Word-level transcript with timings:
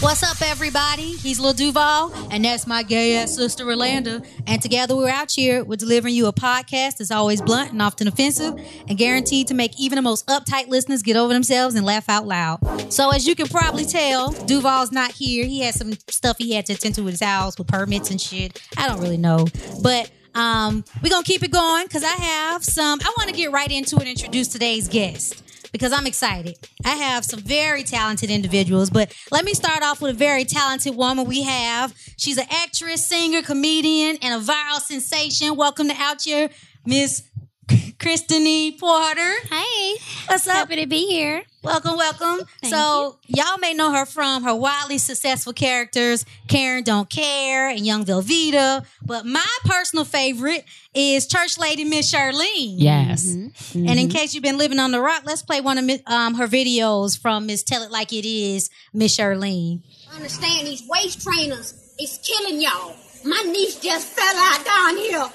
What's 0.00 0.22
up, 0.22 0.42
everybody? 0.42 1.12
He's 1.16 1.40
Lil 1.40 1.54
Duval, 1.54 2.12
and 2.30 2.44
that's 2.44 2.66
my 2.66 2.82
gay 2.82 3.16
ass 3.16 3.34
sister 3.34 3.64
Rolanda. 3.64 4.24
And 4.46 4.60
together 4.60 4.94
we're 4.94 5.08
Outchea. 5.10 5.66
We're 5.66 5.76
delivering 5.76 6.14
you 6.14 6.26
a 6.26 6.34
podcast 6.34 6.98
that's 6.98 7.10
always 7.10 7.40
blunt 7.40 7.72
and 7.72 7.80
often 7.80 8.06
offensive, 8.06 8.60
and 8.88 8.98
guaranteed 8.98 9.48
to 9.48 9.54
make 9.54 9.80
even 9.80 9.96
the 9.96 10.02
most 10.02 10.26
uptight 10.26 10.68
listeners 10.68 11.02
get 11.02 11.16
over 11.16 11.32
themselves 11.32 11.74
and 11.74 11.86
laugh 11.86 12.10
out 12.10 12.26
loud. 12.26 12.92
So, 12.92 13.10
as 13.10 13.26
you 13.26 13.34
can 13.34 13.48
probably 13.48 13.86
tell, 13.86 14.32
Duval's 14.32 14.92
not 14.92 15.12
here. 15.12 15.46
He 15.46 15.60
had 15.60 15.74
some 15.74 15.94
stuff 16.08 16.36
he 16.38 16.52
had 16.52 16.66
to 16.66 16.74
attend 16.74 16.94
to 16.96 17.06
at 17.06 17.12
his 17.12 17.22
house 17.22 17.58
with 17.58 17.66
permits 17.66 18.10
and 18.10 18.20
shit. 18.20 18.60
I 18.76 18.86
don't 18.88 19.00
really 19.00 19.16
know, 19.16 19.46
but 19.82 20.10
um, 20.34 20.84
we're 21.02 21.08
gonna 21.08 21.24
keep 21.24 21.42
it 21.42 21.50
going 21.50 21.86
because 21.86 22.04
I 22.04 22.08
have 22.08 22.62
some. 22.62 23.00
I 23.02 23.12
want 23.16 23.30
to 23.30 23.34
get 23.34 23.50
right 23.50 23.70
into 23.72 23.96
it. 23.96 24.02
and 24.02 24.10
Introduce 24.10 24.48
today's 24.48 24.88
guest 24.88 25.42
because 25.76 25.92
I'm 25.92 26.06
excited. 26.06 26.56
I 26.86 26.96
have 26.96 27.22
some 27.22 27.40
very 27.40 27.82
talented 27.82 28.30
individuals, 28.30 28.88
but 28.88 29.14
let 29.30 29.44
me 29.44 29.52
start 29.52 29.82
off 29.82 30.00
with 30.00 30.12
a 30.12 30.18
very 30.18 30.46
talented 30.46 30.96
woman 30.96 31.26
we 31.26 31.42
have. 31.42 31.94
She's 32.16 32.38
an 32.38 32.46
actress, 32.50 33.06
singer, 33.06 33.42
comedian, 33.42 34.16
and 34.22 34.42
a 34.42 34.44
viral 34.44 34.80
sensation. 34.80 35.54
Welcome 35.54 35.88
to 35.88 35.94
Outchea, 35.94 36.50
Miss 36.86 37.24
Christanee 37.98 38.78
Porter. 38.78 39.34
Hey, 39.50 39.96
What's 40.26 40.46
up? 40.46 40.54
happy 40.54 40.76
to 40.76 40.86
be 40.86 41.06
here. 41.06 41.42
Welcome, 41.64 41.96
welcome. 41.96 42.46
Thank 42.60 42.72
so, 42.72 43.18
you. 43.26 43.42
all 43.44 43.58
may 43.58 43.74
know 43.74 43.92
her 43.92 44.06
from 44.06 44.44
her 44.44 44.54
wildly 44.54 44.98
successful 44.98 45.52
characters, 45.52 46.24
Karen 46.46 46.84
Don't 46.84 47.10
Care 47.10 47.68
and 47.68 47.84
Young 47.84 48.04
Velveeta. 48.04 48.86
But 49.02 49.26
my 49.26 49.44
personal 49.64 50.04
favorite 50.04 50.64
is 50.94 51.26
Church 51.26 51.58
Lady 51.58 51.82
Miss 51.82 52.12
Shirleen. 52.14 52.74
Yes. 52.76 53.26
And 53.26 53.58
in 53.74 54.08
case 54.10 54.32
you've 54.32 54.44
been 54.44 54.58
living 54.58 54.78
on 54.78 54.92
the 54.92 55.00
rock, 55.00 55.22
let's 55.24 55.42
play 55.42 55.60
one 55.60 55.78
of 55.78 55.90
um, 56.06 56.34
her 56.34 56.46
videos 56.46 57.18
from 57.20 57.46
Miss 57.46 57.64
Tell 57.64 57.82
It 57.82 57.90
Like 57.90 58.12
It 58.12 58.24
Is, 58.24 58.70
Miss 58.92 59.16
Shirleen. 59.16 59.82
I 60.12 60.16
understand 60.16 60.68
these 60.68 60.84
waist 60.88 61.20
trainers 61.20 61.94
is 62.00 62.20
killing 62.22 62.60
y'all. 62.60 62.94
My 63.24 63.42
niece 63.44 63.80
just 63.80 64.06
fell 64.06 64.36
out 64.36 64.64
down 64.64 64.96
here 64.98 65.28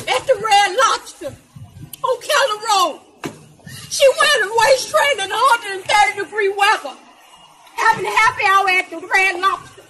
at 0.00 0.26
the 0.26 0.34
Red 0.34 0.76
Lobster 0.76 1.47
on 2.04 2.16
Keller 2.20 2.60
Road. 2.62 3.00
She 3.90 4.06
went 4.06 4.44
a 4.44 4.50
waist 4.52 4.90
trainer 4.90 5.24
in 5.24 5.30
130 5.30 6.22
degree 6.22 6.52
weather, 6.52 6.94
having 7.76 8.06
a 8.06 8.14
happy 8.14 8.44
hour 8.46 8.68
at 8.68 8.86
the 8.90 9.00
Red 9.00 9.40
Lobster. 9.40 9.82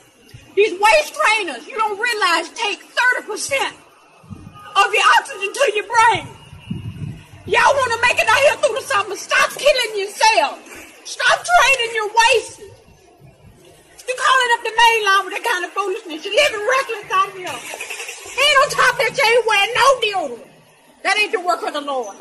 These 0.54 0.74
waist 0.80 1.14
trainers, 1.14 1.66
you 1.66 1.76
don't 1.76 1.98
realize, 1.98 2.48
take 2.54 2.80
30% 2.82 3.74
of 4.74 4.86
your 4.94 5.06
oxygen 5.18 5.52
to 5.52 5.64
your 5.74 5.86
brain. 5.86 6.26
Y'all 7.46 7.74
want 7.74 7.92
to 7.92 8.00
make 8.02 8.18
it 8.18 8.28
out 8.28 8.42
here 8.44 8.56
through 8.60 8.76
the 8.76 8.84
summer. 8.84 9.16
Stop 9.16 9.50
killing 9.56 9.98
yourself. 9.98 10.60
Stop 11.04 11.38
training 11.40 11.94
your 11.94 12.08
waist. 12.08 12.60
You're 14.08 14.16
calling 14.16 14.50
up 14.56 14.62
the 14.64 14.72
main 14.72 15.00
line 15.04 15.24
with 15.24 15.34
that 15.36 15.44
kind 15.44 15.64
of 15.64 15.70
foolishness. 15.72 16.24
You're 16.24 16.32
living 16.32 16.64
reckless 16.64 17.12
out 17.12 17.30
here. 17.36 17.48
And 17.48 18.54
on 18.56 18.68
top 18.72 18.94
of 18.96 19.04
that, 19.04 19.12
you 19.16 19.24
ain't 19.24 19.46
wearing 19.48 19.74
no 19.76 19.88
deodorant. 20.00 20.47
That 21.02 21.16
ain't 21.18 21.32
the 21.32 21.40
work 21.40 21.62
of 21.62 21.72
the 21.72 21.80
Lord. 21.80 22.16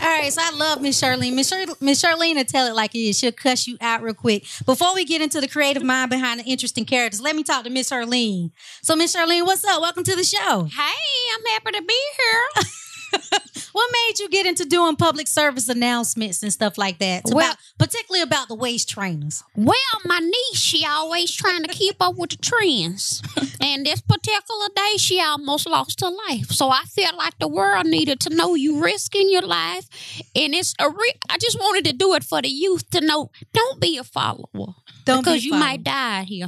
All 0.00 0.06
right, 0.06 0.32
so 0.32 0.40
I 0.44 0.50
love 0.56 0.80
Miss 0.80 1.00
Shirleen. 1.02 1.34
Miss 1.34 1.50
Char- 1.50 1.74
Miss 1.80 2.02
Shirleen 2.02 2.36
will 2.36 2.44
tell 2.44 2.68
it 2.68 2.74
like 2.74 2.94
it 2.94 2.98
is. 3.00 3.18
She'll 3.18 3.32
cuss 3.32 3.66
you 3.66 3.76
out 3.80 4.00
real 4.00 4.14
quick. 4.14 4.44
Before 4.64 4.94
we 4.94 5.04
get 5.04 5.20
into 5.20 5.40
the 5.40 5.48
creative 5.48 5.82
mind 5.82 6.10
behind 6.10 6.38
the 6.38 6.44
interesting 6.44 6.84
characters, 6.84 7.20
let 7.20 7.34
me 7.34 7.42
talk 7.42 7.64
to 7.64 7.70
Miss 7.70 7.90
Shirleen. 7.90 8.52
So, 8.80 8.94
Miss 8.94 9.16
Shirleen, 9.16 9.44
what's 9.44 9.64
up? 9.64 9.80
Welcome 9.82 10.04
to 10.04 10.14
the 10.14 10.22
show. 10.22 10.64
Hey, 10.64 11.34
I'm 11.34 11.46
happy 11.52 11.72
to 11.72 11.82
be 11.82 12.00
here. 12.16 12.64
What 13.72 13.90
made 13.92 14.18
you 14.18 14.28
get 14.28 14.46
into 14.46 14.64
doing 14.64 14.96
public 14.96 15.28
service 15.28 15.68
announcements 15.68 16.42
and 16.42 16.52
stuff 16.52 16.78
like 16.78 16.98
that? 16.98 17.20
It's 17.20 17.34
Well- 17.34 17.46
about, 17.46 17.58
particularly 17.78 18.22
about 18.22 18.48
the 18.48 18.54
waist 18.54 18.88
trainers. 18.88 19.44
Well, 19.54 19.76
my 20.04 20.18
niece, 20.18 20.58
she 20.58 20.84
always 20.84 21.32
trying 21.32 21.62
to 21.62 21.68
keep 21.68 21.96
up 22.00 22.16
with 22.16 22.30
the 22.30 22.36
trends. 22.36 23.22
And 23.60 23.84
this 23.84 24.00
particular 24.00 24.68
day, 24.74 24.96
she 24.98 25.20
almost 25.20 25.68
lost 25.68 26.00
her 26.00 26.10
life. 26.28 26.50
So 26.50 26.70
I 26.70 26.84
felt 26.84 27.16
like 27.16 27.38
the 27.38 27.48
world 27.48 27.86
needed 27.86 28.20
to 28.20 28.30
know 28.34 28.54
you 28.54 28.80
risking 28.80 29.30
your 29.30 29.42
life. 29.42 29.88
And 30.34 30.54
it's 30.54 30.74
a 30.78 30.88
re- 30.88 31.20
I 31.28 31.38
just 31.38 31.58
wanted 31.58 31.84
to 31.86 31.92
do 31.92 32.14
it 32.14 32.22
for 32.24 32.40
the 32.40 32.48
youth 32.48 32.88
to 32.90 33.00
know 33.00 33.30
don't 33.52 33.80
be 33.80 33.96
a 33.98 34.04
follower. 34.04 34.74
Don't 35.08 35.24
be 35.24 35.30
because 35.32 35.44
you 35.44 35.52
might 35.54 35.82
die 35.82 36.22
here. 36.22 36.46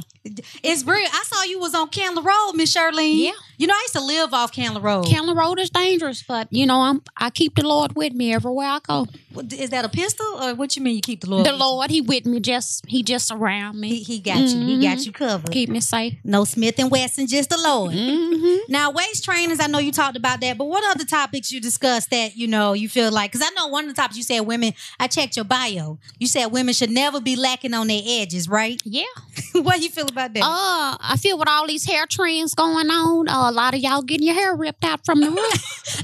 It's 0.63 0.85
real. 0.85 1.07
I 1.11 1.23
saw 1.25 1.43
you 1.43 1.59
was 1.59 1.73
on 1.73 1.89
Candler 1.89 2.21
Road, 2.23 2.53
Miss 2.53 2.75
Shirleen. 2.75 3.25
Yeah. 3.25 3.31
You 3.57 3.67
know, 3.67 3.73
I 3.73 3.81
used 3.83 3.93
to 3.93 4.01
live 4.03 4.33
off 4.33 4.51
Candler 4.51 4.81
Road. 4.81 5.05
Candler 5.05 5.35
Road 5.35 5.59
is 5.59 5.69
dangerous, 5.69 6.23
but 6.27 6.47
you 6.51 6.65
know, 6.65 6.81
I'm 6.81 7.01
I 7.17 7.29
keep 7.29 7.55
the 7.55 7.67
Lord 7.67 7.95
with 7.95 8.13
me 8.13 8.33
everywhere 8.33 8.67
I 8.67 8.79
go. 8.81 9.07
Is 9.51 9.69
that 9.69 9.85
a 9.85 9.89
pistol 9.89 10.25
or 10.41 10.53
what 10.55 10.75
you 10.75 10.81
mean 10.81 10.95
you 10.95 11.01
keep 11.01 11.21
the 11.21 11.29
Lord? 11.29 11.45
The 11.45 11.53
Lord, 11.53 11.89
He 11.89 12.01
with 12.01 12.25
me, 12.25 12.39
just 12.39 12.85
He 12.87 13.01
just 13.03 13.31
around 13.31 13.79
me. 13.79 14.03
he 14.03 14.19
got 14.19 14.39
you. 14.39 14.65
He 14.65 14.81
got 14.81 15.05
you 15.05 15.11
covered. 15.11 15.51
Keep 15.51 15.69
me 15.69 15.79
safe. 15.79 16.15
No 16.23 16.43
Smith 16.43 16.75
and 16.79 16.91
Wesson, 16.91 17.27
just 17.27 17.49
the 17.49 17.57
Lord. 17.57 17.93
hmm 17.93 18.57
Now, 18.67 18.91
waist 18.91 19.23
trainers, 19.23 19.59
I 19.59 19.67
know 19.67 19.79
you 19.79 19.91
talked 19.91 20.17
about 20.17 20.41
that, 20.41 20.57
but 20.57 20.65
what 20.65 20.83
other 20.95 21.05
topics 21.05 21.51
you 21.51 21.61
discussed 21.61 22.09
that, 22.11 22.35
you 22.35 22.47
know, 22.47 22.73
you 22.73 22.89
feel 22.89 23.11
like, 23.11 23.31
because 23.31 23.45
I 23.49 23.53
know 23.55 23.67
one 23.67 23.85
of 23.87 23.95
the 23.95 23.99
topics 24.01 24.17
you 24.17 24.23
said 24.23 24.41
women, 24.41 24.73
I 24.99 25.07
checked 25.07 25.35
your 25.35 25.45
bio. 25.45 25.97
You 26.19 26.27
said 26.27 26.47
women 26.47 26.73
should 26.73 26.91
never 26.91 27.21
be 27.21 27.35
lacking 27.35 27.73
on 27.73 27.87
their 27.87 28.01
edges, 28.05 28.49
right? 28.51 28.81
Yeah. 28.83 29.05
what 29.53 29.77
do 29.77 29.83
you 29.83 29.89
feel 29.89 30.07
about 30.07 30.33
that? 30.33 30.43
Uh, 30.43 30.97
I 30.99 31.17
feel 31.17 31.39
with 31.39 31.47
all 31.47 31.65
these 31.65 31.85
hair 31.85 32.05
trends 32.05 32.53
going 32.53 32.89
on, 32.89 33.29
uh, 33.29 33.49
a 33.49 33.51
lot 33.51 33.73
of 33.73 33.79
y'all 33.79 34.01
getting 34.01 34.27
your 34.27 34.35
hair 34.35 34.55
ripped 34.55 34.83
out 34.83 35.05
from 35.05 35.21
the 35.21 35.31
root. 35.31 36.03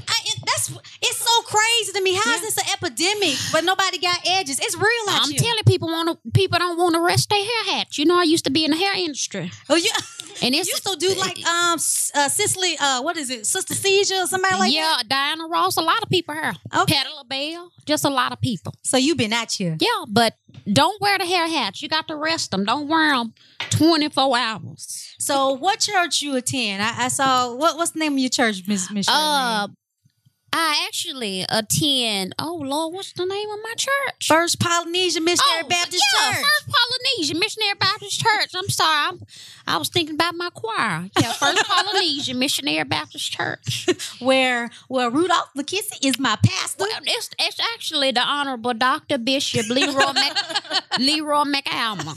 That's 0.58 0.80
it's 1.02 1.18
so 1.18 1.42
crazy 1.42 1.92
to 1.92 2.00
me. 2.02 2.14
How 2.14 2.20
is 2.34 2.40
Yeah. 2.40 2.40
this 2.40 2.56
an 2.58 2.64
epidemic? 2.72 3.36
But 3.52 3.64
nobody 3.64 3.98
got 3.98 4.20
edges. 4.26 4.58
It's 4.60 4.76
real 4.76 4.86
out 5.10 5.22
I'm 5.24 5.30
here. 5.30 5.38
telling 5.40 5.62
people 5.66 5.88
want 5.88 6.08
to 6.24 6.30
people 6.32 6.58
don't 6.58 6.76
want 6.78 6.94
to 6.94 7.00
rest 7.00 7.28
their 7.30 7.42
hair 7.42 7.64
hats. 7.76 7.98
You 7.98 8.04
know, 8.04 8.18
I 8.18 8.24
used 8.24 8.44
to 8.44 8.50
be 8.50 8.64
in 8.64 8.70
the 8.72 8.76
hair 8.76 8.94
industry, 8.96 9.50
Oh, 9.68 9.76
yeah. 9.76 9.90
and 10.42 10.54
you 10.54 10.60
it's 10.60 10.70
used 10.70 10.86
to 10.86 10.96
do 10.96 11.14
like 11.14 11.38
um 11.46 11.74
uh, 11.74 12.28
Cicely, 12.28 12.76
uh, 12.78 13.02
what 13.02 13.16
is 13.16 13.30
it, 13.30 13.46
Sister 13.46 13.74
Seizure 13.74 14.22
or 14.22 14.26
somebody 14.26 14.56
like 14.56 14.74
yeah, 14.74 14.98
Diana 15.06 15.46
Ross. 15.46 15.76
A 15.76 15.80
lot 15.82 16.02
of 16.02 16.08
people 16.08 16.34
that? 16.34 16.56
Okay. 16.76 16.94
Patti 16.94 17.10
LaBelle, 17.16 17.70
just 17.86 18.04
a 18.04 18.10
lot 18.10 18.32
of 18.32 18.40
people. 18.40 18.74
So 18.82 18.96
you've 18.96 19.16
been 19.18 19.32
at 19.32 19.52
here. 19.52 19.76
Yeah, 19.80 20.04
but 20.08 20.34
don't 20.70 21.00
wear 21.00 21.18
the 21.18 21.26
hair 21.26 21.48
hats. 21.48 21.82
You 21.82 21.88
got 21.88 22.08
to 22.08 22.16
rest 22.16 22.50
them. 22.50 22.64
Don't 22.64 22.88
wear 22.88 23.12
them 23.16 23.32
24 23.70 24.36
hours. 24.38 25.14
So 25.18 25.52
what 25.52 25.80
church 25.80 26.22
you 26.22 26.36
attend? 26.36 26.82
I, 26.82 27.04
I 27.04 27.08
saw 27.08 27.54
what 27.54 27.76
what's 27.76 27.92
the 27.92 28.00
name 28.00 28.14
of 28.14 28.18
your 28.18 28.30
church, 28.30 28.62
Miss 28.66 28.90
Miss? 28.90 29.08
Uh? 29.08 29.68
I 30.52 30.84
actually 30.88 31.44
attend. 31.48 32.34
Oh 32.38 32.56
Lord, 32.64 32.94
what's 32.94 33.12
the 33.12 33.26
name 33.26 33.50
of 33.50 33.58
my 33.62 33.74
church? 33.76 34.26
First 34.26 34.58
Polynesian 34.58 35.24
Missionary 35.24 35.62
Oh, 35.64 35.68
Baptist 35.68 36.02
yeah, 36.14 36.32
Church. 36.32 36.44
First 36.44 36.76
Polynesian 36.76 37.38
Missionary 37.38 37.74
Baptist 37.78 38.20
Church. 38.20 38.50
I'm 38.56 38.68
sorry, 38.68 39.08
I'm, 39.08 39.20
I 39.66 39.76
was 39.76 39.88
thinking 39.90 40.14
about 40.14 40.34
my 40.34 40.48
choir. 40.50 41.08
Yeah, 41.20 41.32
First 41.32 41.64
Polynesian 41.68 42.38
Missionary 42.38 42.84
Baptist 42.84 43.30
Church. 43.30 43.86
where 44.20 44.70
where 44.88 45.10
Rudolph 45.10 45.50
McKissick 45.56 46.04
is 46.04 46.18
my 46.18 46.36
pastor. 46.44 46.84
Well, 46.88 47.00
it's 47.04 47.30
it's 47.38 47.60
actually 47.74 48.12
the 48.12 48.22
Honorable 48.22 48.74
Doctor 48.74 49.18
Bishop 49.18 49.68
Leroy 49.68 50.12
Mc, 50.14 50.36
Leroy 50.98 51.44
McAlma. 51.44 52.16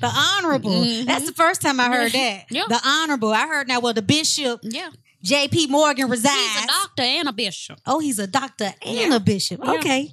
the 0.00 0.08
honorable. 0.08 0.70
Mhm. 0.84 1.06
That's 1.06 1.26
the 1.26 1.34
first 1.34 1.62
time 1.62 1.78
I 1.78 1.88
heard 1.88 2.12
that. 2.12 2.46
Yeah. 2.50 2.64
The 2.68 2.80
honorable. 2.84 3.32
I 3.32 3.46
heard 3.46 3.68
now. 3.68 3.78
Well, 3.80 3.94
the 3.94 4.02
bishop 4.02 4.60
Yeah, 4.62 4.90
J.P. 5.22 5.68
Morgan 5.68 6.08
resides. 6.08 6.36
he's 6.36 6.64
a 6.64 6.66
doctor 6.66 7.02
and 7.02 7.28
a 7.28 7.32
bishop. 7.32 7.78
Oh, 7.86 7.98
he's 8.00 8.18
a 8.18 8.26
doctor 8.26 8.72
and 8.84 9.10
Yeah. 9.10 9.16
a 9.16 9.20
bishop. 9.20 9.60
Yeah. 9.64 9.72
Okay. 9.74 10.10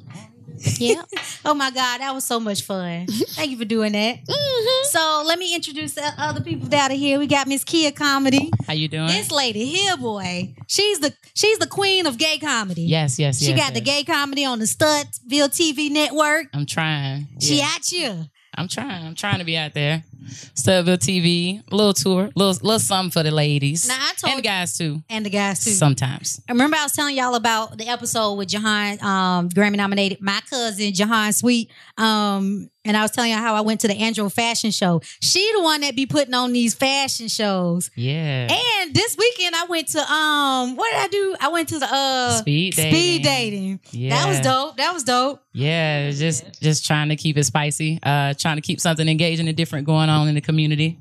Yeah. 0.78 1.02
Oh 1.46 1.53
my 1.53 1.72
God, 1.72 2.00
that 2.02 2.14
was 2.14 2.25
so 2.25 2.38
much 2.40 2.64
fun. 2.64 3.08
Thank 3.08 3.52
you 3.52 3.58
for 3.58 3.64
doing 3.64 3.94
that. 3.94 4.20
hmm 4.28 4.86
So 4.90 5.24
let 5.25 5.40
me 5.40 5.56
introduce 5.56 5.94
the 5.94 6.12
other 6.18 6.42
people 6.42 6.68
down 6.68 6.92
here. 6.92 7.18
We 7.18 7.28
got 7.28 7.47
Miss 7.47 7.64
Kia 7.64 7.94
Comedy. 7.94 8.52
How 8.68 8.74
you 8.74 8.90
doing? 8.90 9.08
This 9.08 9.31
lady 9.31 9.64
here, 9.66 9.96
boy, 9.96 10.53
she's 10.68 11.00
the 11.00 11.14
she's 11.34 11.58
the 11.59 11.66
queen 11.66 12.06
of 12.06 12.18
gay 12.18 12.38
comedy. 12.40 12.81
yes, 12.84 13.18
yes, 13.18 13.40
She 13.40 13.52
yes, 13.52 13.58
got 13.58 13.74
the 13.74 13.80
gay 13.80 14.03
comedy 14.03 14.44
on 14.44 14.59
the 14.59 14.66
Studville 14.66 15.47
TV 15.50 15.90
network. 15.90 16.47
I'm 16.53 16.66
trying. 16.66 17.28
She 17.40 17.59
Yeah. 17.59 17.72
at 17.76 17.90
you. 17.94 18.26
I'm 18.53 18.68
trying. 18.68 19.06
I'm 19.08 19.16
trying 19.16 19.40
to 19.40 19.46
be 19.46 19.56
out 19.56 19.74
there. 19.74 20.03
Studville 20.28 20.97
TV, 20.97 21.61
little 21.72 21.93
tour, 21.93 22.29
little 22.35 22.53
little 22.61 22.79
something 22.79 23.11
for 23.11 23.23
the 23.23 23.32
ladies 23.32 23.88
Now 23.88 23.96
I 23.99 24.14
told 24.14 24.32
and 24.34 24.40
the 24.40 24.47
guys 24.47 24.78
too. 24.78 25.02
and 25.09 25.26
the 25.26 25.29
guys 25.29 25.64
too. 25.64 25.72
Sometimes. 25.72 26.41
I 26.47 26.52
remember 26.52 26.78
I 26.78 26.84
was 26.84 26.93
telling 26.93 27.16
y'all 27.16 27.35
about 27.35 27.78
the 27.78 27.88
episode 27.88 28.34
with 28.35 28.49
Jahaan, 28.49 29.02
um, 29.02 29.49
Grammy 29.49 29.78
nominated, 29.78 30.22
my 30.22 30.40
cousin 30.49 30.91
Jahaan 30.91 31.34
Sweet. 31.34 31.72
Um, 31.97 32.70
and 32.85 32.96
I 32.96 33.02
was 33.02 33.11
telling 33.11 33.32
y'all 33.32 33.41
how 33.41 33.55
I 33.55 33.61
went 33.61 33.82
to 33.82 33.88
the 33.88 33.93
Andro 33.93 34.32
fashion 34.32 34.72
show. 34.72 35.02
She 35.22 35.52
the 35.55 35.61
one 35.61 35.82
that 35.82 35.96
be 35.97 36.05
putting 36.05 36.34
on 36.34 36.53
these 36.53 36.73
fashion 36.73 37.28
shows. 37.28 37.91
Yeah. 37.96 38.47
And 38.49 38.93
this 38.96 39.16
weekend 39.17 39.53
I 39.55 39.66
went 39.66 39.90
to 39.90 39.99
um, 39.99 40.76
what 40.76 40.90
did 40.91 40.99
I 41.02 41.08
do? 41.09 41.35
I 41.41 41.49
went 41.49 41.70
to 41.70 41.79
the 41.79 41.88
uh 41.91 42.32
Speed 42.38 42.76
dating. 42.76 42.91
speed 42.93 43.23
dating. 43.23 43.79
Yeah. 43.91 44.09
That 44.11 44.28
was 44.29 44.40
dope. 44.40 44.78
That 44.78 44.93
was 44.93 45.03
dope. 45.03 45.43
Yeah, 45.52 46.09
just 46.11 46.61
just 46.61 46.85
trying 46.85 47.09
to 47.09 47.16
keep 47.16 47.38
it 47.38 47.43
spicy. 47.43 47.99
Uh, 48.02 48.34
trying 48.35 48.55
to 48.55 48.61
keep 48.61 48.79
something 48.79 49.08
engaging 49.09 49.47
and 49.47 49.58
different 49.58 49.85
going 49.85 50.09
on 50.09 50.28
in 50.28 50.35
the 50.35 50.41
community. 50.41 50.97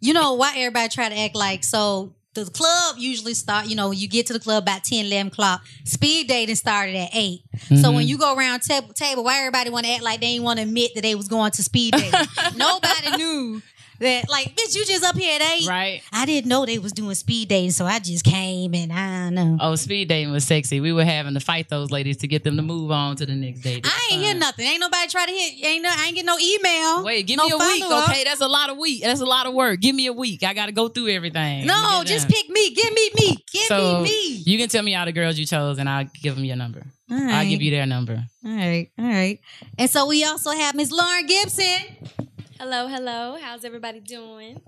You 0.00 0.12
know 0.12 0.34
why 0.34 0.54
everybody 0.56 0.88
try 0.88 1.08
to 1.08 1.18
act 1.18 1.34
like 1.34 1.64
so 1.64 2.12
the 2.34 2.44
club 2.46 2.96
usually 2.98 3.32
start, 3.32 3.66
you 3.66 3.76
know, 3.76 3.92
you 3.92 4.08
get 4.08 4.26
to 4.26 4.32
the 4.32 4.40
club 4.40 4.64
about 4.64 4.82
10, 4.82 5.06
11 5.06 5.28
o'clock. 5.28 5.64
Speed 5.84 6.26
dating 6.26 6.56
started 6.56 6.96
at 6.96 7.10
8. 7.12 7.40
So 7.68 7.74
Mm-hmm. 7.74 7.94
when 7.94 8.08
you 8.08 8.18
go 8.18 8.34
around 8.34 8.60
table, 8.62 8.92
table 8.92 9.22
why 9.22 9.38
everybody 9.38 9.70
want 9.70 9.86
to 9.86 9.92
act 9.92 10.02
like 10.02 10.20
they 10.20 10.26
ain't 10.26 10.42
want 10.42 10.58
to 10.58 10.64
admit 10.64 10.90
that 10.96 11.02
they 11.02 11.14
was 11.14 11.28
going 11.28 11.52
to 11.52 11.62
speed 11.62 11.94
dating? 11.94 12.10
Nobody 12.56 13.16
knew 13.16 13.62
that, 14.00 14.28
like, 14.28 14.54
bitch, 14.56 14.74
you 14.76 14.84
just 14.84 15.04
up 15.04 15.16
here 15.16 15.40
at 15.40 15.60
8. 15.62 15.68
Right. 15.68 16.02
I 16.12 16.26
didn't 16.26 16.48
know 16.48 16.66
they 16.66 16.78
was 16.78 16.92
doing 16.92 17.14
speed 17.14 17.48
dating, 17.48 17.70
so 17.72 17.84
I 17.84 17.98
just 17.98 18.24
came 18.24 18.74
and 18.74 18.92
I 18.92 19.24
don't 19.24 19.34
know. 19.34 19.58
Oh, 19.60 19.74
speed 19.76 20.08
dating 20.08 20.32
was 20.32 20.44
sexy. 20.44 20.80
We 20.80 20.92
were 20.92 21.04
having 21.04 21.34
to 21.34 21.40
fight 21.40 21.68
those 21.68 21.90
ladies 21.90 22.16
to 22.18 22.26
get 22.28 22.44
them 22.44 22.56
to 22.56 22.62
move 22.62 22.90
on 22.90 23.16
to 23.16 23.26
the 23.26 23.34
next 23.34 23.60
date. 23.60 23.84
I 23.86 24.08
ain't 24.12 24.22
hear 24.22 24.34
nothing. 24.34 24.66
Ain't 24.66 24.80
nobody 24.80 25.08
try 25.08 25.26
to 25.26 25.32
hit. 25.32 25.64
Ain't 25.64 25.82
no. 25.82 25.90
I 25.92 26.06
ain't 26.06 26.14
get 26.16 26.24
no 26.26 26.36
email. 26.38 27.04
Wait, 27.04 27.26
give 27.26 27.36
no 27.38 27.46
me 27.46 27.52
a 27.52 27.56
week, 27.58 27.82
follow-up. 27.84 28.08
okay? 28.10 28.24
That's 28.24 28.40
a 28.40 28.48
lot 28.48 28.70
of 28.70 28.76
week. 28.78 29.02
That's 29.02 29.20
a 29.20 29.26
lot 29.26 29.46
of 29.46 29.54
work. 29.54 29.80
Give 29.80 29.94
me 29.94 30.06
a 30.06 30.12
week. 30.12 30.42
I 30.42 30.54
got 30.54 30.66
to 30.66 30.72
go 30.72 30.88
through 30.88 31.08
everything. 31.08 31.66
No, 31.66 31.74
Let 31.74 31.98
me 32.00 32.04
get 32.04 32.06
just 32.14 32.28
pick 32.28 32.48
me. 32.48 32.74
Give 32.74 32.92
me 32.92 33.10
me. 33.20 33.36
Give 33.52 33.62
So 33.62 34.00
me 34.02 34.10
me. 34.10 34.42
you 34.46 34.58
can 34.58 34.68
tell 34.68 34.82
me 34.82 34.94
all 34.96 35.04
the 35.06 35.12
girls 35.12 35.38
you 35.38 35.46
chose, 35.46 35.78
and 35.78 35.88
I'll 35.88 36.08
give 36.22 36.34
them 36.36 36.44
your 36.44 36.56
number. 36.56 36.82
All 37.10 37.18
I'll 37.30 37.46
give 37.46 37.60
you 37.62 37.70
their 37.70 37.86
number. 37.86 38.24
All 38.44 38.50
right, 38.56 38.90
all 38.98 39.04
right. 39.04 39.38
And 39.78 39.90
so 39.90 40.06
we 40.06 40.24
also 40.24 40.50
have 40.50 40.74
Miss 40.74 40.90
Lauren 40.90 41.26
Gibson. 41.26 42.23
Hello, 42.58 42.86
hello. 42.86 43.36
How's 43.40 43.64
everybody 43.64 44.00
doing? 44.00 44.60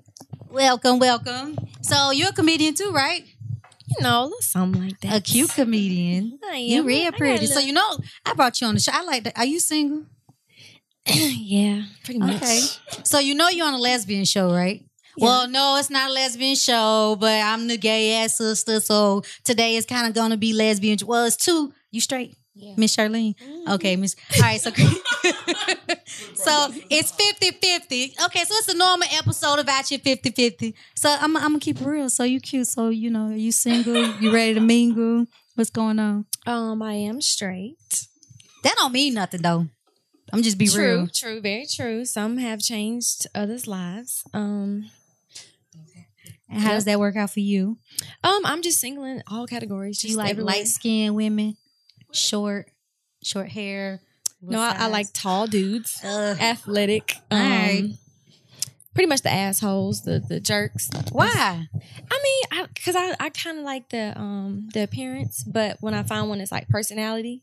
Welcome, 0.50 0.98
welcome. 0.98 1.56
So 1.82 2.10
you're 2.10 2.30
a 2.30 2.32
comedian 2.32 2.74
too, 2.74 2.90
right? 2.90 3.24
You 3.88 4.02
know, 4.02 4.32
something 4.40 4.82
like 4.82 5.00
that. 5.00 5.16
A 5.16 5.20
cute 5.20 5.50
comedian. 5.50 6.38
I 6.44 6.56
am. 6.56 6.62
You 6.62 6.84
real 6.84 7.12
pretty. 7.12 7.46
So 7.46 7.60
you 7.60 7.72
know, 7.72 7.98
I 8.24 8.34
brought 8.34 8.60
you 8.60 8.66
on 8.66 8.74
the 8.74 8.80
show. 8.80 8.92
I 8.94 9.02
like 9.02 9.24
that. 9.24 9.38
Are 9.38 9.44
you 9.44 9.60
single? 9.60 10.04
yeah, 11.06 11.82
pretty 12.04 12.18
much. 12.18 12.42
Okay. 12.42 12.60
So 13.04 13.18
you 13.18 13.34
know 13.34 13.48
you're 13.48 13.66
on 13.66 13.74
a 13.74 13.78
lesbian 13.78 14.24
show, 14.24 14.52
right? 14.52 14.84
Well, 15.18 15.48
no, 15.48 15.76
it's 15.78 15.88
not 15.88 16.10
a 16.10 16.12
lesbian 16.12 16.56
show, 16.56 17.16
but 17.18 17.40
I'm 17.40 17.68
the 17.68 17.78
gay 17.78 18.22
ass 18.22 18.36
sister. 18.36 18.80
So 18.80 19.22
today 19.44 19.76
is 19.76 19.86
kind 19.86 20.06
of 20.06 20.14
gonna 20.14 20.36
be 20.36 20.52
lesbian. 20.52 20.98
Well, 21.06 21.24
it's 21.24 21.36
two. 21.36 21.72
You 21.90 22.00
straight? 22.00 22.36
Yeah. 22.58 22.72
Miss 22.78 22.96
Shirleen. 22.96 23.34
Okay, 23.68 23.96
Miss. 23.96 24.16
All 24.36 24.40
right, 24.42 24.58
so 24.60 24.70
so 26.34 26.68
it's 26.90 27.12
50-50. 27.12 28.24
Okay, 28.26 28.44
so 28.44 28.54
it's 28.56 28.68
a 28.68 28.76
normal 28.76 29.06
episode 29.12 29.58
of 29.58 29.66
Outchea 29.66 30.02
50-50. 30.02 30.72
So 30.94 31.10
I'm, 31.10 31.36
I'm 31.36 31.42
gonna 31.44 31.58
keep 31.60 31.80
it 31.80 31.86
real. 31.86 32.08
So 32.08 32.24
you 32.24 32.40
cute. 32.40 32.66
So 32.66 32.88
you 32.88 33.10
know, 33.10 33.26
are 33.28 33.32
you 33.36 33.52
single? 33.52 34.06
You 34.20 34.32
ready 34.32 34.54
to 34.54 34.60
mingle? 34.60 35.26
What's 35.54 35.70
going 35.70 35.98
on? 35.98 36.26
Um, 36.46 36.80
I 36.82 36.94
am 36.94 37.20
straight. 37.20 38.06
That 38.62 38.74
don't 38.78 38.92
mean 38.92 39.14
nothing 39.14 39.42
though. 39.42 39.66
I'm 40.32 40.42
just 40.42 40.58
be 40.58 40.66
true, 40.66 40.96
real. 41.00 41.08
true, 41.14 41.40
very 41.40 41.66
true. 41.66 42.04
Some 42.04 42.38
have 42.38 42.60
changed 42.60 43.26
others' 43.34 43.66
lives. 43.68 44.24
Um, 44.34 44.90
And 46.48 46.60
how 46.62 46.70
does 46.72 46.84
that 46.86 46.98
work 46.98 47.16
out 47.16 47.30
for 47.30 47.40
you? 47.40 47.78
um, 48.24 48.40
I'm 48.44 48.62
just 48.62 48.80
single 48.80 49.04
in 49.04 49.22
all 49.28 49.46
categories. 49.46 49.98
Do 49.98 50.02
Just 50.08 50.12
you 50.12 50.16
like 50.16 50.30
everywhere. 50.30 50.54
light 50.54 50.68
skinned 50.68 51.14
women? 51.16 51.56
Short, 52.12 52.68
short 53.22 53.48
hair. 53.48 54.00
No, 54.42 54.60
I, 54.60 54.76
I 54.78 54.86
like 54.88 55.08
tall 55.12 55.46
dudes, 55.46 56.00
Ugh. 56.04 56.40
athletic. 56.40 57.16
Um, 57.30 57.40
right. 57.40 57.90
Pretty 58.94 59.08
much 59.08 59.22
the 59.22 59.32
assholes, 59.32 60.02
the 60.02 60.20
the 60.20 60.40
jerks. 60.40 60.88
Why? 61.12 61.28
I 61.74 62.20
mean, 62.22 62.42
I 62.62 62.66
because 62.72 62.96
I, 62.96 63.14
I 63.20 63.28
kind 63.30 63.58
of 63.58 63.64
like 63.64 63.90
the 63.90 64.18
um 64.18 64.68
the 64.72 64.82
appearance, 64.82 65.44
but 65.44 65.76
when 65.80 65.92
I 65.92 66.02
find 66.02 66.28
one 66.28 66.38
that's 66.38 66.52
like 66.52 66.68
personality, 66.68 67.42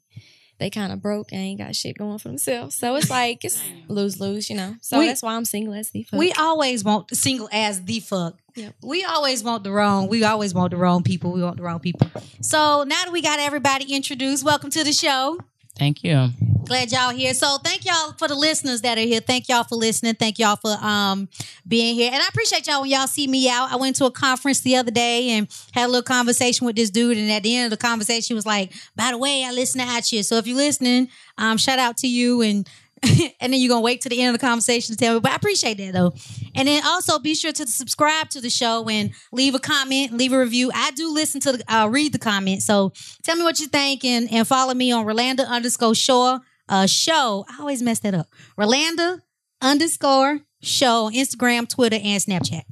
they 0.63 0.69
kind 0.69 0.93
of 0.93 1.01
broke 1.01 1.33
and 1.33 1.41
ain't 1.41 1.59
got 1.59 1.75
shit 1.75 1.97
going 1.97 2.17
for 2.19 2.29
themselves. 2.29 2.73
So 2.73 2.95
it's 2.95 3.09
like 3.09 3.43
it's 3.43 3.61
lose 3.89 4.21
lose, 4.21 4.49
you 4.49 4.55
know. 4.55 4.77
So 4.79 4.99
We- 4.99 5.07
that's 5.07 5.21
why 5.21 5.35
I'm 5.35 5.43
single 5.43 5.73
as 5.73 5.89
the 5.89 6.03
fuck. 6.03 6.17
We 6.17 6.31
always 6.31 6.85
want 6.85 7.13
single 7.13 7.49
as 7.51 7.83
the 7.83 7.99
fuck. 7.99 8.37
Yep. 8.55 8.75
We 8.81 9.03
always 9.03 9.43
want 9.43 9.65
the 9.65 9.73
wrong. 9.73 10.07
We 10.07 10.23
always 10.23 10.53
want 10.53 10.71
the 10.71 10.77
wrong 10.77 11.03
people. 11.03 11.33
We 11.33 11.43
want 11.43 11.57
the 11.57 11.63
wrong 11.63 11.79
people. 11.81 12.07
So 12.39 12.85
now 12.87 13.03
that 13.03 13.11
we 13.11 13.21
got 13.21 13.39
everybody 13.39 13.93
introduced, 13.93 14.45
welcome 14.45 14.69
to 14.69 14.85
the 14.85 14.93
show. 14.93 15.37
Thank 15.77 16.03
you. 16.03 16.29
Glad 16.65 16.91
y'all 16.91 17.09
here. 17.09 17.33
So 17.33 17.57
thank 17.63 17.83
y'all 17.83 18.13
for 18.13 18.27
the 18.27 18.35
listeners 18.35 18.81
that 18.81 18.97
are 18.97 19.01
here. 19.01 19.19
Thank 19.19 19.49
y'all 19.49 19.63
for 19.63 19.75
listening. 19.75 20.13
Thank 20.13 20.37
y'all 20.37 20.55
for 20.55 20.77
um 20.79 21.27
being 21.67 21.95
here. 21.95 22.11
And 22.13 22.21
I 22.21 22.27
appreciate 22.27 22.67
y'all 22.67 22.81
when 22.81 22.91
y'all 22.91 23.07
see 23.07 23.27
me 23.27 23.49
out. 23.49 23.71
I 23.71 23.75
went 23.75 23.95
to 23.97 24.05
a 24.05 24.11
conference 24.11 24.61
the 24.61 24.75
other 24.75 24.91
day 24.91 25.31
and 25.31 25.47
had 25.73 25.85
a 25.85 25.87
little 25.87 26.03
conversation 26.03 26.65
with 26.65 26.75
this 26.75 26.89
dude. 26.89 27.17
And 27.17 27.31
at 27.31 27.43
the 27.43 27.55
end 27.55 27.65
of 27.65 27.71
the 27.71 27.85
conversation, 27.85 28.33
he 28.33 28.35
was 28.35 28.45
like, 28.45 28.71
by 28.95 29.11
the 29.11 29.17
way, 29.17 29.43
I 29.43 29.51
listen 29.51 29.81
to 29.81 30.15
You. 30.15 30.23
So 30.23 30.37
if 30.37 30.47
you're 30.47 30.57
listening, 30.57 31.09
um, 31.37 31.57
shout 31.57 31.79
out 31.79 31.97
to 31.97 32.07
you 32.07 32.41
and 32.41 32.69
and 33.39 33.51
then 33.51 33.59
you're 33.59 33.69
gonna 33.69 33.81
wait 33.81 34.01
to 34.01 34.09
the 34.09 34.21
end 34.21 34.33
of 34.33 34.39
the 34.39 34.45
conversation 34.45 34.95
to 34.95 34.97
tell 34.97 35.13
me. 35.13 35.19
But 35.19 35.33
I 35.33 35.35
appreciate 35.35 35.77
that 35.77 35.93
though. 35.93 36.13
And 36.55 36.67
then 36.67 36.83
also 36.85 37.19
be 37.19 37.35
sure 37.35 37.51
to 37.51 37.67
subscribe 37.67 38.29
to 38.29 38.41
the 38.41 38.49
show 38.49 38.87
and 38.87 39.11
leave 39.31 39.55
a 39.55 39.59
comment, 39.59 40.13
leave 40.13 40.31
a 40.31 40.39
review. 40.39 40.71
I 40.73 40.91
do 40.91 41.13
listen 41.13 41.41
to 41.41 41.53
the 41.53 41.73
uh, 41.73 41.87
read 41.87 42.13
the 42.13 42.19
comments. 42.19 42.65
So 42.65 42.93
tell 43.23 43.35
me 43.35 43.43
what 43.43 43.59
you 43.59 43.67
think 43.67 44.05
and 44.05 44.31
and 44.31 44.47
follow 44.47 44.73
me 44.73 44.91
on 44.91 45.05
Rolanda 45.05 45.47
underscore 45.47 45.95
Shore 45.95 46.39
uh 46.69 46.85
show. 46.87 47.45
I 47.49 47.59
always 47.59 47.81
mess 47.81 47.99
that 47.99 48.13
up. 48.13 48.27
Rolanda 48.57 49.21
underscore 49.61 50.39
show 50.61 51.11
Instagram, 51.13 51.67
Twitter, 51.67 51.99
and 52.01 52.21
Snapchat. 52.21 52.63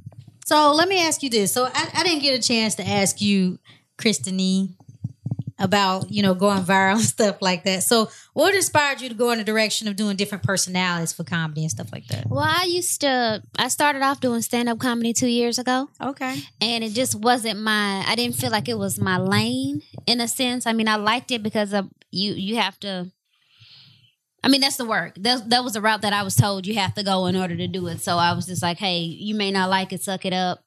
So 0.46 0.72
let 0.72 0.88
me 0.88 1.00
ask 1.06 1.22
you 1.22 1.30
this. 1.30 1.52
So 1.52 1.66
I, 1.66 1.88
I 1.94 2.02
didn't 2.02 2.22
get 2.22 2.38
a 2.38 2.42
chance 2.42 2.74
to 2.76 2.86
ask 2.86 3.20
you, 3.20 3.58
Christine, 3.98 4.76
about 5.62 6.10
you 6.10 6.22
know 6.22 6.34
going 6.34 6.62
viral 6.62 6.96
and 6.96 7.00
stuff 7.16 7.40
like 7.40 7.64
that. 7.64 7.82
So 7.84 8.10
what 8.34 8.54
inspired 8.54 9.00
you 9.00 9.08
to 9.08 9.14
go 9.14 9.30
in 9.30 9.38
the 9.38 9.44
direction 9.44 9.88
of 9.88 9.96
doing 9.96 10.16
different 10.16 10.44
personalities 10.44 11.12
for 11.12 11.24
comedy 11.24 11.62
and 11.62 11.70
stuff 11.70 11.92
like 11.92 12.06
that? 12.08 12.26
Well, 12.28 12.44
I 12.44 12.64
used 12.64 13.00
to. 13.02 13.42
I 13.56 13.68
started 13.68 14.02
off 14.02 14.20
doing 14.20 14.42
stand 14.42 14.68
up 14.68 14.78
comedy 14.78 15.12
two 15.12 15.28
years 15.28 15.58
ago, 15.58 15.88
Okay. 16.00 16.40
and 16.60 16.82
it 16.84 16.92
just 16.92 17.14
wasn't 17.14 17.60
my. 17.60 18.04
I 18.06 18.14
didn't 18.16 18.36
feel 18.36 18.50
like 18.50 18.68
it 18.68 18.78
was 18.78 18.98
my 18.98 19.16
lane 19.18 19.82
in 20.06 20.20
a 20.20 20.28
sense. 20.28 20.66
I 20.66 20.72
mean, 20.72 20.88
I 20.88 20.96
liked 20.96 21.30
it 21.30 21.42
because 21.42 21.72
of 21.72 21.88
you. 22.10 22.32
You 22.34 22.56
have 22.56 22.78
to. 22.80 23.10
I 24.44 24.48
mean, 24.48 24.60
that's 24.60 24.76
the 24.76 24.84
work. 24.84 25.14
That 25.20 25.50
that 25.50 25.62
was 25.62 25.74
the 25.74 25.80
route 25.80 26.02
that 26.02 26.12
I 26.12 26.24
was 26.24 26.34
told 26.34 26.66
you 26.66 26.74
have 26.74 26.94
to 26.94 27.04
go 27.04 27.26
in 27.26 27.36
order 27.36 27.56
to 27.56 27.68
do 27.68 27.86
it. 27.86 28.00
So 28.00 28.16
I 28.16 28.32
was 28.32 28.46
just 28.46 28.60
like, 28.62 28.78
hey, 28.78 28.98
you 28.98 29.36
may 29.36 29.52
not 29.52 29.70
like 29.70 29.92
it, 29.92 30.02
suck 30.02 30.24
it 30.26 30.32
up, 30.32 30.64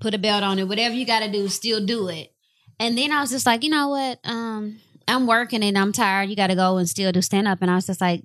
put 0.00 0.12
a 0.12 0.18
belt 0.18 0.42
on 0.42 0.58
it, 0.58 0.66
whatever 0.66 0.94
you 0.94 1.06
got 1.06 1.20
to 1.20 1.30
do, 1.30 1.46
still 1.48 1.84
do 1.86 2.08
it. 2.08 2.32
And 2.80 2.96
then 2.96 3.12
I 3.12 3.20
was 3.20 3.30
just 3.30 3.46
like, 3.46 3.62
you 3.62 3.70
know 3.70 3.90
what? 3.90 4.18
Um, 4.24 4.80
I'm 5.06 5.26
working 5.26 5.62
and 5.62 5.76
I'm 5.76 5.92
tired. 5.92 6.30
You 6.30 6.34
got 6.34 6.48
to 6.48 6.54
go 6.54 6.78
and 6.78 6.88
still 6.88 7.12
do 7.12 7.20
stand 7.20 7.46
up. 7.46 7.58
And 7.60 7.70
I 7.70 7.74
was 7.74 7.86
just 7.86 8.00
like, 8.00 8.22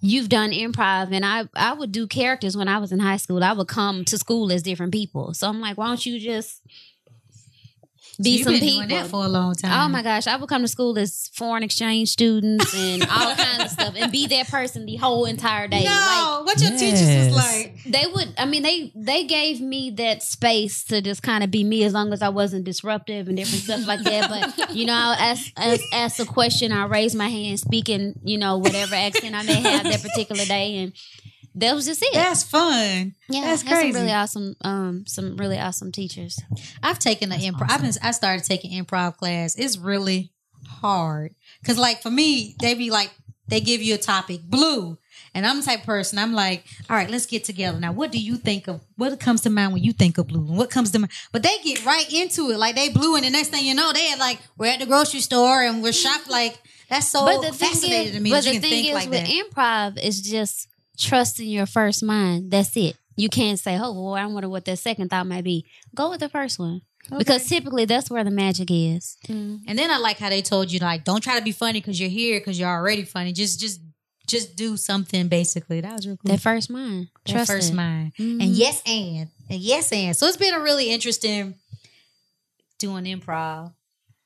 you've 0.00 0.28
done 0.28 0.50
improv 0.50 1.12
and 1.12 1.24
I 1.24 1.48
I 1.54 1.74
would 1.74 1.92
do 1.92 2.06
characters 2.08 2.56
when 2.56 2.68
I 2.68 2.78
was 2.78 2.90
in 2.90 2.98
high 2.98 3.18
school. 3.18 3.44
I 3.44 3.52
would 3.52 3.68
come 3.68 4.04
to 4.06 4.18
school 4.18 4.50
as 4.50 4.62
different 4.62 4.92
people. 4.92 5.34
So 5.34 5.48
I'm 5.48 5.60
like, 5.60 5.76
why 5.76 5.86
don't 5.86 6.04
you 6.04 6.18
just 6.18 6.62
be 8.22 8.30
You've 8.38 8.44
some 8.44 8.52
been 8.54 8.60
people? 8.60 8.76
doing 8.86 8.88
that 8.88 9.06
for 9.08 9.24
a 9.24 9.28
long 9.28 9.54
time. 9.54 9.72
Oh 9.72 9.88
my 9.90 10.02
gosh, 10.02 10.26
I 10.26 10.36
would 10.36 10.48
come 10.48 10.62
to 10.62 10.68
school 10.68 10.98
as 10.98 11.28
foreign 11.34 11.62
exchange 11.62 12.08
students 12.10 12.74
and 12.74 13.02
all 13.02 13.34
kinds 13.36 13.64
of 13.64 13.70
stuff 13.70 13.94
and 13.96 14.10
be 14.12 14.26
that 14.28 14.48
person 14.48 14.86
the 14.86 14.96
whole 14.96 15.24
entire 15.24 15.68
day. 15.68 15.84
Like 15.84 15.86
No, 15.86 16.42
what 16.44 16.60
your 16.60 16.70
teachers 16.70 17.26
was 17.26 17.34
like. 17.36 17.82
they 17.86 18.04
would 18.06 18.34
I 18.38 18.44
mean 18.46 18.62
they 18.62 18.92
they 18.94 19.24
gave 19.24 19.60
me 19.60 19.90
that 19.90 20.22
space 20.22 20.84
to 20.84 21.00
just 21.02 21.22
kind 21.22 21.42
of 21.44 21.50
be 21.50 21.64
me 21.64 21.84
as 21.84 21.92
long 21.92 22.12
as 22.12 22.22
I 22.22 22.28
wasn't 22.28 22.64
disruptive 22.64 23.28
and 23.28 23.36
different 23.36 23.64
stuff 23.64 23.86
like 23.86 24.00
that. 24.04 24.28
But 24.56 24.70
you 24.74 24.86
know, 24.86 24.94
I'll 24.94 25.14
ask, 25.14 25.50
ask 25.56 25.82
ask 25.92 26.18
a 26.20 26.24
question, 26.24 26.72
I'll 26.72 26.88
raise 26.88 27.14
my 27.14 27.28
hand 27.28 27.58
speaking, 27.60 28.14
you 28.24 28.38
know, 28.38 28.58
whatever 28.58 28.94
accent 28.94 29.34
I 29.34 29.42
may 29.42 29.54
have 29.60 29.84
that 29.84 30.02
particular 30.02 30.44
day 30.44 30.76
and 30.78 30.92
that 31.54 31.74
was 31.74 31.86
just 31.86 32.02
it. 32.02 32.14
That's 32.14 32.42
fun. 32.42 33.14
yeah, 33.28 33.42
that's 33.42 33.62
crazy. 33.62 33.92
Some 33.92 34.00
really 34.00 34.12
awesome, 34.12 34.56
um, 34.62 35.04
some 35.06 35.36
really 35.36 35.58
awesome 35.58 35.92
teachers. 35.92 36.40
I've 36.82 36.98
taken 36.98 37.30
an 37.32 37.40
improv. 37.40 37.70
I've 37.70 37.82
been. 37.82 37.92
I 38.02 38.12
started 38.12 38.44
taking 38.44 38.72
improv 38.72 39.16
class. 39.16 39.54
It's 39.56 39.76
really 39.76 40.32
hard 40.66 41.34
because, 41.60 41.78
like, 41.78 42.02
for 42.02 42.10
me, 42.10 42.56
they 42.60 42.74
be 42.74 42.90
like, 42.90 43.10
they 43.48 43.60
give 43.60 43.82
you 43.82 43.94
a 43.94 43.98
topic, 43.98 44.40
blue, 44.44 44.96
and 45.34 45.46
I'm 45.46 45.60
the 45.60 45.66
type 45.66 45.80
of 45.80 45.86
person. 45.86 46.18
I'm 46.18 46.32
like, 46.32 46.64
all 46.88 46.96
right, 46.96 47.10
let's 47.10 47.26
get 47.26 47.44
together 47.44 47.78
now. 47.78 47.92
What 47.92 48.12
do 48.12 48.18
you 48.18 48.36
think 48.36 48.66
of? 48.66 48.80
What 48.96 49.18
comes 49.20 49.42
to 49.42 49.50
mind 49.50 49.74
when 49.74 49.82
you 49.82 49.92
think 49.92 50.16
of 50.16 50.28
blue? 50.28 50.46
And 50.46 50.56
what 50.56 50.70
comes 50.70 50.90
to 50.92 50.98
mind? 50.98 51.12
But 51.32 51.42
they 51.42 51.58
get 51.62 51.84
right 51.84 52.10
into 52.10 52.50
it, 52.50 52.58
like 52.58 52.76
they 52.76 52.88
blue, 52.88 53.16
and 53.16 53.24
the 53.24 53.30
next 53.30 53.48
thing 53.48 53.66
you 53.66 53.74
know, 53.74 53.92
they 53.92 54.10
are 54.12 54.18
like, 54.18 54.38
we're 54.56 54.72
at 54.72 54.80
the 54.80 54.86
grocery 54.86 55.20
store 55.20 55.62
and 55.62 55.82
we're 55.82 55.92
shop. 55.92 56.28
Like 56.30 56.58
that's 56.88 57.08
so 57.08 57.26
fascinating 57.52 58.08
is, 58.08 58.12
to 58.12 58.20
me. 58.20 58.30
but 58.30 58.44
the 58.44 58.52
can 58.52 58.60
thing 58.62 58.70
think 58.70 58.86
is 58.88 58.94
like 58.94 59.10
with 59.10 59.26
that. 59.26 59.28
improv 59.28 60.02
is 60.02 60.20
just 60.20 60.68
trusting 61.02 61.48
your 61.48 61.66
first 61.66 62.02
mind. 62.02 62.50
That's 62.50 62.76
it. 62.76 62.96
You 63.16 63.28
can't 63.28 63.58
say, 63.58 63.76
"Oh, 63.78 63.92
well, 63.92 64.14
I 64.14 64.24
wonder 64.26 64.48
what 64.48 64.64
that 64.64 64.78
second 64.78 65.10
thought 65.10 65.26
might 65.26 65.44
be." 65.44 65.66
Go 65.94 66.10
with 66.10 66.20
the 66.20 66.28
first 66.28 66.58
one 66.58 66.82
because 67.18 67.46
typically 67.46 67.84
that's 67.84 68.08
where 68.10 68.24
the 68.24 68.30
magic 68.30 68.68
is. 68.70 69.16
And 69.28 69.60
then 69.78 69.90
I 69.90 69.98
like 69.98 70.18
how 70.18 70.30
they 70.30 70.40
told 70.42 70.70
you 70.72 70.78
like, 70.78 71.04
don't 71.04 71.20
try 71.20 71.38
to 71.38 71.44
be 71.44 71.52
funny 71.52 71.80
because 71.80 72.00
you're 72.00 72.08
here 72.08 72.40
because 72.40 72.58
you're 72.58 72.68
already 72.70 73.04
funny. 73.04 73.32
Just 73.32 73.60
just 73.60 73.80
just 74.26 74.56
do 74.56 74.76
something. 74.76 75.28
Basically, 75.28 75.80
that 75.82 75.92
was 75.92 76.06
real 76.06 76.16
cool. 76.16 76.30
That 76.32 76.40
first 76.40 76.70
mind, 76.70 77.08
That 77.26 77.32
trust 77.32 77.50
first 77.50 77.72
it. 77.72 77.74
mind. 77.74 78.12
Mhm. 78.18 78.42
And 78.42 78.50
yes, 78.52 78.80
and 78.86 79.28
and 79.50 79.60
yes, 79.60 79.92
and 79.92 80.16
so 80.16 80.26
it's 80.26 80.36
been 80.38 80.54
a 80.54 80.60
really 80.60 80.90
interesting 80.90 81.56
doing 82.78 83.04
improv. 83.04 83.72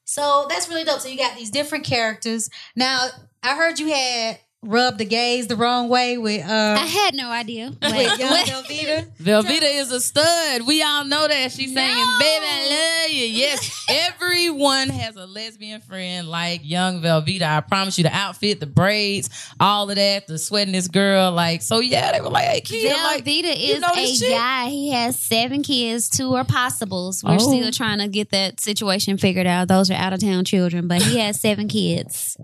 So 0.05 0.47
that's 0.49 0.69
really 0.69 0.85
dope. 0.85 1.01
So 1.01 1.09
you 1.09 1.19
got 1.19 1.37
these 1.37 1.51
different 1.51 1.85
characters. 1.85 2.49
Now 2.77 3.09
I 3.43 3.57
heard 3.57 3.79
you 3.81 3.89
had 3.89 4.39
rubbed 4.67 4.99
the 4.99 5.05
gays 5.05 5.47
the 5.47 5.57
wrong 5.57 5.89
way 5.89 6.19
with 6.19 6.43
uh 6.47 6.77
I 6.79 6.85
had 6.87 7.15
no 7.15 7.31
idea. 7.31 7.71
with 7.71 7.93
Wait, 7.93 8.19
Young 8.19 8.31
what? 8.31 8.47
Velveeta? 8.49 9.07
Velveeta 9.23 9.79
is 9.81 9.91
a 9.93 10.01
stud. 10.01 10.63
We 10.67 10.83
all 10.83 11.05
know 11.05 11.27
that. 11.29 11.53
She's 11.53 11.73
saying, 11.73 11.95
"Baby, 12.19 12.47
I 12.47 13.03
love 13.05 13.11
you." 13.17 13.25
Yes, 13.27 13.87
everyone 14.21 14.89
has 14.89 15.17
a 15.17 15.27
lesbian 15.27 15.81
friend 15.81 16.29
like 16.29 16.61
Young 16.65 17.01
Velveeta. 17.01 17.43
I 17.43 17.61
promise 17.61 17.99
you, 17.99 18.05
the 18.05 18.15
outfit, 18.15 18.61
the 18.61 18.67
braids, 18.67 19.31
all 19.61 19.89
of 19.89 19.97
that, 19.97 20.27
the 20.27 20.39
sweating 20.39 20.73
this 20.73 20.89
girl. 20.89 21.33
Like, 21.33 21.63
so 21.63 21.81
yeah, 21.81 22.13
they 22.13 22.21
were 22.21 22.29
like, 22.31 22.45
"Hey, 22.45 22.61
kid, 22.61 22.93
like, 22.93 23.25
Velveeta 23.25 23.57
you 23.59 23.75
is 23.75 23.81
know 23.81 23.89
a 23.95 24.07
shit? 24.07 24.31
guy. 24.31 24.67
He 24.69 24.91
has 24.91 25.19
seven 25.19 25.63
kids. 25.63 26.09
Two 26.09 26.35
are 26.35 26.45
possibles. 26.45 27.23
We're 27.25 27.35
Oh. 27.35 27.39
still 27.39 27.71
trying 27.71 27.99
to 27.99 28.09
get 28.09 28.31
that 28.31 28.61
situation 28.61 29.19
figured 29.19 29.47
out. 29.47 29.69
Those 29.69 29.91
are 29.91 29.95
out 29.95 30.13
of 30.13 30.21
town 30.21 30.45
children, 30.45 30.89
but 30.89 31.03
he 31.03 31.19
has 31.19 31.41
seven 31.41 31.69
kids. 31.69 32.37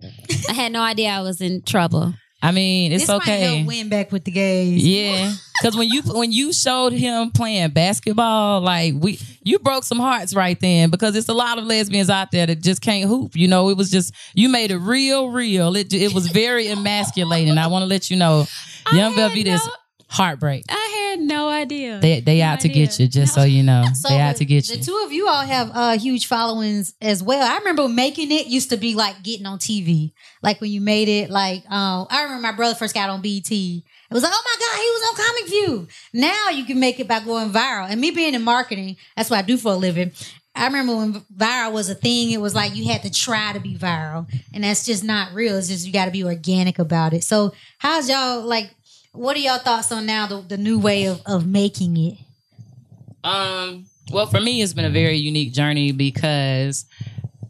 I 0.48 0.52
had 0.52 0.72
no 0.72 0.82
idea 0.82 1.08
I 1.10 1.20
was 1.20 1.40
in 1.40 1.62
trouble. 1.62 2.11
I 2.42 2.50
mean, 2.50 2.92
it's 2.92 3.04
this 3.04 3.08
might 3.08 3.22
okay." 3.22 3.56
help 3.56 3.68
win 3.68 3.88
back 3.88 4.10
with 4.10 4.24
the 4.24 4.32
gays. 4.32 4.84
Yeah, 4.84 5.32
because 5.60 5.76
when 5.76 5.88
you 5.88 6.02
when 6.02 6.32
you 6.32 6.52
showed 6.52 6.92
him 6.92 7.30
playing 7.30 7.70
basketball, 7.70 8.60
like 8.60 8.94
we, 8.98 9.20
you 9.44 9.60
broke 9.60 9.84
some 9.84 10.00
hearts 10.00 10.34
right 10.34 10.58
then. 10.60 10.90
Because 10.90 11.14
it's 11.14 11.28
a 11.28 11.34
lot 11.34 11.58
of 11.58 11.64
lesbians 11.64 12.10
out 12.10 12.32
there 12.32 12.46
that 12.46 12.60
just 12.60 12.82
can't 12.82 13.08
hoop. 13.08 13.36
You 13.36 13.46
know, 13.46 13.68
it 13.68 13.76
was 13.76 13.90
just 13.90 14.12
you 14.34 14.48
made 14.48 14.72
it 14.72 14.78
real, 14.78 15.30
real. 15.30 15.76
It 15.76 15.92
it 15.94 16.12
was 16.12 16.26
very 16.26 16.66
emasculating. 16.66 17.58
I 17.58 17.68
want 17.68 17.84
to 17.84 17.86
let 17.86 18.10
you 18.10 18.16
know, 18.16 18.46
Young 18.92 19.14
Velveeta 19.14 19.46
is 19.46 19.64
no- 19.64 19.72
heartbreak. 20.12 20.64
I 20.68 21.10
had 21.10 21.20
no 21.20 21.48
idea. 21.48 21.98
They 21.98 22.20
they 22.20 22.38
No 22.38 22.44
out 22.44 22.60
to 22.60 22.68
get 22.68 23.00
you, 23.00 23.08
just 23.08 23.34
so 23.34 23.42
you 23.42 23.62
know. 23.62 23.84
So 23.94 24.08
they 24.08 24.20
out 24.20 24.34
the, 24.34 24.38
to 24.40 24.44
get 24.44 24.68
you. 24.68 24.76
the 24.76 24.84
two 24.84 25.02
of 25.04 25.12
you 25.12 25.28
all 25.28 25.42
have 25.42 25.70
uh, 25.74 25.98
huge 25.98 26.26
followings 26.26 26.94
as 27.00 27.22
well. 27.22 27.42
I 27.48 27.58
remember 27.58 27.88
making 27.88 28.32
it 28.32 28.46
used 28.46 28.70
to 28.70 28.76
be 28.76 28.94
like 28.94 29.22
getting 29.22 29.46
on 29.46 29.58
TV. 29.58 30.12
Like 30.42 30.60
when 30.60 30.70
you 30.70 30.80
made 30.80 31.08
it, 31.08 31.30
like 31.30 31.64
um, 31.70 32.06
I 32.10 32.22
remember 32.22 32.42
my 32.42 32.52
brother 32.52 32.74
first 32.74 32.94
got 32.94 33.10
on 33.10 33.22
BET. 33.22 33.50
It 33.50 34.14
was 34.14 34.22
like, 34.22 34.32
oh 34.34 34.42
my 34.44 34.56
god, 34.58 34.76
he 34.76 34.90
was 34.90 35.08
on 35.08 35.26
Comic 35.26 35.48
View. 35.48 35.88
Now 36.20 36.50
you 36.50 36.64
can 36.64 36.80
make 36.80 37.00
it 37.00 37.08
by 37.08 37.20
going 37.20 37.50
viral. 37.50 37.88
And 37.88 38.00
me 38.00 38.10
being 38.10 38.34
in 38.34 38.42
marketing, 38.42 38.96
that's 39.16 39.30
what 39.30 39.38
I 39.38 39.42
do 39.42 39.56
for 39.56 39.72
a 39.72 39.76
living. 39.76 40.12
I 40.54 40.66
remember 40.66 40.96
when 40.96 41.14
viral 41.34 41.72
was 41.72 41.88
a 41.88 41.94
thing. 41.94 42.30
It 42.30 42.40
was 42.40 42.54
like 42.54 42.76
you 42.76 42.84
had 42.84 43.02
to 43.02 43.10
try 43.10 43.52
to 43.54 43.60
be 43.60 43.74
viral, 43.74 44.28
and 44.52 44.64
that's 44.64 44.84
just 44.84 45.02
not 45.02 45.32
real. 45.32 45.56
It's 45.56 45.68
just 45.68 45.86
you 45.86 45.92
got 45.92 46.06
to 46.06 46.10
be 46.10 46.24
organic 46.24 46.78
about 46.78 47.14
it. 47.14 47.24
So, 47.24 47.54
how's 47.78 48.08
y'all 48.08 48.42
like? 48.42 48.70
What 49.12 49.36
are 49.36 49.40
y'all 49.40 49.58
thoughts 49.58 49.92
on 49.92 50.06
now 50.06 50.26
the, 50.26 50.40
the 50.40 50.56
new 50.56 50.78
way 50.78 51.04
of, 51.04 51.20
of 51.26 51.46
making 51.46 51.96
it? 51.98 52.18
Um, 53.22 53.84
well, 54.10 54.24
for 54.26 54.40
me, 54.40 54.62
it's 54.62 54.72
been 54.72 54.86
a 54.86 54.90
very 54.90 55.18
unique 55.18 55.52
journey 55.52 55.92
because 55.92 56.86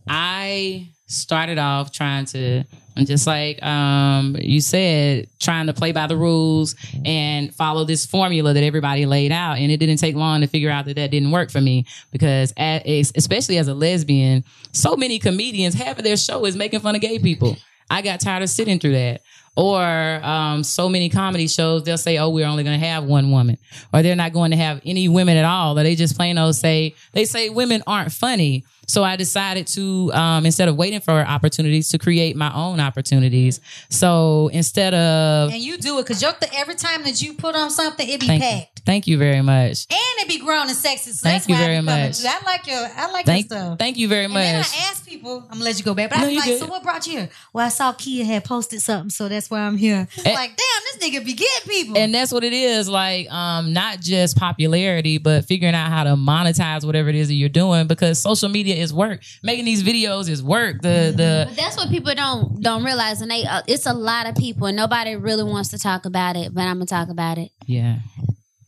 I 0.09 0.89
started 1.07 1.59
off 1.59 1.93
trying 1.93 2.25
to, 2.27 2.65
and 2.97 3.07
just 3.07 3.29
like 3.29 3.63
um, 3.63 4.37
you 4.41 4.61
said, 4.61 5.29
trying 5.39 5.69
to 5.69 5.73
play 5.73 5.93
by 5.93 6.09
the 6.09 6.17
rules 6.17 6.75
and 7.05 7.55
follow 7.55 7.85
this 7.85 8.07
formula 8.07 8.53
that 8.55 8.65
everybody 8.65 9.07
laid 9.07 9.31
out. 9.31 9.59
And 9.59 9.71
it 9.71 9.77
didn't 9.77 9.99
take 9.99 10.17
long 10.17 10.41
to 10.41 10.49
figure 10.49 10.71
out 10.71 10.87
that 10.87 10.97
that 10.97 11.13
didn't 11.13 11.31
work 11.31 11.53
for 11.53 11.61
me 11.61 11.87
because, 12.11 12.53
especially 12.57 13.59
as 13.59 13.69
a 13.69 13.75
lesbian, 13.75 14.43
so 14.73 14.97
many 14.97 15.21
comedians, 15.21 15.75
half 15.75 15.97
of 15.97 16.03
their 16.03 16.17
show 16.17 16.45
is 16.45 16.57
making 16.57 16.81
fun 16.81 16.97
of 16.97 17.01
gay 17.01 17.21
people. 17.21 17.57
I 17.89 18.03
got 18.03 18.21
tired 18.21 18.43
of 18.43 18.51
sitting 18.51 18.81
through 18.81 18.95
that. 18.95 19.21
Or 19.55 19.83
um, 19.83 20.65
so 20.65 20.89
many 20.89 21.11
comedy 21.11 21.47
shows, 21.47 21.85
they'll 21.85 21.99
say, 21.99 22.17
"Oh, 22.17 22.31
we're 22.31 22.47
only 22.47 22.65
going 22.65 22.81
to 22.81 22.87
have 22.87 23.05
one 23.05 23.31
woman," 23.31 23.59
or 23.93 24.03
they're 24.03 24.17
not 24.17 24.33
going 24.33 24.51
to 24.53 24.57
have 24.57 24.81
any 24.87 25.09
women 25.09 25.37
at 25.37 25.45
all. 25.45 25.79
Or 25.79 25.83
they 25.83 25.95
just 25.95 26.17
plain 26.17 26.39
old 26.39 26.57
say 26.57 26.95
they 27.13 27.27
say 27.27 27.51
women 27.51 27.83
aren't 27.87 28.13
funny. 28.13 28.65
So 28.89 29.05
I 29.05 29.17
decided 29.17 29.67
to 29.69 30.13
um, 30.13 30.45
instead 30.45 30.69
of 30.69 30.77
waiting 30.77 31.01
for 31.01 31.13
opportunities 31.13 31.89
to 31.91 31.99
create 31.99 32.37
my 32.37 32.53
own 32.53 32.81
opportunities. 32.81 33.61
So 33.89 34.49
instead 34.53 34.93
of 34.95 35.51
And 35.53 35.61
you 35.61 35.79
do 35.79 35.99
it 35.99 36.03
because 36.03 36.21
you're 36.21 36.33
the 36.41 36.53
every 36.55 36.75
time 36.75 37.05
that 37.05 37.23
you 37.23 37.35
put 37.35 37.55
on 37.55 37.71
something, 37.71 38.07
it 38.09 38.21
be 38.21 38.27
thank 38.27 38.43
you, 38.43 38.49
packed. 38.49 38.83
thank 38.85 39.07
you 39.07 39.19
very 39.19 39.41
much. 39.41 39.87
And 39.91 39.99
it 40.21 40.29
be 40.29 40.39
grown 40.39 40.69
and 40.69 40.77
sexy. 40.77 41.13
So 41.13 41.23
Thank 41.23 41.45
that's 41.45 41.49
you 41.49 41.55
why 41.55 41.61
very 41.61 41.81
much. 41.81 42.25
I 42.25 42.41
like 42.45 42.67
your 42.67 42.77
I 42.97 43.11
like 43.13 43.25
Thank 43.27 43.51
your 43.51 43.59
stuff. 43.61 43.79
thank 43.79 43.97
you 43.97 44.09
very 44.09 44.27
much. 44.27 44.43
and 44.45 44.57
then 44.57 44.65
I 44.65 44.91
ask 44.91 45.07
people, 45.07 45.39
I'm 45.45 45.53
gonna 45.59 45.65
let 45.65 45.79
you 45.79 45.85
go 45.85 45.95
back. 45.95 46.11
But 46.11 46.19
No, 46.21 46.29
I'm 46.29 46.35
like, 46.35 46.45
good. 46.45 46.61
so 46.61 46.67
what 46.67 46.83
brought 46.83 47.07
you 47.07 47.13
here? 47.19 47.29
Well, 47.53 47.65
I 47.65 47.69
saw 47.71 47.93
Kia 47.93 48.25
had 48.25 48.45
posted 48.45 48.83
something, 48.83 49.11
so 49.11 49.29
that's 49.29 49.51
why 49.51 49.61
I'm 49.61 49.77
here. 49.77 50.09
And- 50.25 50.35
like, 50.35 50.57
damn, 50.57 51.01
this 51.01 51.11
nigga 51.11 51.25
be 51.25 51.33
getting 51.35 51.69
people. 51.69 51.97
and 51.99 52.15
that's 52.15 52.33
what 52.33 52.45
it 52.45 52.53
is 52.53 52.89
like 52.89 53.31
um 53.33 53.73
not 53.73 54.01
just 54.01 54.37
popularity 54.37 55.19
but 55.19 55.45
figuring 55.45 55.75
out 55.75 55.91
how 55.91 56.05
to 56.05 56.11
monetize 56.11 56.85
whatever 56.85 57.09
it 57.09 57.15
is 57.15 57.29
that 57.29 57.35
you're 57.35 57.49
doing 57.49 57.87
because 57.87 58.19
social 58.19 58.49
media 58.49 58.72
is 58.79 58.93
work 58.93 59.21
making 59.43 59.65
these 59.65 59.83
videos 59.83 60.29
is 60.29 60.43
work 60.43 60.81
the 60.83 61.13
the 61.17 61.45
But 61.49 61.57
that's 61.57 61.77
what 61.77 61.89
people 61.91 62.15
don't 62.15 62.61
don't 62.63 62.85
realize, 62.85 63.21
and 63.21 63.31
they 63.31 63.45
uh, 63.45 63.63
it's 63.67 63.87
a 63.87 63.93
lot 63.95 64.27
of 64.29 64.35
people, 64.37 64.67
and 64.67 64.77
nobody 64.77 65.17
really 65.17 65.45
wants 65.45 65.71
to 65.71 65.79
talk 65.79 66.05
about 66.05 66.37
it. 66.37 66.55
But 66.55 66.63
I'm 66.63 66.77
gonna 66.77 66.87
talk 66.87 67.09
about 67.09 67.39
it. 67.39 67.51
yeah 67.67 67.99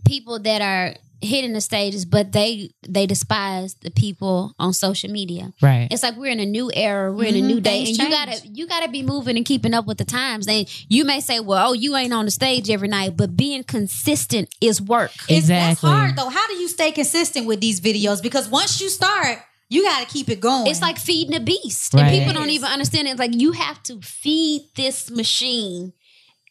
People 0.07 0.39
that 0.41 0.61
are 0.61 0.97
hitting 1.23 1.55
the 1.55 1.61
stages, 1.63 2.05
but 2.05 2.33
they 2.33 2.69
they 2.87 3.07
despise 3.07 3.75
the 3.77 3.91
people 3.91 4.55
on 4.59 4.75
social 4.75 5.11
media. 5.11 5.55
right 5.63 5.89
It's 5.91 6.03
like 6.03 6.17
we're 6.19 6.31
in 6.31 6.41
a 6.41 6.45
new 6.45 6.71
era, 6.75 7.11
we're 7.11 7.25
in 7.29 7.37
a 7.37 7.39
Mhm, 7.39 7.47
new 7.47 7.61
day, 7.63 7.85
things 7.85 7.89
and 7.91 7.99
you 7.99 8.15
change. 8.15 8.27
gotta 8.43 8.49
you 8.53 8.67
gotta 8.67 8.89
be 8.91 9.03
moving 9.03 9.39
and 9.39 9.47
keeping 9.47 9.73
up 9.73 9.87
with 9.87 9.97
the 9.97 10.05
times. 10.05 10.47
And 10.47 10.69
you 10.91 11.07
may 11.07 11.21
say, 11.21 11.41
"Well, 11.41 11.71
oh, 11.71 11.73
you 11.73 11.97
ain't 11.97 12.13
on 12.13 12.27
the 12.27 12.31
stage 12.31 12.69
every 12.69 12.89
night," 12.89 13.17
but 13.17 13.35
being 13.39 13.65
consistent 13.65 14.51
is 14.61 14.83
work. 14.83 15.13
It's- 15.29 15.49
That's 15.49 15.73
exactly 15.73 15.89
hard 15.91 16.17
though. 16.17 16.29
How 16.29 16.47
do 16.49 16.55
you 16.55 16.69
stay 16.69 16.93
consistent 16.93 17.47
with 17.47 17.61
these 17.63 17.81
videos? 17.81 18.23
Because 18.23 18.47
once 18.49 18.79
you 18.83 18.91
start, 18.91 19.39
you 19.75 19.83
got 19.85 20.07
to 20.07 20.13
keep 20.13 20.29
it 20.29 20.41
going. 20.41 20.67
It's 20.67 20.81
like 20.83 20.99
feeding 20.99 21.35
a 21.35 21.41
beast, 21.41 21.93
Right. 21.95 22.03
and 22.05 22.11
people 22.19 22.33
don't 22.33 22.51
even 22.51 22.69
understand 22.69 23.09
it. 23.09 23.13
It's 23.13 23.21
like 23.21 23.35
you 23.35 23.53
have 23.53 23.83
to 23.85 24.01
feed 24.01 24.63
this 24.77 25.11
machine, 25.11 25.93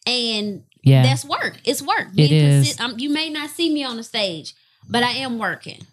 and 0.06 0.62
yeah 0.82 1.02
that's 1.02 1.24
work. 1.24 1.58
It's 1.64 1.82
work. 1.82 2.08
It 2.16 2.30
is. 2.30 2.76
consi- 2.76 2.80
um, 2.80 2.94
you 2.98 3.10
may 3.10 3.30
not 3.30 3.50
see 3.50 3.72
me 3.72 3.84
on 3.84 3.96
the 3.96 4.02
stage, 4.04 4.54
but 4.88 5.02
I 5.02 5.10
am 5.12 5.38
working. 5.38 5.86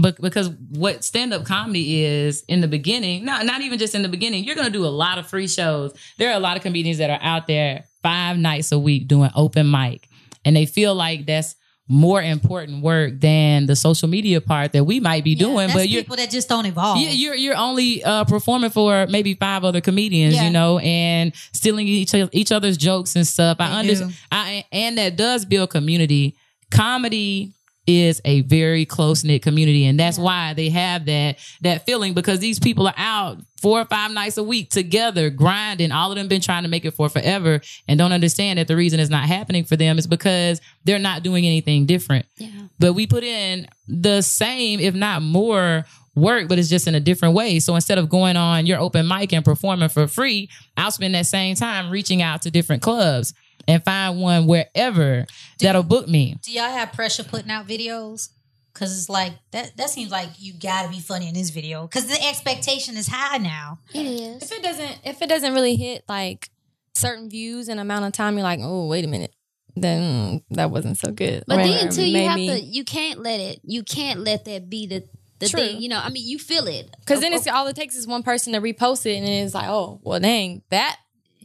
but 0.00 0.18
because 0.20 0.48
what 0.70 1.04
stand-up 1.04 1.44
comedy 1.44 2.04
is 2.04 2.42
in 2.48 2.62
the 2.62 2.66
beginning 2.68 3.22
not, 3.22 3.44
not 3.44 3.60
even 3.60 3.78
just 3.78 3.94
in 3.94 4.00
the 4.00 4.08
beginning 4.08 4.42
you're 4.42 4.54
going 4.54 4.66
to 4.66 4.72
do 4.72 4.86
a 4.86 4.88
lot 4.88 5.18
of 5.18 5.26
free 5.26 5.46
shows 5.46 5.92
there 6.16 6.30
are 6.30 6.36
a 6.36 6.40
lot 6.40 6.56
of 6.56 6.62
comedians 6.62 6.96
that 6.96 7.10
are 7.10 7.18
out 7.20 7.46
there 7.46 7.84
five 8.02 8.38
nights 8.38 8.72
a 8.72 8.78
week 8.78 9.06
doing 9.06 9.28
open 9.34 9.70
mic 9.70 10.08
and 10.42 10.56
they 10.56 10.64
feel 10.64 10.94
like 10.94 11.26
that's 11.26 11.54
more 11.86 12.22
important 12.22 12.82
work 12.82 13.20
than 13.20 13.66
the 13.66 13.76
social 13.76 14.08
media 14.08 14.40
part 14.40 14.72
that 14.72 14.84
we 14.84 15.00
might 15.00 15.22
be 15.22 15.32
Yeah, 15.32 15.46
doing 15.46 15.70
but 15.72 15.86
you're 15.88 16.02
people 16.02 16.16
that 16.16 16.30
just 16.30 16.48
don't 16.48 16.64
evolve. 16.64 16.98
Yeah, 16.98 17.10
you're 17.10 17.34
you're 17.34 17.56
only 17.56 18.02
uh, 18.02 18.24
performing 18.24 18.70
for 18.70 19.06
maybe 19.08 19.34
five 19.34 19.64
other 19.64 19.82
comedians, 19.82 20.34
Yeah. 20.34 20.44
you 20.44 20.50
know, 20.50 20.78
and 20.78 21.32
stealing 21.52 21.86
each 21.86 22.14
each 22.32 22.52
other's 22.52 22.78
jokes 22.78 23.16
and 23.16 23.26
stuff. 23.26 23.58
I 23.60 23.80
understand. 23.80 24.14
I, 24.32 24.64
and 24.72 24.96
that 24.96 25.16
does 25.16 25.44
build 25.44 25.70
community. 25.70 26.36
Comedy 26.70 27.52
is 27.86 28.20
a 28.24 28.40
very 28.42 28.84
close 28.86 29.24
knit 29.24 29.42
community, 29.42 29.84
and 29.86 29.98
that's 30.00 30.18
why 30.18 30.54
they 30.54 30.70
have 30.70 31.04
that 31.06 31.38
that 31.60 31.84
feeling 31.86 32.14
because 32.14 32.38
these 32.38 32.58
people 32.58 32.86
are 32.86 32.94
out 32.96 33.38
four 33.60 33.80
or 33.80 33.84
five 33.86 34.10
nights 34.10 34.36
a 34.36 34.42
week 34.42 34.70
together 34.70 35.30
grinding. 35.30 35.92
All 35.92 36.10
of 36.10 36.16
them 36.16 36.28
been 36.28 36.40
trying 36.40 36.62
to 36.64 36.68
make 36.68 36.84
it 36.84 36.92
for 36.92 37.08
forever, 37.08 37.60
and 37.88 37.98
don't 37.98 38.12
understand 38.12 38.58
that 38.58 38.68
the 38.68 38.76
reason 38.76 39.00
it's 39.00 39.10
not 39.10 39.24
happening 39.26 39.64
for 39.64 39.76
them 39.76 39.98
is 39.98 40.06
because 40.06 40.60
they're 40.84 40.98
not 40.98 41.22
doing 41.22 41.46
anything 41.46 41.86
different 41.86 42.26
Yeah. 42.38 42.48
but 42.78 42.92
we 42.94 43.06
put 43.06 43.24
in 43.24 43.66
the 43.86 44.22
same, 44.22 44.80
if 44.80 44.94
not 44.94 45.22
more, 45.22 45.84
work, 46.14 46.48
but 46.48 46.58
it's 46.58 46.68
just 46.68 46.86
in 46.86 46.94
a 46.94 47.00
different 47.00 47.34
way. 47.34 47.58
So 47.58 47.74
instead 47.74 47.98
of 47.98 48.08
going 48.08 48.36
on 48.36 48.66
your 48.66 48.78
open 48.78 49.08
mic 49.08 49.32
and 49.32 49.44
performing 49.44 49.88
for 49.88 50.06
free, 50.06 50.48
I'll 50.76 50.90
spend 50.92 51.14
that 51.16 51.26
same 51.26 51.56
time 51.56 51.90
reaching 51.90 52.22
out 52.22 52.42
to 52.42 52.50
different 52.50 52.82
clubs 52.82 53.34
and 53.68 53.84
find 53.84 54.20
one 54.20 54.46
wherever 54.46 55.26
that'll 55.60 55.82
book 55.82 56.08
me. 56.08 56.36
Do 56.42 56.52
y'all 56.52 56.70
have 56.70 56.92
pressure 56.92 57.24
putting 57.24 57.50
out 57.50 57.66
videos? 57.66 58.30
Cause 58.74 58.98
it's 58.98 59.08
like 59.08 59.34
that. 59.52 59.76
That 59.76 59.88
seems 59.90 60.10
like 60.10 60.30
you 60.38 60.52
gotta 60.52 60.88
be 60.88 60.98
funny 60.98 61.28
in 61.28 61.34
this 61.34 61.50
video. 61.50 61.86
Cause 61.86 62.06
the 62.06 62.20
expectation 62.28 62.96
is 62.96 63.06
high 63.06 63.38
now. 63.38 63.78
It 63.94 64.04
is. 64.04 64.42
If 64.42 64.52
it 64.52 64.62
doesn't, 64.64 65.00
if 65.04 65.22
it 65.22 65.28
doesn't 65.28 65.52
really 65.54 65.76
hit 65.76 66.02
like 66.08 66.50
certain 66.94 67.30
views 67.30 67.68
and 67.68 67.78
amount 67.78 68.04
of 68.06 68.12
time, 68.12 68.34
you're 68.34 68.42
like, 68.42 68.58
oh, 68.60 68.88
wait 68.88 69.04
a 69.04 69.08
minute, 69.08 69.32
then 69.76 70.42
that 70.50 70.72
wasn't 70.72 70.98
so 70.98 71.12
good. 71.12 71.44
But 71.46 71.60
Or 71.60 71.62
then 71.62 71.90
too, 71.90 72.04
you 72.04 72.12
maybe- 72.14 72.46
have 72.48 72.58
to. 72.58 72.64
You 72.64 72.84
can't 72.84 73.20
let 73.20 73.38
it. 73.38 73.60
You 73.62 73.84
can't 73.84 74.20
let 74.20 74.44
that 74.46 74.68
be 74.68 74.86
the 74.88 75.04
the 75.38 75.48
True. 75.48 75.60
thing. 75.60 75.80
You 75.80 75.88
know, 75.88 76.00
I 76.02 76.10
mean, 76.10 76.26
you 76.26 76.38
feel 76.38 76.66
it 76.66 76.94
Because 77.00 77.20
then 77.20 77.32
oh, 77.32 77.36
it's 77.36 77.46
oh. 77.46 77.52
all 77.54 77.66
it 77.66 77.76
takes 77.76 77.96
is 77.96 78.06
one 78.06 78.22
person 78.22 78.52
to 78.54 78.60
repost 78.60 79.04
it, 79.06 79.16
and 79.16 79.26
it's 79.28 79.54
like, 79.54 79.68
oh, 79.68 80.00
well, 80.02 80.18
dang, 80.20 80.62
that 80.70 80.96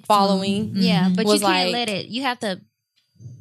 following. 0.09 0.71
Mm-hmm. 0.71 0.81
Yeah, 0.81 1.03
mm-hmm. 1.05 1.13
but 1.13 1.25
you 1.27 1.31
can't 1.39 1.43
like- 1.43 1.71
let 1.71 1.89
it. 1.89 2.07
You 2.07 2.23
have 2.23 2.39
to. 2.39 2.59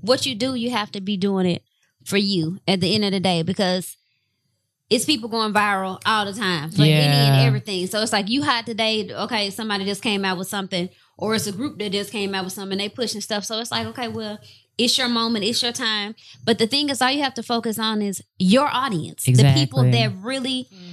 What 0.01 0.27
you 0.27 0.37
do, 0.37 0.55
you 0.55 0.71
have 0.71 0.93
to 0.93 1.01
be 1.01 1.17
doing 1.17 1.47
it 1.47 1.63
for 2.05 2.17
you 2.17 2.61
at 2.69 2.81
the 2.81 2.95
end 2.95 3.05
of 3.05 3.11
the 3.11 3.19
day 3.19 3.43
because 3.43 3.97
it's 4.89 5.05
people 5.05 5.29
going 5.29 5.53
viral 5.53 6.01
all 6.07 6.25
the 6.25 6.33
time 6.33 6.71
for 6.71 6.83
any 6.83 6.93
and 6.93 7.47
everything. 7.47 7.87
So 7.89 8.01
it's 8.01 8.13
like 8.13 8.29
you 8.29 8.43
hot 8.43 8.65
today. 8.65 9.13
Okay, 9.13 9.51
somebody 9.51 9.85
just 9.85 10.03
came 10.03 10.25
out 10.25 10.39
with 10.39 10.49
something, 10.49 10.89
or 11.17 11.35
it's 11.35 11.47
a 11.47 11.53
group 11.53 11.79
that 11.79 11.93
just 11.93 12.13
came 12.13 12.35
out 12.35 12.45
with 12.45 12.53
something. 12.53 12.79
They 12.79 12.89
pushing 12.89 13.21
stuff. 13.21 13.45
So 13.45 13.59
it's 13.59 13.71
like, 13.71 13.87
okay, 13.89 14.09
well, 14.09 14.39
it's 14.79 14.97
your 14.97 15.09
moment, 15.09 15.45
it's 15.45 15.63
your 15.63 15.73
time. 15.73 16.15
But 16.45 16.59
the 16.59 16.67
thing 16.67 16.89
is, 16.89 17.03
all 17.03 17.11
you 17.11 17.23
have 17.23 17.35
to 17.35 17.43
focus 17.43 17.79
on 17.79 18.01
is 18.01 18.23
your 18.39 18.69
audience, 18.69 19.25
the 19.25 19.53
people 19.55 19.83
that 19.83 20.13
really. 20.23 20.69
Mm-hmm. 20.73 20.88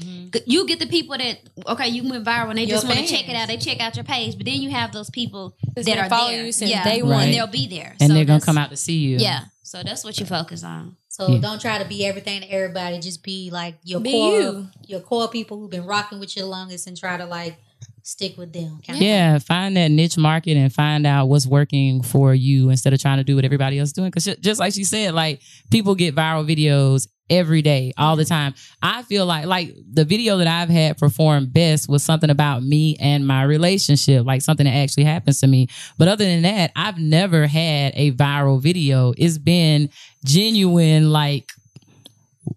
You 0.46 0.68
get 0.68 0.80
the 0.80 0.88
people 0.88 1.18
that 1.18 1.40
okay, 1.68 1.88
you 1.90 2.08
went 2.10 2.24
viral 2.26 2.50
and 2.50 2.58
they 2.58 2.64
Your 2.64 2.78
just 2.78 2.88
want 2.88 3.00
to 3.00 3.06
check 3.06 3.28
it 3.30 3.36
out. 3.36 3.48
They 3.48 3.58
check 3.58 3.80
out 3.80 3.96
your 3.96 4.06
page, 4.06 4.38
but 4.38 4.46
then 4.46 4.56
you 4.62 4.70
have 4.72 4.92
those 4.92 5.10
people 5.10 5.56
That's 5.76 5.88
that 5.88 5.98
are 5.98 6.10
following 6.10 6.38
there. 6.38 6.46
you 6.46 6.52
since 6.52 6.72
yeah, 6.72 6.84
day 6.84 7.02
one. 7.02 7.24
and 7.26 7.34
they'll 7.34 7.48
be 7.48 7.68
there, 7.68 7.96
and 8.00 8.10
So 8.10 8.14
they're 8.14 8.26
gonna 8.26 8.42
come 8.42 8.58
out 8.58 8.70
to 8.72 8.78
see 8.78 8.98
you. 8.98 9.18
Yeah, 9.18 9.46
so 9.64 9.82
that's 9.84 10.04
what 10.04 10.20
you 10.20 10.26
focus 10.26 10.64
on. 10.64 10.96
So 11.10 11.30
Yeah. 11.30 11.40
don't 11.40 11.62
try 11.62 11.78
to 11.82 11.86
be 11.88 12.06
everything 12.06 12.42
to 12.42 12.48
everybody. 12.52 13.00
Just 13.00 13.24
be 13.24 13.50
like 13.52 13.78
your 13.84 14.02
Be 14.02 14.12
core, 14.12 14.42
you. 14.42 14.68
your 14.86 15.00
core 15.00 15.30
people 15.30 15.58
who've 15.60 15.70
been 15.72 15.86
rocking 15.86 16.20
with 16.20 16.36
you 16.36 16.42
the 16.44 16.48
longest, 16.50 16.88
and 16.88 16.98
try 16.98 17.16
to 17.18 17.26
like 17.26 17.58
stick 18.04 18.38
with 18.38 18.54
them. 18.54 18.80
Kinda. 18.84 19.04
Yeah, 19.04 19.40
find 19.40 19.76
that 19.78 19.90
niche 19.90 20.16
market 20.18 20.58
and 20.58 20.72
find 20.72 21.08
out 21.08 21.28
what's 21.28 21.48
working 21.48 22.04
for 22.04 22.36
you 22.36 22.70
instead 22.70 22.94
of 22.94 23.02
trying 23.02 23.18
to 23.18 23.24
do 23.24 23.36
what 23.36 23.46
everybody 23.46 23.80
else 23.80 23.90
is 23.90 23.94
doing. 23.94 24.10
Because 24.12 24.26
just 24.42 24.60
like 24.60 24.74
she 24.74 24.84
said, 24.84 25.14
like 25.16 25.42
people 25.72 25.96
get 25.96 26.14
viral 26.16 26.46
videos 26.48 27.08
every 27.30 27.62
day, 27.62 27.94
all 27.98 28.16
the 28.16 28.24
mm. 28.24 28.30
time. 28.30 28.54
I 28.82 29.04
feel 29.04 29.26
like 29.26 29.46
like 29.46 29.76
the 29.92 30.06
video 30.06 30.38
that 30.38 30.48
I've 30.48 30.70
had 30.70 30.98
perform 30.98 31.48
best 31.48 31.90
was 31.90 32.04
something 32.04 32.30
about 32.30 32.64
me 32.64 32.98
and 33.00 33.26
my 33.26 33.44
relationship, 33.44 34.26
like 34.26 34.42
something 34.42 34.66
that 34.66 34.76
actually 34.76 35.06
happens 35.06 35.40
to 35.42 35.48
me. 35.48 35.68
But 35.98 36.08
other 36.08 36.26
than 36.26 36.44
that, 36.44 36.72
I've 36.76 36.98
never 36.98 37.48
had 37.48 37.94
a 37.96 38.12
viral 38.12 38.62
video. 38.62 39.14
It's 39.18 39.38
been 39.38 39.90
genuine, 40.24 41.12
like 41.12 41.52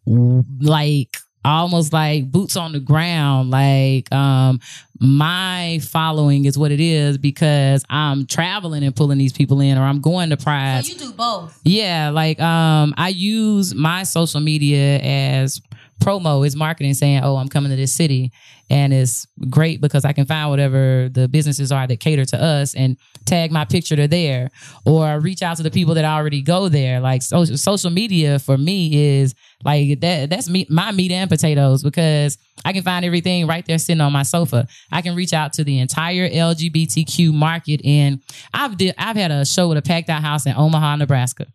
like 0.07 1.17
almost 1.49 1.93
like 1.93 2.31
boots 2.31 2.57
on 2.57 2.73
the 2.73 2.81
ground 2.81 3.51
like 3.51 4.11
um 4.13 4.61
my 5.01 5.79
following 5.83 6.45
is 6.45 6.59
what 6.59 6.73
it 6.73 6.81
is 6.81 7.19
because 7.19 7.85
i'm 7.89 8.27
traveling 8.27 8.83
and 8.83 8.97
pulling 8.97 9.19
these 9.19 9.33
people 9.33 9.61
in 9.61 9.79
or 9.79 9.83
i'm 9.83 10.01
going 10.01 10.31
to 10.31 10.37
pride 10.37 10.85
So 10.85 10.93
you 10.93 10.99
do 10.99 11.13
both. 11.13 11.59
yeah, 11.65 12.11
like 12.11 12.41
um 12.41 12.95
I 12.97 13.09
use 13.11 13.75
my 13.75 14.03
social 14.03 14.41
media 14.41 14.99
as 14.99 15.61
promo 16.01 16.47
is 16.47 16.57
marketing 16.57 16.95
saying, 16.95 17.23
"Oh, 17.23 17.37
I'm 17.37 17.49
coming 17.49 17.71
to 17.71 17.77
this 17.77 17.93
city." 17.93 18.33
And 18.71 18.93
it's 18.93 19.27
great 19.49 19.81
because 19.81 20.05
I 20.05 20.13
can 20.13 20.27
find 20.27 20.51
whatever 20.51 21.09
the 21.11 21.27
businesses 21.27 21.73
are 21.73 21.87
that 21.87 22.01
cater 22.01 22.25
to 22.27 22.43
us 22.43 22.75
and 22.75 22.99
tag 23.25 23.51
my 23.51 23.65
picture 23.65 23.97
to 23.97 24.07
there 24.07 24.51
or 24.85 25.21
reach 25.21 25.43
out 25.43 25.57
to 25.57 25.63
the 25.63 25.71
people 25.71 25.95
that 25.95 26.05
already 26.05 26.43
go 26.43 26.69
there. 26.69 27.01
Like 27.01 27.23
social 27.23 27.57
social 27.57 27.91
media 27.91 28.39
for 28.39 28.59
me 28.59 29.19
is 29.19 29.35
like 29.65 30.01
that 30.01 30.31
that's 30.31 30.49
me 30.49 30.67
my 30.69 30.93
meat 30.93 31.13
and 31.13 31.31
potatoes 31.31 31.83
because 31.83 32.37
I 32.65 32.73
can 32.73 32.83
find 32.83 33.05
everything 33.05 33.47
right 33.47 33.65
there 33.65 33.79
sitting 33.79 34.01
on 34.01 34.13
my 34.13 34.23
sofa. 34.23 34.67
I 34.93 35.01
can 35.03 35.15
reach 35.15 35.33
out 35.33 35.55
to 35.55 35.65
the 35.65 35.79
entire 35.79 36.29
LGBTQ 36.29 37.33
market 37.33 37.85
and 37.85 38.21
I've 38.53 38.77
did 38.77 38.95
I've 38.99 39.17
had 39.17 39.31
a 39.31 39.47
show 39.47 39.69
with 39.69 39.79
a 39.79 39.83
packed 39.83 40.11
out 40.11 40.23
house 40.23 40.47
in 40.47 40.55
Omaha, 40.57 40.97
Nebraska 40.97 41.47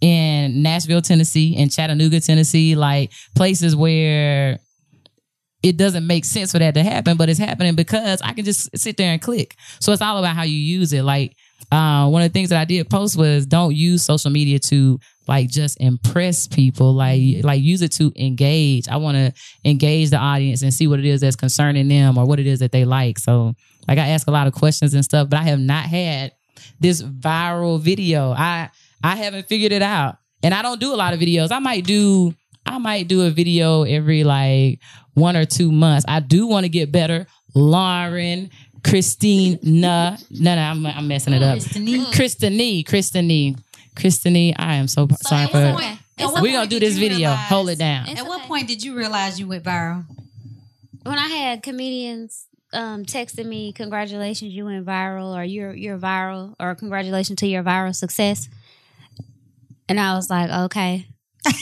in 0.00 0.62
Nashville, 0.62 1.02
Tennessee, 1.02 1.56
in 1.56 1.68
Chattanooga, 1.68 2.20
Tennessee, 2.20 2.74
like 2.74 3.12
places 3.34 3.74
where 3.74 4.58
it 5.62 5.76
doesn't 5.76 6.06
make 6.06 6.24
sense 6.24 6.52
for 6.52 6.58
that 6.58 6.74
to 6.74 6.82
happen, 6.82 7.16
but 7.16 7.28
it's 7.28 7.38
happening 7.38 7.74
because 7.74 8.20
I 8.22 8.32
can 8.34 8.44
just 8.44 8.76
sit 8.78 8.96
there 8.96 9.12
and 9.12 9.20
click. 9.20 9.56
So 9.80 9.92
it's 9.92 10.02
all 10.02 10.18
about 10.18 10.36
how 10.36 10.42
you 10.42 10.56
use 10.56 10.92
it. 10.92 11.02
Like 11.02 11.34
uh, 11.72 12.08
one 12.08 12.22
of 12.22 12.30
the 12.30 12.32
things 12.32 12.50
that 12.50 12.60
I 12.60 12.64
did 12.64 12.88
post 12.88 13.16
was 13.16 13.46
don't 13.46 13.74
use 13.74 14.04
social 14.04 14.30
media 14.30 14.58
to 14.60 15.00
like 15.26 15.48
just 15.48 15.80
impress 15.80 16.46
people. 16.46 16.92
Like 16.92 17.42
like 17.42 17.62
use 17.62 17.82
it 17.82 17.92
to 17.92 18.12
engage. 18.16 18.86
I 18.88 18.96
want 18.98 19.16
to 19.16 19.32
engage 19.64 20.10
the 20.10 20.18
audience 20.18 20.62
and 20.62 20.72
see 20.72 20.86
what 20.86 20.98
it 20.98 21.04
is 21.04 21.22
that's 21.22 21.36
concerning 21.36 21.88
them 21.88 22.18
or 22.18 22.26
what 22.26 22.38
it 22.38 22.46
is 22.46 22.60
that 22.60 22.70
they 22.70 22.84
like. 22.84 23.18
So 23.18 23.54
like 23.88 23.98
I 23.98 24.08
ask 24.08 24.28
a 24.28 24.32
lot 24.32 24.46
of 24.46 24.52
questions 24.52 24.94
and 24.94 25.04
stuff, 25.04 25.28
but 25.30 25.40
I 25.40 25.44
have 25.44 25.60
not 25.60 25.86
had 25.86 26.32
this 26.78 27.02
viral 27.02 27.80
video. 27.80 28.30
I 28.30 28.70
I 29.06 29.16
haven't 29.16 29.46
figured 29.48 29.72
it 29.72 29.82
out. 29.82 30.18
And 30.42 30.52
I 30.52 30.62
don't 30.62 30.80
do 30.80 30.92
a 30.92 30.96
lot 30.96 31.14
of 31.14 31.20
videos. 31.20 31.50
I 31.52 31.58
might 31.60 31.84
do 31.84 32.34
I 32.64 32.78
might 32.78 33.06
do 33.08 33.22
a 33.22 33.30
video 33.30 33.84
every 33.84 34.24
like 34.24 34.80
one 35.14 35.36
or 35.36 35.44
two 35.44 35.70
months. 35.72 36.04
I 36.08 36.20
do 36.20 36.46
want 36.46 36.64
to 36.64 36.68
get 36.68 36.90
better. 36.90 37.26
Lauren, 37.54 38.50
Christine, 38.84 39.58
nah, 39.62 40.16
no, 40.30 40.54
no, 40.54 40.60
I'm, 40.60 40.86
I'm 40.86 41.08
messing 41.08 41.32
it 41.34 41.42
up. 41.42 41.58
Christine. 41.60 42.04
Christine, 42.12 42.84
Christine, 42.84 43.56
Christine. 43.96 44.54
I 44.58 44.74
am 44.74 44.88
so, 44.88 45.08
sorry 45.22 45.46
for. 45.46 45.60
what 45.72 45.80
point- 45.80 45.98
at 46.18 46.32
what 46.32 46.42
We're 46.42 46.52
gonna 46.52 46.66
do 46.66 46.80
this 46.80 46.96
video. 46.96 47.28
realize- 47.30 47.48
Hold 47.48 47.68
it 47.70 47.78
down. 47.78 48.08
It's 48.08 48.20
At 48.20 48.26
what 48.26 48.38
okay. 48.40 48.48
point 48.48 48.68
did 48.68 48.82
you 48.82 48.94
realize 48.96 49.38
you 49.38 49.46
went 49.48 49.64
viral? 49.64 50.04
when 51.02 51.18
I 51.18 51.28
had 51.28 51.62
comedians 51.62 52.46
um, 52.72 53.04
texting 53.04 53.46
me, 53.46 53.72
"Congratulations, 53.72 54.52
you 54.52 54.64
went 54.64 54.84
viral," 54.84 55.36
or 55.36 55.44
"You're 55.44 55.74
you're 55.74 55.98
viral," 55.98 56.54
or 56.58 56.74
"Congratulations 56.74 57.38
to 57.40 57.46
your 57.46 57.62
viral 57.62 57.94
success," 57.94 58.48
and 59.88 60.00
I 60.00 60.14
was 60.14 60.30
like, 60.30 60.50
"Okay," 60.50 61.06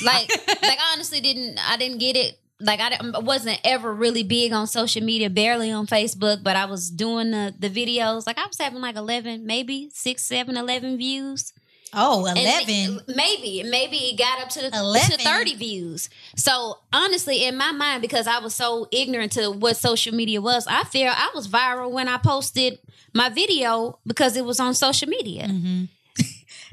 like 0.04 0.28
like 0.62 0.78
I 0.78 0.93
honestly 0.93 1.21
didn't 1.21 1.59
I 1.59 1.76
didn't 1.76 1.99
get 1.99 2.16
it. 2.16 2.38
Like 2.61 2.81
I 2.81 2.97
I 3.14 3.19
wasn't 3.19 3.60
ever 3.65 3.93
really 3.93 4.23
big 4.23 4.52
on 4.52 4.67
social 4.67 5.02
media, 5.02 5.28
barely 5.28 5.71
on 5.71 5.87
Facebook, 5.87 6.43
but 6.43 6.56
I 6.56 6.65
was 6.67 6.91
doing 6.91 7.30
the 7.30 7.54
the 7.58 7.69
videos. 7.69 8.26
Like 8.26 8.39
I 8.39 8.47
was 8.47 8.58
having 8.58 8.80
like 8.80 8.97
eleven, 8.97 9.47
maybe 9.47 9.91
six, 9.93 10.23
seven, 10.25 10.56
eleven 10.56 10.97
views. 10.97 11.52
Oh, 11.97 12.26
And 12.26 12.39
11. 12.39 13.02
maybe 13.15 13.63
maybe 13.63 13.97
it 13.97 14.19
got 14.19 14.41
up 14.41 14.49
to 14.50 14.63
the 14.63 14.76
11. 14.76 15.19
to 15.19 15.25
30 15.25 15.54
views 15.54 16.10
so 16.34 16.78
honestly 16.93 17.45
in 17.45 17.56
my 17.56 17.71
mind 17.71 18.02
because 18.02 18.26
i 18.26 18.39
was 18.41 18.54
so 18.54 18.89
ignorant 18.91 19.32
to 19.32 19.50
what 19.50 19.76
social 19.76 20.13
media 20.13 20.41
was 20.41 20.67
i 20.67 20.82
feel 20.84 21.08
i 21.08 21.30
was 21.34 21.47
viral 21.47 21.91
when 21.93 22.08
i 22.08 22.19
posted 22.19 22.78
my 23.15 23.28
video 23.28 23.99
because 24.06 24.37
it 24.37 24.45
was 24.45 24.58
on 24.58 24.75
social 24.75 25.08
media 25.08 25.45
mm-hmm. 25.47 25.84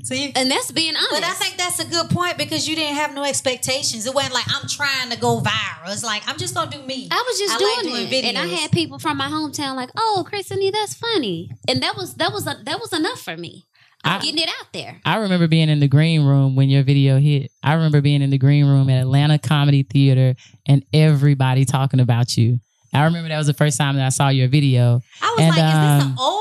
So 0.04 0.14
you, 0.14 0.32
and 0.36 0.50
that's 0.50 0.72
being 0.72 0.96
honest 0.96 1.12
but 1.12 1.24
I 1.24 1.34
think 1.34 1.58
that's 1.58 1.80
a 1.80 1.86
good 1.86 2.10
point 2.10 2.38
because 2.38 2.68
you 2.68 2.76
didn't 2.76 2.96
have 2.96 3.14
no 3.14 3.24
expectations. 3.24 4.06
It 4.06 4.14
wasn't 4.14 4.34
like 4.34 4.46
I'm 4.48 4.68
trying 4.68 5.10
to 5.12 5.18
go 5.20 5.40
viral. 5.42 5.92
It's 5.92 6.04
like 6.04 6.28
I'm 6.28 6.38
just 6.38 6.56
gonna 6.56 6.72
do 6.72 6.82
me. 6.84 7.08
I 7.12 7.24
was 7.28 7.40
just 7.40 7.56
I 7.56 7.58
doing, 7.58 7.94
like 7.94 8.10
doing 8.10 8.24
it, 8.24 8.28
and 8.28 8.38
I 8.38 8.48
had 8.48 8.72
people 8.72 9.00
from 9.00 9.18
my 9.18 9.28
hometown 9.28 9.76
like, 9.76 9.90
"Oh, 9.96 10.26
Christanee, 10.30 10.72
that's 10.72 10.94
funny," 10.94 11.52
and 11.68 11.82
that 11.84 11.96
was 11.96 12.16
that 12.16 12.32
was 12.32 12.46
that 12.46 12.80
was 12.80 12.94
enough 12.94 13.22
for 13.22 13.38
me. 13.38 13.66
I'm 14.04 14.20
I- 14.20 14.24
getting 14.24 14.42
it 14.42 14.50
out 14.50 14.74
there. 14.74 15.00
I 15.06 15.18
remember 15.18 15.48
being 15.48 15.70
in 15.70 15.80
the 15.80 15.88
green 15.88 16.24
room 16.26 16.56
when 16.56 16.70
your 16.70 16.84
video 16.84 17.20
hit. 17.20 17.52
I 17.62 17.74
remember 17.74 18.02
being 18.02 18.22
in 18.22 18.32
the 18.32 18.38
green 18.40 18.66
room 18.66 18.90
at 18.90 19.00
Atlanta 19.02 19.38
Comedy 19.38 19.84
Theater 19.84 20.36
and 20.66 20.84
everybody 20.94 21.66
talking 21.66 22.00
about 22.00 22.36
you. 22.38 22.60
I 22.94 23.06
remember 23.06 23.30
that 23.30 23.38
was 23.38 23.48
the 23.48 23.54
first 23.54 23.78
time 23.78 23.96
that 23.96 24.06
I 24.06 24.10
saw 24.10 24.30
your 24.30 24.50
video. 24.50 25.02
I 25.22 25.30
was 25.30 25.40
And, 25.40 25.50
like, 25.50 25.58
is 25.60 25.64
this 25.74 26.04
um, 26.04 26.12
an 26.12 26.16
old 26.20 26.41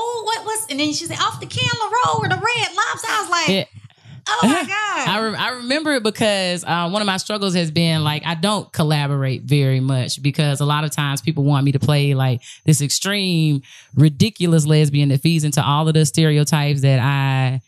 And 0.71 0.79
then 0.79 0.93
she 0.93 1.05
said 1.05 1.19
off 1.19 1.39
the 1.39 1.45
Candler 1.45 1.89
Road 2.05 2.25
or 2.25 2.29
the 2.29 2.35
Red 2.35 2.69
Lobster. 2.75 3.07
I 3.09 3.21
was 3.21 3.29
like, 3.29 3.49
Yeah. 3.49 3.63
oh 4.27 4.39
my 4.43 4.63
god. 4.67 5.07
I, 5.09 5.19
re- 5.27 5.35
I 5.35 5.49
remember 5.57 5.93
it 5.95 6.03
because 6.03 6.63
uh, 6.63 6.89
one 6.89 7.01
of 7.01 7.05
my 7.05 7.17
struggles 7.17 7.53
has 7.55 7.69
been 7.71 8.03
like 8.03 8.23
I 8.25 8.35
don't 8.35 8.71
collaborate 8.71 9.43
very 9.43 9.79
much 9.81 10.21
because 10.21 10.61
a 10.61 10.65
lot 10.65 10.83
of 10.83 10.91
times 10.91 11.21
people 11.21 11.43
want 11.43 11.65
me 11.65 11.71
to 11.73 11.79
play 11.79 12.13
like 12.13 12.41
this 12.65 12.81
extreme, 12.81 13.61
ridiculous 13.95 14.65
lesbian 14.65 15.09
that 15.09 15.21
feeds 15.21 15.43
into 15.43 15.61
all 15.63 15.87
of 15.87 15.93
the 15.93 16.05
stereotypes 16.05 16.81
that 16.81 16.99
I 16.99 17.61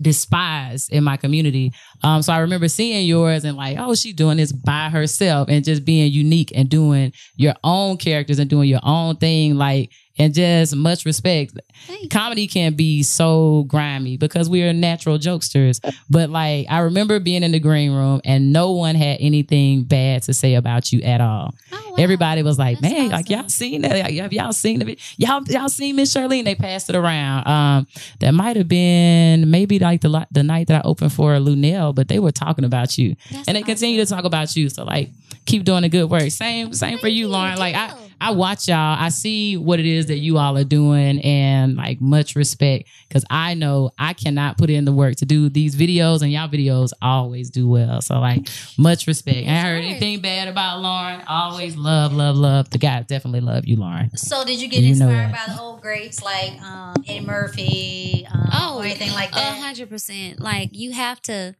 despise 0.00 0.88
in 0.90 1.02
my 1.04 1.16
community. 1.16 1.72
Um, 2.02 2.20
so 2.22 2.32
I 2.32 2.38
remember 2.40 2.68
seeing 2.68 3.06
yours 3.06 3.44
and 3.44 3.56
like, 3.56 3.78
oh, 3.78 3.94
she's 3.94 4.14
doing 4.14 4.36
this 4.36 4.52
by 4.52 4.90
herself 4.90 5.48
and 5.48 5.64
just 5.64 5.84
being 5.86 6.12
unique 6.12 6.52
and 6.54 6.68
doing 6.68 7.12
your 7.36 7.54
own 7.64 7.96
characters 7.96 8.38
and 8.38 8.50
doing 8.50 8.68
your 8.68 8.80
own 8.82 9.16
thing, 9.16 9.54
like, 9.56 9.90
and 10.18 10.34
just 10.34 10.74
much 10.74 11.04
respect. 11.04 11.58
Thank 11.86 12.10
Comedy 12.10 12.46
can 12.46 12.74
be 12.74 13.02
so 13.02 13.64
grimy 13.64 14.16
because 14.16 14.48
we 14.48 14.62
are 14.62 14.72
natural 14.72 15.18
jokesters. 15.18 15.80
But 16.08 16.30
like, 16.30 16.66
I 16.70 16.80
remember 16.80 17.18
being 17.18 17.42
in 17.42 17.52
the 17.52 17.58
green 17.58 17.92
room 17.92 18.20
and 18.24 18.52
no 18.52 18.72
one 18.72 18.94
had 18.94 19.18
anything 19.20 19.82
bad 19.82 20.22
to 20.24 20.34
say 20.34 20.54
about 20.54 20.92
you 20.92 21.00
at 21.02 21.20
all. 21.20 21.54
Oh, 21.72 21.90
wow. 21.90 21.96
Everybody 21.98 22.42
was 22.42 22.58
like, 22.58 22.78
That's 22.80 22.92
"Man, 22.92 23.08
like 23.10 23.28
y'all 23.28 23.48
seen 23.48 23.82
that? 23.82 23.92
Like, 23.92 24.14
Have 24.14 24.32
y'all 24.32 24.52
seen 24.52 24.78
the 24.78 24.98
y'all 25.16 25.42
y'all 25.48 25.68
seen 25.68 25.96
Miss 25.96 26.14
Shirleen?" 26.14 26.44
They 26.44 26.54
passed 26.54 26.88
it 26.90 26.96
around. 26.96 27.46
Um, 27.48 27.86
that 28.20 28.32
might 28.32 28.56
have 28.56 28.68
been 28.68 29.50
maybe 29.50 29.78
like 29.78 30.00
the 30.02 30.26
the 30.30 30.42
night 30.42 30.68
that 30.68 30.84
I 30.84 30.88
opened 30.88 31.12
for 31.12 31.32
Lunell, 31.38 31.94
but 31.94 32.08
they 32.08 32.18
were 32.18 32.32
talking 32.32 32.64
about 32.64 32.98
you, 32.98 33.16
That's 33.30 33.48
and 33.48 33.56
they 33.56 33.62
continue 33.62 34.02
to 34.04 34.06
talk 34.06 34.24
about 34.24 34.54
you. 34.54 34.68
So 34.68 34.84
like, 34.84 35.10
keep 35.46 35.64
doing 35.64 35.82
the 35.82 35.88
good 35.88 36.08
work. 36.08 36.30
Same 36.30 36.72
same 36.72 36.98
for 36.98 37.08
you, 37.08 37.26
you. 37.26 37.28
Lauren. 37.28 37.58
Like 37.58 37.74
I 37.74 37.88
Thank. 37.88 38.05
I 38.20 38.30
watch 38.30 38.68
y'all. 38.68 38.96
I 38.98 39.10
see 39.10 39.56
what 39.56 39.78
it 39.78 39.86
is 39.86 40.06
that 40.06 40.18
you 40.18 40.38
all 40.38 40.56
are 40.56 40.64
doing, 40.64 41.20
and 41.20 41.76
like 41.76 42.00
much 42.00 42.34
respect 42.34 42.88
because 43.08 43.24
I 43.30 43.54
know 43.54 43.90
I 43.98 44.14
cannot 44.14 44.58
put 44.58 44.70
in 44.70 44.84
the 44.84 44.92
work 44.92 45.16
to 45.16 45.26
do 45.26 45.48
these 45.48 45.76
videos, 45.76 46.22
and 46.22 46.32
y'all 46.32 46.48
videos 46.48 46.92
always 47.02 47.50
do 47.50 47.68
well. 47.68 48.00
So 48.00 48.18
like 48.18 48.48
much 48.78 49.06
respect. 49.06 49.46
I 49.46 49.60
heard 49.60 49.76
right. 49.76 49.84
anything 49.84 50.20
bad 50.20 50.48
about 50.48 50.80
Lauren. 50.80 51.22
Always 51.28 51.76
love, 51.76 52.12
love, 52.12 52.36
love. 52.36 52.70
The 52.70 52.78
guys 52.78 53.06
definitely 53.06 53.40
love 53.40 53.66
you, 53.66 53.76
Lauren. 53.76 54.16
So 54.16 54.44
did 54.44 54.60
you 54.60 54.68
get 54.68 54.82
You 54.82 54.90
inspired 54.90 55.32
by 55.32 55.52
the 55.54 55.60
old 55.60 55.82
greats 55.82 56.22
like 56.22 56.60
um, 56.62 56.94
Eddie 57.06 57.24
Murphy 57.26 58.26
um, 58.30 58.48
oh, 58.52 58.78
or 58.78 58.84
anything 58.84 59.12
like 59.12 59.30
A 59.32 59.36
that? 59.36 59.58
hundred 59.62 59.90
percent. 59.90 60.40
Like 60.40 60.70
you 60.72 60.92
have 60.92 61.20
to. 61.22 61.54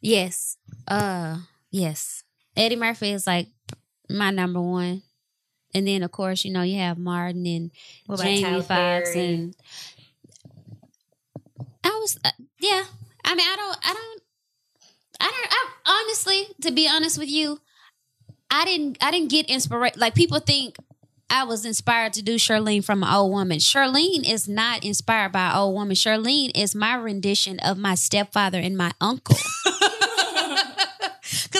Yes. 0.00 0.56
Uh. 0.86 1.38
Yes. 1.70 2.22
Eddie 2.56 2.76
Murphy 2.76 3.10
is 3.10 3.26
like 3.26 3.48
my 4.08 4.30
number 4.30 4.60
one, 4.60 5.02
and 5.74 5.86
then 5.86 6.02
of 6.02 6.12
course 6.12 6.44
you 6.44 6.52
know 6.52 6.62
you 6.62 6.78
have 6.78 6.98
Martin 6.98 7.46
and 7.46 7.70
What 8.06 8.20
Jamie 8.20 8.62
Foxx 8.62 9.14
and. 9.14 9.54
I 11.82 11.90
was 12.00 12.18
uh, 12.24 12.30
yeah. 12.58 12.84
I 13.24 13.34
mean 13.34 13.46
I 13.46 13.56
don't 13.56 13.78
I 13.82 13.92
don't 13.92 14.22
I 15.20 15.24
don't 15.30 15.48
I 15.50 15.68
honestly 16.06 16.46
to 16.62 16.72
be 16.72 16.88
honest 16.88 17.18
with 17.18 17.30
you. 17.30 17.60
I 18.50 18.64
didn't 18.64 18.98
I 19.02 19.10
didn't 19.10 19.30
get 19.30 19.48
inspired 19.50 19.96
Like 19.96 20.14
people 20.14 20.40
think 20.40 20.76
I 21.30 21.44
was 21.44 21.64
inspired 21.66 22.12
to 22.14 22.22
do 22.22 22.36
Shirleen 22.36 22.84
from 22.84 23.02
an 23.02 23.12
old 23.12 23.32
woman. 23.32 23.58
Shirleen 23.58 24.28
is 24.28 24.48
not 24.48 24.84
inspired 24.84 25.32
by 25.32 25.50
an 25.50 25.56
old 25.56 25.74
woman. 25.74 25.96
Shirleen 25.96 26.52
is 26.54 26.74
my 26.74 26.94
rendition 26.94 27.58
of 27.60 27.76
my 27.76 27.94
stepfather 27.96 28.58
and 28.58 28.76
my 28.76 28.92
uncle. 29.00 29.36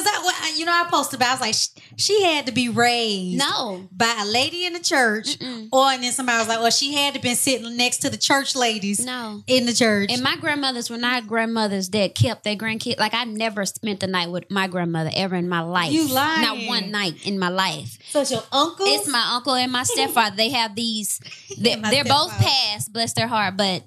Because 0.05 0.33
I, 0.41 0.55
you 0.57 0.65
know, 0.65 0.73
I 0.73 0.87
posted 0.89 1.19
about. 1.19 1.29
I 1.29 1.33
was 1.33 1.41
like, 1.41 1.55
she, 1.55 1.69
she 1.97 2.23
had 2.23 2.47
to 2.47 2.53
be 2.53 2.69
raised 2.69 3.39
no. 3.39 3.89
by 3.91 4.15
a 4.21 4.27
lady 4.27 4.67
in 4.67 4.73
the 4.73 4.81
church, 4.81 5.37
or 5.73 5.87
and 5.87 6.03
then 6.03 6.13
somebody 6.13 6.39
was 6.39 6.49
like, 6.49 6.61
well, 6.61 6.71
she 6.71 6.95
had 6.95 7.15
to 7.15 7.21
been 7.21 7.37
sitting 7.37 7.77
next 7.77 7.99
to 7.99 8.11
the 8.11 8.17
church 8.17 8.55
ladies 8.55 9.05
No. 9.05 9.43
in 9.47 9.67
the 9.67 9.73
church. 9.73 10.13
And 10.13 10.23
my 10.23 10.37
grandmothers 10.37 10.91
were 10.91 10.99
not 10.99 11.27
grandmothers 11.27 11.89
that 11.91 12.15
kept 12.15 12.45
their 12.45 12.55
grandkids. 12.55 12.99
Like 12.99 13.15
I 13.15 13.25
never 13.25 13.65
spent 13.65 14.01
the 14.01 14.07
night 14.07 14.31
with 14.31 14.51
my 14.51 14.69
grandmother 14.69 15.11
ever 15.15 15.37
in 15.37 15.49
my 15.49 15.61
life. 15.61 15.91
You 15.91 16.07
lying. 16.07 16.43
Not 16.43 16.69
one 16.69 16.91
night 16.91 17.27
in 17.27 17.39
my 17.39 17.49
life. 17.49 17.99
so 18.11 18.21
it's 18.21 18.31
your 18.31 18.43
uncle. 18.53 18.87
It's 18.87 19.09
my 19.09 19.33
uncle 19.35 19.55
and 19.55 19.73
my 19.73 19.83
stepfather. 19.85 20.37
They 20.37 20.51
have 20.51 20.75
these. 20.75 21.21
They, 21.57 21.77
they're 21.77 22.05
both 22.05 22.33
passed, 22.33 22.93
bless 22.93 23.13
their 23.13 23.29
heart, 23.29 23.57
but 23.57 23.83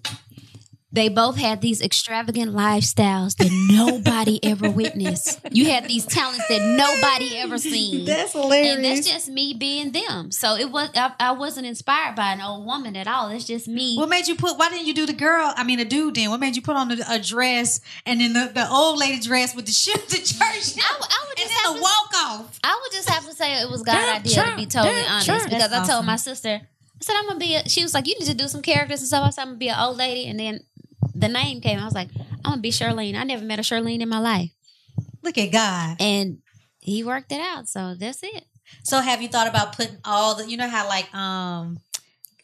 they 0.98 1.10
both 1.10 1.38
had 1.38 1.62
these 1.62 1.80
extravagant 1.80 2.54
lifestyles 2.54 3.36
that 3.38 3.52
nobody 3.72 4.44
ever 4.44 4.68
witnessed. 4.70 5.40
You 5.52 5.66
had 5.66 5.88
these 5.88 6.06
talents 6.06 6.48
that 6.48 6.60
nobody 6.62 7.38
ever 7.38 7.60
seen. 7.60 8.06
That's 8.06 8.34
hilarious. 8.34 8.76
and 8.76 8.84
that's 8.84 9.08
just 9.08 9.30
me 9.30 9.54
being 9.54 9.92
them. 9.92 10.32
So 10.32 10.56
it 10.56 10.72
was. 10.72 10.90
I, 10.96 11.14
I 11.20 11.32
wasn't 11.34 11.68
inspired 11.68 12.16
by 12.16 12.34
an 12.34 12.42
old 12.42 12.66
woman 12.66 12.96
at 12.96 13.08
all. 13.08 13.30
It's 13.30 13.46
just 13.46 13.68
me. 13.68 13.96
what 13.96 14.10
made 14.10 14.28
you 14.28 14.36
put? 14.36 14.58
Why 14.58 14.70
didn't 14.70 14.88
you 14.88 14.94
do 14.96 15.06
the 15.06 15.14
girl? 15.14 15.54
I 15.56 15.64
mean, 15.64 15.80
a 15.80 15.86
dude. 15.86 16.16
Then 16.16 16.32
what 16.32 16.40
made 16.40 16.56
you 16.56 16.62
put 16.64 16.76
on 16.76 16.92
a, 16.92 16.98
a 17.10 17.20
dress 17.20 17.80
and 18.06 18.20
then 18.20 18.34
the, 18.34 18.52
the 18.54 18.68
old 18.70 18.98
lady 18.98 19.20
dress 19.22 19.56
with 19.56 19.68
the 19.68 19.72
shoe, 19.72 19.92
to 19.94 20.18
church, 20.18 20.40
I, 20.40 20.98
I 21.00 21.26
would 21.30 21.40
and 21.40 21.48
just 21.48 21.50
then 21.50 21.58
have 21.64 21.76
a 21.76 21.78
to 21.78 21.82
walk 21.82 22.14
off. 22.16 22.60
I 22.64 22.80
would 22.82 22.92
just 22.92 23.10
have 23.10 23.26
to 23.28 23.34
say 23.34 23.62
it 23.62 23.70
was 23.70 23.84
God's 23.84 24.00
Damn 24.00 24.16
idea 24.16 24.52
to 24.52 24.56
be 24.56 24.66
totally 24.66 25.06
honest 25.08 25.26
sure. 25.28 25.44
because 25.44 25.70
That's 25.70 25.74
I 25.74 25.78
told 25.78 25.90
awesome. 25.90 26.06
my 26.08 26.16
sister, 26.16 26.62
I 27.00 27.04
said 27.04 27.16
I'm 27.16 27.28
gonna 27.28 27.40
be. 27.40 27.56
A, 27.56 27.70
she 27.70 27.84
was 27.84 27.94
like, 27.94 28.08
you 28.08 28.16
need 28.20 28.26
to 28.26 28.34
do 28.34 28.48
some 28.48 28.62
characters 28.64 29.02
and 29.02 29.08
stuff. 29.08 29.24
I 29.24 29.30
said 29.30 29.42
I'm 29.44 29.48
gonna 29.50 29.58
be 29.60 29.70
an 29.70 29.80
old 29.80 29.98
lady, 29.98 30.28
and 30.28 30.40
then 30.40 30.62
the 31.20 31.28
name 31.28 31.62
came. 31.62 31.80
I 31.80 31.86
was 31.86 31.94
like, 31.94 32.10
I'm 32.46 32.52
gonna 32.52 32.62
be 32.62 32.72
Shirleen. 32.72 33.16
I 33.16 33.24
never 33.24 33.44
met 33.44 33.60
a 33.60 33.62
Shirleen 33.62 34.02
in 34.02 34.10
my 34.10 34.20
life, 34.20 34.52
Look 35.24 35.38
at 35.38 35.52
God. 35.52 35.98
and 36.00 36.40
he 36.80 37.04
worked 37.04 37.32
it 37.32 37.42
out. 37.42 37.68
So 37.68 37.96
that's 38.00 38.24
it. 38.24 38.46
So 38.84 39.00
have 39.02 39.22
you 39.22 39.28
thought 39.28 39.48
about 39.48 39.76
putting 39.76 39.98
all 40.06 40.36
the? 40.36 40.50
You 40.50 40.58
know 40.58 40.70
how 40.70 40.88
like 40.88 41.14
um, 41.14 41.80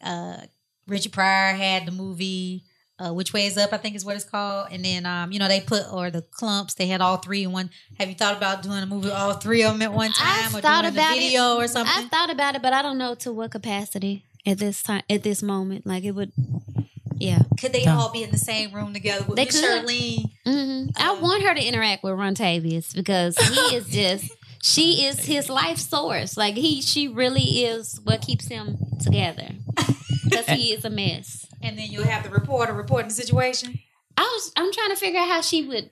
uh, 0.02 0.38
Richard 0.86 1.12
Pryor 1.12 1.54
had 1.54 1.86
the 1.86 1.92
movie. 1.92 2.64
Uh, 2.96 3.12
Which 3.12 3.32
way 3.32 3.46
is 3.46 3.58
up? 3.58 3.72
I 3.72 3.76
think 3.76 3.96
is 3.96 4.04
what 4.04 4.14
it's 4.14 4.24
called. 4.24 4.68
And 4.70 4.84
then, 4.84 5.04
um, 5.04 5.32
you 5.32 5.40
know, 5.40 5.48
they 5.48 5.60
put 5.60 5.82
or 5.92 6.12
the 6.12 6.22
Klumps. 6.22 6.76
They 6.76 6.86
had 6.86 7.00
all 7.00 7.16
three 7.16 7.42
in 7.42 7.50
one. 7.50 7.70
Have 7.98 8.08
you 8.08 8.14
thought 8.14 8.36
about 8.36 8.62
doing 8.62 8.78
a 8.84 8.86
movie 8.86 9.06
with 9.08 9.14
all 9.16 9.32
three 9.34 9.64
of 9.64 9.72
them 9.72 9.82
at 9.82 9.92
one 9.92 10.12
time, 10.12 10.44
I've 10.46 10.54
or 10.54 10.60
thought 10.60 10.82
doing 10.82 10.94
about 10.94 11.14
a 11.14 11.16
it. 11.16 11.20
video 11.24 11.56
or 11.56 11.66
something? 11.66 11.92
I 11.92 12.06
thought 12.06 12.30
about 12.30 12.54
it, 12.54 12.62
but 12.62 12.72
I 12.72 12.82
don't 12.82 12.96
know 12.96 13.16
to 13.16 13.32
what 13.32 13.50
capacity 13.50 14.24
at 14.46 14.58
this 14.58 14.80
time, 14.82 15.02
at 15.10 15.24
this 15.24 15.42
moment. 15.42 15.84
Like 15.84 16.04
it 16.04 16.12
would, 16.12 16.30
yeah. 17.16 17.42
Could 17.60 17.72
they 17.72 17.82
Yeah. 17.84 17.96
all 17.98 18.10
be 18.12 18.22
in 18.22 18.30
the 18.30 18.38
same 18.38 18.72
room 18.72 18.92
together 18.92 19.24
with 19.24 19.36
They 19.36 19.44
Miss 19.46 19.60
could. 19.60 19.84
Shirleen? 19.86 20.30
hmm 20.44 20.86
I 20.96 21.10
Um, 21.10 21.20
want 21.22 21.42
her 21.42 21.54
to 21.54 21.62
interact 21.64 22.02
with 22.02 22.14
Rontavious 22.14 22.94
because 22.94 23.36
he 23.38 23.60
is 23.76 23.88
just 23.88 24.30
she 24.62 25.04
is 25.06 25.20
his 25.24 25.48
life 25.48 25.78
source. 25.78 26.36
Like 26.36 26.54
he 26.54 26.80
she 26.82 27.08
really 27.08 27.64
is 27.64 28.00
what 28.04 28.22
keeps 28.22 28.46
him 28.48 28.78
together. 29.00 29.48
Because 30.24 30.46
he 30.46 30.72
is 30.72 30.84
a 30.84 30.90
mess. 30.90 31.46
And 31.64 31.78
then 31.78 31.90
you'll 31.90 32.04
have 32.04 32.22
the 32.24 32.28
reporter 32.28 32.74
reporting 32.74 33.08
the 33.08 33.14
situation. 33.14 33.78
I 34.18 34.22
was 34.22 34.52
I'm 34.54 34.70
trying 34.70 34.90
to 34.90 34.96
figure 34.96 35.18
out 35.20 35.28
how 35.28 35.40
she 35.40 35.62
would 35.66 35.90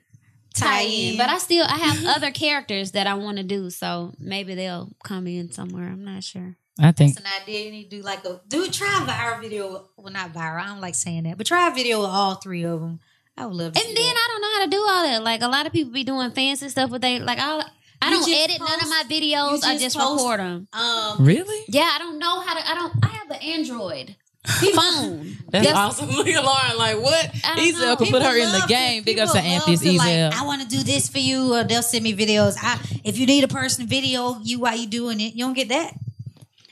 Tie 0.53 0.67
tie 0.67 0.81
in. 0.81 1.11
in. 1.13 1.17
But 1.17 1.29
I 1.29 1.39
still 1.39 1.65
I 1.65 1.77
have 1.77 2.05
other 2.15 2.29
characters 2.29 2.91
that 2.91 3.07
I 3.07 3.15
want 3.15 3.37
to 3.37 3.43
do, 3.43 3.71
so 3.71 4.13
maybe 4.19 4.53
they'll 4.53 4.91
come 5.03 5.25
in 5.25 5.51
somewhere. 5.51 5.85
I'm 5.87 6.05
not 6.05 6.23
sure. 6.23 6.57
I 6.79 6.91
think 6.91 7.15
That's 7.15 7.25
an 7.27 7.41
idea. 7.41 7.65
You 7.65 7.71
need 7.71 7.89
to 7.91 7.97
do 7.97 8.01
like 8.01 8.25
a 8.25 8.41
do 8.47 8.67
try 8.67 8.87
a 9.03 9.05
viral 9.05 9.41
video. 9.41 9.85
Well, 9.97 10.11
not 10.13 10.33
viral. 10.33 10.63
I 10.63 10.67
don't 10.67 10.81
like 10.81 10.95
saying 10.95 11.23
that, 11.23 11.37
but 11.37 11.45
try 11.47 11.69
a 11.69 11.73
video 11.75 11.99
with 12.01 12.09
all 12.09 12.35
three 12.35 12.63
of 12.63 12.79
them. 12.81 12.99
I 13.37 13.45
would 13.45 13.55
love 13.55 13.73
to. 13.73 13.79
And 13.79 13.87
see 13.89 13.93
then 13.95 14.05
that. 14.13 14.15
I 14.15 14.31
don't 14.31 14.41
know 14.41 14.53
how 14.53 14.63
to 14.65 14.69
do 14.69 14.77
all 14.81 15.03
that. 15.03 15.23
Like 15.23 15.41
a 15.41 15.47
lot 15.47 15.65
of 15.67 15.71
people 15.73 15.91
be 15.93 16.03
doing 16.03 16.31
fancy 16.31 16.69
stuff, 16.69 16.89
but 16.89 17.01
they 17.01 17.19
like 17.19 17.37
I 17.39 17.63
I 18.01 18.09
You 18.09 18.15
don't 18.17 18.27
just 18.27 18.49
edit 18.49 18.59
none 18.59 18.81
of 18.81 18.89
my 18.89 19.03
videos. 19.07 19.51
you 19.63 19.69
I 19.69 19.73
just 19.73 19.81
just 19.81 19.97
post- 19.97 20.23
record 20.23 20.39
them. 20.39 20.67
um, 20.73 21.17
really 21.25 21.63
Yeah, 21.67 21.89
I 21.93 21.99
don't 21.99 22.17
know 22.19 22.41
how 22.41 22.53
to. 22.55 22.69
I 22.71 22.73
don't. 22.75 22.93
I 23.03 23.07
have 23.07 23.29
an 23.31 23.41
Android 23.41 24.15
phone. 24.45 25.37
that's, 25.51 25.65
That's- 25.65 25.73
awesome. 25.75 26.09
Look 26.15 26.27
at 26.27 26.43
Lauren, 26.43 26.77
like 26.77 26.99
what? 27.01 27.31
I 27.45 27.55
don't 27.55 27.65
Ezel 27.65 27.79
know. 27.79 27.95
could 27.97 28.09
put 28.09 28.21
her 28.23 28.35
in 28.35 28.51
the 28.51 28.65
game. 28.67 29.03
Big 29.03 29.19
ups 29.19 29.31
to 29.33 29.37
people 29.39 29.51
love 29.51 29.59
Anthony's 29.69 29.81
to, 29.81 29.91
like, 29.97 30.09
Ezel. 30.09 30.33
I 30.33 30.45
want 30.45 30.61
to 30.63 30.67
do 30.67 30.83
this 30.83 31.07
for 31.09 31.19
you, 31.19 31.53
or 31.55 31.63
they'll 31.63 31.81
send 31.81 32.03
me 32.03 32.13
videos. 32.13 32.55
I, 32.61 32.79
if 33.03 33.17
you 33.17 33.25
need 33.25 33.43
a 33.43 33.47
person 33.47 33.87
video 33.87 34.37
you 34.43 34.59
while 34.59 34.75
you 34.75 34.87
doing 34.87 35.21
it, 35.21 35.33
you 35.33 35.45
don't 35.45 35.53
get 35.53 35.69
that. 35.69 35.93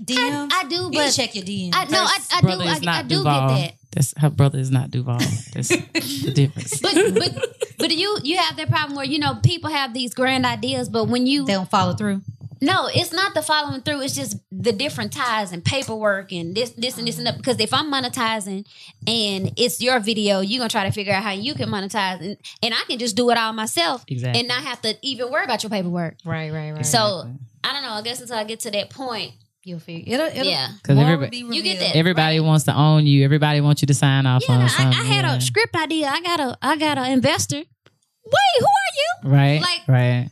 DM. 0.03 0.49
I, 0.51 0.61
I 0.61 0.67
do, 0.67 0.75
you 0.75 0.91
but 0.91 1.11
check 1.11 1.35
your 1.35 1.43
DM. 1.43 1.71
I 1.73 1.85
no, 1.85 1.99
I, 1.99 2.17
I 2.33 2.41
do. 2.41 2.47
I, 2.47 2.97
I 2.99 3.01
do 3.03 3.15
Duval. 3.17 3.49
get 3.49 3.55
that. 3.55 3.73
That's 3.91 4.13
her 4.17 4.29
brother 4.29 4.59
is 4.59 4.71
not 4.71 4.89
Duval. 4.91 5.19
That's 5.53 5.67
the 6.23 6.31
difference. 6.33 6.79
But 6.79 6.93
but 7.13 7.47
but 7.77 7.91
you 7.91 8.17
you 8.23 8.37
have 8.37 8.55
that 8.57 8.69
problem 8.69 8.95
where 8.95 9.05
you 9.05 9.19
know 9.19 9.35
people 9.43 9.69
have 9.69 9.93
these 9.93 10.13
grand 10.13 10.45
ideas, 10.45 10.89
but 10.89 11.05
when 11.07 11.27
you 11.27 11.45
they 11.45 11.53
don't 11.53 11.69
follow 11.69 11.93
through. 11.93 12.21
no, 12.61 12.87
it's 12.93 13.11
not 13.11 13.33
the 13.33 13.41
following 13.41 13.81
through. 13.81 14.01
It's 14.01 14.15
just 14.15 14.37
the 14.51 14.71
different 14.71 15.11
ties 15.11 15.51
and 15.51 15.63
paperwork 15.65 16.31
and 16.31 16.55
this 16.55 16.69
this 16.71 16.97
and 16.97 17.07
this 17.07 17.17
and 17.17 17.27
that. 17.27 17.37
Because 17.37 17.59
if 17.59 17.73
I'm 17.73 17.91
monetizing 17.91 18.65
and 19.07 19.51
it's 19.57 19.81
your 19.81 19.99
video, 19.99 20.39
you're 20.39 20.59
gonna 20.59 20.69
try 20.69 20.85
to 20.85 20.91
figure 20.91 21.11
out 21.13 21.23
how 21.23 21.31
you 21.31 21.53
can 21.53 21.67
monetize, 21.69 22.21
and 22.21 22.37
and 22.63 22.73
I 22.73 22.83
can 22.87 22.97
just 22.97 23.15
do 23.17 23.29
it 23.29 23.37
all 23.37 23.51
myself 23.51 24.05
Exactly. 24.07 24.39
and 24.39 24.47
not 24.47 24.63
have 24.63 24.81
to 24.83 24.95
even 25.01 25.29
worry 25.31 25.43
about 25.43 25.63
your 25.63 25.69
paperwork. 25.69 26.15
Right, 26.23 26.51
right, 26.53 26.71
right. 26.71 26.85
So 26.85 27.29
I 27.63 27.73
don't 27.73 27.83
know. 27.83 27.91
I 27.91 28.01
guess 28.03 28.21
until 28.21 28.37
I 28.37 28.43
get 28.45 28.61
to 28.61 28.71
that 28.71 28.89
point, 28.89 29.33
you'll 29.63 29.79
figure 29.79 30.13
it'll, 30.15 30.27
it'll 30.27 30.45
Yeah. 30.45 30.69
'Cause 30.83 30.95
more 30.95 31.05
everybody- 31.09 31.43
be 31.43 31.55
You 31.55 31.63
get 31.63 31.79
that. 31.79 31.95
Everybody 31.95 32.39
Right. 32.39 32.45
wants 32.47 32.65
to 32.65 32.75
own 32.75 33.05
you. 33.07 33.23
Everybody 33.23 33.61
wants 33.61 33.81
you 33.81 33.85
to 33.87 33.93
sign 33.93 34.25
off 34.25 34.43
yeah, 34.47 34.55
on 34.55 34.61
I, 34.61 34.67
something. 34.67 34.99
I 34.99 35.03
had 35.05 35.25
yeah. 35.25 35.35
a 35.35 35.41
script 35.41 35.75
idea. 35.75 36.07
I 36.07 36.21
got 36.21 36.39
a 36.39 36.57
I 36.61 36.77
got 36.77 36.97
an 36.97 37.11
investor. 37.11 37.57
Wait, 37.57 38.59
who 38.59 38.65
are 38.65 38.93
you? 39.29 39.31
right, 39.31 39.61
like- 39.61 39.87
right. 39.87 40.29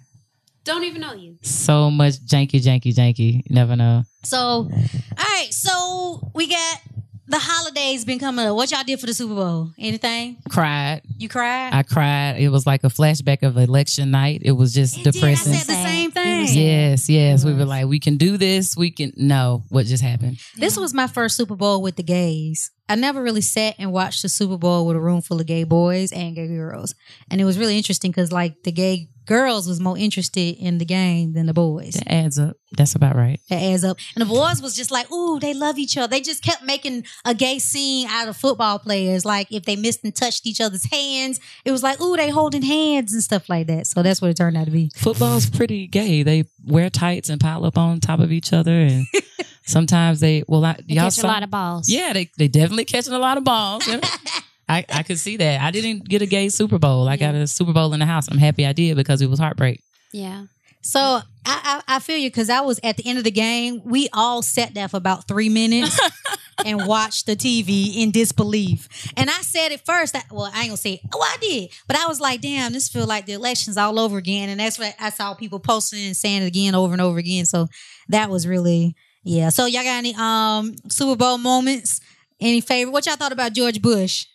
Don't 0.66 0.84
even 0.84 1.02
know 1.02 1.14
you. 1.14 1.38
So 1.42 1.90
much 1.90 2.16
janky, 2.26 2.62
janky, 2.62 2.94
janky. 2.94 3.34
You 3.48 3.56
never 3.56 3.76
know. 3.76 4.04
So, 4.24 4.38
all 4.38 4.70
right. 5.18 5.48
So 5.52 6.30
we 6.36 6.48
got 6.48 6.82
the 7.28 7.40
holidays 7.40 8.06
been 8.06 8.20
coming 8.20 8.46
up. 8.46 8.56
What 8.56 8.70
y'all 8.70 8.84
did 8.84 9.00
for 9.00 9.08
the 9.08 9.14
Super 9.16 9.34
Bowl? 9.36 9.72
Anything? 9.80 10.38
Cried. 10.50 11.02
You 11.18 11.28
cried? 11.30 11.74
I 11.74 11.82
cried. 11.84 12.36
It 12.40 12.50
was 12.50 12.68
like 12.68 12.84
a 12.84 12.88
flashback 12.88 13.42
of 13.42 13.58
election 13.58 14.12
night. 14.12 14.42
It 14.44 14.52
was 14.52 14.74
just 14.74 14.98
It 14.98 15.04
did. 15.06 15.08
I 15.10 15.12
depressing. 15.12 15.54
said 15.54 15.68
the 15.68 15.74
same 15.74 15.89
thing. 16.12 16.48
Yes, 16.50 17.10
yes. 17.10 17.46
We 17.46 17.54
were 17.54 17.66
like, 17.66 17.86
we 17.88 18.00
can 18.00 18.18
do 18.18 18.38
this. 18.38 18.76
We 18.76 18.92
can. 18.92 19.14
No, 19.16 19.64
what 19.70 19.86
just 19.86 20.04
happened? 20.04 20.40
This 20.58 20.78
was 20.78 20.94
my 20.94 21.08
first 21.08 21.36
Super 21.38 21.56
Bowl 21.56 21.82
with 21.82 21.96
the 21.96 22.04
gays. 22.04 22.72
I 22.88 22.96
never 22.96 23.22
really 23.22 23.42
sat 23.42 23.76
and 23.78 23.92
watched 23.92 24.24
the 24.24 24.30
Super 24.30 24.58
Bowl 24.58 24.88
with 24.88 24.96
a 24.96 25.00
room 25.00 25.22
full 25.22 25.40
of 25.40 25.46
gay 25.46 25.64
boys 25.64 26.12
and 26.12 26.36
gay 26.36 26.48
girls. 26.48 26.96
And 27.30 27.40
it 27.40 27.46
was 27.46 27.58
really 27.58 27.78
interesting 27.78 28.10
because 28.12 28.32
like 28.32 28.64
the 28.64 28.72
gay 28.72 29.10
girls 29.30 29.68
was 29.68 29.80
more 29.80 29.96
interested 29.96 30.58
in 30.58 30.80
the 30.80 30.86
game 30.86 31.34
than 31.34 31.46
the 31.46 31.54
boys. 31.54 31.94
That 31.94 32.12
adds 32.12 32.40
up. 32.40 32.58
That's 32.76 32.96
about 32.96 33.16
right. 33.16 33.40
That 33.52 33.62
adds 33.62 33.84
up. 33.84 33.98
And 34.16 34.24
the 34.24 34.26
boys 34.26 34.60
was 34.60 34.76
just 34.76 34.90
like, 34.90 35.12
ooh, 35.12 35.40
they 35.40 35.54
love 35.54 35.78
each 35.78 35.98
other. 36.00 36.08
They 36.08 36.20
just 36.20 36.44
kept 36.44 36.64
making 36.64 37.04
a 37.24 37.36
gay 37.36 37.60
scene 37.60 38.08
out 38.10 38.28
of 38.28 38.36
football 38.36 38.80
players. 38.80 39.26
Like 39.26 39.52
if 39.52 39.66
they 39.66 39.76
missed 39.76 40.04
and 40.04 40.16
touched 40.16 40.48
each 40.48 40.60
other's 40.60 40.86
hands, 40.92 41.40
it 41.64 41.72
was 41.72 41.84
like, 41.84 42.02
ooh, 42.02 42.18
they 42.18 42.32
holding 42.32 42.64
hands 42.64 43.14
and 43.14 43.22
stuff 43.22 43.48
like 43.50 43.68
that. 43.68 43.86
So 43.86 44.02
that's 44.02 44.20
what 44.20 44.32
it 44.32 44.38
turned 44.38 44.58
out 44.58 44.66
to 44.66 44.72
be. 44.72 44.90
Football's 44.96 45.48
pretty 45.48 45.86
gay. 45.86 46.24
They 46.24 46.46
wear 46.66 46.90
tights 46.90 47.30
and 47.30 47.40
pile 47.40 47.66
up 47.66 47.78
on 47.78 48.00
top 48.00 48.20
of 48.20 48.32
each 48.32 48.52
other, 48.52 48.72
and 48.72 49.06
sometimes 49.64 50.22
they. 50.22 50.44
Well, 50.48 50.66
I, 50.66 50.74
They 50.88 50.96
y'all 50.96 51.06
catch 51.06 51.20
a 51.20 51.28
lot 51.28 51.44
of 51.44 51.52
balls. 51.52 51.88
Yeah, 51.88 52.14
they 52.14 52.32
they 52.38 52.48
definitely 52.48 52.86
catching 52.86 53.14
a 53.14 53.20
lot 53.20 53.38
of 53.38 53.44
balls. 53.44 53.88
Yeah. 54.70 54.76
I, 54.76 54.86
I 55.00 55.04
could 55.04 55.20
see 55.20 55.38
that. 55.38 55.62
I 55.62 55.72
didn't 55.72 56.08
get 56.08 56.22
a 56.22 56.26
gay 56.26 56.50
Super 56.50 56.80
Bowl. 56.80 57.08
I 57.08 57.18
got 57.18 57.36
a 57.36 57.48
Super 57.48 57.74
Bowl 57.74 57.94
in 57.94 58.00
the 58.00 58.06
house. 58.06 58.28
I'm 58.30 58.38
happy 58.38 58.66
I 58.66 58.74
did 58.74 58.96
because 58.96 59.22
it 59.22 59.30
was 59.30 59.40
heartbreak. 59.40 59.82
Yeah. 60.14 60.46
So 60.82 61.00
I, 61.02 61.24
I, 61.46 61.82
I 61.96 62.00
feel 62.00 62.18
you 62.18 62.30
because 62.30 62.50
I 62.50 62.62
was 62.62 62.80
at 62.84 62.98
the 62.98 63.06
end 63.06 63.18
of 63.18 63.24
the 63.24 63.32
game. 63.32 63.82
We 63.84 64.08
all 64.14 64.42
sat 64.42 64.74
there 64.74 64.88
for 64.88 64.98
about 64.98 65.28
three 65.28 65.50
minutes 65.50 66.00
and 66.66 66.86
watched 66.88 67.26
the 67.26 67.36
TV 67.36 67.98
in 67.98 68.12
disbelief. 68.12 69.12
And 69.18 69.30
I 69.30 69.42
said 69.42 69.72
it 69.72 69.86
first. 69.86 70.16
I, 70.16 70.24
well, 70.32 70.50
I 70.54 70.62
ain't 70.62 70.70
gonna 70.70 70.78
say. 70.78 70.94
It. 70.94 71.02
Well, 71.12 71.24
I 71.24 71.38
did, 71.42 71.72
but 71.88 71.98
I 71.98 72.08
was 72.08 72.22
like, 72.22 72.42
"Damn, 72.42 72.72
this 72.72 72.88
feel 72.88 73.06
like 73.06 73.26
the 73.26 73.34
elections 73.34 73.78
all 73.78 74.00
over 74.00 74.18
again." 74.18 74.50
And 74.50 74.60
that's 74.60 74.80
what 74.80 74.96
I 75.00 75.10
saw 75.10 75.34
people 75.34 75.60
posting 75.60 76.06
and 76.06 76.16
saying 76.16 76.44
it 76.44 76.48
again 76.48 76.76
over 76.76 76.94
and 76.94 77.02
over 77.02 77.18
again. 77.18 77.46
So 77.46 77.68
that 78.08 78.30
was 78.30 78.48
really 78.48 78.96
yeah. 79.24 79.50
So 79.50 79.66
y'all 79.66 79.84
got 79.84 79.98
any 79.98 80.16
um 80.18 80.76
Super 80.90 81.18
Bowl 81.18 81.38
moments? 81.38 82.00
Any 82.40 82.62
favorite? 82.62 82.94
What 82.94 83.06
y'all 83.06 83.18
thought 83.18 83.34
about 83.34 83.54
George 83.54 83.82
Bush? 83.82 84.26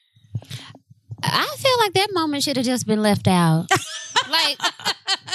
I 1.22 1.56
feel 1.58 1.78
like 1.78 1.94
that 1.94 2.08
moment 2.12 2.42
should 2.42 2.56
have 2.56 2.66
just 2.66 2.86
been 2.86 3.02
left 3.02 3.26
out. 3.28 3.66
like 4.30 4.58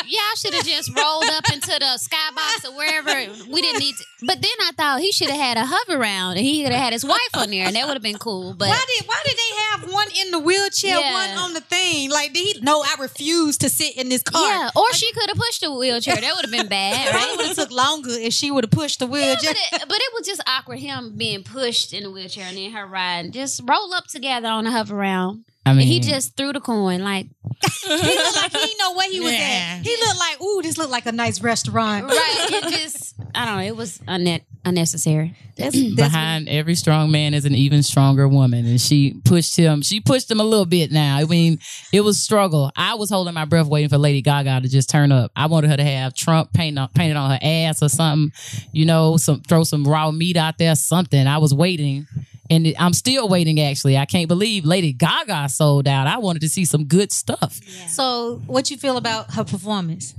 y'all 0.07 0.35
should 0.37 0.53
have 0.53 0.65
just 0.65 0.89
rolled 0.97 1.25
up 1.25 1.51
into 1.51 1.67
the 1.67 1.99
skybox 1.99 2.69
or 2.69 2.75
wherever. 2.75 3.33
We 3.51 3.61
didn't 3.61 3.79
need 3.79 3.95
to. 3.95 4.03
But 4.25 4.41
then 4.41 4.51
I 4.61 4.71
thought 4.75 4.99
he 5.01 5.11
should 5.11 5.29
have 5.29 5.39
had 5.39 5.57
a 5.57 5.63
Hoveround 5.69 6.31
and 6.31 6.39
he 6.39 6.63
could 6.63 6.71
have 6.71 6.81
had 6.83 6.93
his 6.93 7.05
wife 7.05 7.19
on 7.35 7.49
there 7.51 7.65
and 7.67 7.75
that 7.75 7.87
would 7.87 7.93
have 7.95 8.03
been 8.03 8.17
cool. 8.17 8.53
But 8.53 8.67
Why 8.69 8.83
did 8.97 9.07
why 9.07 9.21
did 9.25 9.37
they 9.37 9.55
have 9.87 9.93
one 9.93 10.07
in 10.25 10.31
the 10.31 10.39
wheelchair, 10.39 10.99
Yeah. 10.99 11.13
one 11.13 11.37
on 11.37 11.53
the 11.53 11.61
thing? 11.61 12.09
Like 12.09 12.33
did 12.33 12.55
he 12.55 12.61
no, 12.61 12.81
I 12.81 12.95
refuse 12.99 13.57
to 13.59 13.69
sit 13.69 13.95
in 13.97 14.09
this 14.09 14.23
car. 14.23 14.41
yeah, 14.41 14.69
or 14.75 14.91
she 14.93 15.11
could 15.13 15.29
have 15.29 15.37
pushed 15.37 15.61
the 15.61 15.71
wheelchair. 15.73 16.15
That 16.15 16.33
would 16.35 16.45
have 16.45 16.51
been 16.51 16.67
bad, 16.67 17.07
It 17.15 17.37
would 17.37 17.47
have 17.47 17.55
took 17.55 17.71
longer 17.71 18.09
if 18.11 18.33
she 18.33 18.51
would 18.51 18.63
have 18.65 18.71
pushed 18.71 18.99
the 18.99 19.05
Yeah, 19.05 19.11
wheelchair. 19.11 19.53
but, 19.71 19.81
it, 19.81 19.89
but 19.89 19.97
it 19.99 20.13
was 20.13 20.25
just 20.27 20.41
awkward 20.47 20.79
him 20.79 21.13
being 21.17 21.43
pushed 21.43 21.93
in 21.93 22.03
the 22.03 22.11
wheelchair 22.11 22.45
and 22.47 22.57
then 22.57 22.71
her 22.71 22.85
riding. 22.85 23.31
Just 23.31 23.61
roll 23.65 23.93
up 23.93 24.07
together 24.07 24.47
on 24.49 24.67
a 24.67 24.71
Hoveround. 24.71 25.43
I 25.65 25.71
mean, 25.73 25.81
And 25.81 25.87
he 25.89 25.99
just 25.99 26.35
threw 26.37 26.51
the 26.53 26.59
coin. 26.61 27.03
Like, 27.03 27.27
he 27.83 27.89
looked 27.95 28.35
like 28.37 28.51
he 28.51 28.57
didn't 28.57 28.77
know 28.79 28.93
where 28.95 29.09
he 29.11 29.19
was 29.19 29.31
Yeah. 29.33 29.75
at. 29.77 29.85
He 29.85 29.95
looked 29.97 30.17
like, 30.19 30.41
ooh, 30.41 30.61
this 30.63 30.77
looked 30.77 30.89
like 30.89 31.05
a 31.05 31.11
nice 31.11 31.41
restaurant. 31.41 32.05
right. 32.07 32.45
It 32.51 32.73
just, 32.73 33.13
I 33.35 33.45
don't 33.45 33.57
know. 33.57 33.63
It 33.63 33.75
was 33.75 33.99
unne- 34.07 34.41
unnecessary. 34.65 35.35
That's, 35.57 35.75
that's 35.95 35.95
behind 35.95 36.49
every 36.49 36.75
strong 36.75 37.11
man 37.11 37.33
is 37.33 37.45
an 37.45 37.53
even 37.53 37.83
stronger 37.83 38.27
woman, 38.27 38.65
and 38.65 38.79
she 38.81 39.21
pushed 39.25 39.55
him. 39.57 39.81
She 39.81 39.99
pushed 40.01 40.31
him 40.31 40.39
a 40.39 40.43
little 40.43 40.65
bit. 40.65 40.91
Now, 40.91 41.17
I 41.17 41.25
mean, 41.25 41.59
it 41.93 42.01
was 42.01 42.19
struggle. 42.19 42.71
I 42.75 42.95
was 42.95 43.09
holding 43.09 43.33
my 43.33 43.45
breath, 43.45 43.67
waiting 43.67 43.89
for 43.89 43.97
Lady 43.97 44.21
Gaga 44.21 44.61
to 44.61 44.69
just 44.69 44.89
turn 44.89 45.11
up. 45.11 45.31
I 45.35 45.45
wanted 45.47 45.69
her 45.69 45.77
to 45.77 45.83
have 45.83 46.15
Trump 46.15 46.51
painted 46.53 46.79
on, 46.79 46.89
painted 46.95 47.17
on 47.17 47.31
her 47.31 47.39
ass 47.41 47.83
or 47.83 47.89
something. 47.89 48.31
You 48.71 48.85
know, 48.85 49.17
some 49.17 49.41
throw 49.41 49.63
some 49.63 49.83
raw 49.85 50.09
meat 50.11 50.37
out 50.37 50.57
there, 50.57 50.73
something. 50.75 51.27
I 51.27 51.37
was 51.37 51.53
waiting. 51.53 52.07
And 52.49 52.67
it- 52.67 52.75
I'm 52.79 52.93
still 52.93 53.27
waiting. 53.29 53.59
Actually, 53.59 53.97
I 53.97 54.05
can't 54.05 54.27
believe 54.27 54.65
Lady 54.65 54.91
Gaga 54.93 55.49
sold 55.49 55.87
out. 55.87 56.07
I 56.07 56.17
wanted 56.17 56.41
to 56.41 56.49
see 56.49 56.65
some 56.65 56.85
good 56.85 57.11
stuff. 57.11 57.59
So, 57.87 58.41
what 58.47 58.71
you 58.71 58.77
feel 58.77 58.97
about 58.97 59.33
her 59.35 59.43
performance? 59.43 60.13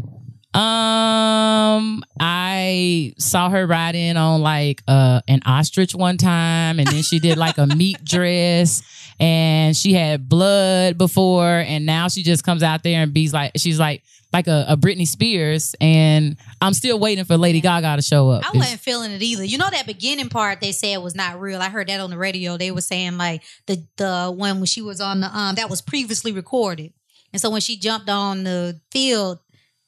Um, 0.52 2.02
I 2.18 3.14
saw 3.18 3.50
her 3.50 3.66
ride 3.66 3.94
in 3.94 4.16
on 4.16 4.42
like 4.42 4.82
uh 4.88 5.20
an 5.28 5.40
ostrich 5.46 5.94
one 5.94 6.16
time, 6.16 6.78
and 6.78 6.88
then 6.88 7.02
she 7.02 7.18
did 7.18 7.38
like 7.38 7.56
a 7.58 7.66
meat 7.66 8.04
dress, 8.04 8.82
and 9.20 9.76
she 9.76 9.92
had 9.92 10.28
blood 10.28 10.98
before, 10.98 11.48
and 11.58 11.86
now 11.86 12.08
she 12.08 12.22
just 12.22 12.42
comes 12.44 12.62
out 12.62 12.82
there 12.82 13.02
and 13.02 13.12
be's 13.14 13.32
like 13.32 13.52
she's 13.56 13.78
like 13.78 14.02
like 14.32 14.46
a, 14.46 14.64
a 14.68 14.76
Britney 14.76 15.06
Spears, 15.06 15.74
and 15.80 16.36
I'm 16.60 16.72
still 16.72 16.98
waiting 16.98 17.24
for 17.24 17.36
Lady 17.36 17.60
Gaga 17.60 17.96
to 17.96 18.02
show 18.02 18.30
up. 18.30 18.44
I 18.44 18.56
wasn't 18.56 18.80
feeling 18.80 19.10
it 19.12 19.22
either. 19.22 19.44
You 19.44 19.58
know 19.58 19.68
that 19.70 19.86
beginning 19.86 20.28
part 20.28 20.60
they 20.60 20.72
said 20.72 20.98
was 20.98 21.14
not 21.14 21.40
real. 21.40 21.60
I 21.60 21.68
heard 21.68 21.88
that 21.88 22.00
on 22.00 22.10
the 22.10 22.18
radio. 22.18 22.56
They 22.56 22.70
were 22.70 22.80
saying 22.80 23.18
like 23.18 23.42
the 23.66 23.84
the 23.96 24.32
one 24.34 24.56
when 24.58 24.66
she 24.66 24.82
was 24.82 25.00
on 25.00 25.20
the 25.20 25.36
um 25.36 25.56
that 25.56 25.68
was 25.68 25.82
previously 25.82 26.32
recorded. 26.32 26.92
And 27.32 27.40
so 27.40 27.50
when 27.50 27.60
she 27.60 27.76
jumped 27.76 28.08
on 28.08 28.44
the 28.44 28.80
field, 28.90 29.38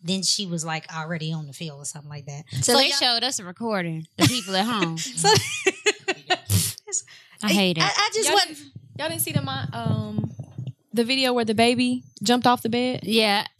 then 0.00 0.22
she 0.22 0.46
was 0.46 0.64
like 0.64 0.92
already 0.94 1.32
on 1.32 1.46
the 1.46 1.52
field 1.52 1.80
or 1.80 1.84
something 1.84 2.10
like 2.10 2.26
that. 2.26 2.44
So, 2.62 2.76
they 2.76 2.88
y'all- 2.88 2.96
showed 2.96 3.24
us 3.24 3.38
a 3.38 3.44
recording. 3.44 4.06
The 4.18 4.26
people 4.26 4.56
at 4.56 4.66
home. 4.66 4.96
So 5.06 5.28
I 7.44 7.50
hate 7.52 7.76
it. 7.78 7.82
I, 7.82 7.86
I 7.88 8.10
just 8.14 8.28
Y'all 8.28 8.34
wasn't. 8.36 8.58
Y'all 8.98 9.08
didn't 9.08 9.22
see 9.22 9.32
the 9.32 9.42
mon- 9.42 9.68
um 9.72 10.30
the 10.92 11.04
video 11.04 11.32
where 11.32 11.44
the 11.44 11.54
baby 11.54 12.04
jumped 12.22 12.46
off 12.46 12.62
the 12.62 12.68
bed? 12.68 13.00
yeah. 13.04 13.46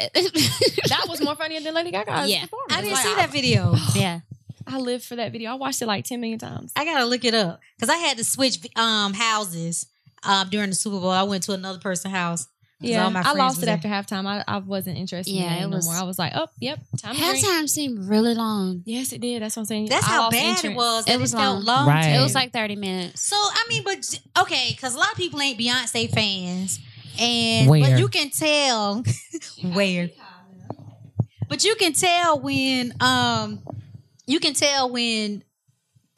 That 0.89 1.07
was 1.09 1.23
more 1.23 1.35
funnier 1.35 1.61
than 1.61 1.75
Lady 1.75 1.91
Gaga's 1.91 2.31
Yeah. 2.31 2.43
performance. 2.43 2.73
I 2.73 2.81
didn't 2.81 2.95
Like, 2.95 3.05
see 3.05 3.15
that 3.15 3.31
video. 3.31 3.75
yeah. 3.95 4.21
I 4.67 4.79
lived 4.79 5.05
for 5.05 5.17
that 5.17 5.33
video. 5.33 5.51
I 5.51 5.55
watched 5.55 5.83
it 5.83 5.87
like 5.87 6.05
ten 6.05 6.21
million 6.21 6.39
times. 6.39 6.73
I 6.77 6.85
gotta 6.85 7.05
look 7.05 7.25
it 7.25 7.35
up 7.35 7.61
because 7.77 7.89
I 7.89 7.97
had 7.97 8.17
to 8.19 8.25
switch 8.25 8.59
um 8.77 9.13
houses 9.13 9.87
um 10.23 10.49
during 10.51 10.71
the 10.71 10.77
Super 10.77 11.01
Bowl. 11.01 11.11
I 11.11 11.25
went 11.25 11.43
to 11.45 11.53
another 11.53 11.79
person's 11.79 12.15
house. 12.15 12.47
Yeah, 12.85 13.05
all 13.05 13.11
my 13.13 13.23
I 13.25 13.33
lost 13.35 13.63
it 13.63 13.67
there. 13.67 13.75
after 13.75 13.87
halftime. 13.89 14.27
I, 14.27 14.43
I 14.49 14.59
wasn't 14.59 14.99
interested 14.99 15.33
Yeah, 15.33 15.55
in 15.55 15.63
it 15.63 15.65
it 15.67 15.69
no 15.69 15.77
was- 15.77 15.85
more. 15.87 15.95
I 15.95 16.03
was 16.03 16.19
like, 16.19 16.33
oh, 16.35 16.49
yep, 16.59 16.81
time. 16.99 17.15
Halftime 17.15 17.69
seemed 17.69 18.09
really 18.09 18.35
long. 18.35 18.83
Yes, 18.87 19.13
it 19.13 19.21
did. 19.21 19.41
That's 19.41 19.55
what 19.57 19.61
I'm 19.63 19.67
saying. 19.67 19.87
That's 19.87 20.05
I 20.05 20.11
how 20.11 20.23
lost 20.23 20.33
bad 20.33 20.65
it 20.65 20.75
was. 20.75 21.05
It 21.05 21.07
That 21.07 21.15
it, 21.15 21.21
was 21.21 21.33
felt 21.33 21.63
long. 21.63 21.87
long. 21.87 21.89
Right. 21.89 22.17
It 22.17 22.21
was 22.21 22.35
like 22.35 22.53
30 22.53 22.75
minutes. 22.75 23.21
So 23.23 23.37
I 23.37 23.65
mean, 23.69 23.85
but 23.85 23.99
okay, 24.43 24.71
because 24.73 24.95
a 24.97 24.99
lot 24.99 25.13
of 25.13 25.17
people 25.17 25.41
ain't 25.41 25.59
Beyonce 25.61 26.11
fans, 26.11 26.81
and 27.21 27.69
Where? 27.69 27.91
but 27.91 27.99
you 27.99 28.09
can 28.09 28.31
tell 28.31 29.03
where. 29.63 30.11
But 31.49 31.65
you 31.65 31.75
can 31.77 31.93
tell 31.93 32.41
when 32.41 32.95
um, 33.01 33.63
you 34.27 34.41
can 34.41 34.55
tell 34.55 34.91
when 34.91 35.45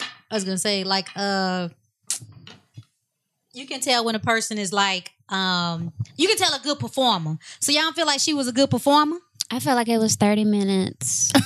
I 0.00 0.34
was 0.34 0.44
gonna 0.44 0.58
say 0.58 0.84
like 0.84 1.08
uh, 1.16 1.68
you 3.52 3.66
can 3.66 3.80
tell 3.80 4.04
when 4.04 4.14
a 4.14 4.20
person 4.20 4.58
is 4.58 4.72
like 4.72 5.12
um, 5.28 5.92
you 6.16 6.28
can 6.28 6.36
tell 6.36 6.54
a 6.54 6.60
good 6.60 6.78
performer. 6.78 7.38
So 7.60 7.72
y'all 7.72 7.82
don't 7.82 7.96
feel 7.96 8.06
like 8.06 8.20
she 8.20 8.34
was 8.34 8.48
a 8.48 8.52
good 8.52 8.70
performer. 8.70 9.18
I 9.50 9.60
felt 9.60 9.76
like 9.76 9.88
it 9.88 9.98
was 9.98 10.16
30 10.16 10.44
minutes. 10.44 11.32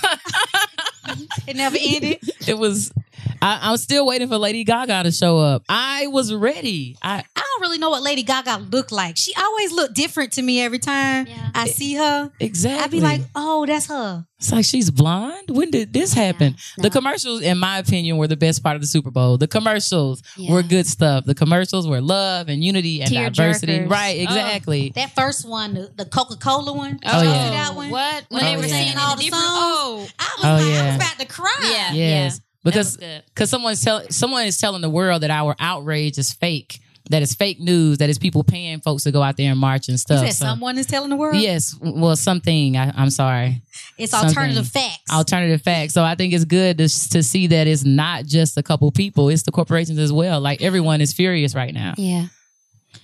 It 1.47 1.57
never 1.57 1.77
ended. 1.81 2.19
It 2.47 2.59
was. 2.59 2.93
I, 3.43 3.59
I'm 3.71 3.77
still 3.77 4.07
waiting 4.07 4.29
for 4.29 4.39
Lady 4.39 4.65
Gaga 4.65 5.05
to 5.05 5.13
show 5.13 5.39
up. 5.39 5.63
I 5.69 6.07
was 6.09 6.33
ready. 6.35 6.97
I 7.03 7.25
I 7.37 7.41
don't 7.41 7.61
really 7.61 7.79
know 7.79 7.91
what 7.91 8.03
Lady 8.03 8.23
Gaga 8.23 8.59
looked 8.71 8.93
like. 8.93 9.17
She 9.17 9.33
always 9.35 9.73
looked 9.73 9.95
different 9.95 10.33
to 10.33 10.43
me 10.43 10.61
every 10.61 10.79
time 10.79 11.27
Yeah. 11.27 11.51
I 11.55 11.67
see 11.69 11.95
her. 11.95 12.31
exactly. 12.41 12.85
I'd 12.85 12.91
be 12.91 13.01
like, 13.01 13.21
oh, 13.35 13.67
that's 13.67 13.87
her. 13.87 14.25
It's 14.39 14.53
like 14.53 14.65
she's 14.65 14.91
blonde. 14.91 15.51
When 15.51 15.71
did 15.73 15.93
this 15.93 16.13
happen? 16.15 16.55
no. 16.77 16.83
The 16.83 16.91
commercials, 16.91 17.43
in 17.43 17.59
my 17.59 17.79
opinion, 17.79 18.19
were 18.19 18.29
the 18.29 18.37
best 18.37 18.63
part 18.63 18.77
of 18.77 18.81
the 18.83 18.87
Super 18.87 19.11
Bowl. 19.11 19.37
The 19.37 19.49
commercials 19.49 20.23
Yeah. 20.37 20.53
were 20.53 20.63
good 20.63 20.87
stuff. 20.87 21.25
The 21.25 21.35
commercials 21.35 21.89
were 21.89 22.01
love 22.01 22.49
and 22.49 22.63
unity 22.63 23.01
and 23.03 23.11
Tear 23.11 23.31
diversity. 23.31 23.81
jerkers. 23.81 23.91
Right, 23.91 24.17
oh. 24.21 24.23
exactly. 24.23 24.93
That 24.95 25.11
first 25.17 25.49
one, 25.49 25.75
the, 25.75 25.93
the 25.97 26.05
Coca 26.05 26.37
Cola 26.37 26.73
one. 26.73 27.01
Oh, 27.05 27.23
yeah. 27.23 27.51
that 27.51 27.75
one? 27.75 27.91
What? 27.91 28.27
When 28.29 28.43
Oh, 28.43 28.47
they 28.47 28.57
were 28.57 28.63
yeah. 28.67 28.69
singing 28.69 28.97
all 28.99 29.17
the 29.17 29.23
songs. 29.23 29.33
Oh, 29.35 30.07
I 30.21 30.35
was 30.37 30.45
Oh, 30.45 30.49
like, 30.69 30.75
I 30.83 30.87
was 30.87 30.97
about 30.97 31.19
to 31.19 31.27
cry. 31.27 31.71
Yeah. 31.73 31.93
yes, 31.95 32.41
because 32.65 32.97
that 32.97 33.05
was 33.05 33.11
good. 33.11 33.23
because 33.35 33.51
someone's 33.51 33.83
tell 33.85 34.03
someone 34.11 34.47
is 34.47 34.59
telling 34.59 34.83
the 34.83 34.91
world 34.91 35.23
that 35.23 35.31
our 35.31 35.55
outrage 35.59 36.19
is 36.19 36.33
fake. 36.33 36.81
That 37.11 37.23
is 37.23 37.35
fake 37.35 37.59
news. 37.59 37.99
That 37.99 38.11
is 38.11 38.19
people 38.19 38.45
paying 38.45 38.81
folks 38.81 39.05
to 39.05 39.11
go 39.11 39.23
out 39.23 39.39
there 39.39 39.51
and 39.51 39.59
march 39.59 39.89
and 39.89 39.99
stuff. 39.99 40.27
So- 40.29 40.45
someone 40.47 40.77
is 40.77 40.85
telling 40.87 41.09
the 41.09 41.17
world? 41.17 41.37
Yes, 41.41 41.75
well, 41.81 42.17
something. 42.17 42.77
I, 42.77 42.93
I'm 42.95 43.09
sorry. 43.09 43.63
It's 43.97 44.11
something. 44.11 44.29
alternative 44.29 44.69
facts. 44.69 45.11
alternative 45.11 45.63
facts. 45.63 45.95
So 45.95 46.05
I 46.05 46.17
think 46.17 46.35
it's 46.35 46.45
good 46.45 46.77
to, 46.77 46.85
to 46.85 47.23
see 47.23 47.47
that 47.47 47.67
it's 47.67 47.85
not 47.85 48.27
just 48.27 48.59
a 48.59 48.63
couple 48.63 48.93
people; 48.93 49.31
it's 49.31 49.45
the 49.45 49.53
corporations 49.53 49.99
as 49.99 50.13
well. 50.13 50.41
Like 50.41 50.61
everyone 50.61 51.01
is 51.01 51.15
furious 51.15 51.55
right 51.55 51.73
now. 51.73 51.95
Yeah. 51.97 52.27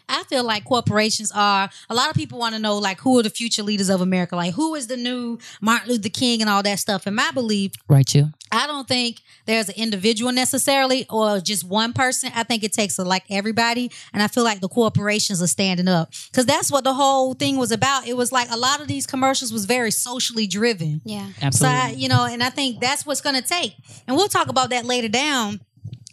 I 0.09 0.23
feel 0.25 0.45
like 0.45 0.65
corporations 0.65 1.33
are 1.35 1.71
a 1.89 1.95
lot 1.95 2.11
of 2.11 2.15
people 2.17 2.39
want 2.39 2.55
to 2.55 2.61
know 2.61 2.77
like 2.79 3.01
who 3.01 3.19
are 3.19 3.23
the 3.23 3.31
future 3.31 3.63
leaders 3.63 3.89
of 3.89 4.01
America? 4.01 4.37
Like 4.37 4.55
who 4.55 4.75
is 4.75 4.87
the 4.87 4.97
new 4.97 5.39
Martin 5.61 5.89
Luther 5.91 6.09
King 6.11 6.41
and 6.43 6.51
all 6.51 6.63
that 6.63 6.79
stuff. 6.79 7.07
And 7.07 7.17
my 7.17 7.31
belief 7.33 7.73
Right, 7.89 8.13
you. 8.15 8.31
I 8.55 8.67
don't 8.67 8.87
think 8.87 9.21
there's 9.47 9.69
an 9.69 9.75
individual 9.77 10.31
necessarily 10.31 11.07
or 11.11 11.41
just 11.41 11.65
one 11.65 11.93
person. 11.93 12.31
I 12.35 12.45
think 12.45 12.63
it 12.63 12.73
takes 12.73 12.99
a, 12.99 13.05
like 13.05 13.25
everybody. 13.29 13.91
And 14.13 14.23
I 14.23 14.29
feel 14.29 14.45
like 14.45 14.61
the 14.61 14.69
corporations 14.69 15.43
are 15.43 15.49
standing 15.49 15.89
up 15.89 16.13
because 16.31 16.47
that's 16.47 16.71
what 16.71 16.85
the 16.85 16.95
whole 16.95 17.35
thing 17.35 17.57
was 17.57 17.73
about. 17.73 18.07
It 18.07 18.17
was 18.17 18.31
like 18.31 18.49
a 18.51 18.57
lot 18.57 18.81
of 18.81 18.87
these 18.87 19.07
commercials 19.07 19.53
was 19.53 19.65
very 19.65 19.91
socially 19.91 20.47
driven. 20.47 21.01
Yeah. 21.05 21.27
So, 21.27 21.47
Absolutely. 21.47 21.79
I, 21.79 21.91
you 21.91 22.09
know, 22.09 22.27
and 22.27 22.43
I 22.43 22.51
think 22.51 22.81
that's 22.81 23.05
what's 23.05 23.21
going 23.21 23.37
to 23.37 23.47
take. 23.47 23.75
And 24.07 24.17
we'll 24.17 24.29
talk 24.29 24.49
about 24.49 24.71
that 24.71 24.85
later 24.85 25.09
down 25.09 25.61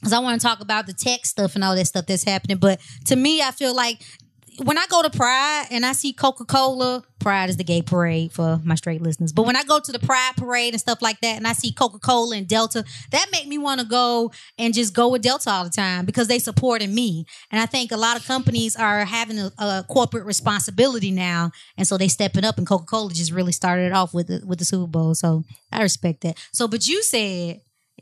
because 0.02 0.14
I 0.14 0.20
want 0.20 0.42
to 0.42 0.48
talk 0.48 0.62
about 0.62 0.88
the 0.88 0.94
tech 0.94 1.26
stuff 1.28 1.54
and 1.54 1.64
all 1.64 1.76
that 1.76 1.86
stuff 1.86 2.08
that's 2.08 2.24
happening. 2.24 2.58
But 2.58 2.82
to 3.06 3.16
me, 3.16 3.42
I 3.44 3.52
feel 3.52 3.76
like 3.76 4.02
when 4.64 4.78
I 4.78 4.86
go 4.90 5.02
to 5.02 5.10
Pride 5.10 5.68
and 5.72 5.86
I 5.86 5.94
see 5.94 6.14
Coca 6.14 6.46
Cola, 6.46 7.04
Pride 7.20 7.50
is 7.50 7.58
the 7.58 7.64
gay 7.64 7.82
parade 7.82 8.32
for 8.32 8.60
my 8.64 8.76
straight 8.76 9.02
listeners. 9.02 9.32
But 9.32 9.46
when 9.46 9.56
I 9.56 9.64
go 9.64 9.80
to 9.80 9.92
the 9.92 10.00
Pride 10.00 10.34
parade 10.38 10.74
and 10.74 10.82
stuff 10.82 11.02
like 11.02 11.20
that, 11.22 11.38
and 11.38 11.48
I 11.48 11.54
see 11.54 11.72
Coca 11.72 12.00
Cola 12.00 12.36
and 12.36 12.48
Delta, 12.48 12.84
that 13.12 13.28
make 13.32 13.48
me 13.48 13.58
want 13.58 13.80
to 13.82 13.86
go 13.86 14.32
and 14.58 14.74
just 14.74 14.94
go 14.94 15.10
with 15.10 15.22
Delta 15.22 15.50
all 15.50 15.64
the 15.64 15.70
time 15.70 16.06
because 16.06 16.28
they 16.28 16.40
supporting 16.40 16.94
me. 16.94 17.26
And 17.52 17.62
I 17.62 17.66
think 17.66 17.92
a 17.92 17.98
lot 17.98 18.18
of 18.18 18.26
companies 18.26 18.76
are 18.76 19.06
having 19.06 19.40
a, 19.40 19.52
a 19.58 19.86
corporate 19.88 20.26
responsibility 20.26 21.12
now, 21.12 21.52
and 21.78 21.88
so 21.88 21.98
they 21.98 22.08
stepping 22.08 22.46
up. 22.46 22.58
And 22.58 22.68
Coca 22.68 22.86
Cola 22.86 23.12
just 23.12 23.32
really 23.32 23.52
started 23.52 23.88
it 23.88 23.94
off 23.94 24.14
with 24.14 24.28
the, 24.28 24.44
with 24.46 24.60
the 24.60 24.66
Super 24.66 24.88
Bowl, 24.88 25.16
so 25.16 25.44
I 25.72 25.82
respect 25.82 26.22
that. 26.22 26.38
So, 26.52 26.68
but 26.68 26.88
you 26.88 27.04
said. 27.04 27.62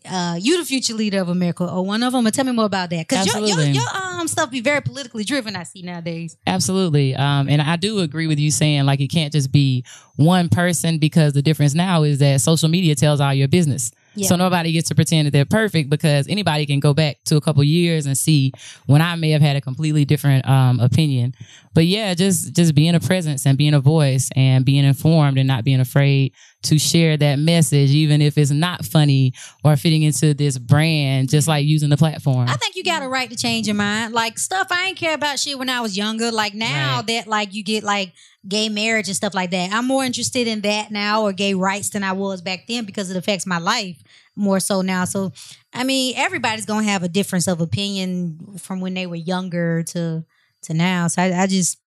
Uh, 0.10 0.38
you 0.40 0.58
the 0.58 0.66
future 0.66 0.94
leader 0.94 1.20
of 1.20 1.30
America, 1.30 1.70
or 1.70 1.86
one 1.86 2.04
of 2.04 2.14
them. 2.14 2.26
And 2.26 2.34
tell 2.34 2.46
me 2.46 2.52
more 2.52 2.66
about 2.66 2.90
that, 2.90 3.08
because 3.08 3.26
your, 3.28 3.46
your, 3.46 3.62
your 3.62 3.84
um 3.96 4.28
stuff 4.28 4.50
be 4.50 4.62
very 4.62 4.82
politically 4.82 5.24
driven. 5.24 5.56
I 5.56 5.64
see 5.64 5.82
nowadays. 5.82 6.38
Absolutely. 6.48 7.16
Um, 7.16 7.50
and 7.50 7.62
I 7.62 7.76
do 7.76 8.00
agree 8.00 8.28
with 8.28 8.40
you 8.40 8.52
saying 8.52 8.86
like 8.86 9.02
it 9.02 9.10
can't 9.10 9.34
just 9.34 9.52
be 9.52 9.84
one 10.16 10.50
person 10.50 11.00
because 11.00 11.34
the 11.34 11.42
difference 11.42 11.74
now 11.74 12.04
is 12.04 12.20
that 12.20 12.42
social 12.42 12.70
media 12.70 12.96
tells 12.96 13.20
all 13.20 13.34
your 13.34 13.48
business. 13.48 13.92
Yeah. 14.20 14.28
So 14.28 14.36
nobody 14.36 14.72
gets 14.72 14.90
to 14.90 14.96
pretend 14.96 15.28
that 15.28 15.32
they're 15.32 15.46
perfect 15.46 15.90
because 15.90 16.28
anybody 16.28 16.66
can 16.66 16.80
go 16.80 16.94
back 16.94 17.18
to 17.26 17.38
a 17.38 17.42
couple 17.42 17.64
years 17.64 18.06
and 18.06 18.18
see 18.18 18.52
when 18.86 19.02
I 19.02 19.16
may 19.16 19.32
have 19.32 19.42
had 19.42 19.56
a 19.56 19.62
completely 19.62 20.06
different 20.06 20.48
um, 20.48 20.80
opinion. 20.80 21.34
But 21.74 21.86
yeah, 21.86 22.14
just 22.16 22.54
just 22.56 22.74
being 22.76 22.96
a 22.96 23.00
presence 23.00 23.46
and 23.46 23.58
being 23.58 23.74
a 23.74 23.80
voice 23.80 24.30
and 24.36 24.66
being 24.66 24.84
informed 24.86 25.38
and 25.38 25.48
not 25.48 25.64
being 25.64 25.80
afraid 25.80 26.34
to 26.64 26.78
share 26.78 27.16
that 27.16 27.40
message, 27.40 27.92
even 27.92 28.22
if 28.22 28.38
it's 28.38 28.52
not 28.52 28.84
funny 28.84 29.34
or 29.64 29.78
fitting 29.78 30.04
into 30.04 30.34
this 30.34 30.58
brand, 30.58 31.30
just 31.30 31.48
like 31.48 31.66
using 31.66 31.90
the 31.90 31.96
platform. 31.96 32.50
I 32.50 32.58
think 32.58 32.76
you 32.76 32.84
got 32.84 33.02
a 33.04 33.08
right 33.08 33.30
to 33.30 33.36
change 33.38 33.68
your 33.68 33.76
mind. 33.76 34.14
Like 34.14 34.38
stuff 34.38 34.68
I 34.72 34.88
ain't 34.88 34.98
care 34.98 35.14
about 35.14 35.40
shit 35.40 35.58
when 35.58 35.70
I 35.70 35.80
was 35.82 35.96
younger. 35.96 36.32
Like 36.32 36.54
now 36.54 36.98
Right. 36.98 37.08
that 37.08 37.28
like 37.28 37.54
you 37.54 37.64
get 37.64 37.84
like 37.84 38.12
gay 38.48 38.70
marriage 38.70 39.08
and 39.08 39.16
stuff 39.16 39.34
like 39.34 39.52
that. 39.52 39.72
I'm 39.74 39.86
more 39.86 40.04
interested 40.04 40.48
in 40.48 40.62
that 40.62 40.92
now 40.92 41.24
or 41.24 41.34
gay 41.34 41.54
rights 41.54 41.90
than 41.90 42.04
I 42.04 42.14
was 42.14 42.42
back 42.42 42.68
then 42.68 42.86
because 42.86 43.12
it 43.12 43.18
affects 43.18 43.46
my 43.46 43.58
life 43.58 44.02
more 44.36 44.60
so 44.60 44.82
now. 44.82 45.06
So 45.06 45.32
I 45.74 45.84
mean, 45.84 46.16
everybody's 46.18 46.66
gonna 46.66 46.88
have 46.88 47.04
a 47.04 47.10
difference 47.10 47.48
of 47.48 47.62
opinion 47.62 48.58
from 48.58 48.80
when 48.82 48.94
they 48.94 49.08
were 49.08 49.16
younger 49.16 49.84
to 49.84 50.26
to 50.64 50.74
now. 50.74 51.08
So 51.08 51.22
I, 51.22 51.44
I 51.44 51.48
just 51.48 51.78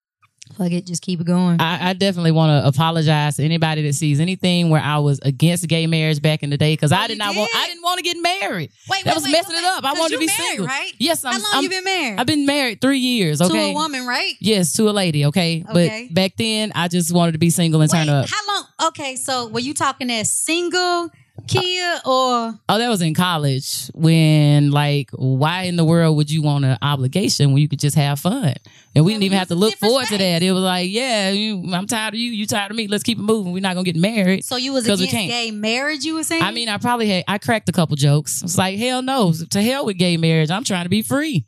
fuck 0.56 0.70
it, 0.72 0.86
just 0.86 1.02
keep 1.02 1.20
it 1.20 1.26
going. 1.26 1.60
I, 1.60 1.90
I 1.90 1.92
definitely 1.92 2.32
want 2.32 2.62
to 2.62 2.68
apologize 2.68 3.36
to 3.36 3.44
anybody 3.44 3.82
that 3.82 3.94
sees 3.94 4.20
anything 4.20 4.70
where 4.70 4.80
I 4.80 4.98
was 4.98 5.18
against 5.22 5.66
gay 5.68 5.86
marriage 5.86 6.20
back 6.22 6.42
in 6.42 6.50
the 6.50 6.56
day 6.58 6.74
because 6.74 6.92
oh, 6.92 6.96
I 6.96 7.04
Oh, 7.04 7.08
did 7.08 7.14
you 7.14 7.18
not 7.18 7.36
want. 7.36 7.50
I 7.54 7.66
didn't 7.66 7.82
want 7.82 7.98
to 7.98 8.02
get 8.02 8.16
married. 8.20 8.70
wait, 8.88 9.04
that 9.04 9.14
was 9.14 9.24
messing 9.30 9.56
it 9.56 9.64
up. 9.64 9.84
I 9.84 9.92
wanted 9.94 10.14
to 10.14 10.18
be 10.20 10.26
married, 10.26 10.38
single. 10.48 10.66
right? 10.66 10.92
Yes, 10.98 11.24
I'm. 11.24 11.32
How 11.34 11.38
long 11.40 11.50
I'm- 11.54 11.62
you 11.64 11.68
been 11.70 11.84
married? 11.84 12.18
I've 12.20 12.26
been 12.26 12.46
married 12.46 12.80
three 12.80 12.98
years. 12.98 13.40
Okay, 13.40 13.52
to 13.52 13.58
a 13.70 13.74
woman, 13.74 14.06
right? 14.06 14.34
Yes, 14.40 14.72
to 14.74 14.88
a 14.88 14.92
lady. 14.92 15.26
Okay, 15.26 15.64
Okay. 15.68 16.06
but 16.08 16.14
back 16.14 16.36
then 16.36 16.72
I 16.74 16.88
just 16.88 17.12
wanted 17.12 17.32
to 17.32 17.38
be 17.38 17.50
single 17.50 17.80
and 17.80 17.90
turn 17.90 18.08
up. 18.08 18.28
How 18.28 18.46
long? 18.54 18.64
Okay, 18.88 19.16
so 19.16 19.48
were 19.48 19.60
you 19.60 19.74
talking 19.74 20.10
as 20.10 20.30
single, 20.30 21.10
Kia, 21.46 22.00
or 22.04 22.54
Oh, 22.68 22.78
that 22.78 22.88
was 22.88 23.02
in 23.02 23.14
college 23.14 23.90
when, 23.94 24.70
like, 24.70 25.10
why 25.12 25.64
in 25.64 25.76
the 25.76 25.84
world 25.84 26.16
would 26.16 26.30
you 26.30 26.40
want 26.42 26.64
an 26.64 26.78
obligation 26.82 27.52
when 27.52 27.60
you 27.60 27.68
could 27.68 27.78
just 27.80 27.96
have 27.96 28.20
fun? 28.20 28.54
And 28.94 29.04
we 29.04 29.12
didn't 29.12 29.24
even 29.24 29.38
have 29.38 29.48
to 29.48 29.54
look 29.54 29.74
forward 29.76 30.06
to 30.06 30.18
that. 30.18 30.42
It 30.42 30.52
was 30.52 30.62
like, 30.62 30.90
yeah, 30.90 31.30
you, 31.30 31.72
I'm 31.74 31.86
tired 31.86 32.14
of 32.14 32.20
you. 32.20 32.30
You 32.30 32.46
tired 32.46 32.70
of 32.70 32.76
me. 32.76 32.86
Let's 32.86 33.02
keep 33.02 33.18
it 33.18 33.22
moving. 33.22 33.52
We're 33.52 33.60
not 33.60 33.74
gonna 33.74 33.84
get 33.84 33.96
married. 33.96 34.44
so 34.44 34.56
you 34.56 34.72
was 34.72 34.86
against 34.86 35.12
gay 35.12 35.50
marriage? 35.50 36.04
You 36.04 36.14
were 36.14 36.24
saying? 36.24 36.42
I 36.42 36.50
mean, 36.52 36.68
I 36.68 36.78
probably 36.78 37.08
had 37.08 37.24
I 37.26 37.38
cracked 37.38 37.68
a 37.68 37.72
couple 37.72 37.96
jokes. 37.96 38.42
It's 38.42 38.56
like, 38.58 38.78
hell 38.78 39.02
no, 39.02 39.32
to 39.50 39.62
hell 39.62 39.86
with 39.86 39.98
gay 39.98 40.16
marriage. 40.16 40.50
I'm 40.50 40.64
trying 40.64 40.84
to 40.84 40.90
be 40.90 41.02
free. 41.02 41.44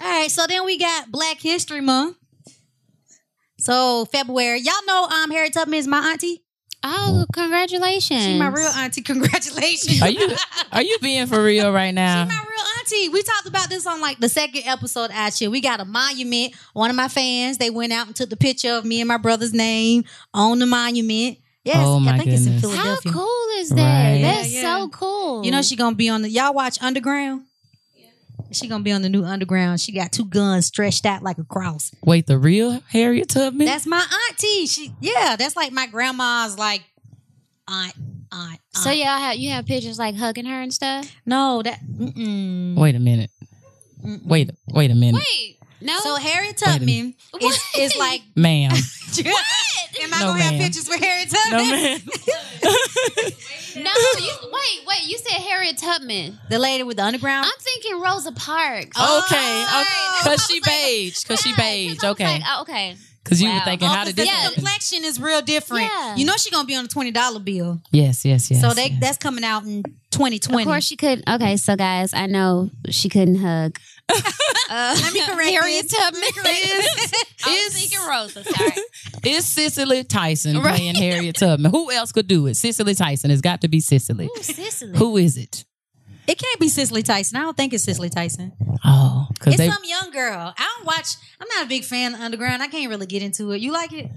all 0.00 0.08
right. 0.08 0.30
So 0.30 0.46
then 0.46 0.64
we 0.64 0.78
got 0.78 1.10
Black 1.10 1.40
History 1.40 1.80
Month. 1.80 2.16
So 3.58 4.04
February, 4.06 4.60
y'all 4.60 4.72
know 4.86 5.04
um 5.04 5.30
Harriet 5.30 5.52
Tubman 5.52 5.78
is 5.78 5.86
my 5.86 6.10
auntie. 6.12 6.42
Oh, 6.82 7.26
congratulations. 7.32 8.22
She 8.24 8.38
my 8.38 8.48
real 8.48 8.66
auntie. 8.68 9.02
Congratulations. 9.10 10.00
Are 10.02 10.08
you 10.10 10.30
are 10.72 10.82
you 10.82 10.96
being 11.02 11.26
for 11.26 11.42
real 11.42 11.72
right 11.72 11.92
now? 11.92 12.24
She 12.24 12.28
my 12.28 12.42
real 12.48 12.66
auntie. 12.78 13.08
We 13.10 13.22
talked 13.22 13.46
about 13.46 13.68
this 13.68 13.86
on 13.86 14.00
like 14.00 14.18
the 14.18 14.28
second 14.28 14.62
episode 14.66 15.10
Actually. 15.12 15.48
We 15.48 15.60
got 15.60 15.80
a 15.80 15.84
monument. 15.84 16.54
One 16.72 16.88
of 16.90 16.96
my 16.96 17.08
fans, 17.08 17.58
they 17.58 17.70
went 17.70 17.92
out 17.92 18.06
and 18.06 18.16
took 18.16 18.30
the 18.30 18.36
picture 18.36 18.72
of 18.72 18.84
me 18.84 19.00
and 19.00 19.08
my 19.08 19.18
brother's 19.18 19.52
name 19.52 20.04
on 20.32 20.58
the 20.58 20.66
monument. 20.66 21.38
Yes, 21.64 21.76
Oh, 21.78 22.00
my 22.00 22.14
I 22.14 22.18
think 22.18 22.30
it's 22.30 22.46
in 22.46 22.58
Philadelphia. 22.58 23.12
How 23.12 23.18
cool 23.18 23.46
is 23.58 23.68
that? 23.70 24.12
Right. 24.12 24.22
That's 24.22 24.50
Yeah, 24.50 24.62
yeah. 24.62 24.78
so 24.78 24.88
cool. 24.88 25.44
You 25.44 25.50
know 25.50 25.60
she 25.60 25.76
gonna 25.76 25.94
be 25.96 26.08
on 26.08 26.22
the 26.22 26.30
y'all 26.30 26.54
watch 26.54 26.80
Underground? 26.82 27.42
She 28.52 28.68
gonna 28.68 28.82
be 28.82 28.92
on 28.92 29.02
the 29.02 29.08
new 29.08 29.24
Underground. 29.24 29.80
She 29.80 29.92
got 29.92 30.12
two 30.12 30.24
guns 30.24 30.66
stretched 30.66 31.06
out 31.06 31.22
like 31.22 31.38
a 31.38 31.44
cross. 31.44 31.92
Wait, 32.04 32.26
the 32.26 32.38
real 32.38 32.82
Harriet 32.88 33.28
Tubman? 33.28 33.66
That's 33.66 33.86
my 33.86 34.04
auntie. 34.28 34.66
She 34.66 34.92
yeah, 35.00 35.36
that's 35.36 35.56
like 35.56 35.72
my 35.72 35.86
grandma's 35.86 36.58
like 36.58 36.82
aunt 37.68 37.94
aunt. 38.32 38.60
So 38.72 38.90
aunt. 38.90 38.98
y'all 38.98 39.18
have 39.18 39.36
you 39.36 39.50
have 39.50 39.66
pictures 39.66 39.98
like 39.98 40.16
hugging 40.16 40.46
her 40.46 40.60
and 40.60 40.72
stuff. 40.72 41.10
no 41.24 41.62
that 41.62 41.80
mm-mm. 41.80 42.76
Wait 42.76 42.94
a 42.94 43.00
minute. 43.00 43.30
Mm-mm. 44.04 44.24
Wait, 44.26 44.50
wait 44.68 44.90
a 44.90 44.94
minute, 44.94 45.22
Wait, 45.22 45.58
no. 45.80 45.98
So 46.00 46.16
Harriet 46.16 46.60
Wait 46.64 46.72
Tubman 46.78 47.14
is, 47.40 47.58
is 47.76 47.96
like 47.96 48.22
ma'am. 48.36 48.72
Am 50.02 50.14
I 50.14 50.20
No, 50.20 50.26
gonna 50.28 50.42
have 50.42 50.54
pictures 50.54 50.88
with 50.88 51.00
Harriet 51.00 51.32
No, 51.32 51.58
Tubman? 51.58 52.00
no, 53.76 53.90
you 54.20 54.32
wait, 54.52 54.86
wait. 54.86 55.02
You 55.06 55.18
said 55.18 55.40
Harriet 55.40 55.78
Tubman. 55.78 56.38
the 56.48 56.58
lady 56.58 56.82
with 56.84 56.96
the 56.96 57.04
underground. 57.04 57.46
I'm 57.46 57.58
thinking 57.60 58.00
Rosa 58.00 58.32
Parks. 58.32 58.96
Oh, 58.96 59.22
Okay, 59.26 59.64
okay. 59.80 60.36
Cause 60.36 60.46
she 60.46 60.60
beige. 60.60 61.24
Cause 61.24 61.40
she 61.40 61.50
Yeah, 61.50 61.56
beige. 61.56 61.94
'cause 61.96 62.04
I 62.04 62.08
was 62.08 62.14
Okay. 62.14 62.24
like, 62.24 62.42
oh, 62.46 62.62
okay. 62.62 62.96
Cause 63.24 63.40
you 63.40 63.52
were 63.52 63.60
thinking, 63.60 63.86
Oh, 63.86 63.90
how 63.90 63.96
'cause 64.04 64.06
did 64.14 64.16
the 64.16 64.22
this? 64.22 64.30
Yeah. 64.30 64.50
complexion 64.54 65.04
is 65.04 65.20
real 65.20 65.42
different. 65.42 65.84
Yeah. 65.84 66.16
You 66.16 66.24
know 66.24 66.36
she 66.36 66.50
gonna 66.50 66.66
be 66.66 66.74
on 66.74 66.84
the 66.84 66.88
twenty 66.88 67.10
dollar 67.10 67.38
bill. 67.38 67.80
Yes, 67.92 68.24
yes, 68.24 68.50
yes. 68.50 68.60
so 68.60 68.70
they 68.72 68.88
yes. 68.88 68.98
that's 69.00 69.18
coming 69.18 69.44
out 69.44 69.64
in 69.64 69.82
twenty 70.10 70.38
twenty. 70.38 70.62
Of 70.62 70.66
course 70.68 70.84
she 70.84 70.96
could. 70.96 71.22
Okay, 71.28 71.56
so 71.56 71.76
guys, 71.76 72.14
I 72.14 72.26
know 72.26 72.70
she 72.88 73.08
couldn't 73.08 73.36
hug. 73.40 73.78
Uh, 74.72 74.96
Let 75.02 75.12
me 75.12 75.20
correct 75.26 75.50
Harriet 75.50 75.88
this. 75.88 75.92
Tubman. 75.98 76.22
Is- 76.46 77.12
I 77.44 77.50
is- 77.66 77.74
thinking 77.80 78.08
Rosa. 78.08 78.44
Sorry. 78.44 78.72
It's 79.24 79.46
Cicely 79.46 80.04
Tyson 80.04 80.58
Right. 80.58 80.76
playing 80.76 80.94
Harriet 80.94 81.36
Tubman. 81.36 81.70
Who 81.72 81.90
else 81.90 82.12
could 82.12 82.28
do 82.28 82.46
it? 82.46 82.54
Cicely 82.54 82.94
Tyson. 82.94 83.30
It's 83.30 83.40
got 83.40 83.60
to 83.62 83.68
be 83.68 83.80
Cicely. 83.80 84.26
Ooh, 84.26 84.42
Cicely. 84.42 84.96
Who 84.96 85.16
is 85.16 85.36
it? 85.36 85.64
It 86.28 86.38
can't 86.38 86.60
be 86.60 86.68
Cicely 86.68 87.02
Tyson. 87.02 87.36
I 87.38 87.40
don't 87.40 87.56
think 87.56 87.72
it's 87.72 87.82
Cicely 87.84 88.08
Tyson. 88.10 88.52
Oh, 88.84 89.26
It's 89.44 89.56
they. 89.56 89.68
some 89.68 89.82
young 89.84 90.10
girl. 90.12 90.54
I 90.56 90.74
don't 90.76 90.86
watch. 90.86 91.16
I'm 91.40 91.48
not 91.48 91.64
a 91.64 91.68
big 91.68 91.82
fan 91.84 92.14
of 92.14 92.20
Underground. 92.20 92.62
I 92.62 92.68
can't 92.68 92.88
really 92.90 93.06
get 93.06 93.22
into 93.22 93.50
it. 93.50 93.60
You 93.60 93.72
like 93.72 93.92
it? 93.92 94.08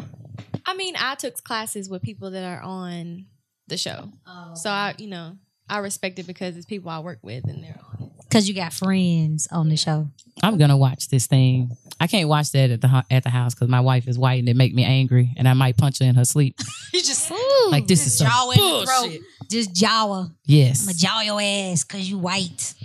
I 0.65 0.75
mean, 0.75 0.93
I 0.99 1.15
took 1.15 1.41
classes 1.43 1.89
with 1.89 2.01
people 2.03 2.29
that 2.31 2.43
are 2.43 2.61
on 2.61 3.25
the 3.67 3.77
show, 3.77 4.11
Oh. 4.27 4.51
so 4.55 4.69
I, 4.69 4.93
you 4.99 5.07
know, 5.07 5.37
I 5.67 5.79
respect 5.79 6.19
it 6.19 6.27
because 6.27 6.55
it's 6.57 6.65
people 6.65 6.89
I 6.91 6.99
work 6.99 7.19
with 7.23 7.45
and 7.45 7.63
they're 7.63 7.79
on 7.91 7.92
it. 8.33 8.37
Because 8.37 8.49
you 8.49 8.55
got 8.55 8.73
friends 8.73 9.47
on 9.51 9.69
the 9.69 9.77
show. 9.77 10.07
I'm 10.41 10.57
gonna 10.57 10.77
watch 10.77 11.09
this 11.09 11.27
thing. 11.27 11.75
I 11.99 12.07
can't 12.07 12.27
watch 12.27 12.51
that 12.51 12.69
at 12.71 12.81
the 12.81 13.05
at 13.09 13.23
the 13.23 13.29
house 13.29 13.53
because 13.53 13.69
my 13.69 13.79
wife 13.79 14.07
is 14.07 14.17
white 14.17 14.39
and 14.39 14.49
it 14.49 14.55
make 14.55 14.73
me 14.73 14.83
angry, 14.83 15.33
and 15.37 15.47
I 15.47 15.53
might 15.53 15.77
punch 15.77 15.99
her 15.99 16.05
in 16.05 16.15
her 16.15 16.25
sleep. 16.25 16.59
You 16.93 17.01
just 17.01 17.31
Ooh. 17.31 17.69
Like 17.71 17.87
this 17.87 18.05
is 18.05 18.19
some 18.19 18.27
jaw 18.27 18.51
in 18.51 18.59
the 18.59 18.85
throat. 18.85 19.01
bullshit. 19.01 19.21
Just 19.49 19.73
jaw. 19.73 20.27
Yes, 20.45 20.83
I'ma 20.83 20.93
jaw 20.95 21.21
your 21.21 21.41
ass 21.41 21.83
because 21.83 22.07
you 22.07 22.19
white. 22.19 22.75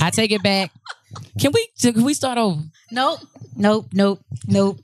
I 0.00 0.08
take 0.08 0.30
it 0.30 0.42
back. 0.42 0.70
Can 1.38 1.52
we? 1.52 1.68
Can 1.78 2.02
we 2.02 2.14
start 2.14 2.38
over? 2.38 2.62
Nope. 2.90 3.20
Nope. 3.54 3.88
Nope. 3.92 4.20
Nope. 4.46 4.78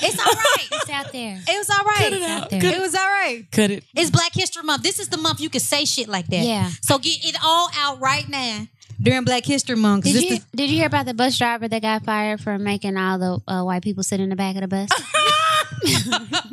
It's 0.00 0.18
all 0.18 0.24
right. 0.24 0.68
It's 0.72 0.90
out 0.90 1.12
there. 1.12 1.38
It 1.46 1.58
was 1.58 1.68
all 1.70 1.84
right. 1.84 1.98
Cut 1.98 2.12
it 2.14 2.22
out. 2.22 2.50
there. 2.50 2.60
Cut 2.62 2.74
It 2.74 2.80
was 2.80 2.94
all 2.94 3.00
right. 3.00 3.44
Cut 3.50 3.70
it. 3.70 3.84
It's 3.94 4.10
Black 4.10 4.32
History 4.32 4.62
Month. 4.62 4.82
This 4.82 4.98
is 4.98 5.08
the 5.08 5.18
month 5.18 5.40
you 5.40 5.50
can 5.50 5.60
say 5.60 5.84
shit 5.84 6.08
like 6.08 6.26
that. 6.28 6.44
Yeah. 6.44 6.70
So 6.80 6.98
get 6.98 7.24
it 7.24 7.36
all 7.44 7.68
out 7.76 8.00
right 8.00 8.26
now 8.28 8.66
during 9.00 9.24
Black 9.24 9.44
History 9.44 9.76
Month. 9.76 10.04
Did 10.04 10.22
you 10.22 10.36
is- 10.36 10.44
did 10.54 10.70
you 10.70 10.76
hear 10.76 10.86
about 10.86 11.06
the 11.06 11.14
bus 11.14 11.36
driver 11.38 11.68
that 11.68 11.82
got 11.82 12.04
fired 12.04 12.40
for 12.40 12.58
making 12.58 12.96
all 12.96 13.18
the 13.18 13.40
uh, 13.52 13.62
white 13.62 13.82
people 13.82 14.02
sit 14.02 14.20
in 14.20 14.28
the 14.30 14.36
back 14.36 14.56
of 14.56 14.62
the 14.62 14.68
bus? 14.68 14.88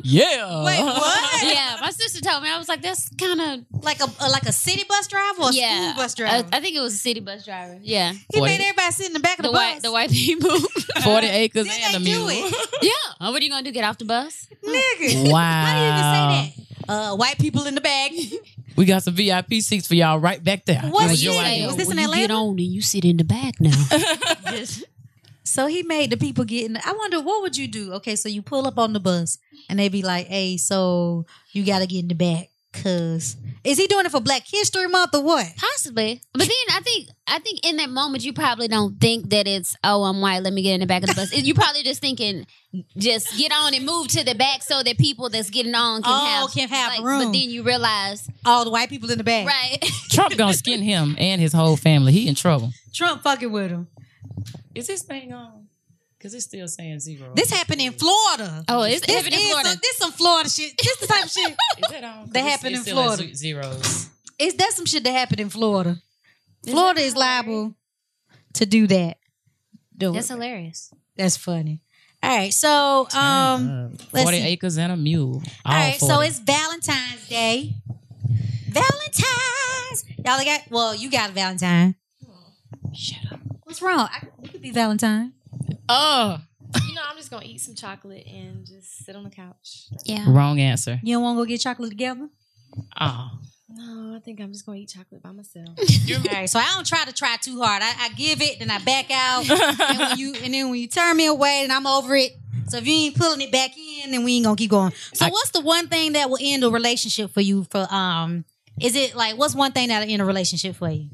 Yeah. 0.03 0.63
Wait, 0.65 0.81
what? 0.81 1.43
yeah, 1.43 1.77
my 1.79 1.91
sister 1.91 2.21
told 2.21 2.43
me. 2.43 2.49
I 2.49 2.57
was 2.57 2.67
like, 2.67 2.81
that's 2.81 3.09
kind 3.15 3.39
of 3.39 3.83
like 3.83 3.99
a, 4.01 4.07
a 4.19 4.29
like 4.29 4.43
a 4.43 4.51
city 4.51 4.83
bus 4.87 5.07
driver 5.07 5.43
or 5.43 5.49
a 5.49 5.53
yeah. 5.53 5.91
school 5.91 6.03
bus 6.03 6.13
I, 6.13 6.17
driver? 6.17 6.49
I 6.53 6.59
think 6.59 6.75
it 6.75 6.79
was 6.81 6.93
a 6.93 6.97
city 6.97 7.19
bus 7.19 7.45
driver. 7.45 7.79
Yeah, 7.81 8.13
he 8.33 8.39
What? 8.39 8.47
made 8.47 8.59
everybody 8.61 8.91
sit 8.91 9.07
in 9.07 9.13
the 9.13 9.19
back 9.19 9.39
of 9.39 9.43
the, 9.43 9.49
the 9.49 9.53
bus. 9.53 9.73
white 9.73 9.81
the 9.83 9.91
white 9.91 10.11
people. 10.11 10.59
Forty 11.03 11.27
acres 11.27 11.65
Did 11.67 11.81
and 11.83 11.95
a 11.95 11.99
they 11.99 12.05
do 12.05 12.11
mule. 12.17 12.27
it? 12.29 12.69
yeah. 12.81 13.29
What 13.29 13.41
are 13.41 13.43
you 13.43 13.49
gonna 13.49 13.63
do? 13.63 13.71
Get 13.71 13.83
off 13.83 13.97
the 13.97 14.05
bus? 14.05 14.47
Nigga. 14.63 15.31
Wow. 15.31 15.39
How 15.65 15.73
do 15.73 15.79
you 15.79 15.87
even 15.87 16.03
say 16.57 16.65
that? 16.87 16.91
Uh, 16.91 17.15
white 17.15 17.37
people 17.39 17.65
in 17.67 17.75
the 17.75 17.81
back. 17.81 18.11
We 18.75 18.85
got 18.85 19.03
some 19.03 19.13
VIP 19.13 19.53
seats 19.61 19.87
for 19.87 19.95
y'all 19.95 20.17
right 20.19 20.43
back 20.43 20.65
there. 20.65 20.81
What's 20.81 21.05
It 21.05 21.11
was 21.11 21.23
your 21.23 21.33
say? 21.33 21.39
idea. 21.55 21.67
Was 21.67 21.75
this 21.77 21.89
in 21.91 21.97
when 21.97 22.09
you 22.09 22.15
get 22.15 22.31
on 22.31 22.49
and 22.51 22.59
you 22.61 22.81
sit 22.81 23.05
in 23.05 23.17
the 23.17 23.23
back 23.23 23.59
now. 23.59 23.71
So 25.51 25.67
he 25.67 25.83
made 25.83 26.09
the 26.11 26.17
people 26.17 26.45
get 26.45 26.65
in. 26.65 26.73
The, 26.73 26.81
I 26.87 26.93
wonder 26.93 27.19
what 27.19 27.41
would 27.41 27.57
you 27.57 27.67
do? 27.67 27.91
Okay, 27.95 28.15
so 28.15 28.29
you 28.29 28.41
pull 28.41 28.65
up 28.67 28.77
on 28.79 28.93
the 28.93 29.01
bus 29.01 29.37
and 29.69 29.77
they 29.77 29.89
be 29.89 30.01
like, 30.01 30.27
"Hey, 30.27 30.55
so 30.55 31.25
you 31.51 31.65
got 31.65 31.79
to 31.79 31.87
get 31.87 31.99
in 31.99 32.07
the 32.07 32.15
back." 32.15 32.47
Cause 32.73 33.35
is 33.65 33.77
he 33.77 33.85
doing 33.87 34.05
it 34.05 34.11
for 34.13 34.21
Black 34.21 34.43
History 34.47 34.87
Month 34.87 35.13
or 35.13 35.21
what? 35.21 35.45
Possibly, 35.57 36.21
but 36.31 36.39
then 36.43 36.49
I 36.69 36.79
think 36.79 37.09
I 37.27 37.39
think 37.39 37.65
in 37.67 37.75
that 37.75 37.89
moment 37.89 38.23
you 38.23 38.31
probably 38.31 38.69
don't 38.69 38.97
think 38.97 39.29
that 39.31 39.45
it's 39.45 39.75
oh 39.83 40.03
I'm 40.03 40.21
white. 40.21 40.41
Let 40.41 40.53
me 40.53 40.61
get 40.61 40.75
in 40.75 40.79
the 40.79 40.85
back 40.85 41.03
of 41.03 41.09
the 41.09 41.15
bus. 41.15 41.33
You 41.33 41.53
probably 41.53 41.83
just 41.83 41.99
thinking 41.99 42.47
just 42.95 43.37
get 43.37 43.51
on 43.51 43.73
and 43.73 43.85
move 43.85 44.07
to 44.07 44.23
the 44.23 44.35
back 44.35 44.63
so 44.63 44.81
that 44.83 44.97
people 44.97 45.27
that's 45.27 45.49
getting 45.49 45.75
on 45.75 46.01
can 46.01 46.13
Oh, 46.13 46.25
have 46.47 46.51
can 46.53 46.69
have 46.69 46.93
like, 46.93 47.03
room. 47.03 47.25
But 47.25 47.31
then 47.33 47.49
you 47.49 47.63
realize 47.63 48.25
All 48.45 48.63
the 48.63 48.71
white 48.71 48.87
people 48.87 49.11
in 49.11 49.17
the 49.17 49.25
back. 49.25 49.45
right. 49.45 49.77
Trump 50.09 50.37
gonna 50.37 50.53
skin 50.53 50.81
him 50.81 51.17
and 51.19 51.41
his 51.41 51.51
whole 51.51 51.75
family. 51.75 52.13
He 52.13 52.29
in 52.29 52.35
trouble. 52.35 52.71
Trump 52.93 53.21
fucking 53.21 53.51
with 53.51 53.69
him. 53.69 53.89
Is 54.75 54.87
this 54.87 55.03
thing 55.03 55.33
on? 55.33 55.67
Because 56.17 56.33
it's 56.35 56.45
still 56.45 56.67
saying 56.67 56.99
zero. 56.99 57.31
This 57.35 57.49
happened 57.49 57.81
in 57.81 57.93
Florida. 57.93 58.63
Oh, 58.67 58.83
it's 58.83 59.05
this 59.05 59.15
happened 59.15 59.33
in 59.33 59.39
is 59.39 59.47
Florida. 59.49 59.69
Some, 59.69 59.79
this 59.81 59.97
some 59.97 60.11
Florida 60.11 60.49
shit. 60.49 60.77
This 60.77 60.97
the 60.97 61.07
type 61.07 61.25
of 61.25 61.31
shit. 61.31 61.51
is 61.79 61.89
that 61.89 62.03
on? 62.03 62.23
'Cause 62.25 62.29
They 62.31 62.39
it's- 62.41 62.63
it's 62.63 62.75
in 62.77 62.81
still 62.83 62.95
Florida. 63.03 63.35
Zeros. 63.35 64.09
Is 64.37 64.53
that 64.55 64.73
some 64.73 64.85
shit 64.85 65.03
that 65.03 65.11
happened 65.11 65.39
in 65.39 65.49
Florida. 65.49 65.97
Florida 66.65 67.01
is 67.01 67.15
liable 67.15 67.73
to 68.53 68.65
do 68.65 68.85
that. 68.87 69.17
Do 69.97 70.11
That's 70.13 70.29
it. 70.29 70.33
hilarious. 70.33 70.93
That's 71.15 71.37
funny. 71.37 71.81
All 72.23 72.37
right, 72.37 72.53
so 72.53 73.07
um, 73.15 73.91
let's 74.11 74.23
Forty 74.25 74.37
see. 74.41 74.47
acres 74.47 74.77
and 74.77 74.91
a 74.91 74.97
mule. 74.97 75.41
all 75.65 75.73
right, 75.73 75.99
so 75.99 76.19
it's 76.21 76.37
Valentine's 76.39 77.27
Day. 77.27 77.73
Valentine's, 78.67 80.05
y'all 80.23 80.43
got. 80.45 80.61
Well, 80.69 80.95
you 80.95 81.09
got 81.09 81.31
a 81.31 81.33
Valentine. 81.33 81.95
shut 82.93 83.31
up. 83.33 83.39
What's 83.71 83.81
wrong? 83.81 84.09
I, 84.11 84.27
you 84.43 84.49
could 84.49 84.61
be 84.61 84.71
Valentine. 84.71 85.31
Oh, 85.87 86.37
You 86.85 86.93
know, 86.93 87.03
I'm 87.09 87.15
just 87.15 87.31
gonna 87.31 87.45
eat 87.45 87.61
some 87.61 87.73
chocolate 87.73 88.27
and 88.27 88.65
just 88.65 89.05
sit 89.05 89.15
on 89.15 89.23
the 89.23 89.29
couch. 89.29 89.85
Yeah. 90.03 90.25
wrong 90.27 90.59
answer. 90.59 90.99
You 91.01 91.15
don't 91.15 91.23
want 91.23 91.37
to 91.37 91.41
go 91.41 91.45
get 91.45 91.61
chocolate 91.61 91.89
together? 91.89 92.27
Oh. 92.99 93.31
No, 93.69 94.13
I 94.17 94.19
think 94.19 94.41
I'm 94.41 94.51
just 94.51 94.65
gonna 94.65 94.79
eat 94.79 94.89
chocolate 94.89 95.23
by 95.23 95.31
myself. 95.31 95.69
All 95.69 96.33
right, 96.33 96.49
so 96.49 96.59
I 96.59 96.65
don't 96.75 96.85
try 96.85 97.05
to 97.05 97.13
try 97.13 97.37
too 97.41 97.61
hard. 97.61 97.81
I, 97.81 97.93
I 97.97 98.09
give 98.09 98.41
it, 98.41 98.59
then 98.59 98.69
I 98.69 98.79
back 98.79 99.09
out, 99.09 99.49
and 99.89 99.99
when 99.99 100.17
you 100.17 100.33
and 100.43 100.53
then 100.53 100.69
when 100.69 100.77
you 100.77 100.87
turn 100.89 101.15
me 101.15 101.27
away, 101.27 101.61
then 101.65 101.71
I'm 101.71 101.87
over 101.87 102.13
it. 102.17 102.33
So 102.67 102.77
if 102.77 102.85
you 102.85 102.93
ain't 102.93 103.15
pulling 103.15 103.39
it 103.39 103.53
back 103.53 103.71
in, 103.77 104.11
then 104.11 104.25
we 104.25 104.35
ain't 104.35 104.43
gonna 104.43 104.57
keep 104.57 104.71
going. 104.71 104.91
So 105.13 105.27
I- 105.27 105.29
what's 105.29 105.51
the 105.51 105.61
one 105.61 105.87
thing 105.87 106.11
that 106.11 106.29
will 106.29 106.39
end 106.41 106.65
a 106.65 106.69
relationship 106.69 107.31
for 107.31 107.39
you? 107.39 107.63
For 107.71 107.87
um, 107.89 108.43
is 108.81 108.97
it 108.97 109.15
like 109.15 109.37
what's 109.37 109.55
one 109.55 109.71
thing 109.71 109.87
that'll 109.87 110.11
end 110.11 110.21
a 110.21 110.25
relationship 110.25 110.75
for 110.75 110.89
you? 110.89 111.07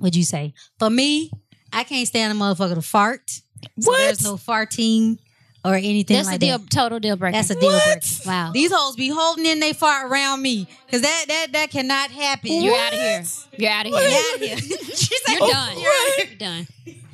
Would 0.00 0.14
you 0.14 0.24
say? 0.24 0.52
For 0.78 0.90
me, 0.90 1.30
I 1.76 1.84
can't 1.84 2.08
stand 2.08 2.32
a 2.32 2.40
motherfucker 2.40 2.74
to 2.74 2.82
fart. 2.82 3.28
So 3.30 3.90
What? 3.90 3.98
there's 3.98 4.24
no 4.24 4.34
farting 4.36 5.18
or 5.64 5.74
anything 5.74 6.16
That's 6.16 6.28
like 6.28 6.36
a 6.36 6.38
deal, 6.38 6.58
that. 6.58 6.70
total 6.70 7.00
deal 7.00 7.16
breaker. 7.16 7.36
That's 7.36 7.50
a 7.50 7.58
deal 7.58 7.70
breaker. 7.72 8.00
Wow. 8.24 8.50
These 8.52 8.72
hoes 8.72 8.96
be 8.96 9.08
holding 9.08 9.46
in 9.46 9.60
they 9.60 9.72
fart 9.72 10.10
around 10.10 10.40
me 10.42 10.68
because 10.86 11.02
that 11.02 11.24
that 11.28 11.46
that 11.52 11.70
cannot 11.70 12.10
happen. 12.10 12.50
You're 12.62 12.76
out 12.76 12.92
of 12.92 12.98
here. 13.00 13.24
You're 13.58 13.70
out 13.70 13.86
of 13.86 13.92
Get 13.92 14.02
here. 14.02 14.20
out 14.20 14.34
of 14.34 14.40
here. 14.68 14.78
She 14.96 15.16
said, 15.26 15.38
You're 15.38 15.48
done. 15.50 15.76
What? 15.76 16.28
You're 16.28 16.38
done. 16.38 16.66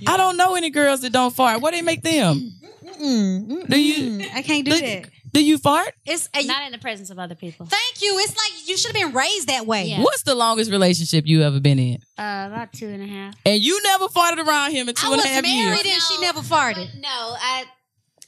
I 0.06 0.16
don't 0.16 0.36
know 0.36 0.54
any 0.54 0.70
girls 0.70 1.00
that 1.02 1.12
don't 1.12 1.34
fart. 1.34 1.60
What 1.60 1.70
do 1.72 1.78
they 1.78 1.82
make 1.82 2.02
them? 2.02 2.52
Mm, 3.00 3.46
mm, 3.46 3.68
Do 3.68 3.80
you- 3.80 4.28
I 4.34 4.42
can't 4.42 4.64
do 4.64 4.72
Do, 4.72 4.80
that. 4.80 5.08
Do 5.32 5.42
you 5.44 5.58
fart? 5.58 5.94
It's 6.06 6.28
a, 6.34 6.44
Not 6.46 6.66
in 6.66 6.72
the 6.72 6.78
presence 6.78 7.10
of 7.10 7.18
other 7.18 7.34
people. 7.34 7.66
thank 7.66 8.02
you. 8.02 8.18
It's 8.18 8.36
like 8.36 8.68
you 8.68 8.76
should 8.76 8.94
have 8.94 9.02
been 9.06 9.14
raised 9.16 9.48
that 9.48 9.66
way. 9.66 9.84
Yeah. 9.86 10.02
What's 10.02 10.22
the 10.22 10.34
longest 10.34 10.70
relationship 10.70 11.26
you 11.26 11.42
ever 11.42 11.58
been 11.60 11.78
in? 11.78 11.96
Uh, 12.18 12.48
about 12.50 12.72
two 12.72 12.88
and 12.88 13.02
a 13.02 13.06
half. 13.06 13.34
And 13.46 13.60
you 13.62 13.80
never 13.84 14.06
farted 14.08 14.46
around 14.46 14.72
him 14.72 14.88
in 14.88 14.94
two 14.94 15.06
I 15.06 15.10
and 15.12 15.16
was 15.16 15.24
a 15.24 15.28
half 15.28 15.42
married 15.42 15.84
years. 15.84 15.94
and 15.94 16.02
she 16.02 16.20
never 16.20 16.40
farted. 16.40 16.74
But 16.92 17.00
no, 17.00 17.08
I 17.40 17.64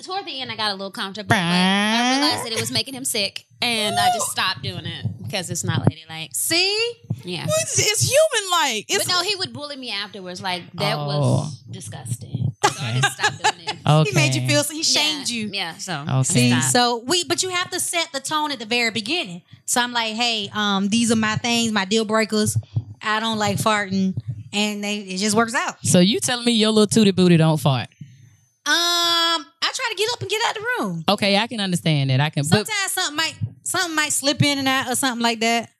toward 0.02 0.26
the 0.26 0.40
end 0.40 0.50
I 0.50 0.56
got 0.56 0.70
a 0.70 0.74
little 0.74 0.90
comfortable, 0.90 1.28
but 1.28 1.38
I 1.38 2.18
realized 2.18 2.46
that 2.46 2.52
it 2.52 2.60
was 2.60 2.70
making 2.72 2.94
him 2.94 3.04
sick, 3.04 3.46
and 3.62 3.96
I 3.98 4.08
just 4.14 4.30
stopped 4.30 4.62
doing 4.62 4.84
it 4.86 5.06
because 5.22 5.50
it's 5.50 5.64
not 5.64 5.80
ladylike. 5.80 6.30
See, 6.34 6.92
Yeah. 7.22 7.44
It's, 7.48 7.78
it's 7.78 8.02
human 8.02 8.50
like. 8.50 8.86
It's 8.88 9.04
But 9.06 9.12
no, 9.12 9.22
he 9.22 9.34
would 9.36 9.52
bully 9.52 9.76
me 9.76 9.90
afterwards. 9.92 10.42
Like 10.42 10.62
that 10.74 10.96
Oh. 10.98 11.06
was 11.06 11.58
disgusting. 11.70 12.53
So 12.72 12.84
I 12.84 13.00
just 13.00 13.18
stopped 13.18 13.42
doing 13.42 13.68
it. 13.68 13.76
okay. 13.86 14.10
he 14.10 14.14
made 14.14 14.34
you 14.34 14.46
feel. 14.46 14.64
So 14.64 14.74
he 14.74 14.82
shamed 14.82 15.30
yeah, 15.30 15.36
you. 15.36 15.50
Yeah. 15.52 15.76
So 15.76 16.04
Okay. 16.08 16.22
See, 16.22 16.60
so 16.62 16.98
we, 16.98 17.24
but 17.24 17.42
you 17.42 17.50
have 17.50 17.70
to 17.70 17.80
set 17.80 18.10
the 18.12 18.20
tone 18.20 18.52
at 18.52 18.58
the 18.58 18.66
very 18.66 18.90
beginning. 18.90 19.42
So 19.66 19.80
I'm 19.80 19.92
like, 19.92 20.14
hey, 20.14 20.50
um, 20.54 20.88
these 20.88 21.10
are 21.10 21.16
my 21.16 21.36
things, 21.36 21.72
my 21.72 21.84
deal 21.84 22.04
breakers. 22.04 22.56
I 23.02 23.20
don't 23.20 23.38
like 23.38 23.58
farting, 23.58 24.16
and 24.52 24.82
they 24.82 24.98
it 25.00 25.18
just 25.18 25.36
works 25.36 25.54
out. 25.54 25.84
So 25.84 25.98
you 25.98 26.20
telling 26.20 26.44
me 26.44 26.52
your 26.52 26.70
little 26.70 26.86
tootie 26.86 27.14
booty 27.14 27.36
don't 27.36 27.58
fart? 27.58 27.88
Um, 28.66 28.72
I 28.74 29.70
try 29.74 29.88
to 29.90 29.94
get 29.94 30.10
up 30.12 30.20
and 30.22 30.30
get 30.30 30.42
out 30.46 30.56
of 30.56 30.62
the 30.62 30.68
room. 30.78 31.04
Okay, 31.10 31.36
I 31.36 31.46
can 31.46 31.60
understand 31.60 32.08
that. 32.08 32.20
I 32.20 32.30
can. 32.30 32.44
But 32.44 32.66
Sometimes 32.66 32.92
something 32.92 33.16
might 33.16 33.34
something 33.62 33.94
might 33.94 34.12
slip 34.12 34.42
in 34.42 34.58
and 34.58 34.68
out 34.68 34.88
or 34.88 34.94
something 34.94 35.22
like 35.22 35.40
that. 35.40 35.70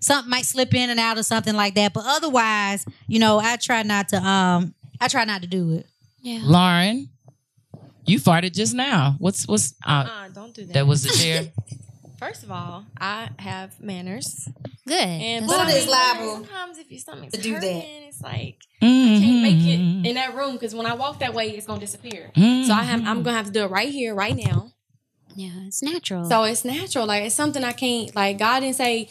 Something 0.00 0.30
might 0.30 0.46
slip 0.46 0.72
in 0.72 0.88
and 0.88 0.98
out 0.98 1.18
or 1.18 1.22
something 1.22 1.54
like 1.54 1.74
that. 1.74 1.92
But 1.92 2.04
otherwise, 2.06 2.86
you 3.08 3.18
know, 3.18 3.38
I 3.38 3.56
try 3.56 3.82
not 3.82 4.08
to 4.10 4.16
um 4.16 4.74
I 5.00 5.08
try 5.08 5.24
not 5.24 5.42
to 5.42 5.48
do 5.48 5.72
it. 5.72 5.86
Yeah. 6.20 6.40
Lauren, 6.42 7.08
you 8.06 8.18
farted 8.18 8.52
just 8.54 8.74
now. 8.74 9.16
What's 9.18 9.46
what's 9.46 9.74
uh, 9.86 10.08
Uh, 10.10 10.28
don't 10.30 10.54
do 10.54 10.64
that. 10.66 10.72
that 10.74 10.86
was 10.86 11.02
the 11.02 11.10
chair? 11.10 11.48
First 12.18 12.42
of 12.42 12.50
all, 12.50 12.84
I 13.00 13.28
have 13.38 13.78
manners, 13.80 14.48
Good. 14.86 14.94
and 14.96 15.44
That's 15.48 15.52
but 15.56 15.60
I 15.68 15.70
is 15.70 15.84
mean, 15.84 15.90
liable 15.92 16.34
Sometimes 16.34 16.78
if 16.78 16.90
your 16.90 16.98
stomach's 16.98 17.32
to 17.34 17.40
do 17.40 17.52
hurting, 17.54 17.78
that. 17.78 17.86
it's 18.08 18.20
like 18.22 18.56
Mm-hmm. 18.82 19.20
can't 19.24 19.42
make 19.42 19.56
it 19.66 20.08
in 20.08 20.14
that 20.14 20.34
room 20.36 20.52
because 20.52 20.72
when 20.74 20.86
I 20.86 20.94
walk 20.94 21.18
that 21.20 21.34
way, 21.34 21.50
it's 21.50 21.66
gonna 21.66 21.80
disappear. 21.80 22.30
So 22.36 22.72
I 22.72 22.82
have, 22.84 23.00
I'm 23.06 23.22
gonna 23.22 23.36
have 23.36 23.46
to 23.46 23.52
do 23.52 23.64
it 23.64 23.70
right 23.70 23.88
here, 23.90 24.14
right 24.14 24.36
now. 24.36 24.70
yeah, 25.34 25.50
it's 25.66 25.82
natural. 25.82 26.24
So 26.28 26.42
it's 26.44 26.64
natural. 26.64 27.06
Like 27.06 27.24
it's 27.24 27.34
something 27.34 27.62
I 27.64 27.72
can't. 27.72 28.14
Like 28.16 28.38
God 28.38 28.60
didn't 28.60 28.76
say, 28.76 29.10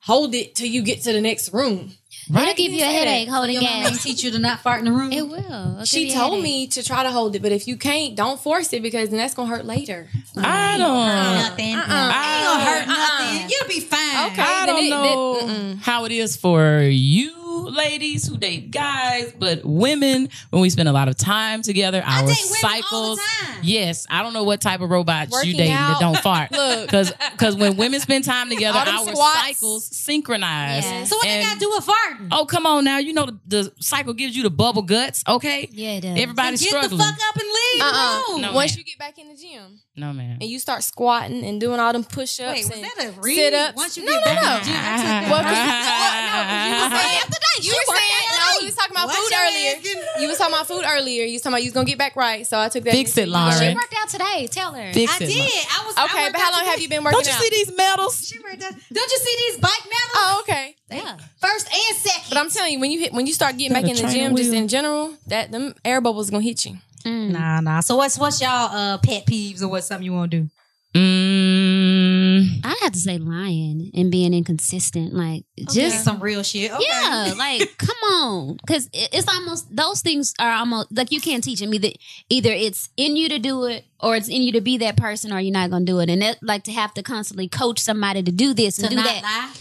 hold 0.00 0.34
it 0.34 0.54
till 0.54 0.68
you 0.68 0.82
get 0.82 1.02
to 1.02 1.12
the 1.12 1.20
next 1.20 1.52
room. 1.52 1.92
It'll 2.28 2.54
give 2.54 2.72
you 2.72 2.78
a 2.78 2.80
Say 2.80 2.92
that. 2.92 3.06
headache 3.06 3.28
holding 3.28 3.54
Your 3.54 3.62
mama 3.62 3.74
ain't 3.76 3.88
gas. 3.90 4.02
teach 4.02 4.24
you 4.24 4.30
to 4.32 4.38
not 4.38 4.60
fart 4.60 4.80
in 4.80 4.84
the 4.86 4.92
room. 4.92 5.12
It 5.12 5.28
will. 5.28 5.38
It'll 5.38 5.84
She 5.84 6.12
told 6.12 6.42
me 6.42 6.66
to 6.68 6.82
try 6.82 7.02
to 7.04 7.10
hold 7.10 7.36
it, 7.36 7.42
but 7.42 7.52
if 7.52 7.68
you 7.68 7.76
can't, 7.76 8.16
don't 8.16 8.40
force 8.40 8.72
it 8.72 8.82
because 8.82 9.10
then 9.10 9.18
that's 9.18 9.34
gonna 9.34 9.48
hurt 9.48 9.64
later. 9.64 10.08
I 10.36 10.40
mm-hmm. 10.42 10.78
don't. 10.80 10.96
Uh-uh. 10.96 11.34
nothing. 11.34 11.74
Uh-uh. 11.76 11.84
I 11.88 12.36
ain't 12.36 12.44
gonna 12.46 12.64
hurt 12.64 12.88
Uh-uh. 12.88 13.32
nothing. 13.32 13.50
You'll 13.50 13.68
be 13.68 13.80
fine. 13.80 14.32
Okay. 14.32 14.42
I 14.42 14.66
don't 14.66 14.84
it- 14.84 14.90
know 14.90 15.46
then- 15.46 15.76
how 15.78 16.04
it 16.04 16.12
is 16.12 16.36
for 16.36 16.80
you 16.82 17.32
ladies 17.64 18.26
who 18.26 18.36
date 18.36 18.70
guys, 18.70 19.32
but 19.38 19.64
women, 19.64 20.28
when 20.50 20.62
we 20.62 20.70
spend 20.70 20.88
a 20.88 20.92
lot 20.92 21.08
of 21.08 21.16
time 21.16 21.62
together, 21.62 22.02
our 22.04 22.26
date 22.26 22.26
women 22.26 22.36
all 22.38 22.48
the 22.48 22.54
cycles. 22.54 23.18
time. 23.18 23.60
Yes, 23.62 24.06
I 24.10 24.22
don't 24.22 24.32
know 24.32 24.44
what 24.44 24.60
type 24.60 24.80
of 24.80 24.90
robots 24.90 25.30
you 25.32 25.36
Working 25.38 25.56
dating 25.56 25.74
that 25.74 25.98
don't 26.00 26.18
fart. 26.18 26.50
Look. 26.56 26.86
because 26.90 27.56
when 27.56 27.76
women 27.76 28.00
spend 28.00 28.24
time 28.24 28.48
together, 28.56 28.78
our 28.78 29.06
squats. 29.08 29.40
cycles 29.40 29.96
synchronize. 29.96 30.84
Yeah. 30.84 31.04
So 31.04 31.16
what 31.16 31.24
they 31.24 31.30
And- 31.30 31.46
gotta 31.46 31.60
do 31.60 31.70
with 31.74 31.86
farting? 31.86 32.28
Oh, 32.32 32.46
come 32.46 32.66
on 32.66 32.84
now. 32.84 32.98
You 32.98 33.12
know 33.12 33.26
the, 33.26 33.38
the 33.46 33.72
cycle 33.80 34.12
gives 34.14 34.36
you 34.36 34.42
the 34.42 34.50
bubble 34.50 34.82
guts, 34.82 35.22
okay? 35.28 35.68
Yeah, 35.72 35.92
it 35.92 36.00
does. 36.02 36.18
Everybody's 36.20 36.60
Get 36.60 36.68
struggling. 36.68 36.98
the 36.98 37.04
fuck 37.04 37.18
up 37.28 37.36
and 37.36 37.44
leave. 37.46 37.82
Uh-uh. 37.82 38.38
No, 38.38 38.52
Once 38.52 38.72
man. 38.72 38.78
you 38.78 38.84
get 38.84 38.98
back 38.98 39.18
in 39.18 39.28
the 39.28 39.34
gym 39.34 39.80
no, 39.96 40.12
man. 40.12 40.38
and 40.40 40.48
you 40.48 40.58
start 40.58 40.82
squatting 40.84 41.44
and 41.44 41.60
doing 41.60 41.80
all 41.80 41.92
them 41.92 42.04
push 42.04 42.38
ups 42.40 42.52
Wait, 42.54 42.64
was 42.66 42.70
and 42.76 42.84
that 42.84 42.96
a 43.16 43.20
read? 43.20 43.34
sit 43.36 43.54
ups. 43.54 43.76
Once 43.76 43.96
you 43.96 44.04
no, 44.04 44.12
get 44.12 44.20
no, 44.20 44.24
back 44.24 44.42
no. 44.42 44.52
in 44.52 44.58
the 44.60 44.64
gym, 44.66 44.76
I 44.76 44.96
took 44.96 45.06
that. 45.06 45.30
Well, 45.30 45.42
'cause- 45.42 45.56
well, 45.56 46.16
no, 46.26 46.36
'cause 46.36 46.66
you 46.66 46.82
were 46.82 46.90
saying 46.90 47.62
you 47.62 47.72
were 47.72 47.96
saying 47.96 48.12
out 48.12 48.28
no. 48.28 48.36
today. 48.36 48.58
We 48.60 48.66
was 48.66 48.74
talking 48.76 48.92
about 48.96 49.06
What's 49.08 49.18
food 49.18 49.32
earlier. 49.36 49.72
getting- 49.80 50.22
You 50.22 50.28
was 50.28 50.38
talking 50.38 50.54
about 50.54 50.66
food 50.68 50.84
earlier. 50.86 51.24
You 51.24 51.32
was 51.34 51.42
talking 51.42 51.52
about 51.54 51.62
you 51.62 51.68
was 51.68 51.74
gonna 51.74 51.86
get 51.86 51.98
back 51.98 52.16
right. 52.16 52.46
So 52.46 52.58
I 52.58 52.68
took 52.68 52.84
that. 52.84 52.92
Fix 52.92 53.16
it, 53.16 53.26
you. 53.26 53.32
Lauren. 53.32 53.58
She 53.58 53.74
worked 53.74 53.94
out 53.96 54.08
today. 54.08 54.46
Tell 54.50 54.72
her. 54.72 54.92
Fix 54.92 55.12
I 55.12 55.16
it, 55.24 55.26
did. 55.28 55.66
I 55.70 55.84
was 55.86 55.94
Okay, 55.96 56.22
worked 56.24 56.32
but 56.32 56.40
how 56.40 56.48
out 56.48 56.52
long 56.60 56.64
have 56.70 56.80
you 56.80 56.88
been 56.88 57.02
working 57.04 57.18
out? 57.18 57.24
Don't 57.24 57.32
you 57.32 57.36
out? 57.36 57.42
see 57.42 57.50
these 57.50 57.72
medals? 57.76 58.26
She 58.28 58.38
worked 58.38 58.62
out. 58.62 58.72
Don't 58.92 59.10
you 59.12 59.18
see 59.18 59.36
these 59.48 59.56
bike 59.60 59.84
medals? 59.84 60.12
Oh, 60.16 60.38
okay. 60.42 60.76
Yeah. 60.90 61.16
First 61.40 61.68
and 61.72 61.96
second. 61.98 62.24
But 62.30 62.38
I'm 62.38 62.50
telling 62.50 62.72
you, 62.74 62.80
when 62.80 62.90
you 62.90 63.00
hit, 63.00 63.12
when 63.12 63.26
you 63.26 63.32
start 63.34 63.56
getting 63.56 63.72
back 63.72 63.84
in 63.84 63.96
the 63.96 64.02
trainer 64.02 64.28
gym, 64.28 64.36
just 64.36 64.52
in 64.52 64.68
general, 64.68 65.14
that 65.26 65.50
them 65.50 65.74
air 65.84 66.00
bubbles 66.00 66.30
gonna 66.30 66.42
hit 66.44 66.64
you. 66.64 66.76
Nah, 67.06 67.60
nah. 67.60 67.80
So 67.80 67.96
what's 67.96 68.18
what's 68.18 68.40
y'all 68.40 68.50
uh 68.74 68.98
pet 68.98 69.26
peeves 69.26 69.62
or 69.62 69.68
what's 69.68 69.86
something 69.86 70.04
you 70.04 70.12
want 70.12 70.30
to 70.32 70.40
do? 70.40 70.48
Mm, 70.96 72.60
I 72.64 72.74
have 72.82 72.92
to 72.92 72.98
say 72.98 73.18
lying 73.18 73.90
and 73.94 74.10
being 74.10 74.32
inconsistent. 74.34 75.12
Like 75.14 75.44
Just 75.58 75.74
just 75.74 76.04
some 76.04 76.20
real 76.20 76.42
shit. 76.42 76.72
Okay. 76.72 76.84
Yeah, 76.88 77.34
like 77.36 77.76
come 77.78 77.96
on, 78.12 78.56
because 78.56 78.88
it's 78.92 79.28
almost 79.28 79.74
those 79.74 80.00
things 80.00 80.32
are 80.38 80.50
almost 80.52 80.88
like 80.96 81.12
you 81.12 81.20
can't 81.20 81.44
teach 81.44 81.60
them 81.60 81.72
either. 81.74 81.90
Either 82.30 82.50
it's 82.50 82.88
in 82.96 83.16
you 83.16 83.28
to 83.28 83.38
do 83.38 83.64
it, 83.64 83.84
or 84.00 84.16
it's 84.16 84.28
in 84.28 84.42
you 84.42 84.52
to 84.52 84.60
be 84.60 84.78
that 84.78 84.96
person, 84.96 85.32
or 85.32 85.40
you're 85.40 85.52
not 85.52 85.70
gonna 85.70 85.84
do 85.84 85.98
it. 86.00 86.08
And 86.10 86.22
that 86.22 86.38
like 86.42 86.64
to 86.64 86.72
have 86.72 86.94
to 86.94 87.02
constantly 87.02 87.48
coach 87.48 87.78
somebody 87.78 88.22
to 88.22 88.32
do 88.32 88.54
this 88.54 88.78
and 88.78 88.84
To 88.88 88.90
do 88.90 88.96
not 88.96 89.04
that, 89.04 89.22
lie. 89.22 89.52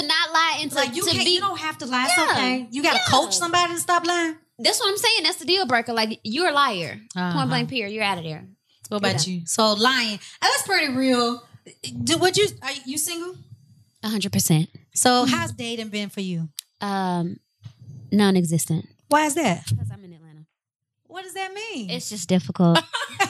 to 0.00 0.06
not 0.06 0.32
lie, 0.32 0.58
and 0.60 0.70
to, 0.70 0.76
Like 0.76 0.94
you 0.94 1.04
to 1.04 1.10
can't. 1.10 1.24
be. 1.24 1.30
You 1.34 1.40
don't 1.40 1.58
have 1.60 1.78
to 1.78 1.86
lie. 1.86 2.04
It's 2.06 2.16
Yeah. 2.16 2.32
okay. 2.32 2.68
You 2.70 2.82
gotta 2.82 2.98
Yeah. 2.98 3.10
coach 3.10 3.34
somebody 3.34 3.74
to 3.74 3.80
stop 3.80 4.06
lying. 4.06 4.36
That's 4.58 4.80
what 4.80 4.88
I'm 4.90 4.96
saying. 4.96 5.22
That's 5.24 5.36
the 5.36 5.44
deal 5.44 5.66
breaker. 5.66 5.92
Like 5.92 6.20
you're 6.22 6.48
a 6.48 6.52
liar. 6.52 7.00
Uh-huh. 7.16 7.32
Point 7.32 7.48
blank. 7.48 7.68
Period. 7.70 7.92
You're 7.92 8.04
out 8.04 8.18
of 8.18 8.24
there. 8.24 8.44
What 8.88 8.98
about 8.98 9.26
you? 9.26 9.42
So 9.46 9.72
lying. 9.72 10.18
That's 10.40 10.62
pretty 10.62 10.92
real. 10.94 11.42
Do 12.02 12.18
what 12.18 12.36
you 12.36 12.46
are 12.62 12.70
you 12.84 12.98
single? 12.98 13.36
hundred 14.04 14.32
percent. 14.32 14.68
So 14.94 15.24
how's 15.24 15.52
dating 15.52 15.88
been 15.88 16.10
for 16.10 16.20
you? 16.20 16.48
Um, 16.80 17.38
non-existent. 18.12 18.86
Why 19.08 19.26
is 19.26 19.34
that? 19.34 19.64
Because 19.68 19.90
I'm 19.90 20.04
in 20.04 20.12
Atlanta. 20.12 20.44
What 21.06 21.24
does 21.24 21.34
that 21.34 21.54
mean? 21.54 21.88
It's 21.90 22.10
just 22.10 22.28
difficult. 22.28 22.80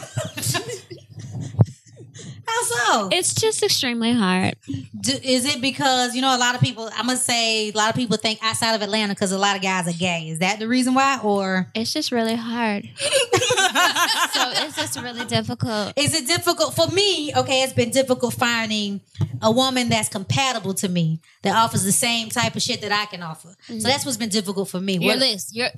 So? 2.64 3.08
it's 3.12 3.34
just 3.34 3.62
extremely 3.62 4.12
hard. 4.12 4.56
Do, 4.66 5.12
is 5.22 5.44
it 5.44 5.60
because 5.60 6.14
you 6.14 6.22
know 6.22 6.34
a 6.34 6.38
lot 6.38 6.54
of 6.54 6.60
people? 6.60 6.88
I'm 6.94 7.06
gonna 7.06 7.16
say 7.16 7.68
a 7.68 7.72
lot 7.72 7.90
of 7.90 7.96
people 7.96 8.16
think 8.16 8.38
outside 8.42 8.74
of 8.74 8.82
Atlanta 8.82 9.14
because 9.14 9.32
a 9.32 9.38
lot 9.38 9.56
of 9.56 9.62
guys 9.62 9.88
are 9.88 9.98
gay. 9.98 10.28
Is 10.28 10.38
that 10.38 10.58
the 10.58 10.68
reason 10.68 10.94
why, 10.94 11.20
or 11.22 11.68
It's 11.74 11.92
just 11.92 12.12
really 12.12 12.36
hard. 12.36 12.88
so 12.98 14.50
it's 14.64 14.76
just 14.76 15.00
really 15.00 15.24
difficult. 15.24 15.92
is 15.96 16.14
it 16.14 16.26
difficult 16.26 16.74
for 16.74 16.88
me? 16.88 17.32
Okay, 17.34 17.62
it's 17.62 17.72
been 17.72 17.90
difficult 17.90 18.34
finding 18.34 19.00
a 19.42 19.50
woman 19.50 19.88
that's 19.88 20.08
compatible 20.08 20.74
to 20.74 20.88
me 20.88 21.20
that 21.42 21.54
offers 21.56 21.84
the 21.84 21.92
same 21.92 22.28
type 22.30 22.56
of 22.56 22.62
shit 22.62 22.80
that 22.80 22.92
I 22.92 23.06
can 23.06 23.22
offer. 23.22 23.54
So 23.66 23.74
mm-hmm. 23.74 23.82
that's 23.82 24.04
what's 24.04 24.16
been 24.16 24.28
difficult 24.30 24.68
for 24.68 24.80
me. 24.80 24.94
your 24.94 25.12
What- 25.12 25.18
list 25.18 25.54
your 25.54 25.68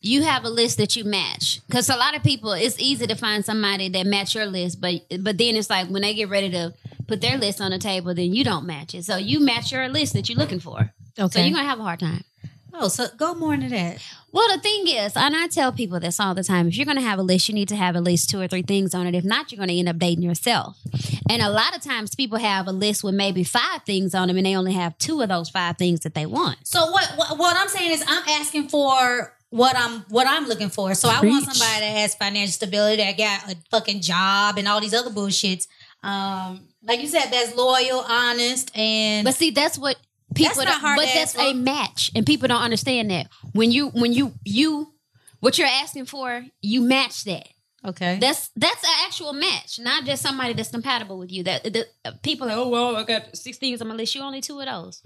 you 0.00 0.22
have 0.22 0.44
a 0.44 0.48
list 0.48 0.78
that 0.78 0.94
you 0.96 1.04
match. 1.04 1.60
Because 1.66 1.88
a 1.88 1.96
lot 1.96 2.16
of 2.16 2.22
people 2.22 2.52
it's 2.52 2.78
easy 2.78 3.06
to 3.06 3.14
find 3.14 3.44
somebody 3.44 3.88
that 3.88 4.06
match 4.06 4.34
your 4.34 4.46
list 4.46 4.80
but 4.80 4.94
but 5.20 5.38
then 5.38 5.56
it's 5.56 5.68
like 5.70 5.88
when 5.88 6.02
they 6.02 6.14
get 6.14 6.28
ready 6.28 6.50
to 6.50 6.72
put 7.06 7.20
their 7.20 7.38
list 7.38 7.60
on 7.60 7.70
the 7.70 7.78
table 7.78 8.14
then 8.14 8.32
you 8.34 8.44
don't 8.44 8.66
match 8.66 8.94
it. 8.94 9.04
So 9.04 9.16
you 9.16 9.40
match 9.40 9.72
your 9.72 9.88
list 9.88 10.12
that 10.14 10.28
you're 10.28 10.38
looking 10.38 10.60
for. 10.60 10.78
Okay 10.80 10.90
so 11.16 11.24
Okay. 11.24 11.46
you're 11.48 11.56
gonna 11.56 11.68
have 11.68 11.80
a 11.80 11.82
hard 11.82 12.00
time. 12.00 12.24
Oh, 12.80 12.86
so 12.86 13.06
go 13.16 13.34
more 13.34 13.54
into 13.54 13.68
that. 13.70 13.98
well 14.30 14.46
the 14.54 14.60
thing 14.62 14.86
is 14.86 15.14
and 15.16 15.34
i 15.34 15.48
tell 15.48 15.72
people 15.72 15.98
this 15.98 16.20
all 16.20 16.32
the 16.34 16.44
time 16.44 16.68
if 16.68 16.76
you're 16.76 16.86
gonna 16.86 17.00
have 17.00 17.18
a 17.18 17.22
list 17.22 17.48
you 17.48 17.54
need 17.54 17.66
to 17.68 17.74
have 17.76 17.96
at 17.96 18.04
least 18.04 18.30
two 18.30 18.40
or 18.40 18.46
three 18.46 18.62
things 18.62 18.94
on 18.94 19.06
it. 19.08 19.14
If 19.16 19.24
not 19.24 19.50
you're 19.50 19.58
gonna 19.58 19.72
end 19.72 19.88
up 19.88 19.98
dating 19.98 20.22
yourself. 20.22 20.76
And 21.28 21.42
a 21.42 21.48
lot 21.50 21.74
of 21.76 21.82
times 21.82 22.14
people 22.14 22.38
have 22.38 22.68
a 22.68 22.72
list 22.72 23.02
with 23.02 23.14
maybe 23.14 23.42
five 23.42 23.82
things 23.84 24.14
on 24.14 24.28
them 24.28 24.36
and 24.36 24.46
they 24.46 24.54
only 24.54 24.74
have 24.74 24.96
two 24.98 25.20
of 25.22 25.28
those 25.28 25.50
five 25.50 25.76
things 25.76 26.00
that 26.00 26.14
they 26.14 26.24
want. 26.26 26.58
So 26.68 26.88
what, 26.92 27.10
what 27.16 27.36
what 27.38 27.56
I'm 27.56 27.68
saying 27.68 27.90
is 27.90 28.04
I'm 28.06 28.22
asking 28.28 28.68
for 28.68 29.34
what 29.50 29.76
I'm 29.76 30.00
what 30.08 30.26
I'm 30.26 30.46
looking 30.46 30.68
for. 30.68 30.94
So 30.94 31.08
I 31.08 31.20
want 31.20 31.44
somebody 31.44 31.80
that 31.80 31.96
has 31.98 32.14
financial 32.14 32.52
stability, 32.52 33.02
that 33.02 33.16
got 33.16 33.52
a 33.52 33.56
fucking 33.70 34.00
job 34.00 34.58
and 34.58 34.68
all 34.68 34.80
these 34.80 34.94
other 34.94 35.10
bullshits. 35.10 35.66
Um, 36.02 36.68
like 36.82 37.00
you 37.00 37.08
said, 37.08 37.30
that's 37.30 37.54
loyal, 37.56 38.04
honest, 38.08 38.76
and 38.76 39.24
But 39.24 39.34
see, 39.34 39.50
that's 39.50 39.78
what 39.78 39.96
people. 40.34 40.54
That's 40.54 40.64
not 40.64 40.80
hard 40.80 40.96
but 40.96 41.08
that's 41.12 41.34
for. 41.34 41.40
a 41.42 41.52
match, 41.54 42.10
and 42.14 42.24
people 42.26 42.48
don't 42.48 42.62
understand 42.62 43.10
that 43.10 43.28
when 43.52 43.72
you 43.72 43.88
when 43.88 44.12
you 44.12 44.34
you 44.44 44.92
what 45.40 45.58
you're 45.58 45.66
asking 45.68 46.06
for, 46.06 46.44
you 46.60 46.80
match 46.82 47.24
that. 47.24 47.48
okay. 47.84 48.18
That's 48.20 48.50
that's 48.54 48.82
an 48.84 48.90
actual 49.06 49.32
match, 49.32 49.78
not 49.80 50.04
just 50.04 50.22
somebody 50.22 50.52
that's 50.52 50.70
compatible 50.70 51.18
with 51.18 51.32
you. 51.32 51.42
That 51.44 51.64
the, 51.64 51.86
uh, 52.04 52.12
people 52.22 52.48
are, 52.48 52.56
oh 52.56 52.68
well, 52.68 52.96
I 52.96 53.04
got 53.04 53.36
six 53.36 53.56
things 53.58 53.80
on 53.80 53.88
my 53.88 53.94
list. 53.94 54.14
You 54.14 54.22
only 54.22 54.40
two 54.40 54.60
of 54.60 54.66
those, 54.66 55.02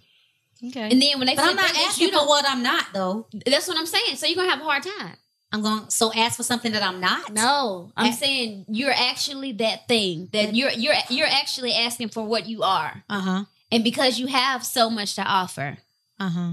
okay. 0.69 0.91
and 0.91 1.01
then 1.03 1.19
when 1.19 1.27
they 1.27 1.35
but 1.35 1.43
flip 1.45 1.51
I'm 1.51 1.57
not 1.57 1.77
asking 1.77 2.09
you 2.09 2.19
for 2.19 2.27
what 2.27 2.45
I'm 2.49 2.63
not, 2.63 2.87
though. 2.93 3.27
That's 3.47 3.67
what 3.69 3.77
I'm 3.79 3.87
saying. 3.87 4.17
So 4.17 4.27
you're 4.27 4.37
gonna 4.37 4.51
have 4.51 4.61
a 4.61 4.65
hard 4.65 4.83
time. 4.83 5.17
I'm 5.55 5.61
going 5.61 5.85
to 5.85 5.91
so 5.91 6.11
ask 6.15 6.39
for 6.39 6.45
something 6.45 6.73
that 6.73 6.83
I'm 6.83 6.99
not. 6.99 7.31
No, 7.35 7.93
I'm 7.95 8.07
Eh. 8.07 8.13
saying 8.13 8.65
you're 8.69 8.91
actually 8.97 9.53
that 9.53 9.87
thing 9.87 10.31
that 10.33 10.55
you're 10.55 10.71
you're 10.71 10.95
you're 11.11 11.27
actually 11.27 11.75
asking 11.75 12.09
for 12.09 12.25
what 12.25 12.47
you 12.47 12.63
are, 12.63 13.05
Uh 13.11 13.21
huh. 13.21 13.45
and 13.71 13.85
because 13.85 14.19
you 14.19 14.29
have 14.29 14.65
so 14.65 14.89
much 14.89 15.15
to 15.17 15.23
offer, 15.23 15.77
Uh 16.19 16.31
huh. 16.31 16.53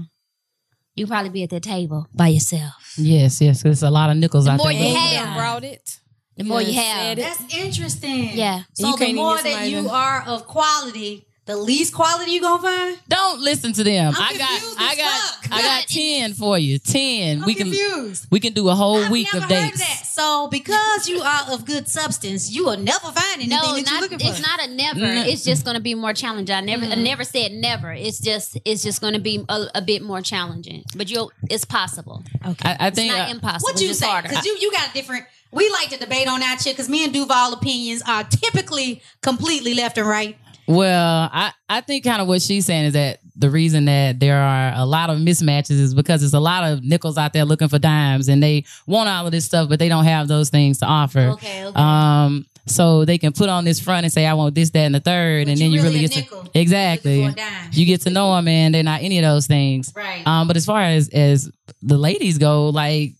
you 0.94 1.06
probably 1.06 1.30
be 1.30 1.42
at 1.42 1.48
the 1.50 1.60
table 1.60 2.08
by 2.14 2.28
yourself. 2.28 2.94
Yes, 2.98 3.40
yes. 3.40 3.62
There's 3.62 3.82
a 3.82 3.90
lot 3.90 4.10
of 4.10 4.16
nickels 4.18 4.44
The 4.44 4.50
out 4.52 4.58
more 4.58 4.66
there. 4.72 4.82
you 4.82 4.88
And 4.88 4.96
have- 4.98 5.12
you 5.12 5.18
done 5.24 5.34
brought 5.38 5.64
it. 5.64 5.98
The 6.36 6.44
more 6.44 6.60
you 6.60 6.74
done 6.74 6.84
have, 6.84 7.18
it. 7.18 7.22
That's 7.22 7.54
interesting. 7.54 8.36
Yeah. 8.36 8.62
So 8.74 8.88
You 8.88 8.96
the 8.96 9.04
can't 9.06 9.16
more 9.16 9.36
get 9.36 9.44
that 9.44 9.68
you 9.70 9.88
are 9.88 10.22
of 10.26 10.46
quality, 10.46 11.26
the 11.50 11.56
least 11.56 11.92
quality 11.92 12.30
you 12.32 12.40
gonna 12.40 12.62
find. 12.62 12.98
Don't 13.08 13.40
listen 13.40 13.72
to 13.72 13.82
them. 13.84 14.14
I'm 14.16 14.22
I 14.22 14.38
got, 14.38 14.48
confused 14.50 14.76
I 14.78 14.94
got, 14.96 15.20
fuck. 15.20 15.52
I 15.52 15.62
got 15.62 15.86
ten 15.88 16.32
for 16.34 16.58
you. 16.58 16.78
10 16.78 17.40
I'm 17.40 17.46
we 17.46 17.54
can, 17.54 17.66
confused. 17.66 18.26
we 18.30 18.38
can 18.40 18.52
do 18.52 18.68
a 18.68 18.74
whole 18.74 18.98
I've 19.04 19.10
week 19.10 19.28
never 19.32 19.44
of 19.44 19.50
heard 19.50 19.64
dates. 19.70 19.78
that. 19.78 20.06
So 20.06 20.48
because 20.48 21.08
you 21.08 21.20
are 21.20 21.52
of 21.52 21.64
good 21.64 21.88
substance, 21.88 22.50
you 22.52 22.66
will 22.66 22.76
never 22.76 23.06
find 23.10 23.18
anything 23.34 23.50
no, 23.50 23.62
that 23.62 23.76
you're 23.76 23.84
not, 23.84 24.00
looking 24.02 24.18
for. 24.20 24.26
it's 24.28 24.40
not 24.40 24.62
a 24.62 24.68
never. 24.68 25.00
Mm. 25.00 25.26
It's 25.26 25.44
just 25.44 25.64
going 25.64 25.74
to 25.76 25.80
be 25.82 25.94
more 25.94 26.12
challenging. 26.12 26.54
I 26.54 26.60
never, 26.60 26.84
I 26.84 26.94
never 26.94 27.24
said 27.24 27.52
never. 27.52 27.92
It's 27.92 28.20
just, 28.20 28.58
it's 28.64 28.82
just 28.82 29.00
going 29.00 29.14
to 29.14 29.20
be 29.20 29.44
a, 29.48 29.66
a 29.76 29.82
bit 29.82 30.02
more 30.02 30.20
challenging. 30.20 30.84
But 30.96 31.10
you, 31.10 31.18
will 31.20 31.32
it's 31.50 31.64
possible. 31.64 32.22
Okay. 32.46 32.68
I, 32.68 32.76
I 32.78 32.86
It's 32.88 32.96
think 32.96 33.12
not 33.12 33.28
uh, 33.28 33.32
impossible. 33.32 33.72
What 33.72 33.80
you 33.80 33.90
it's 33.90 33.98
say? 33.98 34.06
harder. 34.06 34.28
Because 34.28 34.44
you 34.46 34.56
you 34.60 34.70
got 34.72 34.90
a 34.90 34.92
different. 34.92 35.24
We 35.52 35.68
like 35.70 35.88
to 35.88 35.98
debate 35.98 36.28
on 36.28 36.40
that 36.40 36.60
shit 36.62 36.74
because 36.76 36.88
me 36.88 37.02
and 37.04 37.12
Duval 37.12 37.52
opinions 37.54 38.02
are 38.06 38.22
typically 38.22 39.02
completely 39.20 39.74
left 39.74 39.98
and 39.98 40.06
right. 40.06 40.36
Well, 40.70 41.28
I, 41.32 41.52
I 41.68 41.80
think 41.80 42.04
kind 42.04 42.22
of 42.22 42.28
what 42.28 42.42
she's 42.42 42.66
saying 42.66 42.86
is 42.86 42.92
that 42.92 43.18
the 43.36 43.50
reason 43.50 43.86
that 43.86 44.20
there 44.20 44.40
are 44.40 44.72
a 44.76 44.84
lot 44.84 45.10
of 45.10 45.18
mismatches 45.18 45.70
is 45.70 45.94
because 45.94 46.20
there's 46.20 46.34
a 46.34 46.40
lot 46.40 46.70
of 46.70 46.84
nickels 46.84 47.18
out 47.18 47.32
there 47.32 47.44
looking 47.44 47.68
for 47.68 47.78
dimes 47.78 48.28
and 48.28 48.42
they 48.42 48.64
want 48.86 49.08
all 49.08 49.26
of 49.26 49.32
this 49.32 49.44
stuff, 49.44 49.68
but 49.68 49.78
they 49.78 49.88
don't 49.88 50.04
have 50.04 50.28
those 50.28 50.50
things 50.50 50.78
to 50.78 50.86
offer. 50.86 51.20
Okay, 51.20 51.64
okay. 51.64 51.80
Um, 51.80 52.46
so 52.66 53.04
they 53.04 53.18
can 53.18 53.32
put 53.32 53.48
on 53.48 53.64
this 53.64 53.80
front 53.80 54.04
and 54.04 54.12
say, 54.12 54.26
I 54.26 54.34
want 54.34 54.54
this, 54.54 54.70
that, 54.70 54.80
and 54.80 54.94
the 54.94 55.00
third. 55.00 55.46
But 55.46 55.52
and 55.52 55.60
then 55.60 55.72
you 55.72 55.82
really 55.82 56.00
get 56.00 56.14
nickel 56.14 56.44
to, 56.44 56.58
exactly. 56.58 57.22
looking 57.22 57.34
for 57.34 57.40
a 57.40 57.44
dime. 57.44 57.70
You 57.72 57.86
get 57.86 58.02
to 58.02 58.10
know 58.10 58.36
them 58.36 58.46
and 58.46 58.74
they're 58.74 58.82
not 58.82 59.02
any 59.02 59.18
of 59.18 59.24
those 59.24 59.46
things. 59.46 59.92
Right. 59.96 60.24
Um, 60.26 60.46
but 60.46 60.56
as 60.56 60.66
far 60.66 60.82
as, 60.82 61.08
as 61.08 61.50
the 61.82 61.98
ladies 61.98 62.38
go, 62.38 62.68
like, 62.68 63.14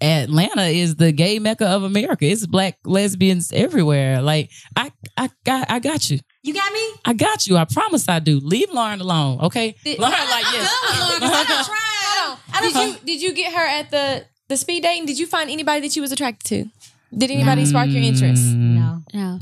Atlanta 0.00 0.64
is 0.64 0.96
the 0.96 1.12
gay 1.12 1.38
mecca 1.38 1.66
of 1.66 1.84
America. 1.84 2.26
It's 2.26 2.44
black 2.44 2.76
lesbians 2.84 3.52
everywhere. 3.52 4.20
Like 4.20 4.50
I, 4.74 4.90
I 5.16 5.30
got, 5.44 5.70
I 5.70 5.78
got 5.78 6.10
you. 6.10 6.18
You 6.42 6.52
got 6.54 6.72
me? 6.72 6.80
I 7.04 7.12
got 7.14 7.46
you. 7.46 7.56
I 7.56 7.64
promise 7.64 8.08
I 8.08 8.18
do. 8.18 8.40
Leave 8.40 8.70
Lauren 8.72 9.00
alone, 9.00 9.40
okay? 9.42 9.74
Did- 9.84 9.98
Lauren, 9.98 10.12
like 10.12 10.44
I'm 10.46 10.54
yes. 10.54 10.70
done 10.70 10.90
with 10.90 11.00
Lauren 11.00 11.20
'cause 11.20 11.30
I 11.32 11.44
done 11.48 11.64
tried. 11.64 12.36
I 12.52 12.56
on. 12.56 12.62
Did 12.62 12.72
done- 12.74 12.88
you 12.88 12.96
did 13.06 13.22
you 13.22 13.32
get 13.34 13.52
her 13.52 13.66
at 13.66 13.90
the 13.90 14.24
the 14.48 14.56
speed 14.56 14.82
dating? 14.82 15.06
Did 15.06 15.18
you 15.18 15.26
find 15.26 15.48
anybody 15.50 15.80
that 15.82 15.94
you 15.96 16.02
was 16.02 16.12
attracted 16.12 16.46
to? 16.48 16.70
Did 17.16 17.30
anybody 17.30 17.64
spark 17.66 17.88
your 17.90 18.02
interest? 18.02 18.42
Mm, 18.42 18.74
No. 18.74 19.02
no. 19.14 19.38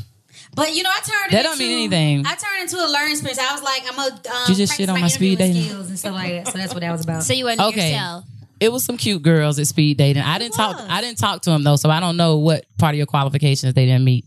But 0.55 0.75
you 0.75 0.83
know, 0.83 0.91
I 0.91 1.01
turned. 1.01 1.33
That 1.33 1.41
it 1.41 1.43
don't 1.45 1.59
mean 1.59 1.85
into- 1.85 1.97
anything. 1.97 2.27
I 2.27 2.35
turned 2.35 2.63
into 2.63 2.77
a 2.77 2.89
learning 2.91 3.13
experience. 3.13 3.39
I 3.39 3.53
was 3.53 3.63
like, 3.63 3.83
I'm 3.89 3.99
a. 3.99 4.13
Um, 4.13 4.45
You 4.49 4.55
just 4.57 4.77
shit 4.77 4.89
on 4.89 5.01
my 5.01 5.07
speed 5.09 5.39
dating? 5.39 5.63
skills 5.65 5.89
and 5.89 5.99
stuff 5.99 6.15
like 6.15 6.33
that. 6.33 6.53
So 6.53 6.59
that's 6.59 6.75
what 6.75 6.81
that 6.81 6.91
was 6.93 7.03
about. 7.03 7.23
So 7.23 7.33
you 7.33 7.45
wasn't 7.45 7.69
Okay. 7.69 7.93
yourself. 7.93 8.25
It 8.59 8.71
was 8.71 8.85
some 8.85 8.97
cute 8.99 9.23
girls 9.23 9.59
at 9.59 9.67
speed 9.69 9.97
dating. 9.97 10.23
I 10.23 10.39
didn't 10.39 10.55
talk. 10.55 10.77
was. 10.77 10.87
I 10.91 11.01
didn't 11.01 11.19
talk 11.19 11.41
to 11.43 11.51
them 11.51 11.63
though, 11.63 11.77
so 11.77 11.89
I 11.89 11.99
don't 12.01 12.17
know 12.17 12.39
what 12.39 12.67
part 12.79 12.95
of 12.95 12.99
your 12.99 13.07
qualifications 13.07 13.73
they 13.75 13.87
didn't 13.87 14.05
meet. 14.05 14.27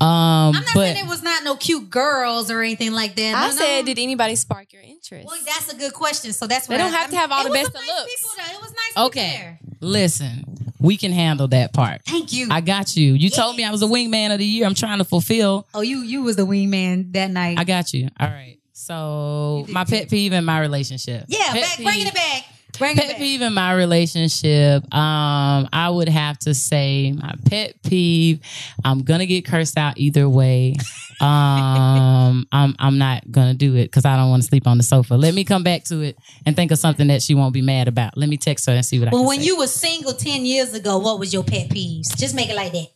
Um, 0.00 0.08
I'm 0.08 0.52
not 0.52 0.64
but 0.74 0.80
saying 0.94 1.04
it 1.04 1.08
was 1.08 1.22
not 1.24 1.42
no 1.42 1.56
cute 1.56 1.90
girls 1.90 2.50
or 2.52 2.60
anything 2.62 2.92
like 2.92 3.16
that. 3.16 3.34
I 3.34 3.48
No, 3.48 3.54
no. 3.54 3.60
said, 3.60 3.84
did 3.86 3.98
anybody 3.98 4.36
spark 4.36 4.72
your 4.72 4.82
interest? 4.82 5.26
Well, 5.26 5.36
that's 5.44 5.72
a 5.72 5.76
good 5.76 5.92
question. 5.92 6.32
So 6.32 6.46
that's 6.46 6.68
They 6.68 6.74
what 6.74 6.78
don't 6.78 6.94
I, 6.94 6.98
have 6.98 7.10
to 7.10 7.16
have 7.16 7.32
all 7.32 7.42
the 7.44 7.50
best 7.50 7.72
some 7.72 7.82
of 7.82 7.86
nice 7.86 7.96
looks. 7.98 8.14
People 8.14 8.30
there. 8.36 8.54
It 8.56 8.62
was 8.62 8.70
nice. 8.72 9.06
okay, 9.06 9.30
there. 9.38 9.58
listen, 9.80 10.72
we 10.78 10.96
can 10.96 11.10
handle 11.10 11.48
that 11.48 11.72
part. 11.72 12.02
Thank 12.06 12.32
you. 12.32 12.46
I 12.50 12.60
got 12.60 12.96
you. 12.96 13.14
You 13.14 13.28
told 13.28 13.56
me 13.56 13.64
I 13.64 13.72
was 13.72 13.82
a 13.82 13.86
wingman 13.86 14.32
of 14.32 14.38
the 14.38 14.44
year. 14.46 14.66
I'm 14.66 14.74
trying 14.74 14.98
to 14.98 15.04
fulfill. 15.04 15.66
oh, 15.74 15.80
you 15.80 16.02
you 16.02 16.22
was 16.22 16.36
the 16.36 16.46
wingman 16.46 17.12
that 17.14 17.30
night. 17.32 17.58
I 17.58 17.64
got 17.64 17.92
you. 17.92 18.08
All 18.20 18.28
right. 18.28 18.58
So 18.72 19.66
my 19.68 19.84
pet 19.84 20.08
peeve 20.08 20.32
in 20.32 20.44
my 20.44 20.60
relationship. 20.60 21.24
yeah, 21.26 21.50
Pet 21.52 21.62
back, 21.62 21.76
bringing 21.82 22.06
it 22.06 22.14
back. 22.14 22.44
Bring 22.78 22.96
pet 22.96 23.16
peeve 23.16 23.42
in 23.42 23.54
my 23.54 23.72
relationship 23.72 24.82
um 24.94 25.68
i 25.72 25.88
would 25.90 26.08
have 26.08 26.38
to 26.40 26.54
say 26.54 27.12
my 27.12 27.34
pet 27.46 27.74
peeve 27.82 28.40
i'm 28.84 29.02
gonna 29.02 29.26
get 29.26 29.44
cursed 29.44 29.76
out 29.76 29.98
either 29.98 30.28
way 30.28 30.74
um 31.20 32.46
i'm 32.52 32.74
i'm 32.78 32.98
not 32.98 33.28
gonna 33.30 33.54
do 33.54 33.74
it 33.74 33.84
because 33.86 34.04
i 34.04 34.16
don't 34.16 34.30
want 34.30 34.42
to 34.42 34.48
sleep 34.48 34.66
on 34.66 34.76
the 34.76 34.84
sofa 34.84 35.14
let 35.14 35.34
me 35.34 35.42
come 35.44 35.62
back 35.64 35.82
to 35.84 36.00
it 36.00 36.16
and 36.46 36.54
think 36.54 36.70
of 36.70 36.78
something 36.78 37.08
that 37.08 37.20
she 37.22 37.34
won't 37.34 37.52
be 37.52 37.62
mad 37.62 37.88
about 37.88 38.16
let 38.16 38.28
me 38.28 38.36
text 38.36 38.66
her 38.66 38.72
and 38.72 38.84
see 38.84 38.98
what 39.00 39.08
i 39.08 39.10
Well, 39.12 39.26
when 39.26 39.40
say. 39.40 39.46
you 39.46 39.58
were 39.58 39.66
single 39.66 40.12
ten 40.12 40.46
years 40.46 40.72
ago, 40.74 40.98
what 40.98 41.18
was 41.18 41.32
your 41.32 41.42
pet 41.44 41.68
peeves? 41.70 42.16
Just 42.16 42.34
make 42.34 42.48
it 42.48 42.56
like 42.56 42.72
that. 42.72 42.86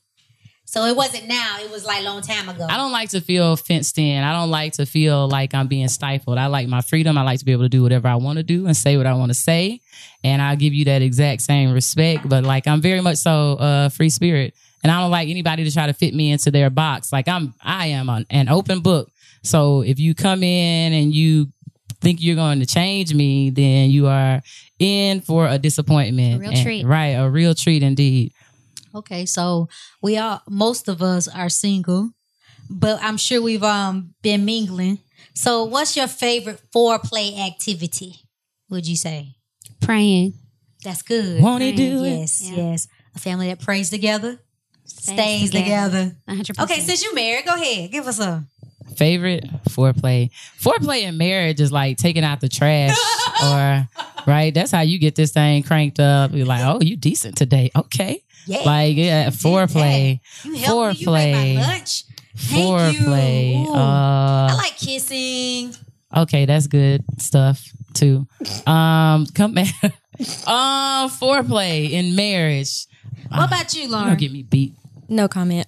So 0.72 0.86
it 0.86 0.96
wasn't 0.96 1.28
now. 1.28 1.58
It 1.60 1.70
was 1.70 1.84
like 1.84 2.00
a 2.00 2.04
long 2.04 2.22
time 2.22 2.48
ago. 2.48 2.66
I 2.66 2.78
don't 2.78 2.92
like 2.92 3.10
to 3.10 3.20
feel 3.20 3.56
fenced 3.56 3.98
in. 3.98 4.24
I 4.24 4.32
don't 4.32 4.48
like 4.50 4.72
to 4.74 4.86
feel 4.86 5.28
like 5.28 5.52
I'm 5.52 5.66
being 5.66 5.88
stifled. 5.88 6.38
I 6.38 6.46
like 6.46 6.66
my 6.66 6.80
freedom. 6.80 7.18
I 7.18 7.22
like 7.24 7.40
to 7.40 7.44
be 7.44 7.52
able 7.52 7.64
to 7.64 7.68
do 7.68 7.82
whatever 7.82 8.08
I 8.08 8.14
want 8.14 8.38
to 8.38 8.42
do 8.42 8.66
and 8.66 8.74
say 8.74 8.96
what 8.96 9.04
I 9.04 9.12
want 9.12 9.28
to 9.28 9.34
say. 9.34 9.82
And 10.24 10.40
I'll 10.40 10.56
give 10.56 10.72
you 10.72 10.86
that 10.86 11.02
exact 11.02 11.42
same 11.42 11.72
respect. 11.72 12.26
But 12.26 12.44
like 12.44 12.66
I'm 12.66 12.80
very 12.80 13.02
much 13.02 13.18
so 13.18 13.56
uh 13.56 13.88
free 13.90 14.08
spirit. 14.08 14.54
And 14.82 14.90
I 14.90 14.98
don't 14.98 15.10
like 15.10 15.28
anybody 15.28 15.62
to 15.64 15.70
try 15.70 15.88
to 15.88 15.92
fit 15.92 16.14
me 16.14 16.30
into 16.32 16.50
their 16.50 16.70
box. 16.70 17.12
Like 17.12 17.28
I'm 17.28 17.52
I 17.62 17.88
am 17.88 18.08
an, 18.08 18.24
an 18.30 18.48
open 18.48 18.80
book. 18.80 19.10
So 19.42 19.82
if 19.82 20.00
you 20.00 20.14
come 20.14 20.42
in 20.42 20.94
and 20.94 21.14
you 21.14 21.52
think 22.00 22.22
you're 22.22 22.34
going 22.34 22.60
to 22.60 22.66
change 22.66 23.12
me, 23.12 23.50
then 23.50 23.90
you 23.90 24.06
are 24.06 24.40
in 24.78 25.20
for 25.20 25.46
a 25.46 25.58
disappointment. 25.58 26.36
A 26.36 26.38
real 26.38 26.50
And- 26.52 26.62
treat. 26.62 26.86
Right, 26.86 27.08
a 27.10 27.28
real 27.28 27.54
treat 27.54 27.82
indeed. 27.82 28.32
Okay, 28.94 29.26
so 29.26 29.68
we 30.02 30.16
are 30.18 30.42
most 30.48 30.88
of 30.88 31.02
us 31.02 31.28
are 31.28 31.48
single, 31.48 32.10
but 32.68 33.02
I'm 33.02 33.16
sure 33.16 33.40
we've 33.40 33.62
um 33.64 34.14
been 34.22 34.44
mingling. 34.44 34.98
So 35.34 35.64
what's 35.64 35.96
your 35.96 36.08
favorite 36.08 36.60
foreplay 36.74 37.38
activity? 37.38 38.16
Would 38.70 38.86
you 38.86 38.96
say? 38.96 39.34
Praying. 39.80 40.34
That's 40.84 41.02
good. 41.02 41.42
Won't 41.42 41.62
he 41.62 41.72
do 41.72 42.04
it? 42.04 42.18
Yes, 42.18 42.42
Yeah. 42.42 42.56
yes. 42.56 42.88
A 43.14 43.18
family 43.18 43.48
that 43.48 43.60
prays 43.60 43.90
together, 43.90 44.38
Stays 44.84 45.14
stays 45.14 45.50
together. 45.50 46.16
100%. 46.28 46.62
Okay, 46.64 46.80
since 46.80 47.04
you're 47.04 47.14
married, 47.14 47.44
go 47.44 47.54
ahead. 47.54 47.90
Give 47.92 48.06
us 48.06 48.18
a 48.20 48.44
favorite 48.96 49.44
foreplay 49.70 50.30
foreplay 50.60 51.02
in 51.02 51.16
marriage 51.16 51.60
is 51.60 51.72
like 51.72 51.96
taking 51.96 52.24
out 52.24 52.40
the 52.40 52.48
trash 52.48 52.94
or 53.42 53.88
right 54.26 54.52
that's 54.52 54.70
how 54.70 54.82
you 54.82 54.98
get 54.98 55.14
this 55.14 55.32
thing 55.32 55.62
cranked 55.62 55.98
up 55.98 56.30
you're 56.34 56.44
like 56.44 56.60
oh 56.62 56.78
you 56.82 56.94
decent 56.94 57.34
today 57.34 57.70
okay 57.74 58.22
yeah. 58.46 58.62
like 58.64 58.96
yeah 58.96 59.30
foreplay 59.30 60.20
you 60.44 60.54
help 60.56 60.94
me, 60.94 61.00
you 61.00 61.10
make 61.10 61.34
foreplay. 61.34 61.54
my 61.56 61.62
lunch. 61.62 62.04
Thank 62.36 62.66
foreplay 62.66 63.64
you. 63.64 63.72
Uh 63.72 64.48
I 64.50 64.54
like 64.56 64.76
kissing. 64.78 65.74
okay 66.16 66.44
that's 66.46 66.66
good 66.66 67.04
stuff 67.18 67.62
too 67.94 68.26
um 68.66 69.26
come 69.34 69.54
back 69.54 69.74
um 69.84 71.10
foreplay 71.20 71.90
in 71.90 72.14
marriage 72.16 72.86
What 73.28 73.46
about 73.48 73.74
you, 73.74 73.82
you 73.82 73.88
Lauren? 73.88 74.08
don't 74.08 74.18
get 74.18 74.32
me 74.32 74.42
beat 74.42 74.74
No 75.08 75.28
comment. 75.28 75.66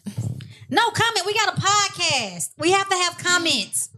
No 0.71 0.91
comment. 0.91 1.27
We 1.27 1.35
got 1.35 1.57
a 1.57 1.61
podcast. 1.61 2.51
We 2.59 2.71
have 2.73 2.89
to 2.89 2.97
have 2.97 3.19
comments. 3.19 3.91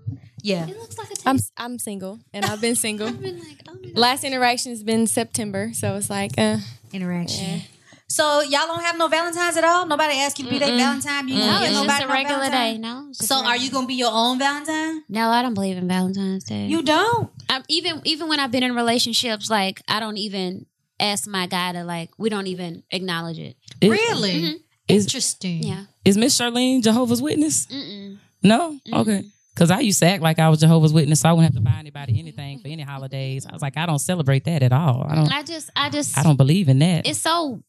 Yeah. 0.43 0.67
It 0.67 0.77
looks 0.79 0.99
like 0.99 1.11
a 1.11 1.15
I'm 1.29 1.39
I'm 1.57 1.79
single 1.79 2.19
and 2.33 2.45
I've 2.45 2.61
been 2.61 2.75
single. 2.87 3.07
I've 3.09 3.23
been 3.23 3.39
like, 3.39 3.63
oh 3.69 3.75
my 3.75 3.89
God. 3.89 3.97
Last 3.99 4.25
interaction 4.25 4.73
has 4.73 4.83
been 4.83 5.07
September, 5.07 5.71
so 5.73 5.95
it's 5.97 6.11
like, 6.11 6.33
uh, 6.37 6.59
Interaction. 6.93 7.45
Yeah. 7.45 7.61
So 8.09 8.41
y'all 8.41 8.67
don't 8.69 8.83
have 8.83 8.97
no 8.97 9.09
Valentines 9.09 9.57
at 9.57 9.65
all? 9.65 9.85
Nobody 9.87 10.15
asked 10.19 10.39
you 10.39 10.45
to 10.45 10.51
be 10.51 10.59
their 10.59 10.77
Valentine? 10.77 11.27
You 11.27 11.35
No, 11.35 11.41
gonna 11.41 11.65
it's 11.67 11.73
just 11.83 12.03
a 12.05 12.07
regular 12.07 12.39
Valentine? 12.39 12.75
day. 12.75 12.79
No. 12.79 13.09
So 13.13 13.45
are 13.45 13.57
you 13.57 13.71
gonna 13.71 13.87
be 13.89 13.95
your 13.95 14.11
own 14.13 14.39
Valentine? 14.39 15.03
No, 15.09 15.29
I 15.31 15.43
don't 15.43 15.55
believe 15.55 15.77
in 15.77 15.89
Valentine's 15.89 16.45
Day. 16.45 16.67
You 16.67 16.83
don't. 16.83 17.31
I'm, 17.49 17.63
even 17.69 18.01
even 18.05 18.29
when 18.29 18.39
I've 18.39 18.53
been 18.53 18.63
in 18.63 18.75
relationships, 18.77 19.51
like 19.51 19.83
I 19.89 19.99
don't 19.99 20.19
even 20.19 20.67
ask 21.01 21.27
my 21.27 21.47
guy 21.49 21.73
to 21.73 21.83
like. 21.85 22.11
We 22.17 22.29
don't 22.31 22.47
even 22.47 22.85
acknowledge 22.93 23.39
it. 23.41 23.57
really? 23.83 24.33
Mhm. 24.43 24.55
Is, 24.89 25.05
Interesting. 25.07 25.65
Yeah. 25.65 25.87
is 26.05 26.17
miss 26.17 26.39
shirleen 26.39 26.81
jehovah's 26.81 27.21
witness 27.21 27.67
Mm-mm. 27.67 28.19
No? 28.45 28.79
Okay. 28.93 29.25
Because 29.53 29.73
I 29.73 29.81
used 29.81 29.99
to 29.99 30.07
act 30.07 30.23
like 30.23 30.39
I 30.39 30.49
was 30.51 30.61
Jehovah's 30.61 30.93
Witness, 30.93 31.21
so 31.21 31.31
I 31.31 31.33
wouldn't 31.33 31.53
have 31.55 31.65
to 31.65 31.69
buy 31.69 31.79
anybody 31.79 32.19
anything 32.21 32.59
for 32.61 32.69
any 32.69 32.83
holidays. 32.83 33.47
I 33.47 33.53
was 33.55 33.63
like, 33.63 33.79
I 33.79 33.87
don't 33.87 33.99
celebrate 33.99 34.45
that 34.45 34.63
at 34.63 34.71
all. 34.71 35.05
I 35.09 35.15
don't. 35.15 35.33
I 35.33 35.43
just, 35.43 35.71
I 35.75 35.89
just, 35.89 36.17
I 36.17 36.23
don't 36.23 36.37
believe 36.37 36.69
in 36.69 36.79
that. 36.81 37.07
It's 37.07 37.19
so 37.19 37.63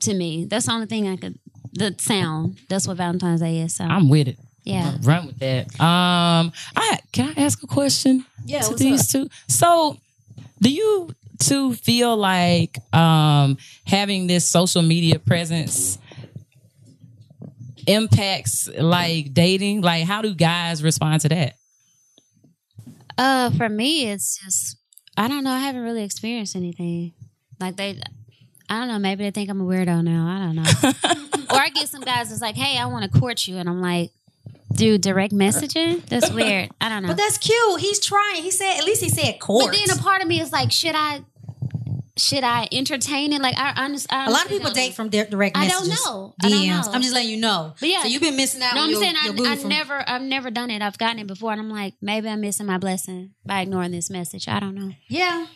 to 0.00 0.14
me. 0.14 0.46
That's 0.46 0.66
the 0.66 0.72
only 0.72 0.86
thing 0.86 1.08
I 1.08 1.16
could. 1.16 1.38
The 1.72 1.94
sound. 1.98 2.58
That's 2.68 2.86
what 2.88 2.96
Valentine's 2.96 3.40
Day 3.40 3.60
is. 3.60 3.74
So 3.76 3.84
I'm 3.84 4.08
with 4.08 4.28
it. 4.28 4.38
Yeah. 4.64 4.96
Run 5.02 5.26
with 5.26 5.38
that. 5.38 5.66
Um, 5.80 6.52
I 6.76 6.98
can 7.12 7.32
I 7.36 7.42
ask 7.42 7.62
a 7.62 7.66
question 7.66 8.24
Yeah, 8.44 8.60
to 8.60 8.74
these 8.74 9.10
two? 9.10 9.28
So, 9.48 9.96
do 10.60 10.70
you 10.70 11.14
two 11.38 11.74
feel 11.74 12.16
like 12.16 12.76
um 12.94 13.56
having 13.86 14.26
this 14.26 14.48
social 14.48 14.82
media 14.82 15.18
presence 15.18 15.98
impacts 17.86 18.68
like 18.78 19.32
dating? 19.32 19.80
Like, 19.82 20.04
how 20.04 20.22
do 20.22 20.34
guys 20.34 20.82
respond 20.82 21.22
to 21.22 21.28
that? 21.30 21.54
Uh, 23.16 23.50
for 23.50 23.68
me, 23.68 24.08
it's 24.10 24.38
just 24.42 24.76
I 25.16 25.28
don't 25.28 25.44
know. 25.44 25.50
I 25.50 25.58
haven't 25.60 25.82
really 25.82 26.04
experienced 26.04 26.56
anything 26.56 27.12
like 27.58 27.76
they. 27.76 28.00
I 28.70 28.78
don't 28.78 28.88
know. 28.88 28.98
Maybe 29.00 29.24
they 29.24 29.32
think 29.32 29.50
I'm 29.50 29.60
a 29.60 29.64
weirdo 29.64 30.02
now. 30.04 30.26
I 30.28 30.38
don't 30.46 30.54
know. 30.54 31.42
or 31.54 31.60
I 31.60 31.70
get 31.70 31.88
some 31.88 32.02
guys 32.02 32.30
that's 32.30 32.40
like, 32.40 32.54
"Hey, 32.54 32.78
I 32.78 32.86
want 32.86 33.10
to 33.12 33.18
court 33.18 33.48
you," 33.48 33.56
and 33.56 33.68
I'm 33.68 33.80
like, 33.82 34.12
"Dude, 34.72 35.00
direct 35.00 35.34
messaging? 35.34 36.06
That's 36.06 36.30
weird. 36.32 36.70
I 36.80 36.88
don't 36.88 37.02
know." 37.02 37.08
But 37.08 37.16
that's 37.16 37.36
cute. 37.36 37.80
He's 37.80 37.98
trying. 37.98 38.42
He 38.42 38.52
said 38.52 38.78
at 38.78 38.84
least 38.84 39.02
he 39.02 39.08
said 39.08 39.40
court. 39.40 39.66
But 39.66 39.76
then 39.76 39.98
a 39.98 40.00
part 40.00 40.22
of 40.22 40.28
me 40.28 40.40
is 40.40 40.52
like, 40.52 40.70
should 40.70 40.94
I? 40.94 41.24
Should 42.16 42.44
I 42.44 42.68
entertain 42.70 43.32
it? 43.32 43.40
Like 43.40 43.56
I, 43.56 43.70
I, 43.74 43.84
under- 43.86 43.98
I 44.10 44.26
a 44.26 44.30
lot 44.30 44.44
of 44.44 44.50
people 44.50 44.66
don't 44.66 44.74
date 44.74 44.92
from 44.94 45.08
di- 45.08 45.24
direct 45.24 45.56
I 45.56 45.66
don't 45.68 45.88
know. 45.88 46.34
I 46.42 46.50
don't 46.50 46.66
know. 46.66 46.82
I'm 46.92 47.00
just 47.00 47.14
letting 47.14 47.30
you 47.30 47.38
know. 47.38 47.72
But 47.80 47.88
yeah. 47.88 48.02
so 48.02 48.08
you've 48.08 48.20
been 48.20 48.36
missing 48.36 48.62
out. 48.62 48.74
No, 48.74 48.82
on 48.82 48.84
I'm 48.86 48.90
your, 48.90 49.00
saying 49.00 49.14
your 49.24 49.32
I, 49.32 49.36
boo 49.36 49.46
I 49.46 49.56
from- 49.56 49.70
never, 49.70 50.04
I've 50.06 50.20
never 50.22 50.50
done 50.50 50.70
it. 50.70 50.82
I've 50.82 50.98
gotten 50.98 51.18
it 51.18 51.26
before, 51.26 51.52
and 51.52 51.60
I'm 51.60 51.70
like, 51.70 51.94
maybe 52.02 52.28
I'm 52.28 52.42
missing 52.42 52.66
my 52.66 52.76
blessing 52.76 53.30
by 53.46 53.62
ignoring 53.62 53.92
this 53.92 54.10
message. 54.10 54.48
I 54.48 54.60
don't 54.60 54.74
know. 54.74 54.92
Yeah, 55.08 55.46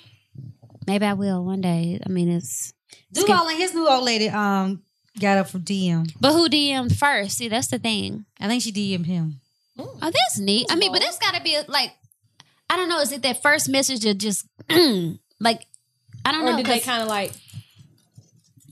Maybe 0.86 1.06
I 1.06 1.14
will 1.14 1.44
one 1.44 1.60
day. 1.60 2.00
I 2.04 2.08
mean, 2.08 2.30
it's. 2.30 2.72
Duval 3.12 3.48
and 3.48 3.58
his 3.58 3.74
new 3.74 3.88
old 3.88 4.04
lady 4.04 4.28
um 4.28 4.82
got 5.20 5.38
up 5.38 5.48
from 5.48 5.62
DM. 5.62 6.10
But 6.20 6.32
who 6.32 6.48
DM'd 6.48 6.96
first? 6.96 7.38
See, 7.38 7.48
that's 7.48 7.68
the 7.68 7.78
thing. 7.78 8.24
I 8.40 8.48
think 8.48 8.62
she 8.62 8.72
DM'd 8.72 9.06
him. 9.06 9.40
Oh, 9.78 9.96
that's 10.00 10.38
neat. 10.38 10.66
I 10.70 10.76
mean, 10.76 10.92
but 10.92 11.00
that's 11.00 11.18
got 11.18 11.34
to 11.34 11.42
be 11.42 11.56
like, 11.68 11.92
I 12.70 12.76
don't 12.76 12.88
know. 12.88 13.00
Is 13.00 13.10
it 13.12 13.22
that 13.22 13.42
first 13.42 13.68
message 13.68 14.00
that 14.00 14.14
just 14.18 14.46
like, 14.70 15.66
I 16.24 16.32
don't 16.32 16.42
Or 16.42 16.50
know. 16.52 16.56
did 16.56 16.66
they 16.66 16.74
'cause- 16.78 16.84
kind 16.84 17.02
of 17.02 17.08
like? 17.08 17.32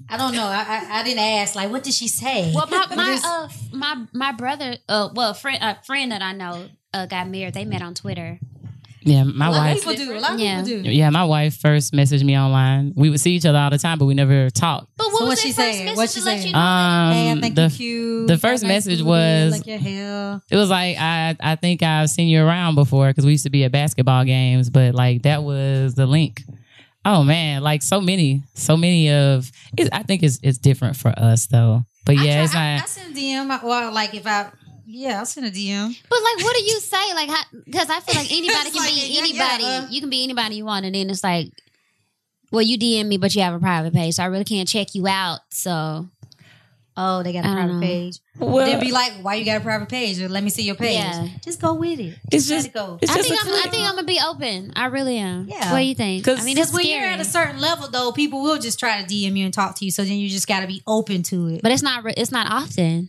I 0.08 0.16
don't 0.18 0.34
know. 0.34 0.44
I, 0.44 0.64
I 0.68 1.00
I 1.00 1.02
didn't 1.04 1.20
ask. 1.20 1.54
Like, 1.54 1.70
what 1.70 1.82
did 1.84 1.94
she 1.94 2.06
say? 2.08 2.52
well, 2.54 2.66
my 2.70 2.86
my 2.94 3.20
uh 3.24 3.48
my 3.72 4.04
my 4.12 4.32
brother, 4.32 4.76
uh, 4.88 5.08
well, 5.14 5.30
a 5.30 5.34
friend 5.34 5.58
a 5.62 5.82
friend 5.84 6.12
that 6.12 6.20
I 6.22 6.32
know 6.32 6.68
uh 6.92 7.06
got 7.06 7.28
married. 7.28 7.54
They 7.54 7.64
met 7.64 7.80
on 7.82 7.94
Twitter. 7.94 8.38
Yeah, 9.04 9.24
my 9.24 9.46
a 9.46 9.50
lot 9.50 9.58
wife. 9.58 9.86
of 9.86 9.94
people 9.96 10.06
do. 10.06 10.18
A 10.18 10.20
lot 10.20 10.34
of 10.34 10.40
Yeah. 10.40 10.62
people 10.62 10.82
do. 10.84 10.90
Yeah, 10.90 11.10
my 11.10 11.24
wife 11.24 11.56
first 11.56 11.92
messaged 11.92 12.22
me 12.24 12.38
online. 12.38 12.92
We 12.96 13.10
would 13.10 13.20
see 13.20 13.32
each 13.36 13.44
other 13.46 13.58
all 13.58 13.70
the 13.70 13.78
time, 13.78 13.98
but 13.98 14.04
we 14.06 14.14
never 14.14 14.48
talked. 14.50 14.88
But 14.96 15.06
what 15.12 15.18
So 15.20 15.26
was 15.26 15.40
she 15.40 15.52
saying? 15.52 15.84
message 15.84 15.96
What 15.96 16.10
she 16.10 16.20
to 16.20 16.24
saying? 16.24 16.46
you 16.48 16.52
know? 16.52 16.58
Um, 16.58 17.12
Hey, 17.12 17.30
I 17.32 17.40
think 17.40 17.54
the, 17.54 17.62
you're 17.62 17.70
cute. 17.70 18.28
the 18.28 18.38
first 18.38 18.62
nice 18.62 18.68
message 18.86 18.98
booty, 18.98 19.08
was- 19.10 19.52
like 19.52 19.66
your 19.66 19.78
hair. 19.78 20.40
it 20.50 20.56
was 20.56 20.70
like 20.70 20.96
I 20.98 21.36
I 21.40 21.56
think 21.56 21.82
I've 21.82 22.10
seen 22.10 22.28
you 22.28 22.42
around 22.44 22.74
before 22.76 23.08
because 23.08 23.24
we 23.26 23.32
used 23.32 23.44
to 23.44 23.50
be 23.50 23.64
at 23.64 23.72
basketball 23.72 24.24
games, 24.24 24.70
but 24.70 24.94
like 24.94 25.22
that 25.22 25.42
was 25.42 25.94
the 25.94 26.06
link. 26.06 26.42
Oh 27.04 27.24
man, 27.24 27.62
like 27.62 27.82
so 27.82 28.00
many, 28.00 28.44
so 28.54 28.76
many 28.76 29.10
of 29.10 29.50
it, 29.76 29.88
I 29.92 30.04
think 30.04 30.22
it's 30.22 30.38
it's 30.42 30.58
different 30.58 30.94
for 30.96 31.08
us 31.16 31.46
though. 31.46 31.84
But 32.04 32.16
yeah, 32.18 32.34
try- 32.34 32.44
it's 32.44 32.54
I, 32.54 32.74
I 32.74 32.86
send 32.86 33.16
DM. 33.16 33.62
Well, 33.62 33.92
like 33.92 34.14
if 34.14 34.26
I, 34.26 34.46
yeah, 34.86 35.18
I'll 35.18 35.26
send 35.26 35.46
a 35.46 35.50
DM. 35.50 35.94
But 36.08 36.18
like, 36.22 36.44
what 36.44 36.56
do 36.56 36.62
you 36.62 36.80
say? 36.80 37.14
Like, 37.14 37.30
because 37.64 37.88
I 37.90 38.00
feel 38.00 38.14
like 38.20 38.30
anybody 38.32 38.70
can 38.70 38.82
like, 38.82 38.94
be 38.94 39.12
yeah, 39.12 39.18
anybody. 39.20 39.62
yeah, 39.64 39.84
uh. 39.84 39.90
you 39.90 40.00
can 40.00 40.10
be 40.10 40.24
anybody 40.24 40.56
you 40.56 40.64
want, 40.64 40.84
and 40.86 40.94
then 40.94 41.10
it's 41.10 41.22
like, 41.24 41.48
well, 42.50 42.62
you 42.62 42.78
DM 42.78 43.06
me, 43.06 43.16
but 43.16 43.34
you 43.34 43.42
have 43.42 43.54
a 43.54 43.58
private 43.58 43.92
page, 43.94 44.14
so 44.14 44.22
I 44.22 44.26
really 44.26 44.44
can't 44.44 44.68
check 44.68 44.94
you 44.94 45.06
out. 45.06 45.40
So 45.50 46.08
Oh, 46.94 47.22
they 47.22 47.32
got 47.32 47.46
a 47.46 47.48
I 47.48 47.54
don't 47.54 47.56
private 47.56 47.72
know. 47.74 47.80
page. 47.80 48.18
Well, 48.38 48.66
They'd 48.66 48.78
be 48.84 48.92
like, 48.92 49.12
"Why 49.22 49.36
you 49.36 49.46
got 49.46 49.56
a 49.56 49.60
private 49.64 49.88
page? 49.88 50.20
Or 50.20 50.28
let 50.28 50.44
me 50.44 50.50
see 50.50 50.64
your 50.64 50.74
page." 50.74 50.98
Yeah. 50.98 51.26
Just 51.42 51.58
go 51.58 51.72
with 51.72 51.98
it. 51.98 52.18
It's 52.30 52.50
let 52.50 52.56
just- 52.64 52.74
go. 52.74 52.98
it's 53.00 53.10
I 53.10 53.16
just 53.16 53.28
think 53.30 53.40
a 53.42 53.46
I'm, 53.48 53.54
I 53.54 53.70
think 53.70 53.84
I'm 53.88 53.94
gonna 53.94 54.06
be 54.06 54.20
open. 54.22 54.74
I 54.76 54.86
really 54.86 55.16
am. 55.16 55.48
Yeah. 55.48 55.72
What 55.72 55.78
do 55.78 55.84
you 55.84 55.94
think? 55.94 56.22
'Cause- 56.22 56.40
I 56.40 56.44
mean, 56.44 56.58
it's 56.58 56.70
Because 56.70 56.84
when 56.84 56.86
you're 56.94 57.06
at 57.08 57.18
a 57.18 57.24
certain 57.24 57.62
level, 57.62 57.88
though, 57.88 58.12
people 58.12 58.42
will 58.42 58.58
just 58.58 58.78
try 58.78 59.00
to 59.00 59.06
DM 59.08 59.38
you 59.38 59.46
and 59.46 59.54
talk 59.54 59.74
to 59.78 59.86
you. 59.86 59.90
So 59.90 60.04
then 60.04 60.18
you 60.18 60.28
just 60.28 60.46
got 60.46 60.60
to 60.60 60.66
be 60.66 60.82
open 60.86 61.22
to 61.24 61.46
it. 61.48 61.62
but 61.62 61.72
it's 61.72 61.82
not. 61.82 62.04
It's 62.18 62.30
not 62.30 62.46
often. 62.52 63.08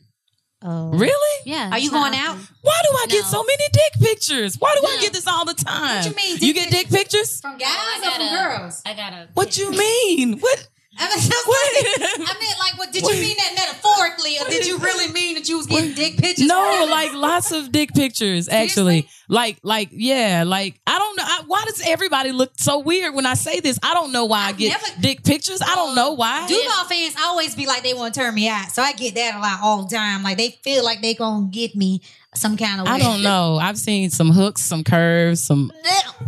Oh. 0.65 0.89
really? 0.91 1.41
Yeah. 1.45 1.69
Are 1.71 1.77
you 1.77 1.87
it's 1.89 1.93
going 1.93 2.15
out? 2.15 2.37
Why 2.61 2.79
do 2.83 2.97
I 2.97 3.05
get 3.09 3.25
so 3.25 3.43
many 3.43 3.63
dick 3.73 3.93
pictures? 4.01 4.55
Why 4.57 4.73
do 4.79 4.87
I 4.87 4.97
get 5.01 5.11
this 5.13 5.27
all 5.27 5.43
the 5.45 5.53
time? 5.53 5.97
What 5.97 6.03
do 6.03 6.09
you 6.09 6.15
mean, 6.15 6.37
You 6.39 6.53
get 6.53 6.71
dick 6.71 6.87
pictures? 6.89 7.41
from 7.41 7.57
guys 7.57 7.67
I 7.69 7.97
or 7.99 8.11
from 8.11 8.27
gotta- 8.27 8.59
girls? 8.59 8.81
I 8.85 8.93
gotta. 8.93 9.27
What 9.33 9.57
you 9.57 9.71
mean? 9.71 10.39
What? 10.39 10.67
I 10.97 11.07
mean, 11.07 11.29
that's 11.29 11.45
What? 11.47 12.19
like- 12.19 12.29
I 12.29 12.39
meant 12.39 12.59
like, 12.59 12.77
what 12.77 12.91
did 12.91 13.01
you 13.03 13.13
mean 13.13 13.35
that 13.37 13.53
metaphorically, 13.55 14.37
or 14.39 14.47
did 14.49 14.67
you 14.67 14.77
really 14.77 15.11
mean 15.11 15.35
that 15.35 15.49
you 15.49 15.57
was 15.57 15.65
getting 15.65 15.93
dick 15.93 16.17
pictures? 16.17 16.45
No, 16.45 16.87
like 16.89 17.13
lots 17.13 17.51
of 17.51 17.71
dick 17.71 17.93
pictures. 17.93 18.47
Actually, 18.47 19.07
like, 19.27 19.57
like, 19.63 19.89
yeah, 19.91 20.43
like 20.45 20.79
I 20.85 20.99
don't 20.99 21.17
know. 21.17 21.23
I, 21.25 21.41
why 21.47 21.63
does 21.65 21.81
everybody 21.85 22.31
look 22.31 22.51
so 22.57 22.79
weird 22.79 23.15
when 23.15 23.25
I 23.25 23.33
say 23.33 23.59
this? 23.59 23.79
I 23.81 23.93
don't 23.95 24.11
know 24.11 24.25
why 24.25 24.45
I 24.45 24.49
I've 24.49 24.57
get 24.57 24.69
never- 24.69 25.01
dick 25.01 25.23
pictures. 25.23 25.61
I 25.61 25.73
don't 25.75 25.95
know 25.95 26.11
why. 26.13 26.45
Oh, 26.45 26.47
Duval 26.47 26.85
fans 26.85 27.15
always 27.21 27.55
be 27.55 27.65
like 27.65 27.81
they 27.83 27.93
want 27.95 28.13
to 28.13 28.19
turn 28.19 28.35
me 28.35 28.47
out, 28.47 28.71
so 28.71 28.81
I 28.83 28.93
get 28.93 29.15
that 29.15 29.35
a 29.35 29.39
lot 29.39 29.59
all 29.63 29.83
the 29.85 29.95
time. 29.95 30.21
Like 30.23 30.37
they 30.37 30.51
feel 30.63 30.83
like 30.83 31.01
they 31.01 31.15
gonna 31.15 31.47
get 31.47 31.75
me 31.75 32.01
some 32.35 32.57
kind 32.57 32.81
of. 32.81 32.87
I 32.87 32.97
don't 32.99 33.21
know. 33.21 33.57
I've 33.61 33.77
seen 33.77 34.09
some 34.09 34.29
hooks, 34.31 34.61
some 34.61 34.83
curves, 34.83 35.41
some. 35.41 35.71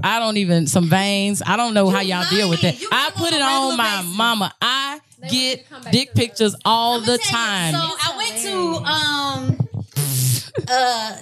I 0.03 0.19
don't 0.19 0.37
even 0.37 0.67
some 0.67 0.87
veins. 0.89 1.41
I 1.45 1.57
don't 1.57 1.73
know 1.73 1.89
how 1.89 2.01
You 2.01 2.13
y'all 2.15 2.29
deal 2.29 2.49
with 2.49 2.61
lying. 2.63 2.75
that. 2.75 2.81
You 2.81 2.89
I 2.91 3.11
put 3.15 3.33
it 3.33 3.41
on 3.41 3.77
my 3.77 3.97
basis. 4.01 4.17
mama. 4.17 4.53
I 4.61 4.99
They 5.19 5.27
get 5.29 5.33
you 5.59 5.63
to 5.63 5.69
come 5.69 5.83
back 5.83 5.91
dick 5.93 6.07
to 6.09 6.13
the- 6.13 6.19
pictures 6.27 6.55
all 6.65 6.95
I'ma 6.97 7.05
the 7.05 7.17
tell 7.17 7.25
you, 7.31 7.45
time. 7.45 7.73
So 7.73 7.79
I 7.81 8.17
went 8.17 8.41
to 8.41 8.55
um 8.91 10.65
uh 10.69 11.17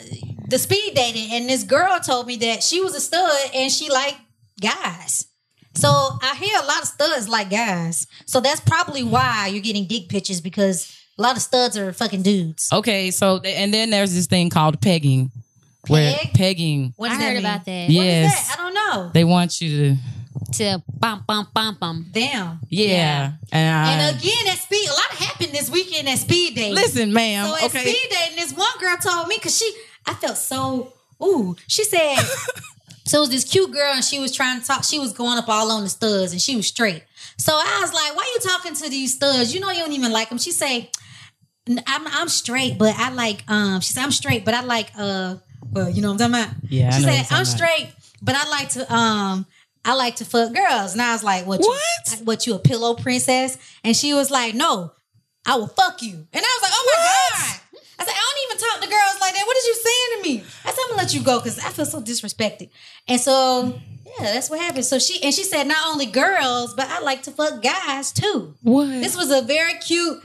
the 0.48 0.60
speed 0.60 0.94
dating, 0.96 1.32
and 1.32 1.50
this 1.50 1.64
girl 1.64 2.00
told 2.00 2.28
me 2.28 2.36
that 2.38 2.62
she 2.64 2.82
was 2.82 2.94
a 2.96 3.02
stud 3.02 3.32
and 3.56 3.72
she 3.72 3.90
liked 3.90 4.18
guys. 4.62 5.26
So 5.76 5.88
I 5.90 6.36
hear 6.36 6.56
a 6.62 6.66
lot 6.66 6.82
of 6.84 6.88
studs 6.88 7.28
like 7.28 7.50
guys. 7.50 8.06
So 8.28 8.40
that's 8.42 8.60
probably 8.62 9.02
why 9.04 9.48
you're 9.48 9.64
getting 9.64 9.88
dick 9.88 10.08
pictures 10.10 10.40
because 10.42 10.96
a 11.18 11.22
lot 11.22 11.36
of 11.36 11.42
studs 11.42 11.78
are 11.78 11.94
fucking 11.94 12.22
dudes. 12.24 12.70
Okay, 12.72 13.12
so 13.12 13.40
and 13.40 13.74
then 13.74 13.90
there's 13.90 14.14
this 14.14 14.28
thing 14.28 14.50
called 14.50 14.82
pegging, 14.82 15.32
where 15.88 16.16
Peg? 16.18 16.34
pegging 16.34 16.94
What 16.98 17.12
I 17.12 17.14
does 17.14 17.20
that 17.20 17.24
heard 17.26 17.34
mean? 17.36 17.46
about 17.46 17.66
that. 17.66 17.90
Yeah. 17.90 18.00
What 18.00 18.08
is 18.08 18.14
Yes. 18.24 18.48
that? 18.48 18.60
I 18.60 18.64
don't 18.64 18.74
know. 18.74 19.12
they 19.14 19.24
want 19.24 19.62
you 19.62 19.70
to. 19.96 19.98
To 20.54 20.84
bum 21.00 21.24
bum 21.28 21.48
bum 21.54 21.78
bum. 21.80 22.08
Damn. 22.12 22.60
Yeah, 22.70 23.34
and, 23.52 23.76
I, 23.88 23.94
And 23.94 24.18
again, 24.18 24.48
at 24.48 24.58
speed, 24.58 24.88
a 24.88 24.92
lot 24.94 25.12
happened 25.28 25.52
this 25.52 25.70
weekend 25.70 26.08
at 26.10 26.18
speed 26.20 26.56
dating. 26.56 26.74
listen, 26.76 27.14
ma'am. 27.14 27.48
So 27.48 27.56
at 27.56 27.64
okay, 27.66 27.82
speed 27.82 28.08
dating, 28.10 28.36
this 28.38 28.52
one 28.54 28.68
girl 28.80 28.96
told 28.98 29.28
me 29.28 29.36
because 29.38 29.58
she, 29.58 29.72
I 30.08 30.14
felt 30.16 30.38
so. 30.38 30.94
Ooh, 31.24 31.56
she 31.68 31.84
said. 31.84 32.18
so 33.06 33.18
it 33.18 33.22
was 33.22 33.30
this 33.30 33.44
cute 33.46 33.72
girl, 33.72 33.94
and 33.94 34.04
she 34.04 34.20
was 34.20 34.32
trying 34.32 34.60
to 34.60 34.66
talk. 34.66 34.84
She 34.84 35.00
was 35.00 35.14
going 35.14 35.38
up 35.38 35.48
all 35.50 35.72
on 35.72 35.84
the 35.84 35.90
studs, 35.90 36.32
and 36.34 36.42
she 36.42 36.56
was 36.56 36.68
straight. 36.68 37.04
So 37.38 37.54
I 37.54 37.80
was 37.82 37.94
like, 37.94 38.16
"Why 38.16 38.24
are 38.24 38.34
you 38.34 38.40
talking 38.40 38.76
to 38.76 38.90
these 38.90 39.14
studs? 39.16 39.54
You 39.54 39.60
know 39.60 39.70
you 39.72 39.80
don't 39.80 39.94
even 39.94 40.12
like 40.12 40.30
them." 40.30 40.38
She 40.40 40.52
say, 40.52 40.78
"N- 40.80 40.88
"I'm 41.68 42.08
I'm 42.08 42.30
straight, 42.30 42.78
but 42.78 42.96
I 42.98 43.10
like 43.12 43.44
um." 43.48 43.82
She 43.82 43.94
said, 43.94 44.04
"I'm 44.04 44.12
straight, 44.12 44.46
but 44.46 44.54
I 44.54 44.62
like 44.64 44.92
uh." 44.98 45.36
Well, 45.72 45.90
you 45.90 46.02
know 46.02 46.12
what 46.14 46.22
I'm 46.22 46.32
talking 46.34 46.46
about. 46.50 46.56
Yeah, 46.70 46.92
She 46.92 47.04
what 47.06 47.14
said, 47.14 47.26
"I'm 47.32 47.42
about. 47.42 47.48
straight, 47.48 47.94
but 48.22 48.36
I 48.36 48.50
like 48.50 48.70
to 48.70 48.94
um." 48.94 49.46
I 49.86 49.96
like 49.96 50.16
to 50.18 50.26
fuck 50.26 50.54
girls. 50.54 50.94
And 50.94 51.02
I 51.02 51.12
was 51.12 51.26
like, 51.26 51.46
what? 51.46 51.60
You, 51.60 51.68
What? 51.68 52.22
what, 52.24 52.48
you 52.48 52.56
a 52.56 52.60
pillow 52.60 52.96
princess? 52.96 53.58
And 53.84 53.98
she 53.98 54.14
was 54.14 54.32
like, 54.32 54.56
no, 54.56 54.94
I 55.46 55.58
will 55.58 55.68
fuck 55.68 56.02
you. 56.02 56.14
And 56.14 56.26
I 56.34 56.40
was 56.40 56.62
like, 56.62 56.72
oh 56.74 56.86
my 56.88 57.04
God. 57.04 57.60
I 58.00 58.06
said, 58.06 58.14
I 58.16 58.24
don't 58.24 58.46
even 58.46 58.58
talk 58.66 58.82
to 58.82 58.88
girls 58.90 59.20
like 59.20 59.34
that. 59.34 59.44
What 59.46 59.58
is 59.58 59.66
you 59.66 59.76
saying 59.76 60.08
to 60.24 60.30
me? 60.30 60.44
I 60.64 60.70
said, 60.70 60.78
I'm 60.86 60.90
gonna 60.92 61.02
let 61.02 61.14
you 61.14 61.22
go 61.22 61.38
because 61.40 61.60
I 61.60 61.68
feel 61.68 61.86
so 61.86 62.02
disrespected. 62.02 62.70
And 63.10 63.20
so, 63.20 63.78
yeah, 64.06 64.32
that's 64.32 64.50
what 64.50 64.62
happened. 64.62 64.86
So 64.86 65.00
she 65.00 65.22
and 65.22 65.34
she 65.34 65.44
said, 65.44 65.68
not 65.68 65.86
only 65.92 66.06
girls, 66.06 66.74
but 66.76 66.88
I 66.88 67.02
like 67.02 67.24
to 67.24 67.32
fuck 67.32 67.62
guys 67.62 68.14
too. 68.14 68.56
what? 68.62 68.88
This 68.88 69.18
was 69.18 69.32
a 69.32 69.42
very 69.42 69.74
cute, 69.80 70.24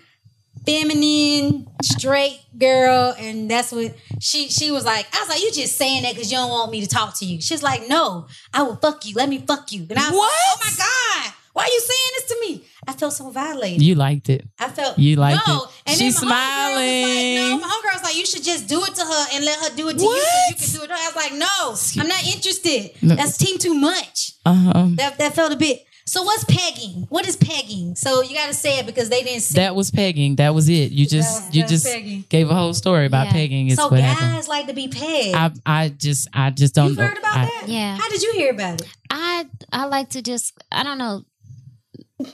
feminine, 0.69 1.67
straight 1.83 2.41
girl, 2.59 3.15
and 3.19 3.51
that's 3.51 3.73
what 3.73 3.95
she 4.21 4.49
she 4.49 4.71
was 4.71 4.85
like. 4.85 5.07
I 5.15 5.21
was 5.21 5.29
like, 5.31 5.43
you 5.43 5.51
just 5.53 5.77
saying 5.77 6.03
that 6.03 6.15
because 6.15 6.31
you 6.31 6.37
don't 6.39 6.51
want 6.51 6.71
me 6.71 6.81
to 6.83 6.89
talk 6.89 7.17
to 7.19 7.25
you. 7.25 7.41
She's 7.41 7.63
like, 7.63 7.89
no, 7.89 8.27
I 8.53 8.63
will 8.63 8.77
fuck 8.77 9.07
you. 9.07 9.15
Let 9.15 9.29
me 9.29 9.39
fuck 9.39 9.73
you. 9.73 9.87
And 9.89 9.99
I 9.99 10.11
was 10.11 10.19
What? 10.19 10.33
like, 10.33 10.41
oh 10.47 10.59
my 10.65 10.71
god, 10.77 11.35
why 11.55 11.63
are 11.65 11.69
you 11.69 11.81
saying 11.81 12.11
this 12.17 12.25
to 12.27 12.37
me? 12.49 12.65
I 12.87 12.93
felt 12.93 13.13
so 13.13 13.31
violated. 13.31 13.83
you 13.83 13.95
liked 13.95 14.29
it. 14.31 14.45
I 14.59 14.69
felt 14.69 14.99
You 14.99 15.17
liked 15.17 15.47
no. 15.47 15.63
it. 15.65 15.69
And 15.87 15.99
She's 15.99 16.19
then 16.21 16.29
my 16.29 16.37
homegirl 16.37 16.77
was 16.77 16.79
smiling. 16.79 17.35
Like, 17.35 17.51
no, 17.51 17.59
my 17.59 17.69
homegirl 17.69 17.95
was 17.95 18.03
like, 18.03 18.17
you 18.17 18.27
should 18.27 18.45
just 18.45 18.67
do 18.69 18.83
it 18.85 18.95
to 18.95 19.03
her 19.05 19.27
and 19.35 19.45
let 19.45 19.59
her 19.61 19.77
do 19.77 19.89
it 19.89 19.99
to 19.99 20.05
you. 20.05 20.21
So 20.23 20.39
you 20.49 20.55
can 20.57 20.69
do 20.79 20.83
it. 20.85 20.91
I 20.91 21.07
was 21.07 21.17
like, 21.17 21.33
no, 21.35 22.03
I'm 22.03 22.09
not 22.09 22.25
interested. 22.27 22.91
No. 23.03 23.15
That's 23.15 23.37
team 23.37 23.59
too 23.59 23.75
much. 23.75 24.33
Um, 24.47 24.95
That 24.97 25.19
that 25.19 25.35
felt 25.35 25.53
a 25.53 25.57
bit. 25.57 25.85
So 26.09 26.23
what's 26.23 26.45
pegging? 26.45 27.07
What 27.11 27.27
is 27.29 27.37
pegging? 27.37 27.95
So 27.97 28.23
you 28.23 28.35
got 28.35 28.47
to 28.49 28.55
say 28.55 28.79
it 28.79 28.87
because 28.87 29.09
they 29.11 29.23
didn't 29.23 29.43
say. 29.43 29.61
that 29.61 29.77
was 29.77 29.91
pegging. 29.91 30.37
That 30.37 30.55
was 30.55 30.69
it. 30.69 30.91
You 30.91 31.07
just 31.07 31.45
was- 31.45 31.55
you 31.55 31.67
just 31.67 31.87
pegging. 31.87 32.25
gave 32.29 32.51
a 32.51 32.55
whole 32.55 32.73
story 32.75 33.07
about 33.07 33.27
Yeah. 33.27 33.33
pegging. 33.33 33.69
Is 33.69 33.77
so 33.77 33.89
what 33.89 33.99
guys 34.01 34.19
happened. 34.19 34.49
like 34.49 34.67
to 34.69 34.73
be 34.75 34.89
pegged. 34.89 35.37
I 35.37 35.51
I 35.67 35.89
just 35.91 36.29
I 36.33 36.51
just 36.51 36.75
don't 36.75 36.89
You've 36.89 36.99
know. 36.99 37.07
heard 37.09 37.19
about 37.19 37.37
I- 37.37 37.45
that? 37.45 37.65
Yeah. 37.69 37.97
How 37.97 38.09
did 38.09 38.23
you 38.23 38.33
hear 38.33 38.51
about 38.53 38.81
it? 38.81 38.89
I 39.11 39.47
I 39.73 39.85
like 39.87 40.09
to 40.11 40.23
just 40.23 40.55
I 40.73 40.83
don't 40.83 40.99
know. 40.99 41.25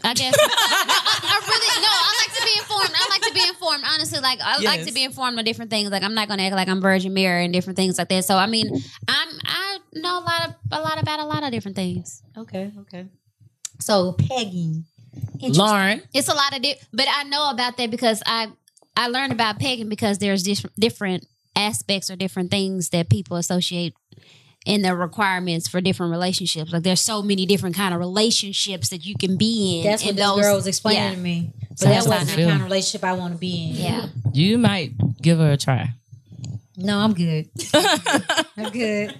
I 0.02 0.14
guess. 0.14 0.32
no, 0.34 0.38
I, 0.48 1.20
I 1.22 1.36
really 1.46 1.82
no. 1.82 1.90
I 1.90 2.24
like 2.24 2.36
to 2.38 2.44
be 2.44 2.58
informed. 2.58 2.90
I 2.94 3.08
like 3.10 3.22
to 3.22 3.34
be 3.34 3.48
informed. 3.48 3.84
Honestly, 3.92 4.20
like 4.20 4.38
I 4.42 4.60
like 4.62 4.84
to 4.86 4.92
be 4.94 5.04
informed 5.04 5.38
on 5.38 5.44
different 5.44 5.70
things. 5.70 5.90
Like 5.90 6.02
I'm 6.02 6.14
not 6.14 6.28
gonna 6.28 6.44
act 6.44 6.54
like 6.54 6.68
I'm 6.68 6.80
Virgin 6.80 7.12
Mary 7.12 7.44
and 7.44 7.52
different 7.52 7.76
things 7.76 7.98
like 7.98 8.08
that. 8.08 8.24
So 8.24 8.36
I 8.36 8.46
mean, 8.46 8.70
I'm 9.08 9.28
I 9.44 9.78
know 9.94 10.20
a 10.20 10.24
lot 10.24 10.48
of 10.48 10.54
a 10.72 10.80
lot 10.80 11.02
about 11.02 11.20
a 11.20 11.24
lot 11.26 11.42
of 11.42 11.50
different 11.50 11.76
things. 11.76 12.22
Okay, 12.38 12.70
okay. 12.82 13.06
So 13.84 14.12
pegging. 14.12 14.84
Lauren, 15.42 16.02
It's 16.14 16.28
a 16.28 16.34
lot 16.34 16.56
of 16.56 16.62
di- 16.62 16.76
but 16.92 17.06
I 17.08 17.24
know 17.24 17.50
about 17.50 17.76
that 17.76 17.90
because 17.90 18.22
I 18.26 18.48
I 18.96 19.08
learned 19.08 19.32
about 19.32 19.58
pegging 19.58 19.88
because 19.88 20.18
there's 20.18 20.42
dis- 20.42 20.64
different 20.78 21.26
aspects 21.54 22.10
or 22.10 22.16
different 22.16 22.50
things 22.50 22.88
that 22.90 23.08
people 23.10 23.36
associate 23.36 23.94
in 24.66 24.80
their 24.82 24.96
requirements 24.96 25.68
for 25.68 25.80
different 25.82 26.10
relationships. 26.12 26.72
Like 26.72 26.82
there's 26.82 27.00
so 27.02 27.20
many 27.22 27.44
different 27.44 27.76
kind 27.76 27.92
of 27.92 28.00
relationships 28.00 28.88
that 28.88 29.04
you 29.04 29.14
can 29.16 29.36
be 29.36 29.80
in. 29.80 29.84
That's 29.84 30.02
what 30.02 30.10
and 30.10 30.18
this 30.18 30.24
those- 30.26 30.40
girl 30.40 30.56
was 30.56 30.66
explaining 30.66 31.02
yeah. 31.02 31.10
to 31.14 31.20
me. 31.20 31.52
But 31.68 31.78
So 31.78 31.84
that 31.86 31.94
that's 31.94 32.06
wasn't 32.08 32.30
the 32.36 32.44
kind 32.44 32.56
of 32.56 32.62
relationship 32.64 33.04
I 33.04 33.12
want 33.12 33.34
to 33.34 33.38
be 33.38 33.70
in. 33.70 33.76
Yeah. 33.76 34.06
you 34.32 34.56
might 34.58 34.92
give 35.20 35.38
her 35.38 35.52
a 35.52 35.56
try. 35.58 35.92
No, 36.76 36.98
I'm 36.98 37.14
good. 37.14 37.48
I'm 38.56 38.70
good. 38.70 39.14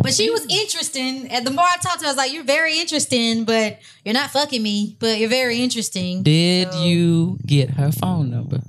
But 0.00 0.14
she 0.14 0.30
was 0.30 0.46
interesting. 0.48 1.28
And 1.30 1.46
the 1.46 1.50
more 1.50 1.64
I 1.64 1.76
talked 1.78 1.98
to 2.00 2.04
her, 2.04 2.08
I 2.08 2.12
was 2.12 2.16
like, 2.16 2.32
You're 2.32 2.44
very 2.44 2.78
interesting, 2.78 3.44
but 3.44 3.80
you're 4.04 4.14
not 4.14 4.30
fucking 4.30 4.62
me, 4.62 4.96
but 5.00 5.18
you're 5.18 5.28
very 5.28 5.60
interesting. 5.62 6.22
Did 6.22 6.72
So- 6.72 6.84
you 6.84 7.38
get 7.44 7.70
her 7.70 7.90
phone 7.90 8.30
number? 8.30 8.60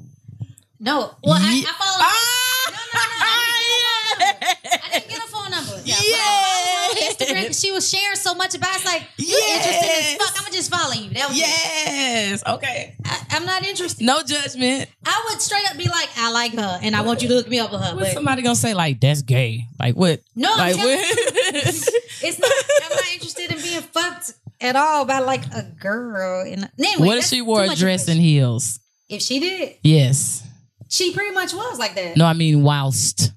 No. 0.79 1.11
Well, 1.23 1.33
I, 1.39 1.63
I 1.67 1.73
followed 1.73 2.01
Ah! 2.01 2.71
No, 2.71 2.77
no, 2.93 3.01
no. 3.01 4.77
I 4.83 4.99
didn't 4.99 5.09
get 5.09 5.19
a 5.19 5.27
phone 5.27 5.51
number. 5.51 5.81
Yeah. 6.09 6.17
but 6.17 6.23
I 6.23 6.43
followed 6.43 7.27
her 7.27 7.27
on 7.27 7.37
Instagram 7.47 7.61
she 7.61 7.71
was 7.71 7.89
sharing 7.89 8.15
so 8.15 8.35
much 8.35 8.55
about 8.55 8.69
it. 8.71 8.75
It's 8.77 8.85
like, 8.85 9.03
you're 9.17 9.39
interesting 9.55 9.89
as 9.89 10.15
fuck. 10.17 10.33
I'm 10.37 10.43
gonna 10.43 10.55
just 10.55 10.71
follow 10.71 10.93
you. 10.93 11.09
That 11.11 11.29
was 11.29 11.37
it. 11.37 11.41
Yes. 11.41 12.43
Okay. 12.47 12.95
I, 13.05 13.25
I'm 13.31 13.45
not 13.45 13.63
interested. 13.65 14.05
No 14.05 14.21
judgment. 14.21 14.89
I 15.05 15.27
would 15.29 15.41
straight 15.41 15.69
up 15.69 15.77
be 15.77 15.85
like, 15.85 16.09
I 16.17 16.31
like 16.31 16.53
her, 16.53 16.79
and 16.81 16.95
I 16.95 17.01
want 17.01 17.21
you 17.21 17.27
to 17.29 17.35
hook 17.35 17.47
me 17.49 17.59
up 17.59 17.71
with 17.71 17.81
her. 17.81 17.95
What's 17.95 18.07
But 18.09 18.13
somebody 18.13 18.41
gonna 18.41 18.55
say 18.55 18.73
like 18.73 18.99
that's 18.99 19.21
gay? 19.21 19.65
Like 19.79 19.95
what? 19.95 20.21
no, 20.35 20.49
like 20.57 20.77
what? 20.77 20.85
it's 21.01 22.39
not. 22.39 22.51
I'm 22.85 22.95
not 22.95 23.13
interested 23.13 23.51
in 23.51 23.61
being 23.61 23.81
fucked 23.81 24.33
at 24.61 24.75
all 24.75 25.05
by 25.05 25.19
like 25.19 25.45
a 25.53 25.63
girl. 25.63 26.45
And 26.45 26.69
anyway, 26.79 27.07
what 27.07 27.17
if 27.19 27.25
she 27.25 27.41
wore 27.41 27.63
a 27.63 27.75
dress 27.75 28.07
and 28.07 28.19
heels? 28.19 28.79
If 29.09 29.21
she 29.21 29.39
did, 29.39 29.75
Yes. 29.83 30.45
she 30.89 31.13
pretty 31.13 31.33
much 31.33 31.53
was 31.53 31.79
like 31.79 31.95
that. 31.95 32.17
No, 32.17 32.25
I 32.25 32.33
mean 32.33 32.61
whilst. 32.63 33.31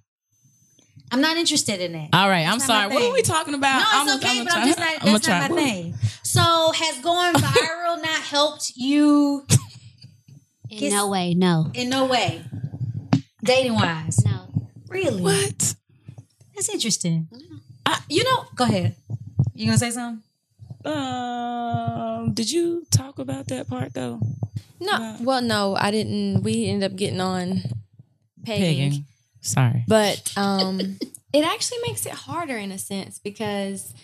I'm 1.13 1.21
not 1.21 1.37
interested 1.37 1.81
in 1.81 1.93
that. 1.93 2.09
All 2.13 2.29
right, 2.29 2.47
I'm 2.47 2.61
sorry. 2.61 2.93
What 2.95 3.03
are 3.03 3.13
we 3.13 3.23
talking 3.23 3.55
about? 3.55 3.79
no, 3.81 3.85
it's 3.85 3.95
I'm 3.95 4.19
okay, 4.19 4.39
I'm 4.41 4.45
but 4.45 4.55
I'm 4.55 4.67
just 4.67 4.79
not. 4.79 4.89
I'ma 5.03 5.13
That's 5.13 5.29
not 5.29 5.51
my 5.51 5.57
thing. 5.57 5.95
So, 6.23 6.41
has 6.75 6.99
going 7.03 7.35
viral 7.35 7.97
not 8.03 8.21
helped 8.23 8.73
you 8.77 9.45
In 10.71 10.79
Kiss- 10.79 10.93
no 10.93 11.09
way, 11.09 11.35
no. 11.35 11.71
in 11.75 11.89
no 11.89 12.07
way, 12.07 12.45
dating 13.43 13.75
wise? 13.75 14.25
No. 14.25 14.49
Really? 14.89 15.23
What? 15.23 15.75
That's 16.55 16.69
interesting. 16.69 17.29
I, 17.87 17.99
you 18.09 18.23
know, 18.25 18.45
go 18.55 18.65
ahead. 18.65 18.95
You 19.55 19.67
gonna 19.67 19.79
say 19.79 19.91
something? 19.91 20.23
Um, 20.85 22.33
did 22.35 22.51
you 22.51 22.85
talk 22.91 23.19
about 23.19 23.49
that 23.49 23.69
part 23.69 23.95
though? 23.95 24.21
No, 24.79 25.17
well, 25.21 25.43
no, 25.43 25.77
I 25.77 25.91
didn't. 25.91 26.43
We 26.43 26.67
ended 26.67 26.91
up 26.93 26.97
getting 26.97 27.21
on 27.21 27.63
pegging, 28.45 28.91
Pegging. 28.91 29.05
Sorry. 29.41 29.84
but 29.88 30.32
um, 30.36 30.80
it 31.32 31.45
actually 31.45 31.78
makes 31.86 32.07
it 32.07 32.12
harder 32.12 32.57
in 32.57 32.72
a 32.72 32.78
sense 32.78 33.18
because 33.18 33.95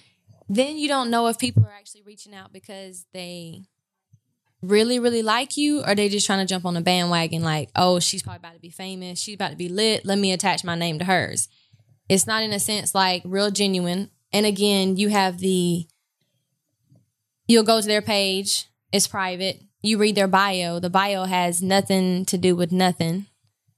then 0.48 0.78
you 0.78 0.88
don't 0.88 1.10
know 1.10 1.26
if 1.26 1.38
people 1.38 1.64
are 1.64 1.74
actually 1.76 2.02
reaching 2.02 2.34
out 2.34 2.52
because 2.52 3.04
they 3.12 3.62
really, 4.62 4.98
really 4.98 5.22
like 5.22 5.56
you, 5.56 5.82
or 5.84 5.94
they 5.94 6.08
just 6.08 6.26
trying 6.26 6.38
to 6.38 6.46
jump 6.46 6.64
on 6.64 6.74
the 6.74 6.80
bandwagon. 6.80 7.42
Like, 7.42 7.70
oh, 7.76 8.00
she's 8.00 8.22
probably 8.22 8.38
about 8.38 8.54
to 8.54 8.60
be 8.60 8.70
famous. 8.70 9.20
She's 9.20 9.34
about 9.34 9.50
to 9.50 9.56
be 9.56 9.68
lit. 9.68 10.04
Let 10.04 10.18
me 10.18 10.32
attach 10.32 10.64
my 10.64 10.74
name 10.74 10.98
to 10.98 11.04
hers. 11.04 11.48
It's 12.08 12.26
not 12.26 12.42
in 12.42 12.52
a 12.52 12.60
sense 12.60 12.94
like 12.94 13.22
real 13.24 13.50
genuine. 13.50 14.10
And 14.32 14.46
again, 14.46 14.96
you 14.96 15.08
have 15.08 15.38
the 15.38 15.86
you'll 17.48 17.64
go 17.64 17.80
to 17.80 17.86
their 17.86 18.02
page. 18.02 18.66
It's 18.92 19.06
private. 19.06 19.62
You 19.82 19.98
read 19.98 20.14
their 20.14 20.28
bio. 20.28 20.78
The 20.78 20.90
bio 20.90 21.24
has 21.24 21.62
nothing 21.62 22.24
to 22.26 22.38
do 22.38 22.56
with 22.56 22.72
nothing. 22.72 23.26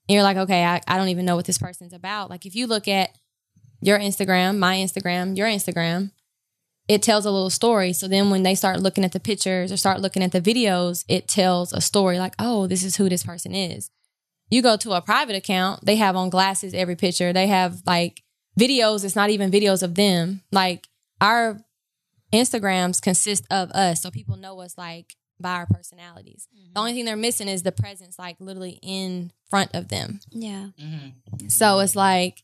And 0.09 0.15
you're 0.15 0.23
like, 0.23 0.39
okay, 0.39 0.65
I, 0.65 0.81
I 0.89 0.97
don't 0.97 1.09
even 1.09 1.27
know 1.27 1.37
what 1.37 1.45
this 1.45 1.59
person's 1.59 1.93
about. 1.93 2.31
Like 2.31 2.47
if 2.47 2.55
you 2.55 2.67
look 2.67 2.89
at 2.89 3.11
your 3.81 3.99
Instagram, 3.99 4.59
my 4.59 4.77
Instagram, 4.77 5.37
your 5.37 5.47
Instagram, 5.47 6.13
it 6.89 7.03
tells 7.03 7.27
a 7.27 7.31
little 7.31 7.51
story. 7.51 7.93
So 7.93 8.09
then 8.09 8.31
when 8.31 8.43
they 8.43 8.55
start 8.55 8.81
looking 8.81 9.05
at 9.05 9.13
the 9.13 9.21
pictures 9.21 9.71
or 9.71 9.77
start 9.77 10.01
looking 10.01 10.23
at 10.23 10.33
the 10.33 10.41
videos, 10.41 11.05
it 11.09 11.29
tells 11.29 11.73
a 11.73 11.83
story 11.83 12.19
like, 12.19 12.35
oh, 12.39 12.67
this 12.67 12.83
is 12.83 12.97
who 12.97 13.09
this 13.11 13.23
person 13.23 13.55
is. 13.55 13.91
You 14.51 14.63
go 14.63 14.79
to 14.79 14.93
a 14.93 15.03
private 15.03 15.37
account, 15.37 15.85
they 15.85 15.97
have 15.97 16.17
on 16.17 16.31
glasses 16.31 16.73
every 16.73 16.97
picture. 16.97 17.35
They 17.35 17.47
have 17.49 17.83
like 17.87 18.23
videos, 18.59 19.05
it's 19.05 19.15
not 19.15 19.29
even 19.29 19.51
videos 19.51 19.83
of 19.83 19.95
them. 19.95 20.41
Like 20.51 20.89
our 21.21 21.61
Instagrams 22.33 23.03
consist 23.03 23.45
of 23.51 23.71
us, 23.73 24.03
so 24.03 24.11
people 24.11 24.37
know 24.37 24.61
us 24.61 24.79
like 24.79 25.15
by 25.41 25.53
our 25.53 25.67
personalities. 25.67 26.49
The 26.53 26.59
mm-hmm. 26.59 26.79
only 26.79 26.93
thing 26.95 27.05
they're 27.05 27.17
missing 27.17 27.49
is 27.49 27.63
the 27.63 27.73
presence, 27.73 28.19
like 28.19 28.37
literally 28.41 28.79
in 28.83 29.33
front 29.51 29.71
of 29.75 29.89
them. 29.89 30.21
Yeah. 30.31 30.69
Mm-hmm. 30.81 31.49
So 31.49 31.79
it's 31.81 31.97
like, 31.97 32.43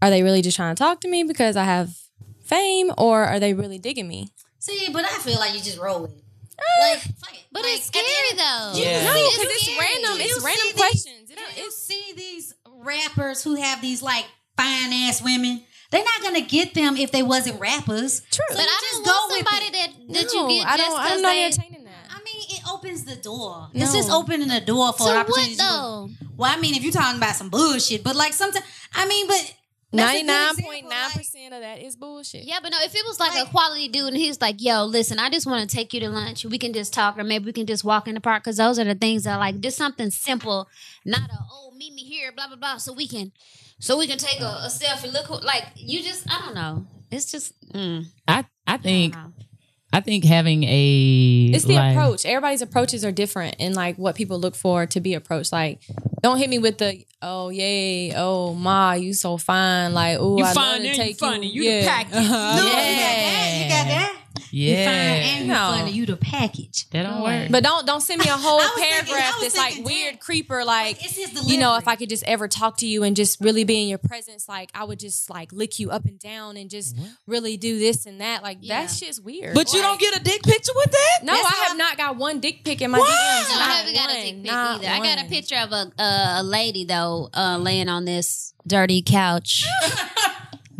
are 0.00 0.10
they 0.10 0.22
really 0.22 0.42
just 0.42 0.56
trying 0.56 0.74
to 0.74 0.78
talk 0.78 1.00
to 1.02 1.08
me 1.08 1.22
because 1.24 1.56
I 1.56 1.64
have 1.64 1.96
fame, 2.44 2.90
or 2.98 3.24
are 3.24 3.38
they 3.40 3.54
really 3.54 3.78
digging 3.78 4.08
me? 4.08 4.28
See, 4.58 4.88
but 4.92 5.04
I 5.04 5.18
feel 5.18 5.38
like 5.38 5.54
you 5.54 5.60
just 5.60 5.78
roll 5.78 6.04
it. 6.04 6.10
Uh, 6.58 6.90
like, 6.90 7.00
fuck 7.00 7.34
it. 7.34 7.44
But 7.50 7.62
Like, 7.62 7.74
it's 7.74 7.86
scary 7.86 8.04
end- 8.30 8.38
though. 8.38 8.72
Yeah. 8.76 9.04
No, 9.04 9.12
It's 9.16 9.36
because 9.38 9.52
it's, 9.52 9.62
scary. 9.62 9.78
random. 9.78 10.18
You 10.18 10.24
It's 10.24 10.38
see 10.38 10.44
random 10.46 10.66
these- 10.66 10.74
questions. 10.74 11.30
It 11.30 11.30
You 11.30 11.36
don't- 11.36 11.52
it's- 11.52 11.76
see 11.76 12.12
these 12.16 12.54
rappers 12.66 13.42
who 13.42 13.54
have 13.56 13.80
these 13.80 14.02
like 14.02 14.26
fine 14.56 14.92
ass 14.92 15.22
women. 15.22 15.62
They're 15.92 16.02
not 16.02 16.22
gonna 16.22 16.40
get 16.40 16.74
them 16.74 16.96
if 16.96 17.12
they 17.12 17.22
wasn't 17.22 17.60
rappers. 17.60 18.22
True. 18.32 18.44
So 18.50 18.56
But 18.56 18.64
you 18.64 18.68
I 18.68 18.80
just 18.80 18.94
don't 18.94 19.04
go 19.04 19.10
want 19.12 19.30
with 19.32 19.46
somebody 19.46 19.66
it. 19.66 19.72
that 19.72 19.90
that 20.14 20.34
no, 20.34 20.48
you 20.48 20.56
get 20.58 20.66
I 20.66 20.76
just 20.78 20.88
don't. 20.90 20.96
'cause 20.98 21.12
I'm 21.12 21.22
not 21.22 21.32
they. 21.32 21.44
entertaining 21.44 21.84
that. 21.84 22.06
I 22.10 22.18
mean, 22.24 22.42
it 22.50 22.60
opens 22.68 23.04
the 23.04 23.16
door. 23.16 23.68
No. 23.72 23.82
It's 23.84 23.92
just 23.92 24.10
opening 24.10 24.48
the 24.48 24.60
door 24.60 24.92
for 24.94 25.04
So 25.04 25.16
opportunities. 25.16 25.58
what 25.58 25.64
though? 25.70 26.10
Well, 26.36 26.50
I 26.50 26.58
mean, 26.60 26.74
if 26.74 26.82
you're 26.82 26.92
talking 26.92 27.18
about 27.18 27.36
some 27.36 27.50
bullshit, 27.50 28.02
but 28.02 28.16
like 28.16 28.32
sometimes, 28.32 28.64
I 28.94 29.06
mean, 29.06 29.26
but 29.28 29.36
that's 29.36 29.50
a 29.50 29.54
Ninety 29.92 30.20
good 30.20 30.26
nine 30.26 30.50
example, 30.50 30.64
point 30.64 30.88
nine 30.88 31.04
like- 31.04 31.12
percent 31.14 31.54
of 31.54 31.60
that 31.60 31.82
is 31.82 31.96
bullshit. 31.96 32.44
Yeah, 32.44 32.58
but 32.62 32.70
no, 32.72 32.78
if 32.82 32.94
it 32.94 33.04
was 33.06 33.20
like, 33.20 33.34
Like- 33.34 33.46
a 33.46 33.50
quality 33.50 33.88
dude 33.88 34.08
and 34.08 34.16
he's 34.16 34.40
like, 34.40 34.56
yo, 34.58 34.84
listen, 34.84 35.18
I 35.18 35.28
just 35.28 35.46
want 35.46 35.68
to 35.68 35.76
take 35.76 35.92
you 35.92 36.00
to 36.00 36.08
lunch. 36.08 36.44
We 36.44 36.58
can 36.58 36.72
just 36.72 36.92
talk 36.94 37.18
or 37.18 37.24
maybe 37.24 37.44
we 37.44 37.52
can 37.52 37.66
just 37.66 37.84
walk 37.84 38.08
in 38.08 38.14
the 38.14 38.20
park 38.20 38.42
because 38.44 38.56
those 38.56 38.78
are 38.78 38.84
the 38.84 38.94
things 38.94 39.24
that 39.24 39.36
like 39.36 39.60
just 39.60 39.76
something 39.76 40.10
simple, 40.10 40.68
not 41.04 41.28
a, 41.30 41.38
oh, 41.52 41.72
meet 41.76 41.92
me 41.92 42.02
here, 42.04 42.32
blah, 42.32 42.46
blah, 42.48 42.56
blah, 42.56 42.76
so 42.78 42.92
we 42.92 43.06
can, 43.06 43.32
so 43.80 43.98
we 43.98 44.06
can 44.06 44.18
take 44.18 44.40
a, 44.40 44.44
a 44.44 44.68
selfie. 44.70 45.12
Look, 45.12 45.26
who, 45.26 45.40
like, 45.44 45.64
you 45.76 46.02
just, 46.02 46.26
I 46.30 46.40
don't 46.46 46.54
know. 46.54 46.86
It's 47.10 47.30
just, 47.30 47.52
mm, 47.72 48.06
I 48.26 48.46
I 48.66 48.78
think 48.78 49.14
I 49.14 49.22
don't 49.22 49.36
know. 49.38 49.44
I 49.92 50.00
think 50.00 50.24
having 50.24 50.64
a 50.64 51.50
It's 51.52 51.64
the 51.64 51.74
like- 51.74 51.92
approach. 51.94 52.24
Everybody's 52.24 52.62
approaches 52.62 53.04
are 53.04 53.12
different 53.12 53.56
and 53.60 53.74
like 53.74 53.96
what 53.96 54.14
people 54.14 54.38
look 54.40 54.54
for 54.54 54.86
to 54.86 55.00
be 55.00 55.12
approached. 55.14 55.52
Like, 55.52 55.80
don't 56.22 56.38
hit 56.38 56.48
me 56.48 56.58
with 56.58 56.78
the 56.78 57.04
oh 57.20 57.50
yay, 57.50 58.14
oh 58.16 58.54
ma, 58.54 58.92
you 58.94 59.12
so 59.12 59.36
fine. 59.36 59.92
Like, 59.92 60.16
oh 60.18 60.38
You 60.38 60.44
I 60.44 60.52
fine 60.54 60.64
love 60.66 60.74
and 60.76 60.84
to 60.84 60.88
you 60.90 60.94
take 60.96 61.18
funny. 61.18 61.46
you. 61.48 61.62
You 61.62 61.70
the 61.70 61.76
yeah. 61.76 61.86
package. 61.86 62.14
Uh-huh. 62.16 62.56
No, 62.56 62.66
yeah. 62.66 62.72
you 62.72 62.76
got 62.78 62.86
that. 62.86 63.62
You 63.62 63.68
got 63.68 63.86
that. 63.88 64.21
You 64.52 64.68
Yeah, 64.74 64.84
fine 64.84 64.94
and 64.96 65.40
you 65.46 65.48
No. 65.48 65.54
funny. 65.54 65.90
You 65.92 66.06
the 66.06 66.16
package. 66.16 66.88
that 66.90 67.04
don't 67.04 67.22
work. 67.22 67.50
But 67.50 67.64
don't 67.64 67.86
don't 67.86 68.00
send 68.02 68.20
me 68.22 68.28
a 68.28 68.32
whole 68.36 68.60
I 68.60 68.64
was 68.64 68.72
thinking- 68.74 68.92
paragraph 69.06 69.34
I 69.36 69.40
that's 69.40 69.56
like 69.56 69.72
thinking 69.74 69.84
weird 69.84 70.20
creeper 70.20 70.64
like 70.64 71.02
It's 71.04 71.48
you 71.48 71.58
know 71.58 71.76
if. 71.76 71.88
I 71.88 71.96
could 71.96 72.08
just 72.10 72.22
ever 72.24 72.48
talk 72.48 72.76
to 72.78 72.86
you 72.86 73.02
and 73.02 73.16
just 73.16 73.40
really 73.40 73.64
be 73.64 73.82
in 73.82 73.88
your 73.88 73.98
presence 73.98 74.48
like 74.48 74.70
I 74.74 74.84
would 74.84 74.98
just 74.98 75.28
like 75.30 75.52
lick 75.52 75.78
you 75.78 75.90
up 75.90 76.04
and 76.04 76.18
down 76.18 76.56
and 76.56 76.68
just 76.70 76.96
really 77.26 77.56
do 77.56 77.78
this 77.78 78.06
and 78.06 78.20
that 78.20 78.42
like 78.42 78.58
Yeah. 78.60 78.82
that 78.82 78.90
shit's 78.94 79.20
weird. 79.20 79.54
But 79.54 79.72
you 79.72 79.80
don't 79.80 79.98
get 80.00 80.14
a 80.16 80.20
dick 80.22 80.42
picture 80.42 80.72
with 80.76 80.90
that? 80.90 81.18
no, 81.24 81.32
That's 81.32 81.46
I 81.46 81.50
how 81.56 81.68
have 81.68 81.76
not 81.78 81.96
got 81.96 82.16
one 82.16 82.40
dick 82.40 82.62
pic 82.64 82.82
in 82.82 82.90
my 82.90 82.98
What? 82.98 83.08
DMs. 83.08 83.48
No, 83.48 83.60
I 83.60 83.68
haven't 83.76 83.94
got 83.94 84.10
a 84.10 84.14
dick 84.14 84.34
pic 84.42 84.44
not 84.44 84.84
either. 84.84 84.88
I 84.88 84.98
got 85.14 85.24
a 85.24 85.28
picture 85.28 85.56
of 85.56 85.72
a 85.72 85.90
uh, 85.98 86.40
a 86.40 86.42
lady 86.42 86.84
though, 86.84 87.30
uh, 87.34 87.56
laying 87.58 87.88
on 87.88 88.04
this 88.04 88.52
dirty 88.66 89.02
couch 89.02 89.64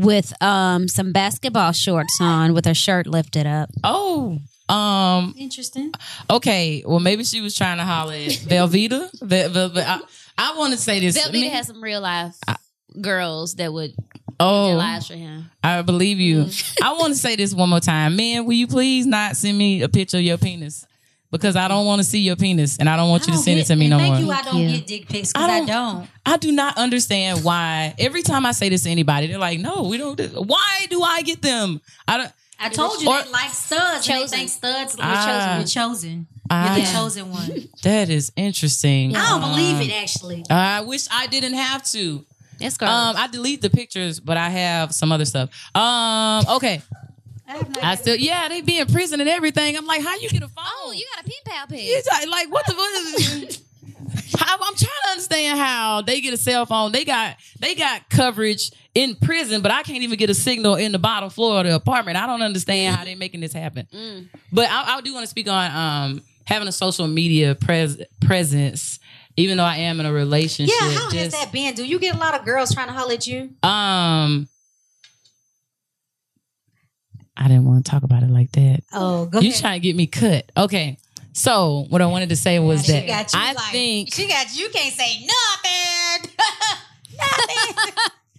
with 0.03 0.33
um 0.43 0.89
some 0.89 1.13
basketball 1.13 1.73
shorts 1.73 2.19
on, 2.21 2.55
with 2.55 2.65
her 2.67 2.75
shirt 2.75 3.07
lifted 3.07 3.47
up. 3.47 3.71
Oh, 3.85 4.39
um, 4.69 5.35
Interesting. 5.39 5.93
okay. 6.31 6.83
Well, 6.87 7.01
maybe 7.01 7.25
she 7.25 7.41
was 7.41 7.55
trying 7.55 7.79
to 7.79 7.85
holler 7.85 8.15
at 8.15 8.21
Velveeta. 8.49 9.11
Ve- 9.23 9.49
Ve- 9.49 9.69
Ve- 9.75 9.81
I, 9.83 10.01
I 10.39 10.55
want 10.59 10.73
to 10.73 10.79
say 10.79 11.01
this. 11.01 11.19
Velveeta 11.19 11.33
Me- 11.33 11.49
has 11.49 11.67
some 11.67 11.83
real 11.83 12.01
life 12.01 12.35
girls 13.01 13.55
that 13.57 13.73
would 13.73 13.95
oh, 14.41 14.75
lies 14.77 15.07
for 15.07 15.15
him. 15.15 15.51
I 15.63 15.83
believe 15.83 16.21
you. 16.21 16.47
I 16.83 16.93
want 16.93 17.13
to 17.15 17.19
say 17.19 17.37
this 17.37 17.55
one 17.55 17.71
more 17.71 17.81
time, 17.81 18.17
man. 18.17 18.45
Will 18.45 18.53
you 18.55 18.67
please 18.67 19.07
not 19.07 19.37
send 19.37 19.57
me 19.59 19.83
a 19.83 19.89
picture 19.89 20.19
of 20.19 20.23
your 20.23 20.39
penis? 20.39 20.87
Because 21.33 21.57
I 21.57 21.67
don't 21.67 21.87
want 21.87 21.99
to 22.01 22.05
see 22.05 22.21
your 22.21 22.37
penis, 22.37 22.77
and 22.79 22.89
I 22.89 22.97
don't 22.97 23.09
want 23.09 23.23
you 23.23 23.29
to 23.29 23.33
don't 23.33 23.43
send 23.43 23.59
it 23.59 23.65
to 23.67 23.75
me 23.75 23.87
and 23.87 23.91
no 23.93 23.99
thank 23.99 24.15
more. 24.15 24.23
you. 24.23 24.31
I 24.31 24.43
don't 24.43 24.57
you. 24.59 24.77
get 24.77 24.87
dick 24.87 25.09
pics 25.09 25.33
because 25.33 25.49
I 25.49 25.55
I 25.55 25.59
don't- 25.61 25.67
don't. 25.67 26.09
I 26.27 26.37
do 26.37 26.53
not 26.53 26.77
understand 26.79 27.43
why. 27.43 27.95
Every 27.99 28.23
time 28.23 28.45
I 28.47 28.53
say 28.53 28.69
this 28.69 28.83
to 28.83 28.91
anybody, 28.91 29.27
they're 29.29 29.39
like, 29.39 29.59
"No, 29.59 29.83
we 29.85 29.97
don't." 29.97 30.15
do- 30.17 30.29
Why 30.47 30.87
do 30.91 31.03
I 31.03 31.23
get 31.23 31.41
them? 31.43 31.81
I 32.07 32.19
don't. 32.19 32.33
I 32.61 32.69
told 32.69 33.03
you 33.03 33.09
Or- 33.09 33.23
they 33.23 33.31
like 33.31 33.51
studs. 33.51 34.07
And 34.07 34.17
they 34.17 34.21
Chosen. 34.23 34.39
think 34.39 34.51
studs 34.51 34.95
were 34.97 35.03
Ah. 35.05 35.27
chosen. 35.27 35.59
You're 35.59 35.67
chosen. 35.89 36.27
Ah. 36.51 36.77
You're 36.77 36.85
the 36.87 36.93
chosen 36.93 37.31
one. 37.33 37.69
That 37.83 38.09
is 38.11 38.31
interesting. 38.37 39.17
I 39.17 39.29
don't 39.31 39.43
Um, 39.43 39.51
believe 39.51 39.81
it 39.81 39.93
actually. 39.93 40.45
I 40.51 40.83
wish 40.83 41.07
I 41.11 41.27
didn't 41.29 41.55
have 41.55 41.83
to. 41.93 42.25
It's 42.61 42.77
girl. 42.77 42.91
Um, 42.91 43.17
I 43.17 43.27
delete 43.27 43.63
the 43.63 43.71
pictures, 43.71 44.21
but 44.21 44.37
I 44.37 44.51
have 44.51 44.95
some 44.95 45.11
other 45.11 45.25
stuff. 45.25 45.49
Um, 45.75 46.45
okay. 46.57 46.83
I 47.47 47.53
have 47.57 47.79
I 47.83 47.95
still, 47.97 48.17
yeah, 48.17 48.49
they 48.49 48.61
be 48.61 48.79
in 48.79 48.87
prison 48.87 49.21
and 49.21 49.29
everything. 49.29 49.77
I'm 49.77 49.87
like, 49.87 50.03
how 50.03 50.17
you 50.17 50.29
get 50.29 50.43
a 50.43 50.49
phone? 50.49 50.65
oh, 50.83 50.93
you 50.93 51.07
got 51.15 51.25
a 51.25 51.29
pen 51.29 51.39
pal 51.45 51.67
page. 51.67 51.89
It's 51.89 52.09
like, 52.09 52.29
like, 52.29 52.53
what 52.53 52.67
the 52.67 52.73
fuck? 52.73 53.63
How, 54.39 54.55
I'm 54.55 54.75
trying 54.75 54.91
to 55.05 55.11
understand 55.11 55.59
how 55.59 56.03
they 56.03 56.21
get 56.21 56.35
a 56.35 56.37
cell 56.37 56.67
phone. 56.67 56.93
They 56.93 57.05
got 57.05 57.37
they 57.61 57.75
got 57.75 58.09
coverage 58.11 58.71
in 58.95 59.15
prison, 59.15 59.63
but 59.63 59.71
I 59.71 59.83
can't 59.83 60.03
even 60.03 60.19
get 60.19 60.29
a 60.29 60.35
signal 60.35 60.75
in 60.75 60.93
the 60.93 60.99
bottom 60.99 61.31
floor 61.31 61.61
of 61.61 61.67
the 61.67 61.75
apartment. 61.75 62.17
I 62.17 62.27
don't 62.27 62.43
understand 62.43 62.97
how 62.97 63.05
they're 63.05 63.17
making 63.17 63.41
this 63.41 63.53
happen. 63.53 63.87
Mm. 63.93 64.29
But 64.51 64.71
I, 64.71 64.97
I 64.97 65.01
do 65.01 65.15
want 65.15 65.25
to 65.25 65.31
speak 65.31 65.49
on 65.49 65.71
um, 65.71 66.23
having 66.47 66.69
a 66.69 66.73
social 66.73 67.07
media 67.07 67.55
pres- 67.55 68.03
presence, 68.21 68.99
even 69.37 69.57
though 69.57 69.65
I 69.65 69.77
am 69.79 70.01
in 70.01 70.07
a 70.07 70.13
relationship. 70.13 70.75
Yeah, 70.81 70.91
how 70.91 71.11
has 71.11 71.33
that 71.33 71.53
been? 71.53 71.75
Do 71.75 71.85
you 71.85 71.99
get 71.99 72.15
a 72.15 72.19
lot 72.19 72.39
of 72.39 72.45
girls 72.45 72.75
trying 72.75 72.89
to 72.89 72.93
holler 72.93 73.15
at 73.15 73.27
you? 73.27 73.51
Um, 73.63 74.49
I 77.43 77.49
didn't 77.49 77.65
want 77.65 77.85
to 77.85 77.91
talk 77.91 78.03
about 78.05 78.23
it 78.23 78.31
like 78.31 78.53
that. 78.53 78.81
Oh, 78.93 79.27
go 79.27 79.41
You 79.41 79.49
ahead. 79.51 79.61
trying 79.61 79.81
to 79.81 79.87
get 79.87 79.97
me 79.97 80.07
cut? 80.07 80.51
Okay. 80.57 80.99
So 81.33 81.87
what 81.89 82.03
I 82.03 82.07
wanted 82.07 82.29
to 82.29 82.37
say 82.37 82.59
was 82.59 82.85
She 82.85 82.93
that 82.93 83.35
I 83.35 83.53
like- 83.55 83.73
think 83.73 84.13
she 84.15 84.29
got 84.29 84.55
you. 84.57 84.69
Can't 84.69 84.95
say 84.95 85.27
nothing. 85.27 86.31
nothing. 87.19 87.95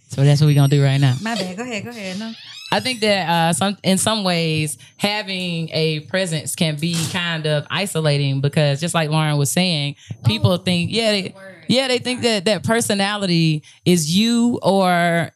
so. 0.08 0.24
That's 0.24 0.40
what 0.40 0.46
we're 0.46 0.54
gonna 0.54 0.68
do 0.68 0.82
right 0.82 1.00
now. 1.00 1.16
My 1.22 1.34
bad. 1.34 1.56
Go 1.56 1.62
ahead. 1.64 1.84
Go 1.84 1.90
ahead. 1.90 2.18
No. 2.18 2.32
I 2.72 2.80
think 2.80 3.00
that 3.00 3.28
uh, 3.28 3.52
some 3.52 3.76
in 3.84 3.98
some 3.98 4.24
ways 4.24 4.78
having 4.96 5.68
a 5.70 6.00
presence 6.00 6.54
can 6.56 6.76
be 6.76 6.96
kind 7.12 7.46
of 7.46 7.66
isolating 7.70 8.40
because 8.40 8.80
just 8.80 8.94
like 8.94 9.10
Lauren 9.10 9.36
was 9.36 9.50
saying, 9.50 9.96
people 10.24 10.56
think 10.56 10.90
yeah 10.92 11.10
they, 11.12 11.34
yeah 11.68 11.88
they 11.88 11.98
think 11.98 12.22
that 12.22 12.46
that 12.46 12.64
personality 12.64 13.62
is 13.84 14.16
you 14.16 14.58
or 14.62 15.30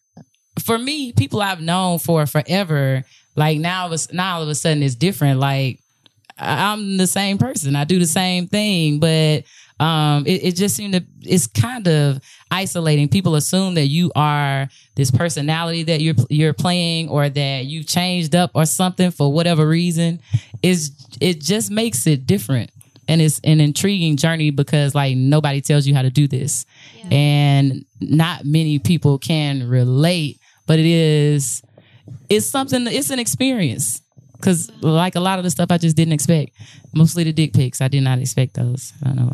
for 0.65 0.79
me 0.79 1.13
people 1.13 1.41
I've 1.41 1.61
known 1.61 1.99
for 2.01 2.27
forever 2.27 3.05
like 3.39 3.59
now 3.59 3.91
it's 3.93 4.13
now 4.13 4.37
all 4.37 4.43
of 4.43 4.49
a 4.49 4.55
sudden 4.55 4.83
it's 4.83 4.97
different. 4.97 5.39
Like 5.39 5.79
I'm 6.37 6.97
the 6.97 7.07
same 7.07 7.39
person. 7.39 7.77
I 7.77 7.85
do 7.85 7.99
the 7.99 8.07
same 8.07 8.49
thing 8.49 8.99
but 8.99 9.45
um 9.81 10.27
it, 10.27 10.45
it 10.45 10.57
just 10.57 10.75
seemed 10.75 10.95
to 10.95 11.05
it's 11.23 11.47
kind 11.47 11.87
of 11.87 12.21
isolating. 12.51 13.09
People 13.09 13.37
assume 13.37 13.75
that 13.75 13.87
you 13.87 14.11
are 14.17 14.69
this 14.97 15.13
personality 15.13 15.85
that 15.85 16.01
you're 16.01 16.17
you're 16.29 16.53
playing 16.53 17.09
or 17.09 17.29
that 17.29 17.65
you've 17.67 17.87
changed 17.87 18.35
up 18.35 18.51
or 18.55 18.67
something 18.67 19.13
for 19.13 19.33
whatever 19.33 19.67
reason. 19.69 20.21
Is 20.63 20.93
it 21.21 21.41
just 21.41 21.71
makes 21.71 22.07
it 22.07 22.27
different. 22.27 22.71
And 23.07 23.23
it's 23.23 23.41
an 23.43 23.61
intriguing 23.61 24.17
journey 24.19 24.51
because 24.51 24.95
like 24.95 25.17
nobody 25.17 25.63
tells 25.63 25.87
you 25.87 25.95
how 25.95 26.03
to 26.03 26.11
do 26.11 26.27
this. 26.29 26.67
And 27.11 27.87
not 28.01 28.45
many 28.45 28.79
people 28.81 29.19
can 29.19 29.67
relate 29.67 30.41
but 30.69 30.79
it 30.79 30.85
is 30.85 31.63
it's 32.29 32.47
something 32.47 32.87
it's 32.87 33.11
an 33.11 33.19
experience 33.19 34.01
because 34.37 34.71
like 34.83 35.15
a 35.17 35.21
lot 35.21 35.39
of 35.39 35.45
the 35.45 35.51
stuff 35.51 35.71
i 35.71 35.79
just 35.79 35.97
didn't 35.97 36.13
expect 36.15 36.53
mostly 36.95 37.25
the 37.25 37.33
dick 37.33 37.53
pics 37.53 37.81
i 37.81 37.89
did 37.89 38.03
not 38.03 38.19
expect 38.19 38.55
those 38.55 38.93
i 39.05 39.09
don't 39.09 39.17
know 39.17 39.33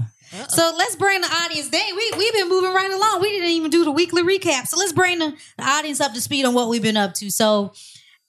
So 0.49 0.75
let's 0.77 0.97
bring 0.97 1.21
the 1.21 1.29
audience. 1.29 1.69
Dang, 1.71 1.95
we 1.95 2.13
we've 2.19 2.33
been 2.33 2.49
moving 2.49 2.73
right 2.73 2.91
along. 2.91 3.21
We 3.21 3.29
didn't 3.29 3.51
even 3.51 3.71
do 3.71 3.85
the 3.85 3.93
weekly 3.93 4.23
recap. 4.23 4.67
So 4.67 4.77
let's 4.79 4.93
bring 4.93 5.21
the, 5.21 5.33
the 5.59 5.65
audience 5.65 6.01
up 6.01 6.13
to 6.15 6.21
speed 6.21 6.45
on 6.45 6.55
what 6.55 6.69
we've 6.69 6.83
been 6.83 6.97
up 6.97 7.15
to. 7.15 7.31
So, 7.31 7.73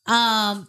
um, 0.06 0.68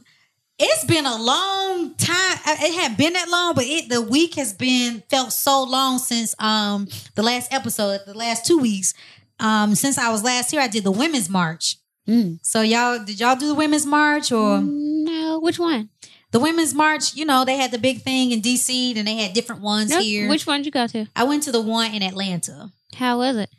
it's 0.59 0.85
been 0.87 1.05
a 1.05 1.17
long 1.21 1.95
time. 1.97 2.39
uh, 2.47 2.57
It 2.61 2.75
had 2.81 2.97
been 2.97 3.13
that 3.13 3.29
long, 3.29 3.55
but 3.55 3.65
it 3.67 3.91
the 3.91 4.01
week 4.01 4.37
has 4.37 4.55
been 4.55 5.03
felt 5.11 5.31
so 5.33 5.63
long 5.65 5.99
since 5.99 6.35
um 6.39 6.89
the 7.17 7.23
last 7.23 7.53
episode, 7.53 8.01
the 8.07 8.15
last 8.15 8.47
two 8.47 8.57
weeks. 8.59 8.95
Um, 9.39 9.75
since 9.75 9.99
I 9.99 10.09
was 10.11 10.23
last 10.25 10.51
here, 10.53 10.63
I 10.63 10.69
did 10.69 10.85
the 10.85 10.91
women's 11.03 11.29
march. 11.29 11.77
Mm. 12.09 12.39
So 12.43 12.61
y'all 12.63 13.05
did 13.05 13.19
y'all 13.21 13.37
do 13.37 13.49
the 13.49 13.55
women's 13.55 13.87
march 13.87 14.31
or 14.33 14.61
No, 14.63 15.39
which 15.41 15.59
one? 15.59 15.89
the 16.33 16.41
women's 16.41 16.75
march? 16.75 17.15
You 17.15 17.25
know 17.25 17.45
they 17.45 17.57
had 17.57 17.71
the 17.71 17.79
big 17.79 18.03
thing 18.03 18.31
in 18.33 18.41
DC, 18.43 18.97
and 18.97 19.07
they 19.09 19.17
had 19.17 19.33
different 19.33 19.63
ones 19.63 19.91
No, 19.91 20.01
here. 20.01 20.29
which 20.29 20.47
one 20.47 20.61
did 20.61 20.67
you 20.67 20.73
go 20.73 20.87
to? 20.87 21.07
I 21.17 21.25
went 21.25 21.43
to 21.45 21.53
the 21.53 21.61
one 21.61 21.93
in 21.95 22.03
Atlanta. 22.03 22.71
How 22.95 23.19
was 23.19 23.37
it? 23.37 23.51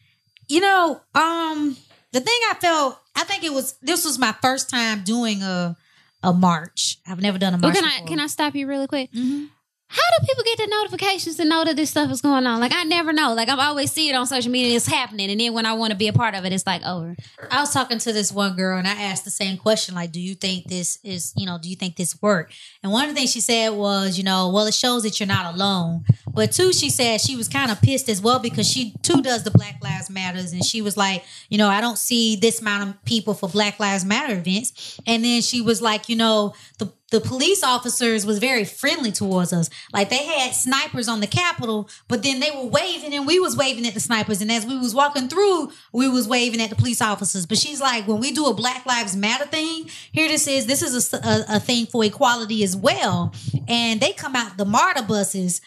You 0.48 0.62
know, 0.62 1.02
um, 1.14 1.76
the 2.14 2.22
thing 2.22 2.40
I 2.50 2.54
felt, 2.60 2.98
I 3.16 3.24
think 3.26 3.44
it 3.44 3.52
was 3.54 3.74
this 3.82 4.06
was 4.06 4.18
my 4.18 4.34
first 4.42 4.70
time 4.70 5.04
doing 5.04 5.42
a 5.44 5.76
a 6.24 6.34
march. 6.34 6.98
I've 7.08 7.22
never 7.22 7.38
done 7.38 7.54
a 7.54 7.58
Well, 7.58 7.72
march. 7.72 7.76
can 7.76 7.86
I 7.86 8.06
can 8.08 8.20
I 8.20 8.28
stop 8.28 8.56
you 8.56 8.66
really 8.68 8.88
quick? 8.88 9.12
Mhm. 9.12 9.50
How 9.90 10.02
do 10.20 10.26
people 10.28 10.44
get 10.44 10.58
the 10.58 10.68
notifications 10.68 11.38
to 11.38 11.46
know 11.46 11.64
that 11.64 11.76
this 11.76 11.90
stuff 11.90 12.12
is 12.12 12.22
going 12.22 12.46
on? 12.46 12.60
Like 12.60 12.74
I 12.74 12.84
never 12.84 13.14
know. 13.14 13.34
Like 13.34 13.50
I've 13.50 13.60
always 13.60 13.92
see 13.92 14.10
it 14.10 14.16
on 14.16 14.28
social 14.28 14.52
media, 14.52 14.76
it's 14.76 14.86
happening, 14.86 15.32
and 15.32 15.40
then 15.40 15.54
when 15.54 15.66
I 15.66 15.74
want 15.74 15.92
to 15.92 15.98
be 15.98 16.08
a 16.08 16.14
part 16.14 16.36
of 16.36 16.46
it, 16.46 16.52
it's 16.52 16.68
like 16.68 16.84
over. 16.84 17.16
I 17.50 17.62
was 17.62 17.74
talking 17.74 17.98
to 18.00 18.12
this 18.12 18.32
one 18.32 18.56
girl 18.56 18.78
and 18.78 18.88
I 18.88 19.02
asked 19.04 19.24
the 19.24 19.32
same 19.32 19.58
question, 19.58 19.96
like, 19.96 20.12
do 20.12 20.20
you 20.20 20.36
think 20.36 20.66
this 20.66 21.00
is, 21.04 21.34
you 21.38 21.46
know, 21.46 21.58
do 21.62 21.70
you 21.70 21.76
think 21.76 21.96
this 21.96 22.22
worked? 22.22 22.54
And 22.84 22.92
one 22.92 23.06
of 23.06 23.10
the 23.10 23.16
things 23.16 23.32
she 23.32 23.42
said 23.42 23.70
was, 23.70 24.18
you 24.18 24.24
know, 24.24 24.50
well, 24.50 24.66
it 24.66 24.74
shows 24.74 25.04
that 25.04 25.20
you're 25.20 25.28
not 25.28 25.56
alone. 25.56 26.04
But 26.28 26.52
two, 26.52 26.74
she 26.74 26.90
said 26.90 27.22
she 27.22 27.36
was 27.36 27.48
kind 27.48 27.72
of 27.72 27.82
pissed 27.82 28.10
as 28.10 28.22
well 28.22 28.40
because 28.40 28.70
she 28.70 28.94
too 29.02 29.22
does 29.22 29.44
the 29.44 29.52
Black 29.52 29.82
Lives 29.82 30.10
Matters. 30.10 30.52
And 30.52 30.64
she 30.64 30.82
was 30.82 30.98
like, 30.98 31.24
you 31.50 31.58
know, 31.58 31.70
I 31.70 31.82
don't 31.82 31.98
see 31.98 32.36
this 32.36 32.62
amount 32.62 32.90
of 32.90 33.06
people 33.06 33.34
for 33.34 33.50
Black 33.50 33.80
Lives 33.80 34.06
Matter 34.06 34.34
events. 34.34 35.00
And 35.08 35.24
then 35.24 35.42
she 35.42 35.62
was 35.62 35.82
like, 35.82 36.10
you 36.10 36.16
know, 36.16 36.54
the 36.78 36.92
the 37.10 37.22
police 37.22 37.64
officers 37.64 38.26
was 38.26 38.40
very 38.40 38.66
friendly 38.66 39.12
towards 39.12 39.54
us. 39.54 39.70
Like 39.94 40.10
they 40.10 40.26
had 40.26 40.54
snipers 40.54 41.08
on 41.08 41.22
the 41.22 41.28
Capitol, 41.28 41.90
but 42.08 42.22
then 42.22 42.40
they 42.42 42.52
were 42.52 42.66
waving 42.66 43.14
and 43.14 43.26
we 43.26 43.40
was 43.40 43.56
waving 43.56 43.88
at 43.88 43.94
the 43.94 44.00
snipers. 44.02 44.42
And 44.42 44.52
as 44.52 44.66
we 44.66 44.78
was 44.78 44.94
walking 44.94 45.30
through, 45.30 45.72
we 45.94 46.10
was 46.10 46.28
waving 46.28 46.62
at 46.62 46.70
the 46.70 46.76
police 46.76 47.02
officers. 47.02 47.46
But 47.46 47.58
she's 47.58 47.80
like, 47.80 48.08
when 48.08 48.20
we 48.20 48.32
do 48.32 48.48
a 48.48 48.54
Black 48.54 48.86
Lives 48.86 49.16
Matter 49.16 49.46
thing, 49.46 49.90
here 50.12 50.28
this 50.28 50.48
is, 50.48 50.66
this 50.66 50.82
is 50.82 51.14
a, 51.14 51.18
a, 51.18 51.46
a 51.56 51.60
thing 51.60 51.86
for 51.86 52.04
equality 52.04 52.62
as 52.64 52.76
well. 52.76 53.34
And 53.70 54.02
they 54.02 54.12
come 54.12 54.36
out 54.36 54.58
the 54.58 54.66
martyr 54.66 55.04
buses 55.04 55.62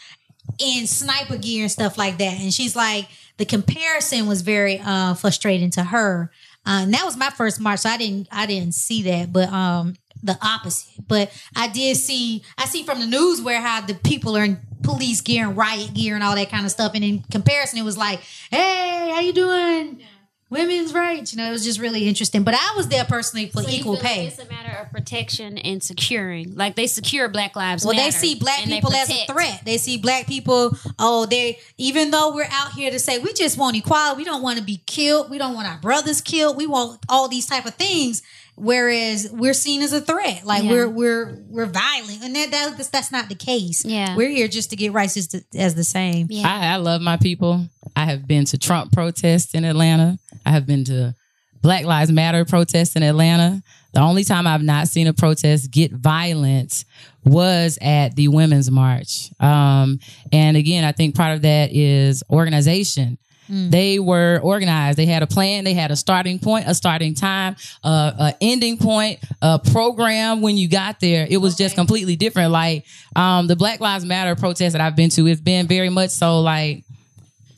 in 0.58 0.86
sniper 0.86 1.38
gear 1.38 1.62
and 1.62 1.72
stuff 1.72 1.96
like 1.96 2.18
that. 2.18 2.38
And 2.38 2.52
she's 2.52 2.76
like, 2.76 3.08
the 3.38 3.46
comparison 3.46 4.26
was 4.26 4.42
very 4.42 4.78
uh, 4.84 5.14
frustrating 5.14 5.70
to 5.70 5.84
her. 5.84 6.30
Uh, 6.66 6.80
and 6.82 6.92
that 6.92 7.06
was 7.06 7.16
my 7.16 7.30
first 7.30 7.58
march, 7.58 7.80
so 7.80 7.88
I 7.88 7.96
didn't 7.96 8.28
I 8.30 8.44
didn't 8.44 8.74
see 8.74 9.02
that, 9.04 9.32
but 9.32 9.48
um 9.48 9.94
the 10.22 10.38
opposite. 10.42 11.06
But 11.06 11.30
I 11.56 11.68
did 11.68 11.96
see 11.96 12.42
I 12.58 12.66
see 12.66 12.84
from 12.84 13.00
the 13.00 13.06
news 13.06 13.40
where 13.40 13.60
how 13.60 13.80
the 13.80 13.94
people 13.94 14.36
are 14.36 14.44
in 14.44 14.60
police 14.82 15.20
gear 15.20 15.46
and 15.46 15.56
riot 15.56 15.94
gear 15.94 16.14
and 16.14 16.24
all 16.24 16.34
that 16.34 16.50
kind 16.50 16.64
of 16.64 16.70
stuff. 16.70 16.92
And 16.94 17.04
in 17.04 17.22
comparison, 17.30 17.78
it 17.78 17.84
was 17.84 17.98
like, 17.98 18.20
hey, 18.50 19.10
how 19.12 19.20
you 19.20 19.32
doing? 19.32 20.02
Women's 20.50 20.92
rights. 20.92 21.32
You 21.32 21.38
know, 21.38 21.48
it 21.48 21.52
was 21.52 21.64
just 21.64 21.78
really 21.78 22.08
interesting. 22.08 22.42
But 22.42 22.54
I 22.54 22.74
was 22.76 22.88
there 22.88 23.04
personally 23.04 23.48
for 23.50 23.62
equal 23.68 23.96
pay. 23.96 24.26
It's 24.26 24.40
a 24.40 24.46
matter 24.46 24.76
of 24.80 24.90
protection 24.90 25.58
and 25.58 25.80
securing. 25.80 26.56
Like 26.56 26.74
they 26.74 26.88
secure 26.88 27.28
Black 27.28 27.54
Lives 27.54 27.84
Well, 27.84 27.94
they 27.94 28.10
see 28.10 28.34
black 28.34 28.64
people 28.64 28.92
as 28.92 29.08
a 29.08 29.26
threat. 29.26 29.62
They 29.64 29.78
see 29.78 29.96
black 29.96 30.26
people. 30.26 30.76
Oh, 30.98 31.26
they 31.26 31.60
even 31.78 32.10
though 32.10 32.34
we're 32.34 32.48
out 32.50 32.72
here 32.72 32.90
to 32.90 32.98
say 32.98 33.20
we 33.20 33.32
just 33.32 33.58
want 33.58 33.76
equality, 33.76 34.18
we 34.18 34.24
don't 34.24 34.42
want 34.42 34.58
to 34.58 34.64
be 34.64 34.82
killed. 34.86 35.30
We 35.30 35.38
don't 35.38 35.54
want 35.54 35.68
our 35.68 35.78
brothers 35.78 36.20
killed. 36.20 36.56
We 36.56 36.66
want 36.66 36.98
all 37.08 37.28
these 37.28 37.46
type 37.46 37.64
of 37.64 37.74
things. 37.76 38.20
Whereas 38.56 39.28
we're 39.32 39.54
seen 39.54 39.80
as 39.82 39.92
a 39.92 40.00
threat, 40.00 40.44
like 40.44 40.64
Yeah. 40.64 40.70
we're 40.70 40.88
we're 40.88 41.42
we're 41.48 41.66
violent, 41.66 42.22
and 42.22 42.34
that, 42.36 42.50
that 42.50 42.88
that's 42.92 43.10
not 43.10 43.28
the 43.28 43.34
case. 43.34 43.84
Yeah. 43.84 44.16
we're 44.16 44.28
here 44.28 44.48
just 44.48 44.70
to 44.70 44.76
get 44.76 44.92
rights 44.92 45.16
as 45.16 45.28
the, 45.28 45.44
as 45.56 45.74
the 45.74 45.84
same. 45.84 46.26
Yeah. 46.30 46.46
I, 46.46 46.74
I 46.74 46.76
love 46.76 47.00
my 47.00 47.16
people. 47.16 47.66
I 47.96 48.04
have 48.04 48.26
been 48.26 48.44
to 48.46 48.58
Trump 48.58 48.92
protests 48.92 49.54
in 49.54 49.64
Atlanta. 49.64 50.18
I 50.44 50.50
have 50.50 50.66
been 50.66 50.84
to 50.84 51.14
Black 51.62 51.84
Lives 51.84 52.10
Matter 52.12 52.44
protests 52.44 52.96
in 52.96 53.02
Atlanta. 53.02 53.62
The 53.92 54.00
only 54.00 54.24
time 54.24 54.46
I've 54.46 54.62
not 54.62 54.88
seen 54.88 55.06
a 55.08 55.12
protest 55.12 55.70
get 55.70 55.92
violent 55.92 56.84
was 57.24 57.76
at 57.82 58.14
the 58.14 58.28
Women's 58.28 58.70
March. 58.70 59.30
Um, 59.40 59.98
and 60.32 60.56
again, 60.56 60.84
I 60.84 60.92
think 60.92 61.14
part 61.16 61.34
of 61.34 61.42
that 61.42 61.72
is 61.72 62.22
organization. 62.30 63.18
They 63.50 63.98
were 63.98 64.38
organized. 64.42 64.96
They 64.96 65.06
had 65.06 65.22
a 65.22 65.26
plan. 65.26 65.64
They 65.64 65.74
had 65.74 65.90
a 65.90 65.96
starting 65.96 66.38
point, 66.38 66.66
a 66.68 66.74
starting 66.74 67.14
time, 67.14 67.56
uh, 67.82 68.12
a 68.18 68.34
ending 68.40 68.78
point, 68.78 69.18
a 69.42 69.58
program. 69.58 70.40
When 70.40 70.56
you 70.56 70.68
got 70.68 71.00
there, 71.00 71.26
it 71.28 71.38
was 71.38 71.56
just 71.56 71.74
completely 71.74 72.14
different. 72.16 72.52
Like 72.52 72.86
um, 73.16 73.46
the 73.48 73.56
Black 73.56 73.80
Lives 73.80 74.04
Matter 74.04 74.36
protest 74.36 74.72
that 74.74 74.80
I've 74.80 74.94
been 74.96 75.10
to, 75.10 75.26
it's 75.26 75.40
been 75.40 75.66
very 75.66 75.88
much 75.88 76.10
so 76.10 76.40
like 76.40 76.84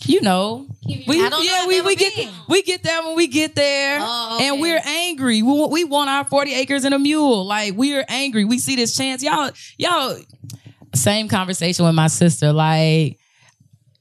you 0.05 0.21
know, 0.21 0.67
we 0.85 1.03
don't 1.19 1.31
know, 1.31 1.41
yeah 1.41 1.67
we 1.67 1.81
we 1.81 1.95
get 1.95 2.29
we 2.49 2.63
get 2.63 2.83
there 2.83 3.03
when 3.05 3.15
we 3.15 3.29
get 3.29 3.55
there, 3.55 3.99
Oh, 4.01 4.39
and 4.43 4.61
we're 4.61 4.81
angry. 4.85 5.43
We, 5.43 5.67
we 5.67 5.85
want 5.85 6.11
our 6.11 6.25
forty 6.25 6.55
acres 6.55 6.85
and 6.85 6.93
a 6.93 6.99
mule. 6.99 7.45
Like 7.45 7.75
we're 7.75 8.05
angry. 8.09 8.45
We 8.45 8.59
see 8.59 8.75
this 8.75 8.97
chance, 8.97 9.23
y'all. 9.23 9.51
Y'all, 9.79 10.17
same 10.95 11.29
conversation 11.29 11.85
with 11.85 11.95
my 11.95 12.09
sister. 12.09 12.53
Like 12.53 13.19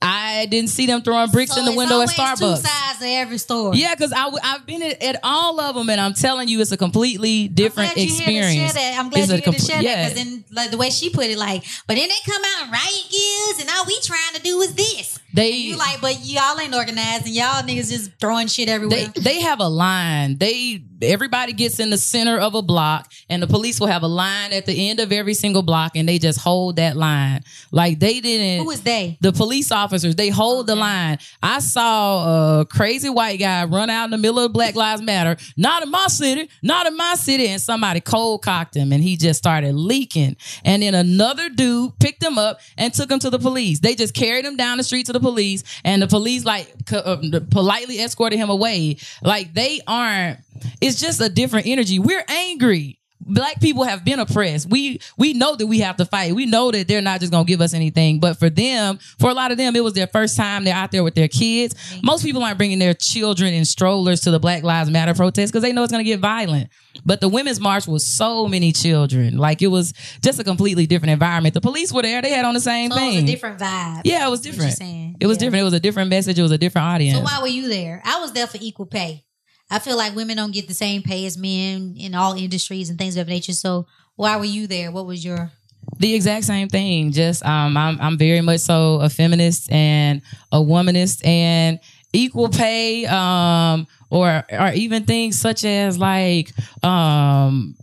I 0.02 0.48
didn't 0.48 0.70
see 0.72 0.88
them 0.88 1.02
throwing 1.04 1.30
bricks 1.30 1.54
So 1.54 1.60
in 1.60 1.66
the 1.66 1.76
window 1.76 2.02
at 2.02 2.10
Starbucks. 2.10 2.40
Two 2.40 2.68
sides 2.68 3.00
to 3.00 3.06
every 3.06 3.38
store. 3.38 3.76
Yeah, 3.76 3.94
because 3.94 4.12
I've 4.12 4.66
been 4.66 4.82
at, 4.82 5.02
at 5.02 5.20
all 5.24 5.60
of 5.60 5.76
them, 5.76 5.90
and 5.90 6.02
I'm 6.02 6.14
telling 6.14 6.48
you, 6.48 6.60
it's 6.60 6.72
a 6.72 6.78
completely 6.78 7.48
different 7.48 7.98
experience. 7.98 8.18
I'm 8.18 8.30
glad 8.30 8.34
you 8.34 8.34
here 8.34 8.68
to 8.68 8.74
share 8.74 8.74
that. 8.74 9.00
I'm 9.00 9.10
glad 9.10 9.20
It's 9.20 9.32
you 9.32 9.52
here 9.52 9.54
to 9.54 9.66
share 9.66 9.82
yeah. 9.82 9.96
that 9.96 10.16
because 10.16 10.32
then, 10.32 10.44
like 10.52 10.72
the 10.72 10.78
way 10.78 10.90
she 10.90 11.10
put 11.12 11.26
it, 11.26 11.38
like, 11.38 11.64
but 11.88 11.96
then 11.98 12.10
they 12.10 12.32
come 12.32 12.42
out 12.58 12.64
and 12.64 12.72
riot 12.72 13.08
gears, 13.12 13.62
and 13.62 13.70
all 13.70 13.86
we 13.86 14.00
trying 14.02 14.34
to 14.36 14.42
do 14.42 14.60
is 14.62 14.74
this. 14.74 15.20
They 15.34 15.52
You 15.52 15.78
like, 15.78 16.02
but 16.02 16.18
y'all 16.24 16.60
ain't 16.60 16.76
organized, 16.76 17.26
and 17.26 17.36
y'all 17.36 17.62
niggas 17.64 17.90
just 17.90 18.12
throwing 18.20 18.48
shit 18.48 18.70
everywhere. 18.70 19.08
they 19.16 19.22
they 19.22 19.42
have 19.42 19.60
a 19.60 19.68
line. 19.68 20.38
They 20.38 20.84
everybody 21.02 21.54
gets 21.54 21.80
in 21.80 21.90
the 21.90 21.98
center 21.98 22.38
of 22.38 22.54
a 22.56 22.62
block, 22.62 23.12
and 23.30 23.42
the 23.42 23.48
police 23.48 23.80
will 23.80 23.88
have 23.88 24.04
a 24.04 24.08
line 24.08 24.54
at 24.54 24.66
the 24.66 24.90
end 24.90 25.00
of 25.00 25.12
every 25.12 25.34
single 25.34 25.64
block, 25.64 25.94
and 25.96 26.08
they 26.08 26.20
just 26.20 26.40
hold 26.40 26.76
that 26.76 26.96
line. 26.96 27.44
Like 27.72 28.00
they 28.00 28.20
didn't. 28.20 28.64
Who 28.66 28.72
is 28.72 28.82
they? 28.82 29.18
the 29.22 29.32
police 29.32 29.72
officers 29.72 30.16
they 30.16 30.30
hold 30.30 30.68
the 30.68 30.76
line 30.76 31.18
i 31.42 31.60
saw 31.60 32.60
a 32.62 32.66
crazy 32.66 33.10
white 33.10 33.38
guy 33.40 33.64
run 33.66 33.90
out 33.90 34.06
in 34.06 34.12
the 34.12 34.18
middle 34.18 34.40
of 34.40 34.52
black 34.52 34.76
lives 34.76 35.02
matter 35.02 35.38
not 35.58 35.84
in 35.84 35.90
my 35.92 36.08
city 36.08 36.50
not 36.62 36.86
in 36.88 36.96
my 36.98 37.16
city 37.16 37.48
and 37.48 37.62
somebody 37.62 38.00
cold 38.00 38.42
cocked 38.42 38.76
him 38.76 38.92
and 38.92 39.04
he 39.04 39.16
just 39.18 39.38
started 39.38 39.74
leaking 39.76 40.36
and 40.66 40.82
then 40.84 40.94
another 40.96 41.50
dude 41.50 41.98
picked 42.00 42.24
him 42.24 42.38
up 42.38 42.60
and 42.78 42.94
took 42.94 43.10
him 43.12 43.20
to 43.20 43.30
the 43.30 43.40
police 43.40 43.80
they 43.80 43.96
just 43.96 44.14
carried 44.14 44.46
him 44.46 44.56
down 44.58 44.78
the 44.78 44.84
street 44.84 45.06
to 45.06 45.14
the 45.14 45.20
police 45.22 45.64
and 45.84 46.02
the 46.02 46.08
police 46.08 46.46
like 46.46 46.74
uh, 46.92 47.18
politely 47.50 48.02
escorted 48.02 48.40
him 48.40 48.50
away. 48.50 48.98
Like 49.22 49.54
they 49.54 49.80
aren't 49.88 50.40
it's 50.80 51.00
just 51.00 51.22
a 51.22 51.30
different 51.30 51.68
energy. 51.68 52.00
We're 52.00 52.26
angry 52.28 53.00
black 53.24 53.60
people 53.62 53.84
have 53.84 54.04
been 54.04 54.20
oppressed. 54.20 54.70
We 54.70 55.00
we 55.18 55.34
know 55.34 55.56
that 55.56 55.68
we 55.68 55.80
have 55.80 55.98
to 55.98 56.06
fight. 56.06 56.34
We 56.36 56.46
know 56.46 56.72
that 56.72 56.88
they're 56.88 57.02
not 57.02 57.20
just 57.20 57.32
gonna 57.32 57.46
give 57.46 57.62
us 57.62 57.74
anything. 57.74 58.20
But 58.20 58.38
for 58.40 58.50
them, 58.50 59.00
for 59.20 59.30
a 59.30 59.34
lot 59.34 59.52
of 59.52 59.58
them, 59.58 59.76
it 59.76 59.84
was 59.84 59.94
their 59.94 60.08
first 60.08 60.36
time. 60.38 60.64
They're 60.64 60.76
out 60.76 60.92
there 60.92 61.04
with 61.04 61.16
their 61.16 61.28
kids. 61.28 61.74
Mm-hmm. 61.74 62.06
Most 62.06 62.24
people 62.24 62.44
aren't 62.44 62.58
bringing 62.58 62.80
their 62.80 62.94
children 62.94 63.54
in 63.54 63.66
strollers 63.66 64.22
to 64.22 64.32
the 64.32 64.40
Black 64.40 64.64
Lives 64.64 64.90
Matter 64.90 65.14
protest 65.14 65.52
because 65.54 65.64
they 65.64 65.72
know 65.72 65.84
it's 65.84 65.92
gonna 65.92 66.04
get 66.04 66.20
violent. 66.20 66.70
But 67.06 67.22
the 67.22 67.30
women's 67.30 67.60
march 67.60 67.88
was 67.88 68.06
so 68.06 68.48
many 68.48 68.72
children. 68.72 69.38
Like 69.38 69.62
it 69.62 69.68
was 69.68 69.94
just 70.22 70.40
a 70.40 70.44
completely 70.44 70.86
different 70.88 71.12
environment. 71.12 71.54
The 71.54 71.62
police 71.62 71.92
were 71.94 72.02
there. 72.02 72.22
They 72.22 72.32
had 72.32 72.46
on 72.46 72.54
the 72.54 72.60
same 72.60 72.92
So 72.92 72.98
it 72.98 73.06
was 73.06 73.16
thing. 73.16 73.24
a 73.24 73.28
different 73.28 73.60
vibe. 73.60 74.02
yeah, 74.04 74.28
it 74.28 74.30
was 74.30 74.42
different. 74.42 74.74
saying. 74.74 75.18
It 75.20 75.28
was 75.28 75.38
Yeah. 75.38 75.40
different. 75.46 75.62
It 75.62 75.66
was 75.66 75.74
a 75.74 75.80
different 75.80 76.10
message. 76.10 76.38
It 76.38 76.42
was 76.44 76.52
a 76.52 76.58
different 76.58 76.88
audience. 76.88 77.18
So 77.18 77.24
why 77.24 77.40
were 77.42 77.48
you 77.48 77.70
there? 77.70 78.02
I 78.04 78.20
was 78.20 78.34
there 78.34 78.48
for 78.48 78.58
equal 78.60 78.86
pay. 78.88 79.24
I 79.72 79.80
feel 79.80 79.98
like 79.98 80.16
women 80.16 80.36
don't 80.38 80.52
get 80.54 80.68
the 80.68 80.74
same 80.74 81.02
pay 81.02 81.26
as 81.26 81.38
men 81.38 81.96
in 81.98 82.14
all 82.14 82.34
industries 82.34 82.90
and 82.90 83.00
things 83.00 83.16
of 83.16 83.28
nature. 83.28 83.54
So 83.54 83.88
why 84.18 84.36
were 84.36 84.46
you 84.46 84.68
there? 84.68 84.92
What 84.92 85.06
was 85.08 85.24
your 85.26 85.52
The 85.98 86.14
exact 86.14 86.46
same 86.46 86.68
thing. 86.68 87.12
Just 87.14 87.44
um, 87.46 87.78
I'm 87.78 88.00
I'm 88.02 88.18
very 88.18 88.42
much 88.42 88.60
so 88.60 89.00
a 89.02 89.10
feminist 89.10 89.72
and 89.72 90.22
a 90.52 90.58
womanist 90.58 91.26
and 91.26 91.80
equal 92.14 92.50
pay 92.50 93.06
um 93.06 93.88
or 94.10 94.44
or 94.52 94.72
even 94.74 95.06
things 95.06 95.40
such 95.40 95.64
as 95.64 95.98
like 95.98 96.52
um 96.84 97.76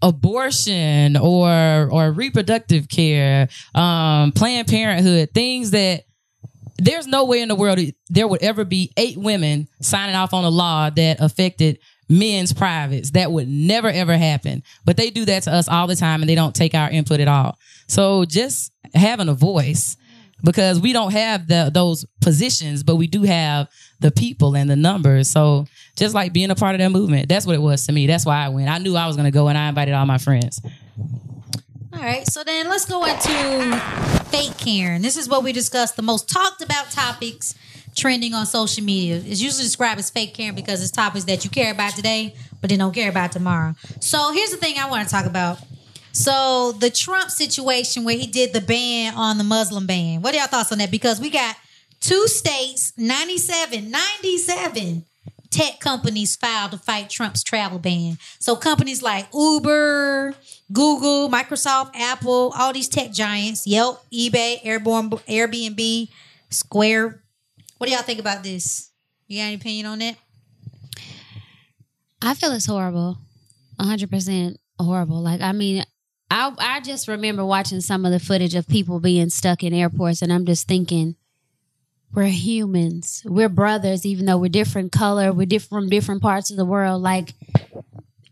abortion 0.00 1.16
or 1.16 1.88
or 1.90 2.12
reproductive 2.12 2.88
care 2.88 3.48
um 3.74 4.30
planned 4.32 4.68
parenthood 4.68 5.30
things 5.34 5.72
that 5.72 6.04
there's 6.76 7.06
no 7.06 7.24
way 7.24 7.40
in 7.40 7.48
the 7.48 7.54
world 7.54 7.78
there 8.08 8.26
would 8.26 8.42
ever 8.42 8.64
be 8.64 8.92
eight 8.96 9.16
women 9.16 9.68
signing 9.80 10.16
off 10.16 10.34
on 10.34 10.44
a 10.44 10.50
law 10.50 10.90
that 10.90 11.20
affected 11.20 11.78
men's 12.08 12.52
privates. 12.52 13.12
That 13.12 13.32
would 13.32 13.48
never 13.48 13.88
ever 13.88 14.16
happen. 14.16 14.62
But 14.84 14.96
they 14.96 15.10
do 15.10 15.24
that 15.24 15.44
to 15.44 15.52
us 15.52 15.68
all 15.68 15.86
the 15.86 15.96
time 15.96 16.22
and 16.22 16.28
they 16.28 16.34
don't 16.34 16.54
take 16.54 16.74
our 16.74 16.90
input 16.90 17.20
at 17.20 17.28
all. 17.28 17.58
So 17.86 18.24
just 18.24 18.72
having 18.94 19.28
a 19.28 19.34
voice 19.34 19.96
because 20.42 20.78
we 20.80 20.92
don't 20.92 21.12
have 21.12 21.48
the 21.48 21.70
those 21.72 22.04
positions, 22.20 22.82
but 22.82 22.96
we 22.96 23.06
do 23.06 23.22
have 23.22 23.68
the 24.00 24.10
people 24.10 24.56
and 24.56 24.68
the 24.68 24.76
numbers. 24.76 25.30
So 25.30 25.66
just 25.96 26.14
like 26.14 26.32
being 26.32 26.50
a 26.50 26.54
part 26.54 26.74
of 26.74 26.80
that 26.80 26.90
movement, 26.90 27.28
that's 27.28 27.46
what 27.46 27.54
it 27.54 27.62
was 27.62 27.86
to 27.86 27.92
me. 27.92 28.06
That's 28.06 28.26
why 28.26 28.44
I 28.44 28.48
went. 28.48 28.68
I 28.68 28.78
knew 28.78 28.96
I 28.96 29.06
was 29.06 29.16
going 29.16 29.24
to 29.24 29.30
go 29.30 29.48
and 29.48 29.56
I 29.56 29.68
invited 29.68 29.94
all 29.94 30.06
my 30.06 30.18
friends. 30.18 30.60
All 31.94 32.00
right, 32.00 32.26
so 32.26 32.42
then 32.42 32.68
let's 32.68 32.86
go 32.86 33.04
into 33.04 33.78
fake 34.24 34.58
Karen. 34.58 35.00
This 35.00 35.16
is 35.16 35.28
what 35.28 35.44
we 35.44 35.52
discussed 35.52 35.94
the 35.94 36.02
most 36.02 36.28
talked 36.28 36.60
about 36.60 36.90
topics 36.90 37.54
trending 37.94 38.34
on 38.34 38.46
social 38.46 38.82
media. 38.82 39.22
It's 39.24 39.40
usually 39.40 39.62
described 39.62 40.00
as 40.00 40.10
fake 40.10 40.34
Karen 40.34 40.56
because 40.56 40.82
it's 40.82 40.90
topics 40.90 41.24
that 41.26 41.44
you 41.44 41.50
care 41.50 41.70
about 41.70 41.94
today, 41.94 42.34
but 42.60 42.68
they 42.68 42.76
don't 42.76 42.92
care 42.92 43.08
about 43.08 43.30
tomorrow. 43.30 43.76
So 44.00 44.32
here's 44.32 44.50
the 44.50 44.56
thing 44.56 44.76
I 44.76 44.90
want 44.90 45.08
to 45.08 45.14
talk 45.14 45.24
about. 45.24 45.58
So 46.10 46.72
the 46.72 46.90
Trump 46.90 47.30
situation 47.30 48.02
where 48.02 48.18
he 48.18 48.26
did 48.26 48.52
the 48.52 48.60
ban 48.60 49.14
on 49.14 49.38
the 49.38 49.44
Muslim 49.44 49.86
ban. 49.86 50.20
What 50.20 50.34
are 50.34 50.38
y'all 50.38 50.48
thoughts 50.48 50.72
on 50.72 50.78
that? 50.78 50.90
Because 50.90 51.20
we 51.20 51.30
got 51.30 51.54
two 52.00 52.26
states, 52.26 52.92
97, 52.96 53.88
97 53.88 55.04
tech 55.54 55.78
companies 55.78 56.34
filed 56.34 56.72
to 56.72 56.78
fight 56.78 57.08
Trump's 57.08 57.44
travel 57.44 57.78
ban. 57.78 58.18
So 58.40 58.56
companies 58.56 59.02
like 59.02 59.28
Uber, 59.32 60.34
Google, 60.72 61.30
Microsoft, 61.30 61.94
Apple, 61.94 62.52
all 62.58 62.72
these 62.72 62.88
tech 62.88 63.12
giants, 63.12 63.64
Yelp, 63.64 64.04
eBay, 64.12 64.58
Airborne, 64.64 65.10
Airbnb, 65.10 66.08
Square. 66.50 67.22
What 67.78 67.86
do 67.86 67.92
y'all 67.92 68.02
think 68.02 68.18
about 68.18 68.42
this? 68.42 68.90
You 69.28 69.38
got 69.38 69.44
any 69.44 69.54
opinion 69.54 69.86
on 69.86 69.98
that? 70.00 70.16
I 72.20 72.34
feel 72.34 72.50
it's 72.52 72.66
horrible. 72.66 73.18
100% 73.78 74.56
horrible. 74.80 75.22
Like, 75.22 75.40
I 75.40 75.52
mean, 75.52 75.84
I, 76.30 76.52
I 76.58 76.80
just 76.80 77.06
remember 77.06 77.44
watching 77.44 77.80
some 77.80 78.04
of 78.04 78.10
the 78.10 78.18
footage 78.18 78.56
of 78.56 78.66
people 78.66 78.98
being 78.98 79.30
stuck 79.30 79.62
in 79.62 79.72
airports, 79.72 80.20
and 80.20 80.32
I'm 80.32 80.46
just 80.46 80.66
thinking, 80.66 81.14
we're 82.14 82.26
humans. 82.26 83.22
We're 83.24 83.48
brothers, 83.48 84.06
even 84.06 84.26
though 84.26 84.38
we're 84.38 84.48
different 84.48 84.92
color, 84.92 85.32
we're 85.32 85.46
different 85.46 85.84
from 85.84 85.90
different 85.90 86.22
parts 86.22 86.50
of 86.50 86.56
the 86.56 86.64
world. 86.64 87.02
Like, 87.02 87.34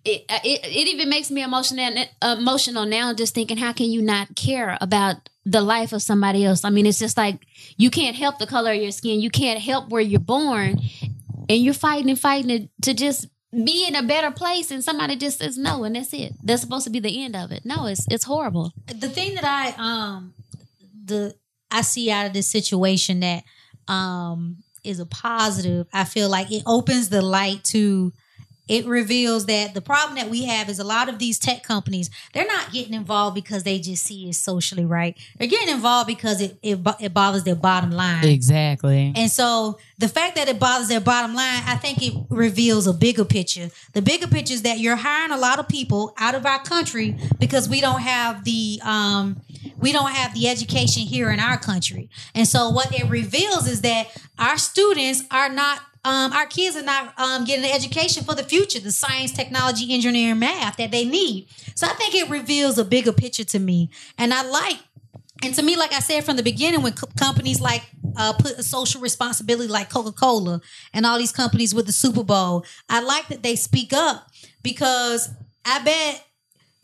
it, 0.04 0.24
it, 0.28 0.64
it 0.64 0.88
even 0.88 1.08
makes 1.08 1.30
me 1.30 1.42
emotional, 1.42 2.04
emotional 2.22 2.86
now 2.86 3.14
just 3.14 3.34
thinking, 3.34 3.56
how 3.56 3.72
can 3.72 3.86
you 3.86 4.02
not 4.02 4.34
care 4.34 4.76
about 4.80 5.28
the 5.44 5.60
life 5.60 5.92
of 5.92 6.02
somebody 6.02 6.44
else? 6.44 6.64
I 6.64 6.70
mean, 6.70 6.86
it's 6.86 6.98
just 6.98 7.16
like 7.16 7.38
you 7.76 7.90
can't 7.90 8.16
help 8.16 8.38
the 8.38 8.46
color 8.46 8.72
of 8.72 8.78
your 8.78 8.92
skin, 8.92 9.20
you 9.20 9.30
can't 9.30 9.60
help 9.60 9.90
where 9.90 10.02
you're 10.02 10.20
born, 10.20 10.80
and 11.48 11.58
you're 11.58 11.74
fighting 11.74 12.10
and 12.10 12.18
fighting 12.18 12.68
to, 12.82 12.90
to 12.90 12.94
just 12.94 13.28
be 13.52 13.86
in 13.86 13.94
a 13.94 14.02
better 14.02 14.30
place 14.30 14.70
and 14.70 14.82
somebody 14.82 15.14
just 15.14 15.40
says 15.40 15.58
no 15.58 15.84
and 15.84 15.94
that's 15.94 16.14
it 16.14 16.32
that's 16.42 16.62
supposed 16.62 16.84
to 16.84 16.90
be 16.90 17.00
the 17.00 17.22
end 17.22 17.36
of 17.36 17.52
it 17.52 17.66
no 17.66 17.84
it's 17.84 18.06
it's 18.10 18.24
horrible 18.24 18.72
the 18.86 19.10
thing 19.10 19.34
that 19.34 19.44
I 19.44 19.74
um 19.76 20.32
the 21.04 21.34
I 21.70 21.82
see 21.82 22.10
out 22.10 22.26
of 22.26 22.32
this 22.32 22.48
situation 22.48 23.20
that 23.20 23.44
um 23.88 24.58
is 24.84 24.98
a 24.98 25.06
positive. 25.06 25.86
I 25.92 26.04
feel 26.04 26.28
like 26.28 26.50
it 26.50 26.62
opens 26.66 27.08
the 27.08 27.22
light 27.22 27.62
to 27.64 28.12
it 28.68 28.86
reveals 28.86 29.46
that 29.46 29.74
the 29.74 29.80
problem 29.80 30.16
that 30.16 30.30
we 30.30 30.44
have 30.44 30.68
is 30.68 30.78
a 30.78 30.84
lot 30.84 31.08
of 31.08 31.18
these 31.18 31.38
tech 31.38 31.62
companies 31.64 32.08
they're 32.32 32.46
not 32.46 32.72
getting 32.72 32.94
involved 32.94 33.34
because 33.34 33.64
they 33.64 33.78
just 33.78 34.04
see 34.04 34.28
it 34.28 34.34
socially 34.34 34.84
right 34.84 35.18
they're 35.36 35.48
getting 35.48 35.68
involved 35.68 36.06
because 36.06 36.40
it 36.40 36.56
it, 36.62 36.78
it 37.00 37.12
bothers 37.12 37.42
their 37.42 37.56
bottom 37.56 37.90
line 37.90 38.24
Exactly. 38.24 39.12
and 39.16 39.30
so 39.30 39.78
the 40.02 40.08
fact 40.08 40.34
that 40.34 40.48
it 40.48 40.58
bothers 40.58 40.88
their 40.88 41.00
bottom 41.00 41.32
line, 41.32 41.62
I 41.64 41.76
think 41.76 42.02
it 42.02 42.12
reveals 42.28 42.88
a 42.88 42.92
bigger 42.92 43.24
picture. 43.24 43.70
The 43.92 44.02
bigger 44.02 44.26
picture 44.26 44.52
is 44.52 44.62
that 44.62 44.80
you're 44.80 44.96
hiring 44.96 45.30
a 45.30 45.38
lot 45.38 45.60
of 45.60 45.68
people 45.68 46.12
out 46.18 46.34
of 46.34 46.44
our 46.44 46.60
country 46.64 47.16
because 47.38 47.68
we 47.68 47.80
don't 47.80 48.00
have 48.00 48.42
the 48.42 48.80
um, 48.82 49.40
we 49.78 49.92
don't 49.92 50.10
have 50.10 50.34
the 50.34 50.48
education 50.48 51.02
here 51.02 51.30
in 51.30 51.40
our 51.40 51.58
country. 51.58 52.08
And 52.34 52.46
so 52.46 52.70
what 52.70 52.92
it 52.94 53.08
reveals 53.08 53.68
is 53.68 53.82
that 53.82 54.08
our 54.38 54.58
students 54.58 55.22
are 55.30 55.48
not 55.48 55.80
um, 56.04 56.32
our 56.32 56.46
kids 56.46 56.74
are 56.74 56.82
not 56.82 57.16
um, 57.16 57.44
getting 57.44 57.62
the 57.62 57.72
education 57.72 58.24
for 58.24 58.34
the 58.34 58.42
future, 58.42 58.80
the 58.80 58.90
science, 58.90 59.30
technology, 59.30 59.94
engineering, 59.94 60.40
math 60.40 60.76
that 60.78 60.90
they 60.90 61.04
need. 61.04 61.46
So 61.76 61.86
I 61.86 61.90
think 61.90 62.16
it 62.16 62.28
reveals 62.28 62.76
a 62.76 62.84
bigger 62.84 63.12
picture 63.12 63.44
to 63.44 63.60
me. 63.60 63.88
And 64.18 64.34
I 64.34 64.42
like 64.42 64.78
and 65.42 65.54
to 65.56 65.62
me, 65.62 65.76
like 65.76 65.92
I 65.92 65.98
said 65.98 66.24
from 66.24 66.36
the 66.36 66.42
beginning, 66.42 66.82
when 66.82 66.92
co- 66.92 67.08
companies 67.18 67.60
like 67.60 67.82
uh, 68.16 68.32
put 68.32 68.52
a 68.52 68.62
social 68.62 69.00
responsibility, 69.00 69.68
like 69.68 69.90
Coca 69.90 70.12
Cola 70.12 70.60
and 70.92 71.04
all 71.04 71.18
these 71.18 71.32
companies 71.32 71.74
with 71.74 71.86
the 71.86 71.92
Super 71.92 72.22
Bowl, 72.22 72.64
I 72.88 73.00
like 73.00 73.26
that 73.28 73.42
they 73.42 73.56
speak 73.56 73.92
up 73.92 74.28
because 74.62 75.30
I 75.64 75.82
bet 75.82 76.24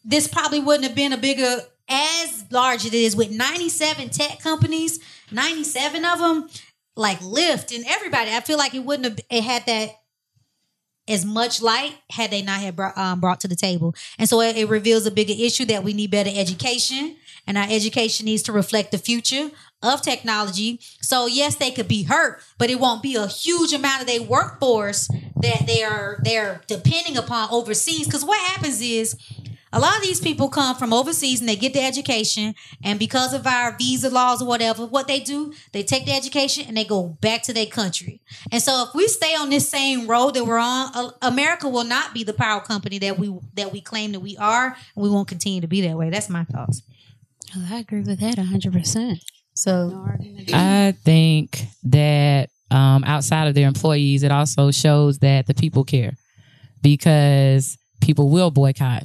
this 0.04 0.26
probably 0.26 0.58
wouldn't 0.60 0.84
have 0.84 0.96
been 0.96 1.12
a 1.12 1.16
bigger, 1.16 1.60
as 1.88 2.44
large 2.50 2.80
as 2.80 2.86
it 2.86 2.94
is 2.94 3.16
with 3.16 3.30
97 3.30 4.10
tech 4.10 4.40
companies, 4.40 5.00
97 5.30 6.04
of 6.04 6.18
them, 6.18 6.48
like 6.96 7.20
Lyft 7.20 7.74
and 7.74 7.84
everybody. 7.86 8.30
I 8.30 8.40
feel 8.40 8.58
like 8.58 8.74
it 8.74 8.84
wouldn't 8.84 9.06
have 9.06 9.20
it 9.30 9.44
had 9.44 9.66
that 9.66 9.90
as 11.08 11.24
much 11.24 11.62
light 11.62 11.94
had 12.10 12.30
they 12.30 12.42
not 12.42 12.60
had 12.60 12.76
brought, 12.76 12.96
um, 12.98 13.18
brought 13.18 13.40
to 13.40 13.48
the 13.48 13.56
table. 13.56 13.94
And 14.18 14.28
so 14.28 14.40
it, 14.42 14.56
it 14.56 14.68
reveals 14.68 15.06
a 15.06 15.10
bigger 15.10 15.32
issue 15.36 15.64
that 15.66 15.82
we 15.82 15.94
need 15.94 16.10
better 16.10 16.30
education 16.32 17.16
and 17.46 17.56
our 17.56 17.66
education 17.68 18.26
needs 18.26 18.42
to 18.42 18.52
reflect 18.52 18.90
the 18.90 18.98
future 18.98 19.50
of 19.82 20.02
technology. 20.02 20.80
So 21.00 21.26
yes, 21.26 21.56
they 21.56 21.70
could 21.70 21.88
be 21.88 22.02
hurt, 22.02 22.42
but 22.58 22.68
it 22.68 22.78
won't 22.78 23.02
be 23.02 23.16
a 23.16 23.26
huge 23.26 23.72
amount 23.72 24.02
of 24.02 24.06
their 24.06 24.22
workforce 24.22 25.08
that 25.36 25.64
they 25.66 25.82
are 25.82 26.20
they're 26.22 26.60
depending 26.66 27.16
upon 27.16 27.48
overseas. 27.50 28.06
Because 28.06 28.24
what 28.24 28.38
happens 28.38 28.82
is 28.82 29.16
A 29.72 29.78
lot 29.78 29.96
of 29.96 30.02
these 30.02 30.20
people 30.20 30.48
come 30.48 30.76
from 30.76 30.92
overseas 30.92 31.40
and 31.40 31.48
they 31.48 31.56
get 31.56 31.74
the 31.74 31.82
education, 31.82 32.54
and 32.82 32.98
because 32.98 33.34
of 33.34 33.46
our 33.46 33.76
visa 33.76 34.10
laws 34.10 34.40
or 34.40 34.48
whatever, 34.48 34.86
what 34.86 35.06
they 35.06 35.20
do, 35.20 35.52
they 35.72 35.82
take 35.82 36.06
the 36.06 36.12
education 36.12 36.64
and 36.66 36.76
they 36.76 36.84
go 36.84 37.18
back 37.20 37.42
to 37.42 37.52
their 37.52 37.66
country. 37.66 38.20
And 38.50 38.62
so, 38.62 38.86
if 38.88 38.94
we 38.94 39.08
stay 39.08 39.34
on 39.34 39.50
this 39.50 39.68
same 39.68 40.06
road 40.06 40.34
that 40.34 40.44
we're 40.44 40.58
on, 40.58 40.90
uh, 40.94 41.10
America 41.22 41.68
will 41.68 41.84
not 41.84 42.14
be 42.14 42.24
the 42.24 42.32
power 42.32 42.60
company 42.60 42.98
that 43.00 43.18
we 43.18 43.36
that 43.54 43.72
we 43.72 43.80
claim 43.80 44.12
that 44.12 44.20
we 44.20 44.36
are, 44.38 44.66
and 44.68 45.02
we 45.02 45.10
won't 45.10 45.28
continue 45.28 45.60
to 45.60 45.68
be 45.68 45.82
that 45.82 45.96
way. 45.96 46.10
That's 46.10 46.28
my 46.28 46.44
thoughts. 46.44 46.82
Oh, 47.56 47.66
I 47.70 47.78
agree 47.78 48.02
with 48.02 48.20
that 48.20 48.36
100%. 48.36 49.20
So, 49.54 50.06
I 50.52 50.94
think 51.04 51.64
that 51.84 52.50
um, 52.70 53.02
outside 53.04 53.48
of 53.48 53.54
their 53.54 53.66
employees, 53.66 54.22
it 54.22 54.30
also 54.30 54.70
shows 54.70 55.18
that 55.18 55.46
the 55.46 55.54
people 55.54 55.84
care 55.84 56.12
because 56.82 57.76
people 58.00 58.30
will 58.30 58.50
boycott. 58.50 59.04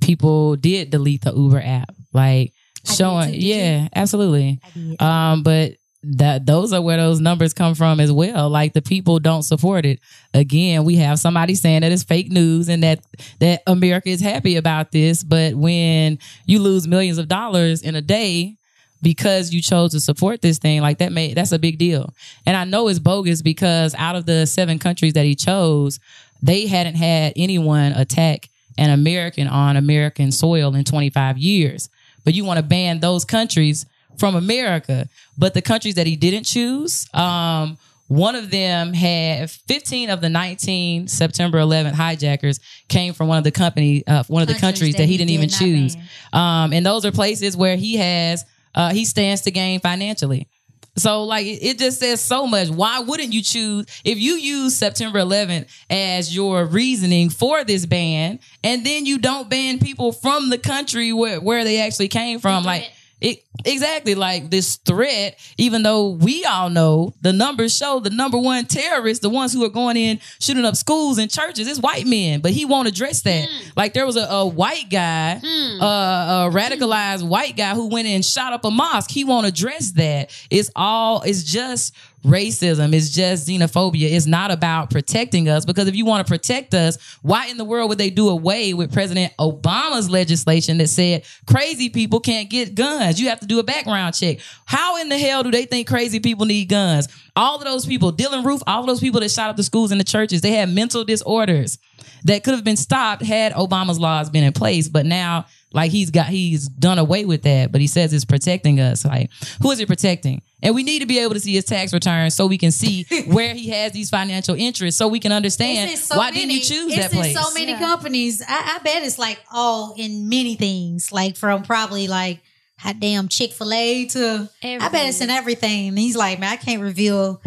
People 0.00 0.56
did 0.56 0.90
delete 0.90 1.22
the 1.22 1.32
Uber 1.32 1.60
app, 1.60 1.94
like 2.12 2.52
I 2.88 2.92
showing. 2.92 3.32
too. 3.32 3.38
Yeah, 3.38 3.88
absolutely. 3.94 4.60
Um, 4.98 5.42
but 5.42 5.72
that 6.02 6.46
those 6.46 6.72
are 6.72 6.80
where 6.80 6.96
those 6.96 7.20
numbers 7.20 7.52
come 7.52 7.74
from 7.74 8.00
as 8.00 8.10
well. 8.10 8.48
Like 8.48 8.72
the 8.72 8.82
people 8.82 9.18
don't 9.18 9.42
support 9.42 9.84
it. 9.84 10.00
Again, 10.32 10.84
we 10.84 10.96
have 10.96 11.18
somebody 11.18 11.54
saying 11.54 11.82
that 11.82 11.92
it's 11.92 12.04
fake 12.04 12.30
news 12.30 12.68
and 12.68 12.82
that 12.82 13.00
that 13.40 13.62
America 13.66 14.08
is 14.08 14.20
happy 14.20 14.56
about 14.56 14.92
this, 14.92 15.22
but 15.22 15.54
when 15.54 16.18
you 16.46 16.60
lose 16.60 16.88
millions 16.88 17.18
of 17.18 17.28
dollars 17.28 17.82
in 17.82 17.94
a 17.94 18.02
day 18.02 18.56
because 19.02 19.52
you 19.52 19.62
chose 19.62 19.92
to 19.92 20.00
support 20.00 20.42
this 20.42 20.58
thing, 20.58 20.80
like 20.80 20.98
that 20.98 21.12
made 21.12 21.34
that's 21.34 21.52
a 21.52 21.58
big 21.58 21.78
deal. 21.78 22.14
And 22.46 22.56
I 22.56 22.64
know 22.64 22.88
it's 22.88 22.98
bogus 22.98 23.42
because 23.42 23.94
out 23.94 24.16
of 24.16 24.24
the 24.24 24.46
seven 24.46 24.78
countries 24.78 25.14
that 25.14 25.26
he 25.26 25.34
chose, 25.34 26.00
they 26.42 26.66
hadn't 26.66 26.96
had 26.96 27.34
anyone 27.36 27.92
attack 27.92 28.48
an 28.78 28.90
American 28.90 29.48
on 29.48 29.76
American 29.76 30.32
soil 30.32 30.74
in 30.74 30.84
25 30.84 31.38
years. 31.38 31.88
But 32.24 32.34
you 32.34 32.44
want 32.44 32.58
to 32.58 32.62
ban 32.62 33.00
those 33.00 33.24
countries 33.24 33.86
from 34.18 34.34
America. 34.34 35.08
But 35.38 35.54
the 35.54 35.62
countries 35.62 35.94
that 35.94 36.06
he 36.06 36.16
didn't 36.16 36.44
choose, 36.44 37.08
um, 37.14 37.78
one 38.08 38.34
of 38.34 38.50
them 38.50 38.92
had 38.92 39.50
15 39.50 40.10
of 40.10 40.20
the 40.20 40.28
19 40.28 41.06
September 41.06 41.58
11th 41.58 41.92
hijackers 41.92 42.58
came 42.88 43.14
from 43.14 43.28
one 43.28 43.38
of 43.38 43.44
the 43.44 43.52
company, 43.52 44.04
uh, 44.06 44.24
one 44.26 44.42
of 44.42 44.48
the 44.48 44.54
countries 44.54 44.96
that, 44.96 45.08
he 45.08 45.16
didn't 45.16 45.30
even 45.30 45.48
did 45.48 45.56
choose. 45.56 45.96
Um, 46.32 46.72
and 46.72 46.84
those 46.84 47.04
are 47.04 47.12
places 47.12 47.56
where 47.56 47.76
he 47.76 47.96
has, 47.96 48.44
uh, 48.74 48.92
he 48.92 49.04
stands 49.04 49.42
to 49.42 49.52
gain 49.52 49.80
financially. 49.80 50.48
So 50.96 51.24
like 51.24 51.46
it 51.46 51.78
just 51.78 51.98
says 52.00 52.20
so 52.20 52.46
much. 52.46 52.68
Why 52.68 53.00
wouldn't 53.00 53.32
you 53.32 53.42
choose 53.42 53.86
if 54.04 54.18
you 54.18 54.34
use 54.34 54.76
September 54.76 55.18
11th 55.20 55.68
as 55.88 56.34
your 56.34 56.64
reasoning 56.64 57.30
for 57.30 57.64
this 57.64 57.86
ban, 57.86 58.38
and 58.62 58.84
then 58.84 59.06
you 59.06 59.18
don't 59.18 59.48
ban 59.48 59.78
people 59.78 60.12
from 60.12 60.50
the 60.50 60.58
country 60.58 61.12
where 61.12 61.40
where 61.40 61.64
they 61.64 61.80
actually 61.80 62.08
came 62.08 62.38
from? 62.40 62.64
Like 62.64 62.90
it 63.20 63.44
exactly 63.64 64.14
like 64.14 64.50
this 64.50 64.76
threat. 64.76 65.38
Even 65.58 65.82
though 65.82 66.10
we 66.10 66.44
all 66.44 66.70
know 66.70 67.14
the 67.20 67.32
numbers 67.32 67.76
show 67.76 68.00
the 68.00 68.10
number 68.10 68.38
one 68.38 68.64
terrorists, 68.66 69.22
the 69.22 69.28
ones 69.28 69.52
who 69.52 69.64
are 69.64 69.68
going 69.70 69.96
in 69.96 70.18
shooting 70.40 70.64
up 70.64 70.76
schools 70.76 71.18
and 71.18 71.30
churches, 71.30 71.66
is 71.68 71.80
white 71.80 72.06
men. 72.06 72.40
But 72.40 72.52
he 72.52 72.64
won't 72.64 72.88
address 72.88 73.22
that. 73.22 73.48
Like 73.76 73.92
there 73.92 74.06
was 74.06 74.16
a, 74.16 74.22
a 74.24 74.46
white 74.46 74.88
guy, 74.90 75.40
uh, 75.80 76.48
a 76.48 76.50
radicalized 76.52 77.26
white 77.26 77.56
guy 77.56 77.74
who 77.74 77.88
went 77.88 78.06
in 78.08 78.14
and 78.16 78.24
shot 78.24 78.52
up 78.52 78.64
a 78.64 78.70
mosque. 78.70 79.10
He 79.10 79.24
won't 79.24 79.46
address 79.46 79.92
that. 79.92 80.30
It's 80.50 80.70
all. 80.74 81.22
It's 81.22 81.42
just 81.44 81.94
racism. 82.24 82.92
It's 82.92 83.10
just 83.10 83.48
xenophobia. 83.48 84.10
It's 84.10 84.26
not 84.26 84.50
about 84.50 84.90
protecting 84.90 85.48
us 85.48 85.64
because 85.64 85.88
if 85.88 85.96
you 85.96 86.04
want 86.04 86.26
to 86.26 86.30
protect 86.30 86.74
us, 86.74 86.98
why 87.22 87.46
in 87.46 87.56
the 87.56 87.64
world 87.64 87.88
would 87.88 87.98
they 87.98 88.10
do 88.10 88.28
away 88.28 88.74
with 88.74 88.92
President 88.92 89.32
Obama's 89.38 90.10
legislation 90.10 90.78
that 90.78 90.88
said 90.88 91.24
crazy 91.46 91.88
people 91.88 92.20
can't 92.20 92.50
get 92.50 92.74
guns? 92.74 93.20
You 93.20 93.28
have 93.28 93.40
to 93.40 93.46
do 93.46 93.58
a 93.58 93.62
background 93.62 94.14
check. 94.14 94.38
How 94.66 94.98
in 95.00 95.08
the 95.08 95.18
hell 95.18 95.42
do 95.42 95.50
they 95.50 95.64
think 95.64 95.88
crazy 95.88 96.20
people 96.20 96.46
need 96.46 96.68
guns? 96.68 97.08
All 97.36 97.56
of 97.56 97.64
those 97.64 97.86
people, 97.86 98.12
Dylann 98.12 98.44
Roof, 98.44 98.62
all 98.66 98.80
of 98.80 98.86
those 98.86 99.00
people 99.00 99.20
that 99.20 99.30
shot 99.30 99.50
up 99.50 99.56
the 99.56 99.62
schools 99.62 99.90
and 99.90 100.00
the 100.00 100.04
churches, 100.04 100.40
they 100.42 100.52
had 100.52 100.68
mental 100.68 101.04
disorders 101.04 101.78
that 102.24 102.44
could 102.44 102.54
have 102.54 102.64
been 102.64 102.76
stopped 102.76 103.22
had 103.22 103.52
Obama's 103.52 103.98
laws 103.98 104.30
been 104.30 104.44
in 104.44 104.52
place. 104.52 104.88
But 104.88 105.06
now, 105.06 105.46
like 105.72 105.90
he's 105.90 106.10
got, 106.10 106.26
he's 106.26 106.68
done 106.68 106.98
away 106.98 107.24
with 107.24 107.42
that. 107.42 107.70
But 107.72 107.80
he 107.80 107.86
says 107.86 108.12
it's 108.12 108.24
protecting 108.24 108.80
us. 108.80 109.04
Like, 109.04 109.30
who 109.62 109.70
is 109.70 109.80
it 109.80 109.86
protecting? 109.86 110.42
And 110.62 110.74
we 110.74 110.82
need 110.82 110.98
to 111.00 111.06
be 111.06 111.18
able 111.20 111.34
to 111.34 111.40
see 111.40 111.54
his 111.54 111.64
tax 111.64 111.92
returns 111.92 112.34
so 112.34 112.46
we 112.46 112.58
can 112.58 112.70
see 112.70 113.06
where 113.26 113.54
he 113.54 113.68
has 113.70 113.92
these 113.92 114.10
financial 114.10 114.54
interests, 114.54 114.98
so 114.98 115.08
we 115.08 115.20
can 115.20 115.32
understand 115.32 115.96
so 115.98 116.16
why 116.16 116.30
many- 116.30 116.40
didn't 116.40 116.52
you 116.54 116.60
choose 116.60 116.92
it's 116.92 116.96
that 116.96 117.12
place. 117.12 117.38
so 117.38 117.54
many 117.54 117.74
companies. 117.76 118.42
I, 118.46 118.78
I 118.78 118.82
bet 118.82 119.02
it's 119.02 119.18
like 119.18 119.38
all 119.52 119.94
in 119.96 120.28
many 120.28 120.56
things, 120.56 121.12
like 121.12 121.36
from 121.36 121.62
probably 121.62 122.08
like 122.08 122.40
hot 122.78 122.98
damn 122.98 123.28
Chick 123.28 123.52
Fil 123.52 123.72
A 123.72 124.06
to 124.06 124.48
I 124.62 124.88
bet 124.88 125.06
it's 125.06 125.20
in 125.20 125.30
everything. 125.30 125.88
And 125.88 125.98
he's 125.98 126.16
like, 126.16 126.40
man, 126.40 126.52
I 126.52 126.56
can't 126.56 126.82
reveal 126.82 127.40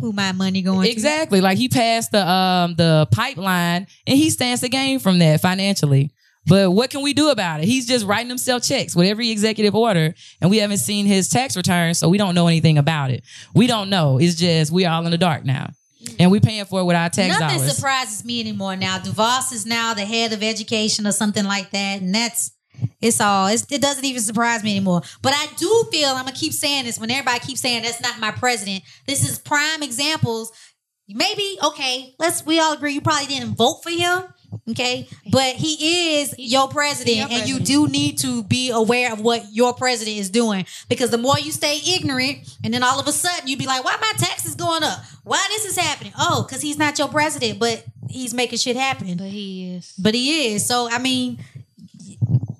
who 0.00 0.12
my 0.12 0.32
money 0.32 0.62
going 0.62 0.90
Exactly. 0.90 1.40
Like 1.40 1.56
he 1.56 1.68
passed 1.68 2.10
the 2.12 2.28
um 2.28 2.74
the 2.74 3.08
pipeline 3.12 3.86
and 4.06 4.18
he 4.18 4.30
stands 4.30 4.60
to 4.62 4.68
gain 4.68 4.98
from 4.98 5.20
that 5.20 5.40
financially. 5.40 6.10
But 6.46 6.72
what 6.72 6.90
can 6.90 7.02
we 7.02 7.12
do 7.12 7.30
about 7.30 7.60
it? 7.60 7.66
He's 7.66 7.86
just 7.86 8.04
writing 8.04 8.28
himself 8.28 8.62
checks 8.64 8.96
with 8.96 9.06
every 9.06 9.30
executive 9.30 9.74
order, 9.74 10.14
and 10.40 10.50
we 10.50 10.58
haven't 10.58 10.78
seen 10.78 11.06
his 11.06 11.28
tax 11.28 11.56
returns, 11.56 11.98
so 11.98 12.08
we 12.08 12.18
don't 12.18 12.34
know 12.34 12.48
anything 12.48 12.78
about 12.78 13.10
it. 13.10 13.22
We 13.54 13.66
don't 13.66 13.90
know. 13.90 14.18
It's 14.18 14.34
just 14.34 14.72
we're 14.72 14.88
all 14.88 15.04
in 15.04 15.12
the 15.12 15.18
dark 15.18 15.44
now, 15.44 15.70
and 16.18 16.30
we're 16.32 16.40
paying 16.40 16.64
for 16.64 16.80
it 16.80 16.84
with 16.84 16.96
our 16.96 17.08
tax 17.10 17.38
Nothing 17.38 17.58
dollars. 17.58 17.74
surprises 17.74 18.24
me 18.24 18.40
anymore 18.40 18.74
now. 18.74 18.98
DeVos 18.98 19.52
is 19.52 19.66
now 19.66 19.94
the 19.94 20.04
head 20.04 20.32
of 20.32 20.42
education 20.42 21.06
or 21.06 21.12
something 21.12 21.44
like 21.44 21.70
that, 21.70 22.00
and 22.00 22.12
that's 22.12 22.50
it's 23.00 23.20
all. 23.20 23.46
It's, 23.46 23.66
it 23.70 23.80
doesn't 23.80 24.04
even 24.04 24.20
surprise 24.20 24.64
me 24.64 24.76
anymore. 24.76 25.02
But 25.20 25.34
I 25.34 25.46
do 25.56 25.84
feel 25.92 26.08
I'm 26.10 26.24
gonna 26.24 26.32
keep 26.32 26.52
saying 26.52 26.84
this 26.84 26.98
when 26.98 27.10
everybody 27.10 27.38
keeps 27.40 27.60
saying 27.60 27.82
that's 27.82 28.00
not 28.00 28.18
my 28.18 28.32
president. 28.32 28.82
This 29.06 29.28
is 29.28 29.38
prime 29.38 29.82
examples. 29.82 30.52
Maybe 31.08 31.58
okay. 31.62 32.14
Let's 32.18 32.44
we 32.44 32.58
all 32.58 32.72
agree 32.72 32.94
you 32.94 33.00
probably 33.00 33.26
didn't 33.26 33.54
vote 33.54 33.82
for 33.82 33.90
him. 33.90 34.22
Okay, 34.70 35.08
but 35.30 35.54
he 35.56 36.20
is 36.20 36.34
your 36.38 36.68
president, 36.68 37.30
and 37.32 37.48
you 37.48 37.58
do 37.58 37.88
need 37.88 38.18
to 38.18 38.42
be 38.44 38.70
aware 38.70 39.12
of 39.12 39.20
what 39.20 39.44
your 39.50 39.74
president 39.74 40.16
is 40.18 40.30
doing 40.30 40.66
because 40.88 41.10
the 41.10 41.18
more 41.18 41.38
you 41.38 41.50
stay 41.52 41.80
ignorant, 41.96 42.38
and 42.62 42.72
then 42.72 42.82
all 42.82 43.00
of 43.00 43.06
a 43.08 43.12
sudden 43.12 43.48
you'd 43.48 43.58
be 43.58 43.66
like, 43.66 43.84
"Why 43.84 43.96
my 44.00 44.12
taxes 44.18 44.54
going 44.54 44.82
up? 44.82 45.00
Why 45.24 45.44
this 45.48 45.64
is 45.64 45.76
happening?" 45.76 46.12
Oh, 46.18 46.44
because 46.46 46.62
he's 46.62 46.78
not 46.78 46.98
your 46.98 47.08
president, 47.08 47.58
but 47.58 47.84
he's 48.08 48.34
making 48.34 48.58
shit 48.58 48.76
happen. 48.76 49.16
But 49.16 49.28
he 49.28 49.74
is. 49.74 49.94
But 49.98 50.14
he 50.14 50.54
is. 50.54 50.66
So 50.66 50.88
I 50.90 50.98
mean, 50.98 51.38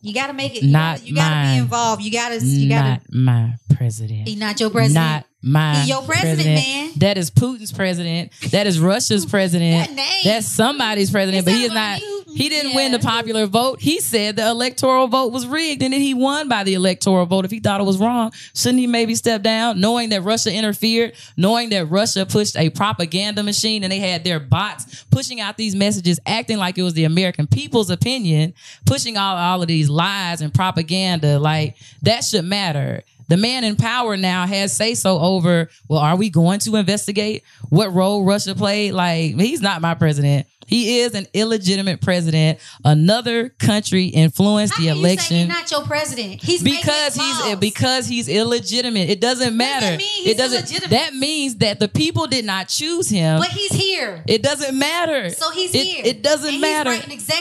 you 0.01 0.13
got 0.13 0.27
to 0.29 0.33
make 0.33 0.57
it. 0.57 0.63
You 0.63 0.73
Not 0.73 0.99
gotta, 0.99 1.09
you 1.09 1.15
got 1.15 1.29
to 1.45 1.51
be 1.53 1.59
involved. 1.59 2.03
You 2.03 2.11
got 2.13 2.29
to. 2.31 2.45
You 2.45 2.69
got 2.69 2.85
Not 2.85 3.05
to. 3.05 3.17
my 3.17 3.55
president. 3.75 4.29
He 4.29 4.35
not 4.37 4.59
your 4.61 4.71
president. 4.71 4.95
Not 5.05 5.27
my 5.43 5.85
your 5.85 6.03
president, 6.03 6.45
man. 6.57 6.91
That 6.99 7.19
is 7.19 7.31
Putin's 7.31 7.73
president. 7.73 8.33
That 8.53 8.67
is 8.67 8.79
Russia's 8.79 9.27
president. 9.27 9.89
That 9.89 9.95
name. 9.97 10.21
That's 10.25 10.47
somebody's 10.47 11.11
president, 11.11 11.43
It 11.43 11.51
but 11.51 11.55
he 11.55 11.65
is 11.65 11.73
not. 11.73 12.01
you- 12.01 12.19
He 12.35 12.49
didn't 12.49 12.71
yeah. 12.71 12.77
win 12.77 12.93
the 12.93 12.99
popular 12.99 13.45
vote. 13.47 13.79
He 13.81 14.01
said 14.01 14.37
the 14.37 14.49
electoral 14.49 15.07
vote 15.07 15.33
was 15.33 15.47
rigged, 15.47 15.83
and 15.83 15.93
then 15.93 16.01
he 16.01 16.15
won 16.15 16.49
by 16.49 16.65
the 16.65 16.73
electoral 16.73 17.27
vote. 17.27 17.45
If 17.45 17.51
he 17.51 17.61
thought 17.61 17.81
it 17.83 17.85
was 17.85 17.99
wrong, 17.99 18.33
shouldn't 18.55 18.79
he 18.79 18.87
maybe 18.87 19.15
step 19.17 19.43
down, 19.43 19.81
knowing 19.81 20.09
that 20.11 20.23
Russia 20.23 20.51
interfered, 20.51 21.13
knowing 21.37 21.69
that 21.71 21.91
Russia 21.91 22.25
pushed 22.25 22.57
a 22.57 22.71
propaganda 22.71 23.43
machine, 23.43 23.83
and 23.83 23.93
they 23.93 23.99
had 23.99 24.25
their 24.25 24.41
bots 24.41 25.05
pushing 25.11 25.41
out 25.43 25.59
these 25.59 25.75
messages, 25.75 26.19
acting 26.25 26.57
like 26.57 26.79
it 26.79 26.83
was 26.83 26.95
the 26.95 27.05
American 27.05 27.47
people's 27.47 27.91
opinion, 27.91 28.55
pushing 28.87 29.19
all 29.19 29.37
all 29.37 29.61
of 29.61 29.69
these 29.69 29.91
lies 29.91 30.41
and 30.41 30.55
propaganda. 30.55 31.39
Like 31.39 31.77
that 32.03 32.25
should 32.25 32.47
matter. 32.47 33.03
The 33.33 33.39
man 33.39 33.65
in 33.65 33.77
power 33.77 34.15
now 34.19 34.47
has 34.47 34.77
say 34.77 34.93
so 34.95 35.19
over, 35.19 35.71
well, 35.89 36.01
are 36.01 36.17
we 36.17 36.29
going 36.29 36.59
to 36.59 36.77
investigate 36.77 37.45
what 37.71 37.91
role 37.95 38.27
Russia 38.27 38.55
played? 38.55 38.93
Like, 38.93 39.41
he's 39.41 39.63
not 39.63 39.81
my 39.81 39.95
president. 39.95 40.47
He 40.73 41.01
is 41.01 41.15
an 41.15 41.27
illegitimate 41.35 42.01
president. 42.01 42.59
Another 42.83 43.51
country 43.51 44.07
influenced 44.07 44.73
How 44.73 44.81
the 44.81 44.87
you 44.87 44.93
election 44.93 45.37
he's 45.37 45.49
not 45.49 45.71
your 45.71 45.83
president? 45.83 46.43
He's 46.43 46.63
because 46.63 47.15
he's 47.15 47.57
because 47.57 48.07
he's 48.07 48.27
illegitimate. 48.27 49.11
It 49.11 49.21
doesn't 49.21 49.55
matter. 49.55 49.85
that 49.87 49.99
mean? 49.99 50.25
He's 50.25 50.29
it 50.29 50.39
doesn't. 50.39 50.59
illegitimate. 50.61 50.91
That 50.91 51.15
means 51.15 51.57
that 51.57 51.79
the 51.79 51.89
people 51.89 52.27
did 52.27 52.47
not 52.47 52.69
choose 52.69 53.11
him. 53.11 53.39
But 53.39 53.49
he's 53.49 53.73
here. 53.73 54.25
It 54.27 54.43
doesn't 54.43 54.79
matter. 54.79 55.29
So 55.29 55.51
he's 55.51 55.75
it, 55.75 55.87
here. 55.87 56.03
It 56.07 56.23
doesn't 56.23 56.49
And 56.49 56.61
matter. 56.63 56.95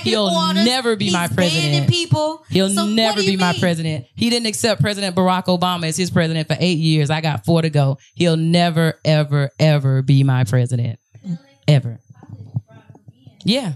He'll 0.03 0.25
orders. 0.25 0.65
never 0.65 0.97
be 0.97 1.05
He's 1.05 1.13
my 1.13 1.29
president. 1.29 1.89
people. 1.89 2.43
He'll 2.49 2.69
So 2.69 2.86
never 2.86 3.21
be 3.21 3.32
you 3.32 3.38
my 3.38 3.55
president. 3.59 4.07
He 4.13 4.29
didn't 4.29 4.47
accept 4.47 4.82
President 4.82 5.15
Barack 5.15 5.45
Obama 5.45 5.86
as 5.88 5.95
his 5.95 6.11
president 6.11 6.49
for 6.49 6.57
eight 6.59 6.79
years. 6.79 7.09
I 7.09 7.21
got 7.21 7.45
four 7.45 7.61
to 7.61 7.69
go. 7.69 7.97
He'll 8.13 8.36
never, 8.36 8.99
ever, 9.05 9.51
ever 9.57 10.01
be 10.01 10.23
my 10.23 10.43
president. 10.43 10.99
Ever. 11.67 11.99
Yeah. 13.44 13.74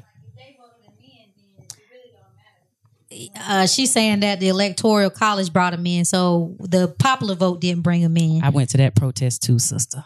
Uh, 3.39 3.65
she's 3.65 3.91
saying 3.91 4.19
that 4.21 4.39
the 4.39 4.49
electoral 4.49 5.09
college 5.09 5.53
brought 5.53 5.73
him 5.73 5.85
in, 5.87 6.03
so 6.03 6.55
the 6.59 6.93
popular 6.99 7.35
vote 7.35 7.61
didn't 7.61 7.81
bring 7.81 8.01
him 8.01 8.17
in. 8.17 8.43
I 8.43 8.49
went 8.49 8.71
to 8.71 8.77
that 8.77 8.95
protest 8.95 9.43
too, 9.43 9.57
sister. 9.59 10.03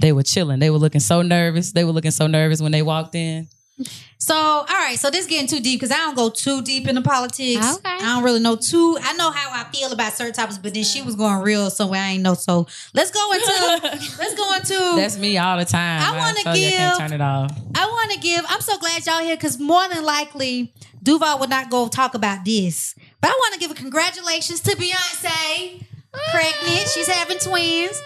They 0.00 0.12
were 0.12 0.22
chilling. 0.22 0.58
They 0.58 0.70
were 0.70 0.78
looking 0.78 1.00
so 1.00 1.22
nervous. 1.22 1.72
They 1.72 1.84
were 1.84 1.92
looking 1.92 2.10
so 2.10 2.26
nervous 2.26 2.60
when 2.60 2.72
they 2.72 2.82
walked 2.82 3.14
in. 3.14 3.48
So, 4.28 4.34
all 4.36 4.66
right. 4.66 4.98
So 4.98 5.10
this 5.10 5.26
getting 5.26 5.46
too 5.48 5.60
deep 5.60 5.80
because 5.80 5.90
I 5.90 5.96
don't 5.96 6.14
go 6.14 6.28
too 6.28 6.60
deep 6.60 6.86
into 6.86 7.00
politics. 7.00 7.76
Okay. 7.78 7.88
I 7.88 7.98
don't 8.14 8.22
really 8.22 8.40
know 8.40 8.56
too. 8.56 8.98
I 9.02 9.14
know 9.14 9.30
how 9.30 9.50
I 9.52 9.64
feel 9.72 9.90
about 9.90 10.12
certain 10.12 10.34
topics, 10.34 10.58
but 10.58 10.74
then 10.74 10.84
she 10.84 11.00
was 11.00 11.14
going 11.16 11.40
real 11.42 11.70
somewhere 11.70 12.00
I 12.00 12.08
ain't 12.10 12.22
know. 12.22 12.34
So 12.34 12.66
let's 12.92 13.10
go 13.10 13.32
into. 13.32 13.80
let's 14.18 14.34
go 14.34 14.54
into. 14.54 14.96
That's 15.00 15.16
me 15.16 15.38
all 15.38 15.56
the 15.56 15.64
time. 15.64 16.02
I 16.02 16.16
wanna 16.18 16.42
told 16.42 16.56
you 16.58 16.66
I 16.66 16.70
can't 16.70 16.98
give- 16.98 17.08
turn 17.08 17.12
it 17.14 17.22
off. 17.22 17.52
I 17.74 17.86
want 17.86 18.12
to 18.12 18.18
give. 18.20 18.44
I'm 18.48 18.60
so 18.60 18.76
glad 18.78 19.06
y'all 19.06 19.20
here 19.24 19.34
because 19.36 19.58
more 19.58 19.88
than 19.88 20.04
likely 20.04 20.74
Duval 21.02 21.38
would 21.38 21.48
not 21.50 21.70
go 21.70 21.88
talk 21.88 22.14
about 22.14 22.44
this. 22.44 22.94
But 23.20 23.30
I 23.30 23.32
want 23.34 23.54
to 23.54 23.60
give 23.60 23.70
a 23.70 23.74
congratulations 23.74 24.60
to 24.60 24.76
Beyonce. 24.76 25.84
Pregnant, 26.32 26.88
she's 26.88 27.06
having 27.08 27.38
twins. 27.38 28.00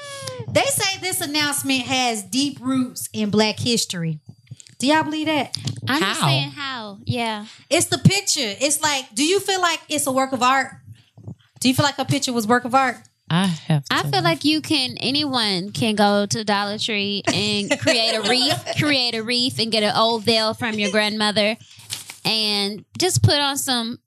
They 0.49 0.65
say 0.65 0.99
this 1.01 1.21
announcement 1.21 1.83
has 1.83 2.23
deep 2.23 2.59
roots 2.61 3.09
in 3.13 3.31
Black 3.31 3.59
history. 3.59 4.21
Do 4.83 4.89
y'all 4.89 5.05
believe 5.05 5.27
that? 5.27 5.57
I'm 5.87 6.01
just 6.01 6.21
How? 6.21 6.27
saying 6.27 6.51
how. 6.51 6.99
Yeah. 7.05 7.47
It's 7.71 7.87
the 7.87 7.99
picture. 7.99 8.41
It's 8.61 8.83
like, 8.83 9.15
do 9.15 9.25
you 9.25 9.39
feel 9.39 9.61
like 9.61 9.79
it's 9.89 10.09
a 10.09 10.11
work 10.11 10.33
of 10.33 10.43
art? 10.43 10.73
Do 11.61 11.69
you 11.69 11.75
feel 11.77 11.85
like 11.85 11.99
a 11.99 12.05
picture 12.05 12.33
was 12.33 12.49
work 12.49 12.65
of 12.65 12.75
art? 12.75 12.97
I 13.31 13.47
have. 13.47 13.85
I 13.93 14.03
to- 14.03 14.09
feel 14.09 14.25
like 14.25 14.45
you 14.45 14.61
can 14.61 14.97
anyone 14.99 15.71
can 15.71 15.95
go 15.95 16.27
to 16.27 16.43
Dollar 16.43 16.79
Tree 16.79 17.23
and 17.33 17.79
create 17.81 18.17
a 18.17 18.23
wreath, 18.23 18.75
create 18.77 19.15
a 19.15 19.23
wreath 19.23 19.61
and 19.61 19.71
get 19.71 19.85
an 19.85 19.95
old 19.97 20.25
veil 20.25 20.53
from 20.53 20.77
your 20.81 20.91
grandmother 20.91 21.57
and 22.25 22.85
just 22.99 23.23
put 23.23 23.37
on 23.39 23.59
some 23.59 24.01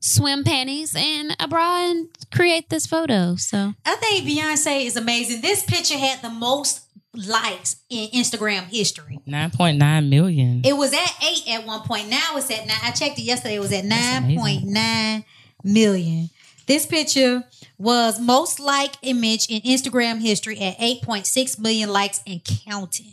swim 0.00 0.42
panties 0.42 0.96
and 0.96 1.36
a 1.38 1.46
bra 1.48 1.84
and 1.90 2.08
create 2.34 2.70
this 2.70 2.86
photo. 2.86 3.36
So 3.36 3.74
I 3.84 3.96
think 3.96 4.26
Beyonce 4.26 4.86
is 4.86 4.96
amazing. 4.96 5.42
This 5.42 5.62
picture 5.64 5.98
had 5.98 6.22
the 6.22 6.30
most 6.30 6.80
likes 7.14 7.76
in 7.90 8.08
Instagram 8.10 8.62
history. 8.64 9.20
nine 9.26 9.50
point 9.50 9.78
nine 9.78 10.08
million. 10.08 10.62
It 10.64 10.76
was 10.76 10.92
at 10.92 11.14
eight 11.22 11.48
at 11.48 11.66
one 11.66 11.80
point. 11.82 12.08
Now 12.08 12.36
it's 12.36 12.50
at 12.50 12.66
nine. 12.66 12.76
I 12.82 12.90
checked 12.90 13.18
it 13.18 13.22
yesterday. 13.22 13.56
It 13.56 13.60
was 13.60 13.72
at 13.72 13.84
nine 13.84 14.36
point 14.36 14.64
nine 14.64 15.24
million. 15.62 16.30
This 16.66 16.86
picture 16.86 17.44
was 17.76 18.20
most 18.20 18.60
like 18.60 18.94
image 19.02 19.46
in 19.50 19.60
Instagram 19.62 20.20
history 20.20 20.58
at 20.60 20.76
eight 20.78 21.02
point 21.02 21.26
six 21.26 21.58
million 21.58 21.90
likes 21.90 22.22
and 22.26 22.40
counting. 22.44 23.12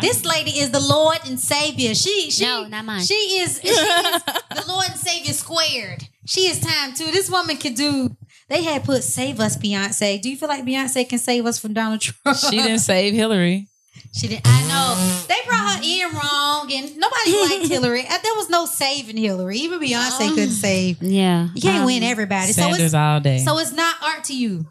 This 0.00 0.24
lady 0.24 0.52
is 0.60 0.70
the 0.70 0.80
Lord 0.80 1.18
and 1.26 1.38
Savior. 1.40 1.94
She, 1.94 2.30
she, 2.30 2.44
No, 2.44 2.66
not 2.68 2.84
mine. 2.84 3.02
She 3.04 3.14
is, 3.14 3.60
she 3.60 3.68
is 3.68 3.76
the 4.22 4.64
Lord 4.68 4.86
and 4.88 4.96
Savior 4.98 5.32
squared. 5.32 6.04
She 6.26 6.42
is 6.42 6.60
time 6.60 6.94
too. 6.94 7.06
This 7.10 7.30
woman 7.30 7.56
can 7.56 7.74
do. 7.74 8.16
They 8.48 8.62
had 8.62 8.84
put 8.84 9.02
"Save 9.02 9.40
Us, 9.40 9.56
Beyonce." 9.56 10.20
Do 10.22 10.30
you 10.30 10.36
feel 10.36 10.48
like 10.48 10.64
Beyonce 10.64 11.08
can 11.08 11.18
save 11.18 11.46
us 11.46 11.58
from 11.58 11.72
Donald 11.74 12.00
Trump? 12.00 12.38
she 12.38 12.56
didn't 12.56 12.78
save 12.80 13.12
Hillary. 13.14 13.68
She 14.14 14.28
didn't. 14.28 14.42
I 14.46 14.62
know 14.68 15.24
they 15.26 15.34
brought 15.46 15.76
her 15.76 15.80
in 15.82 16.14
wrong, 16.14 16.70
and 16.72 16.96
nobody 16.96 17.32
liked 17.58 17.68
Hillary. 17.72 18.06
Uh, 18.08 18.18
There 18.22 18.34
was 18.36 18.48
no 18.48 18.64
saving 18.66 19.16
Hillary. 19.16 19.58
Even 19.58 19.80
Beyonce 19.80 20.28
couldn't 20.30 20.50
save. 20.50 21.02
yeah, 21.02 21.48
You 21.54 21.60
can't 21.60 21.80
Um, 21.80 21.86
win 21.86 22.02
everybody. 22.02 22.52
So 22.52 22.62
Sanders 22.62 22.80
it's 22.80 22.94
all 22.94 23.20
day. 23.20 23.38
so 23.44 23.58
it's 23.58 23.72
not 23.72 23.96
art 24.02 24.24
to 24.24 24.36
you. 24.36 24.66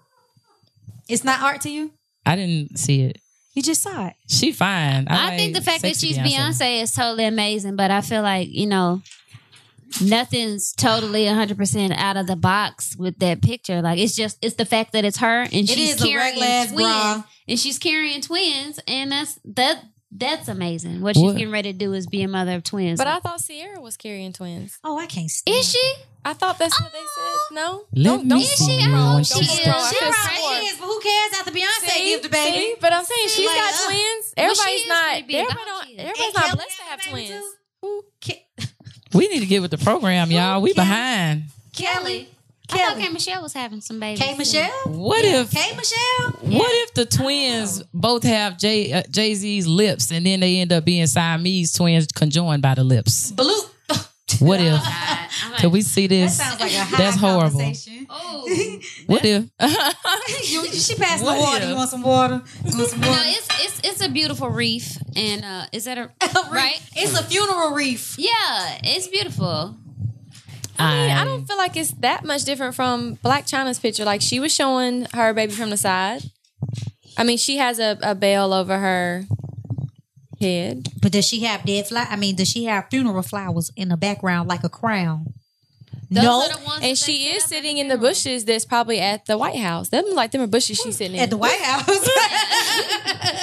It's 1.10 1.24
not 1.24 1.42
art 1.42 1.62
to 1.62 1.70
you. 1.70 1.92
I 2.26 2.36
didn't 2.36 2.78
see 2.80 3.02
it. 3.02 3.20
You 3.58 3.64
just 3.64 3.82
saw 3.82 4.06
it. 4.06 4.14
She 4.28 4.52
fine. 4.52 5.08
I, 5.10 5.30
like 5.30 5.38
think 5.40 5.56
the 5.56 5.62
fact 5.64 5.82
that 5.82 5.96
she's 5.96 6.16
Beyonce. 6.16 6.84
is 6.84 6.92
totally 6.94 7.26
amazing, 7.26 7.76
but 7.76 7.90
I 7.90 8.02
feel 8.02 8.22
like, 8.22 8.50
you 8.52 8.68
know, 8.68 9.02
nothing's 10.00 10.74
totally 10.74 11.26
100% 11.26 11.92
out 11.98 12.18
of 12.18 12.28
the 12.28 12.36
box 12.36 12.96
with 12.98 13.18
that 13.18 13.42
picture. 13.42 13.82
Like, 13.82 13.98
it's 13.98 14.16
just, 14.16 14.38
it's 14.44 14.58
the 14.58 14.66
fact 14.66 14.94
that 14.94 15.06
it's 15.06 15.18
her 15.18 15.42
and 15.42 15.54
It 15.54 15.70
she's 15.70 15.96
carrying 15.96 16.36
twins. 16.38 16.72
bra. 16.74 17.24
And 17.48 17.58
she's 17.60 17.80
carrying 17.80 18.22
twins, 18.22 18.80
and 18.88 19.12
that's, 19.12 19.40
that, 19.46 19.84
that's 20.12 20.48
amazing. 20.50 21.02
What 21.02 21.16
she's 21.16 21.24
What? 21.24 21.38
getting 21.38 21.52
ready 21.52 21.72
to 21.74 21.78
do 21.80 21.94
is 21.94 22.06
be 22.06 22.22
a 22.22 22.28
mother 22.28 22.56
of 22.56 22.64
twins. 22.64 23.00
But 23.00 23.08
I 23.08 23.20
thought 23.20 23.42
Ciara 23.42 23.80
was 23.82 23.98
carrying 23.98 24.34
twins. 24.34 24.78
Oh, 24.84 25.00
I 25.00 25.08
can't 25.08 25.32
stand. 25.32 25.58
is 25.58 25.72
she? 25.72 25.94
I 26.30 26.34
thought 26.34 26.58
that's 26.60 26.80
what 26.82 26.92
they 26.92 27.00
said. 27.00 27.56
No, 27.56 27.84
Let 27.94 28.04
don't, 28.04 28.24
me 28.24 28.30
don't 28.30 28.40
Is 28.42 28.50
see 28.52 28.66
she? 28.80 28.84
you 28.84 28.90
I 28.94 29.14
when 29.16 29.24
hope 29.24 29.26
she 29.26 29.44
she 29.46 29.64
throw. 29.64 29.78
is. 29.78 29.84
I 29.84 29.90
She 29.90 29.96
could've 30.00 30.14
right 30.14 30.38
swore. 30.40 30.54
is, 30.68 30.78
but 30.78 30.86
who 30.88 31.00
cares 31.00 31.32
after 31.40 31.52
Beyonce 31.52 31.90
See? 31.90 32.06
give 32.10 32.24
the 32.24 32.30
baby? 32.30 32.58
See? 32.58 32.76
But 32.82 32.94
I'm 32.94 33.06
saying 33.06 33.28
she's 33.30 33.48
Like, 33.48 33.56
got 33.56 33.74
uh, 33.74 33.86
twins. 33.88 34.34
Well, 34.38 34.56
she 34.56 34.62
Everybody's 34.62 34.82
is 34.82 34.88
not. 34.90 35.10
pretty 35.12 35.28
big. 35.28 35.36
I 35.36 35.40
Everybody 35.40 35.60
hope 35.60 35.68
don't. 35.68 35.88
she 35.88 35.94
is. 35.94 36.00
Everybody's 36.00 36.26
And 36.26 36.34
not 36.36 36.44
Kelly 36.44 36.56
blessed 36.58 36.78
to 36.78 36.84
had 36.84 36.90
have 36.90 37.00
a 37.00 37.04
baby 37.16 37.28
twins. 37.28 37.46
too? 37.46 37.52
Who? 37.82 38.04
Ke- 38.22 39.14
We 39.14 39.28
need 39.30 39.40
to 39.40 39.46
get 39.46 39.62
with 39.62 39.72
the 39.72 39.78
program, 39.78 40.32
y'all. 40.32 40.62
We 40.62 40.74
Kelly. 40.74 40.86
behind. 40.86 41.44
Kelly. 41.74 42.30
I 42.70 42.78
thought 42.78 42.88
Kelly. 42.90 43.04
K. 43.04 43.10
Michelle 43.14 43.42
was 43.44 43.54
having 43.54 43.80
some 43.80 43.98
babies. 44.02 44.20
K. 44.22 44.32
too. 44.34 44.38
Michelle. 44.38 44.70
What 44.88 45.24
if 45.24 45.52
K. 45.52 45.76
Michelle. 45.78 46.32
what 46.42 46.72
if 46.84 46.94
the 46.94 47.06
twins 47.06 47.82
both 47.94 48.24
have 48.24 48.58
Jay 48.58 48.92
uh, 48.92 49.04
Jay 49.10 49.34
Z's 49.36 49.66
lips 49.66 50.12
and 50.12 50.26
then 50.26 50.42
they 50.42 50.60
end 50.60 50.74
up 50.74 50.84
being 50.84 51.08
Siamese 51.08 51.72
twins 51.72 52.08
conjoined 52.08 52.62
by 52.62 52.76
the 52.76 52.84
lips? 52.84 53.32
Blue. 53.32 53.62
What 54.40 54.60
if? 54.60 54.74
Like, 54.74 55.60
Can 55.62 55.72
we 55.72 55.82
see 55.82 56.08
That 56.08 56.16
this? 56.16 56.38
sounds 56.38 56.60
like 56.60 56.74
a 56.74 56.80
high 56.84 56.98
That's 56.98 57.18
horrible. 57.18 57.72
oh. 58.10 58.80
What 59.08 59.24
if? 59.26 59.46
You- 60.52 60.72
she 60.74 60.96
passed 60.96 61.20
the 61.24 61.26
What 61.26 61.40
water. 61.40 61.64
if? 61.64 61.70
You 61.70 61.76
want 61.76 61.90
some 61.90 62.02
water? 62.04 62.42
You 62.66 62.78
want 62.78 62.90
some 62.90 63.00
No, 63.02 63.14
it's 63.26 63.48
it's 63.64 63.80
it's 63.84 64.02
a 64.06 64.10
beautiful 64.10 64.50
reef, 64.50 64.98
and 65.16 65.44
uh, 65.46 65.66
is 65.72 65.86
that 65.86 65.98
a 65.98 66.10
right? 66.52 66.80
It's 66.96 67.18
a 67.18 67.24
funeral 67.24 67.74
wreath. 67.74 68.16
Yeah, 68.18 68.78
it's 68.84 69.08
beautiful. 69.08 69.76
I 70.80 70.96
mean, 71.08 71.12
I 71.18 71.24
don't 71.26 71.46
feel 71.48 71.58
like 71.58 71.76
it's 71.76 71.92
that 72.02 72.24
much 72.24 72.44
different 72.44 72.76
from 72.76 73.18
Blac 73.26 73.48
Chyna's 73.48 73.80
picture. 73.80 74.06
Like 74.06 74.22
she 74.22 74.40
was 74.40 74.54
showing 74.54 75.08
her 75.14 75.34
baby 75.34 75.54
from 75.54 75.70
the 75.72 75.78
side. 75.78 76.22
I 77.18 77.24
mean, 77.24 77.38
she 77.38 77.58
has 77.58 77.80
a, 77.80 77.98
a 78.04 78.14
veil 78.14 78.54
over 78.54 78.78
her 78.78 79.24
head. 80.40 80.90
But 81.02 81.12
does 81.12 81.28
she 81.28 81.42
have 81.42 81.66
dead 81.66 81.88
fly? 81.88 82.06
I 82.10 82.16
mean, 82.16 82.36
does 82.36 82.48
she 82.50 82.66
have 82.66 82.88
funeral 82.90 83.22
flowers 83.24 83.72
in 83.76 83.90
the 83.90 83.98
background 83.98 84.48
like 84.48 84.64
a 84.64 84.70
crown? 84.70 85.34
Those 86.10 86.24
no. 86.24 86.42
are 86.42 86.50
the 86.58 86.64
ones 86.66 86.80
that 86.80 86.88
And 86.88 86.98
she 86.98 87.28
is 87.28 87.44
sitting 87.44 87.78
in 87.78 87.90
the 87.90 87.96
funeral. 87.96 88.12
bushes 88.14 88.46
that's 88.46 88.64
probably 88.64 89.00
at 89.00 89.26
the 89.26 89.38
White 89.38 89.58
House. 89.58 89.90
Them 89.90 90.06
like 90.14 90.32
them 90.32 90.42
are 90.42 90.48
bushes 90.48 90.78
she's 90.80 90.96
sitting 90.98 91.18
in. 91.18 91.22
At 91.24 91.30
the 91.30 91.38
White 91.38 91.60
House. 91.60 92.10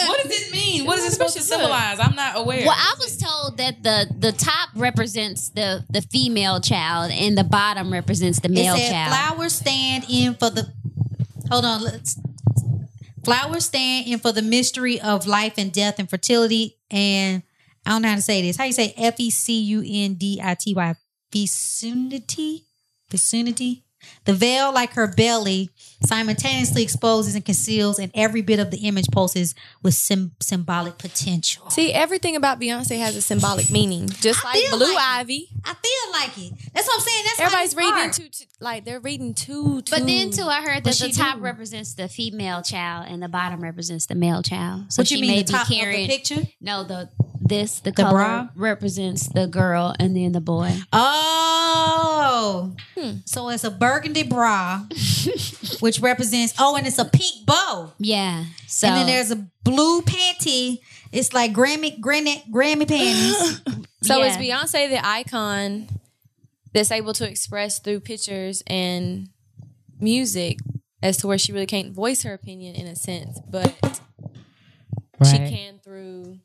What 0.07 0.23
does 0.23 0.33
it 0.49 0.53
mean? 0.53 0.87
What 0.87 0.99
is 0.99 1.05
it 1.07 1.12
supposed 1.12 1.37
to 1.37 1.43
symbolize? 1.43 1.99
I'm 2.01 2.15
not 2.15 2.39
aware. 2.39 2.65
Well, 2.65 2.77
I 2.77 2.95
was 2.99 3.16
told 3.16 3.57
that 3.59 3.83
the 3.83 4.07
the 4.19 4.33
top 4.33 4.71
represents 4.75 5.51
the 5.51 5.85
the 5.91 6.03
female 6.03 6.61
child, 6.61 7.11
and 7.12 7.37
the 7.37 7.45
bottom 7.45 7.93
represents 7.93 8.41
the 8.41 8.49
male 8.49 8.75
it 8.75 8.79
said 8.79 8.91
child. 8.93 9.15
flowers 9.37 9.55
stand 9.55 10.05
in 10.09 10.35
for 10.35 10.51
the. 10.51 10.73
Hold 11.51 11.65
on. 11.65 11.83
Let's. 11.83 12.19
Flowers 13.24 13.64
stand 13.64 14.06
in 14.06 14.18
for 14.18 14.32
the 14.32 14.42
mystery 14.42 15.01
of 15.01 15.26
life 15.26 15.55
and 15.56 15.72
death 15.72 15.98
and 15.98 16.09
fertility 16.09 16.76
and 16.90 17.42
I 17.86 17.90
don't 17.90 18.02
know 18.02 18.09
how 18.09 18.16
to 18.16 18.22
say 18.22 18.42
this. 18.42 18.56
How 18.56 18.64
you 18.64 18.72
say 18.72 18.94
F 18.96 19.18
E 19.18 19.30
C 19.30 19.60
U 19.60 19.82
N 19.86 20.14
D 20.14 20.40
I 20.42 20.55
T 20.55 20.74
Y? 20.74 20.94
Vicinity? 21.32 22.64
Vicinity? 23.10 23.84
The 24.24 24.32
veil, 24.35 24.72
like 24.72 24.93
her 24.94 25.06
belly, 25.06 25.70
simultaneously 26.06 26.82
exposes 26.82 27.35
and 27.35 27.44
conceals, 27.44 27.98
and 27.98 28.10
every 28.14 28.43
bit 28.43 28.59
of 28.59 28.70
the 28.70 28.78
image 28.78 29.06
poses 29.12 29.55
with 29.82 29.94
sim- 29.94 30.32
symbolic 30.40 30.98
potential. 30.98 31.68
See, 31.70 31.93
everything 31.93 32.36
about 32.36 32.60
Beyonce 32.60 32.98
has 32.98 33.16
a 33.16 33.22
symbolic 33.22 33.70
meaning, 33.70 34.09
just 34.09 34.44
I 34.44 34.55
like 34.60 34.70
Blue 34.70 34.94
like 34.94 35.05
it. 35.05 35.18
Ivy. 35.20 35.48
I 35.64 35.74
feel 35.74 36.12
like 36.12 36.39
it. 36.39 36.70
That's 36.74 36.86
what 36.86 36.94
I'm 36.97 37.01
saying. 37.01 37.24
That's 37.24 37.40
Everybody's 37.40 37.76
reading 37.76 37.93
art. 37.94 38.12
too, 38.12 38.28
too, 38.28 38.44
like 38.60 38.85
they're 38.85 39.01
reading 39.01 39.35
too, 39.35 39.82
too. 39.82 39.90
But 39.97 40.06
then 40.06 40.31
too, 40.31 40.44
I 40.47 40.62
heard 40.62 40.85
that 40.85 40.94
the 40.98 41.10
top 41.10 41.36
do? 41.36 41.43
represents 41.43 41.94
the 41.94 42.09
female 42.09 42.62
child 42.62 43.06
and 43.09 43.22
the 43.22 43.28
bottom 43.28 43.60
represents 43.62 44.06
the 44.06 44.14
male 44.14 44.43
child. 44.43 44.93
So 44.93 45.01
What 45.01 45.09
she 45.09 45.16
you 45.16 45.20
mean, 45.22 45.31
may 45.31 45.43
the 45.43 45.52
top 45.52 45.68
be 45.68 45.74
of 45.74 45.78
the 45.81 45.85
carrying. 45.85 46.09
picture? 46.09 46.43
no, 46.60 46.85
the 46.85 47.10
this 47.45 47.81
the, 47.81 47.91
The 47.91 48.03
color 48.03 48.12
bra? 48.12 48.49
represents 48.57 49.29
the 49.29 49.47
girl 49.47 49.95
and 49.99 50.16
then 50.16 50.33
the 50.33 50.41
boy. 50.41 50.73
Oh, 50.93 52.75
hmm. 52.97 53.16
so 53.27 53.49
it's 53.51 53.65
a 53.65 53.71
burgundy 53.71 54.23
bra, 54.23 54.83
which 55.81 56.01
represents. 56.01 56.55
Oh, 56.59 56.77
and 56.77 56.87
it's 56.87 56.99
a 56.99 57.05
pink 57.05 57.47
bow, 57.47 57.93
Yeah. 57.99 58.45
So 58.66 58.89
and 58.89 58.97
then 58.97 59.07
there's 59.07 59.31
a 59.31 59.47
blue 59.62 60.03
panty. 60.03 60.79
It's 61.12 61.33
like 61.33 61.53
Grammy, 61.53 62.01
Grammy, 62.01 62.43
Grammy 62.51 62.89
panties. 62.89 63.61
So 64.03 64.19
yeah. 64.19 64.27
is 64.27 64.37
Beyonce 64.37 64.91
the 64.91 65.01
icon 65.03 65.89
that's 66.75 66.91
able 66.91 67.15
to 67.15 67.27
express 67.27 67.79
through 67.79 68.01
pictures 68.01 68.62
and 68.66 69.31
music 69.99 70.59
as 71.03 71.16
to 71.19 71.27
where 71.27 71.39
she 71.39 71.53
really 71.53 71.65
can't 71.65 71.95
voice 71.95 72.23
her 72.23 72.35
opinion 72.35 72.75
in 72.75 72.87
a 72.87 72.97
sense, 72.97 73.41
but 73.49 73.75
she 75.25 75.39
can 75.39 75.79
through 75.83 76.39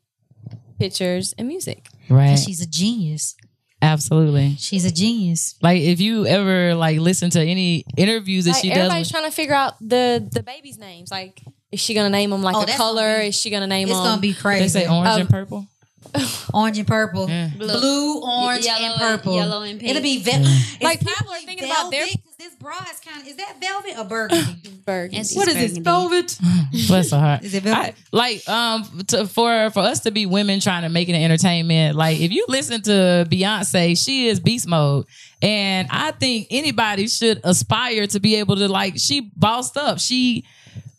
pictures 0.80 1.34
and 1.38 1.46
music. 1.46 1.86
Right. 2.08 2.36
She's 2.38 2.60
a 2.60 2.66
genius. 2.66 3.36
Absolutely. 3.82 4.56
She's 4.58 4.84
a 4.84 4.90
genius. 4.90 5.54
Like 5.62 5.80
if 5.80 6.00
you 6.00 6.26
ever 6.26 6.74
like 6.74 6.98
listen 6.98 7.30
to 7.30 7.40
any 7.40 7.84
interviews 7.96 8.44
that 8.44 8.52
Like 8.52 8.62
she 8.62 8.68
does, 8.68 8.78
everybody's 8.78 9.10
trying 9.10 9.24
to 9.24 9.30
figure 9.30 9.54
out 9.54 9.74
the 9.80 10.26
the 10.32 10.42
baby's 10.42 10.76
names. 10.78 11.10
Like, 11.10 11.40
is 11.72 11.80
she 11.80 11.94
gonna 11.94 12.10
name 12.10 12.30
them 12.30 12.42
like 12.42 12.56
Oh, 12.56 12.62
a 12.62 12.66
color? 12.66 13.02
gonna 13.12 13.18
be- 13.20 13.28
is 13.28 13.36
she 13.40 13.48
gonna 13.50 13.66
name 13.66 13.88
It's 13.88 13.96
them? 13.96 14.04
gonna 14.04 14.20
be 14.20 14.34
crazy. 14.34 14.62
they 14.64 14.68
say 14.68 14.86
orange 14.88 15.08
Um, 15.14 15.20
and 15.22 15.30
purple. 15.30 15.66
orange 16.54 16.78
and 16.78 16.86
purple, 16.88 17.28
Yeah. 17.30 17.50
blue, 17.56 18.20
orange, 18.22 18.64
Yellow 18.66 18.78
and 18.84 18.92
and- 18.92 19.00
purple. 19.00 19.34
yellow 19.36 19.62
and 19.62 19.78
pink. 19.80 19.90
It'll 19.90 20.02
be 20.02 20.18
ve- 20.18 20.30
Yeah. 20.32 20.58
Like, 20.82 20.98
people 21.00 21.12
are 21.12 21.24
probably 21.24 21.46
thinking 21.46 21.64
about 21.70 21.90
their- 21.90 22.00
velvet 22.06 22.24
'cause 22.24 22.29
this 22.40 22.54
bra 22.54 22.72
is 22.90 22.98
kind 23.00 23.20
of 23.20 23.28
is 23.28 23.36
that 23.36 23.56
velvet 23.60 23.98
or 23.98 24.04
burgundy? 24.04 24.70
Burgundy. 24.86 25.16
It's- 25.18 25.36
what 25.36 25.46
is 25.48 25.54
this 25.54 25.76
velvet? 25.78 26.38
Bless 26.88 27.10
her 27.10 27.18
heart. 27.18 27.44
Is 27.44 27.54
it 27.54 27.62
velvet? 27.62 27.94
I, 28.12 28.16
like 28.16 28.48
um 28.48 28.84
to, 29.08 29.26
for 29.26 29.70
for 29.70 29.80
us 29.80 30.00
to 30.00 30.10
be 30.10 30.26
women 30.26 30.60
trying 30.60 30.82
to 30.82 30.88
make 30.88 31.08
it 31.08 31.12
an 31.12 31.22
entertainment 31.22 31.96
like 31.96 32.18
if 32.18 32.32
you 32.32 32.44
listen 32.48 32.80
to 32.82 33.26
beyonce 33.30 34.02
she 34.02 34.28
is 34.28 34.40
beast 34.40 34.66
mode 34.66 35.06
and 35.42 35.86
i 35.90 36.10
think 36.12 36.46
anybody 36.50 37.06
should 37.08 37.40
aspire 37.44 38.06
to 38.06 38.18
be 38.20 38.36
able 38.36 38.56
to 38.56 38.68
like 38.68 38.94
she 38.96 39.20
bossed 39.36 39.76
up 39.76 39.98
she 39.98 40.44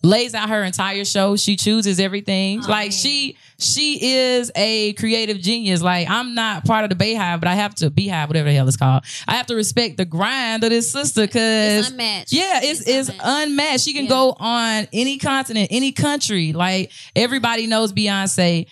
lays 0.03 0.33
out 0.33 0.49
her 0.49 0.63
entire 0.63 1.05
show 1.05 1.35
she 1.35 1.55
chooses 1.55 1.99
everything 1.99 2.59
oh, 2.63 2.67
like 2.69 2.91
she 2.91 3.37
she 3.59 4.15
is 4.15 4.51
a 4.55 4.93
creative 4.93 5.39
genius 5.39 5.81
like 5.81 6.09
i'm 6.09 6.33
not 6.33 6.65
part 6.65 6.83
of 6.83 6.89
the 6.89 6.95
BeyHive, 6.95 7.39
but 7.39 7.47
i 7.47 7.53
have 7.53 7.75
to 7.75 7.89
beehive 7.91 8.27
whatever 8.29 8.49
the 8.49 8.55
hell 8.55 8.67
it's 8.67 8.77
called 8.77 9.03
i 9.27 9.35
have 9.35 9.45
to 9.45 9.55
respect 9.55 9.97
the 9.97 10.05
grind 10.05 10.63
of 10.63 10.71
this 10.71 10.91
sister 10.91 11.21
because 11.27 11.79
It's 11.81 11.89
unmatched. 11.91 12.33
yeah, 12.33 12.59
it's 12.63 12.81
it's, 12.87 13.09
unmatched. 13.09 13.21
unmatched. 13.23 13.83
She 13.83 13.93
can 13.93 14.05
Yeah. 14.05 14.09
go 14.09 14.35
on 14.39 14.87
any 14.91 15.17
continent, 15.19 15.67
any 15.71 15.91
country. 15.91 16.51
Like 16.53 16.91
everybody 17.15 17.67
knows 17.67 17.93
Beyonce. 17.93 18.65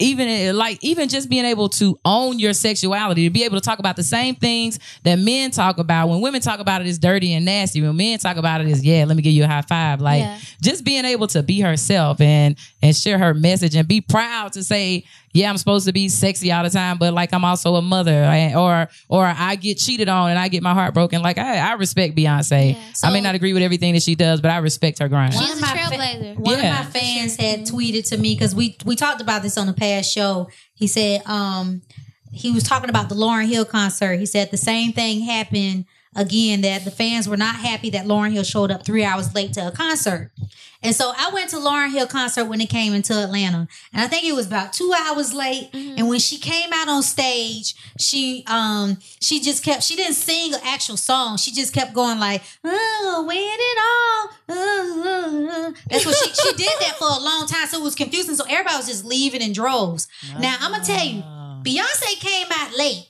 Even 0.00 0.56
like 0.56 0.78
even 0.82 1.08
just 1.08 1.28
being 1.28 1.44
able 1.44 1.68
to 1.70 1.98
own 2.04 2.38
your 2.38 2.52
sexuality, 2.52 3.24
to 3.24 3.30
be 3.30 3.44
able 3.44 3.56
to 3.56 3.60
talk 3.60 3.78
about 3.78 3.96
the 3.96 4.02
same 4.02 4.34
things 4.34 4.78
that 5.04 5.18
men 5.18 5.50
talk 5.50 5.78
about. 5.78 6.08
When 6.08 6.20
women 6.20 6.40
talk 6.40 6.60
about 6.60 6.84
it's 6.84 6.98
dirty 6.98 7.34
and 7.34 7.44
nasty. 7.44 7.82
When 7.82 7.96
men 7.96 8.18
talk 8.18 8.36
about 8.36 8.60
it, 8.60 8.68
is 8.68 8.84
yeah, 8.84 9.04
let 9.04 9.16
me 9.16 9.22
give 9.22 9.32
you 9.32 9.44
a 9.44 9.46
high 9.46 9.62
five. 9.62 10.00
Like 10.00 10.20
Yeah. 10.22 10.38
just 10.62 10.84
being 10.84 11.04
able 11.04 11.26
to 11.28 11.42
be 11.42 11.60
herself 11.60 12.20
and 12.20 12.56
and 12.82 12.96
share 12.96 13.18
her 13.18 13.34
message 13.34 13.74
and 13.76 13.86
be 13.86 14.00
proud 14.00 14.52
to 14.54 14.64
say, 14.64 15.04
yeah, 15.32 15.48
I'm 15.48 15.56
supposed 15.58 15.86
to 15.86 15.92
be 15.92 16.08
sexy 16.08 16.50
all 16.50 16.64
the 16.64 16.70
time, 16.70 16.98
but 16.98 17.14
like 17.14 17.32
I'm 17.32 17.44
also 17.44 17.76
a 17.76 17.82
mother, 17.82 18.10
and- 18.12 18.56
or 18.56 18.88
or 19.08 19.24
I 19.24 19.56
get 19.56 19.78
cheated 19.78 20.08
on 20.08 20.30
and 20.30 20.38
I 20.38 20.48
get 20.48 20.62
my 20.62 20.74
heart 20.74 20.92
broken. 20.94 21.22
Like 21.22 21.38
I, 21.38 21.58
I 21.58 21.72
respect 21.74 22.16
Beyonce. 22.16 22.74
Yeah. 22.74 22.78
I 23.04 23.12
may 23.12 23.20
not 23.20 23.34
agree 23.34 23.52
with 23.52 23.62
everything 23.62 23.94
that 23.94 24.02
she 24.02 24.14
does, 24.14 24.40
but 24.40 24.50
I 24.50 24.58
respect 24.58 24.98
her 24.98 25.08
grind. 25.08 25.32
She's 25.34 25.42
One 25.42 25.50
a 25.50 25.52
of 25.54 25.60
my 25.60 25.68
trailblazer. 25.68 26.36
One 26.38 26.58
Yeah. 26.58 26.80
of 26.80 26.86
my 26.86 26.90
fans 27.00 27.36
had 27.36 27.60
tweeted 27.60 28.08
to 28.08 28.16
me 28.16 28.34
because 28.34 28.54
we 28.54 28.76
we 28.84 28.96
talked 28.96 29.20
about 29.20 29.42
this 29.42 29.56
on 29.56 29.66
the 29.66 29.72
past 29.72 30.12
show. 30.12 30.48
He 30.74 30.86
said 30.86 31.22
um 31.26 31.82
he 32.32 32.50
was 32.52 32.62
talking 32.62 32.90
about 32.90 33.08
the 33.08 33.14
Lauryn 33.16 33.48
Hill 33.48 33.64
concert. 33.64 34.16
He 34.20 34.26
said 34.26 34.50
the 34.50 34.56
same 34.56 34.92
thing 34.92 35.20
happened 35.22 35.84
again 36.16 36.60
that 36.62 36.84
the 36.84 36.90
fans 36.90 37.28
were 37.28 37.36
not 37.36 37.56
happy 37.56 37.90
that 37.90 38.06
Lauryn 38.06 38.32
Hill 38.32 38.42
showed 38.42 38.70
up 38.70 38.84
three 38.84 39.04
hours 39.04 39.34
late 39.34 39.52
to 39.54 39.68
a 39.68 39.70
concert. 39.70 40.32
And 40.82 40.94
so 40.96 41.12
I 41.14 41.30
went 41.32 41.50
to 41.50 41.56
Lauryn 41.56 41.90
Hill 41.92 42.06
concert 42.06 42.46
when 42.46 42.60
it 42.60 42.70
came 42.70 42.94
into 42.94 43.12
Atlanta, 43.12 43.68
and 43.92 44.02
I 44.02 44.06
think 44.06 44.24
it 44.24 44.32
was 44.34 44.46
about 44.46 44.72
two 44.72 44.92
hours 44.96 45.34
late. 45.34 45.68
And 45.74 46.08
when 46.08 46.18
she 46.18 46.38
came 46.38 46.72
out 46.72 46.88
on 46.88 47.02
stage, 47.02 47.74
she 47.98 48.44
um 48.46 48.96
she 49.20 49.40
just 49.40 49.62
kept 49.62 49.82
she 49.82 49.94
didn't 49.94 50.14
sing 50.14 50.54
an 50.54 50.60
actual 50.64 50.96
song. 50.96 51.36
She 51.36 51.52
just 51.52 51.74
kept 51.74 51.92
going 51.92 52.18
like, 52.18 52.42
"Oh, 52.64 53.24
when 53.28 53.36
it 53.38 53.78
all." 53.78 54.56
uh, 54.56 54.56
uh, 54.56 55.68
uh." 55.68 55.72
That's 55.90 56.06
what 56.06 56.16
she 56.16 56.32
she 56.32 56.52
did 56.56 56.72
that 56.80 56.96
for 56.98 57.08
a 57.08 57.22
long 57.22 57.46
time, 57.46 57.66
so 57.68 57.78
it 57.78 57.84
was 57.84 57.94
confusing. 57.94 58.34
So 58.34 58.44
everybody 58.48 58.76
was 58.78 58.86
just 58.86 59.04
leaving 59.04 59.42
in 59.42 59.52
droves. 59.52 60.08
Now 60.38 60.56
I'm 60.60 60.72
gonna 60.72 60.82
tell 60.82 61.04
you, 61.04 61.22
Beyonce 61.62 62.18
came 62.20 62.46
out 62.50 62.74
late. 62.78 63.09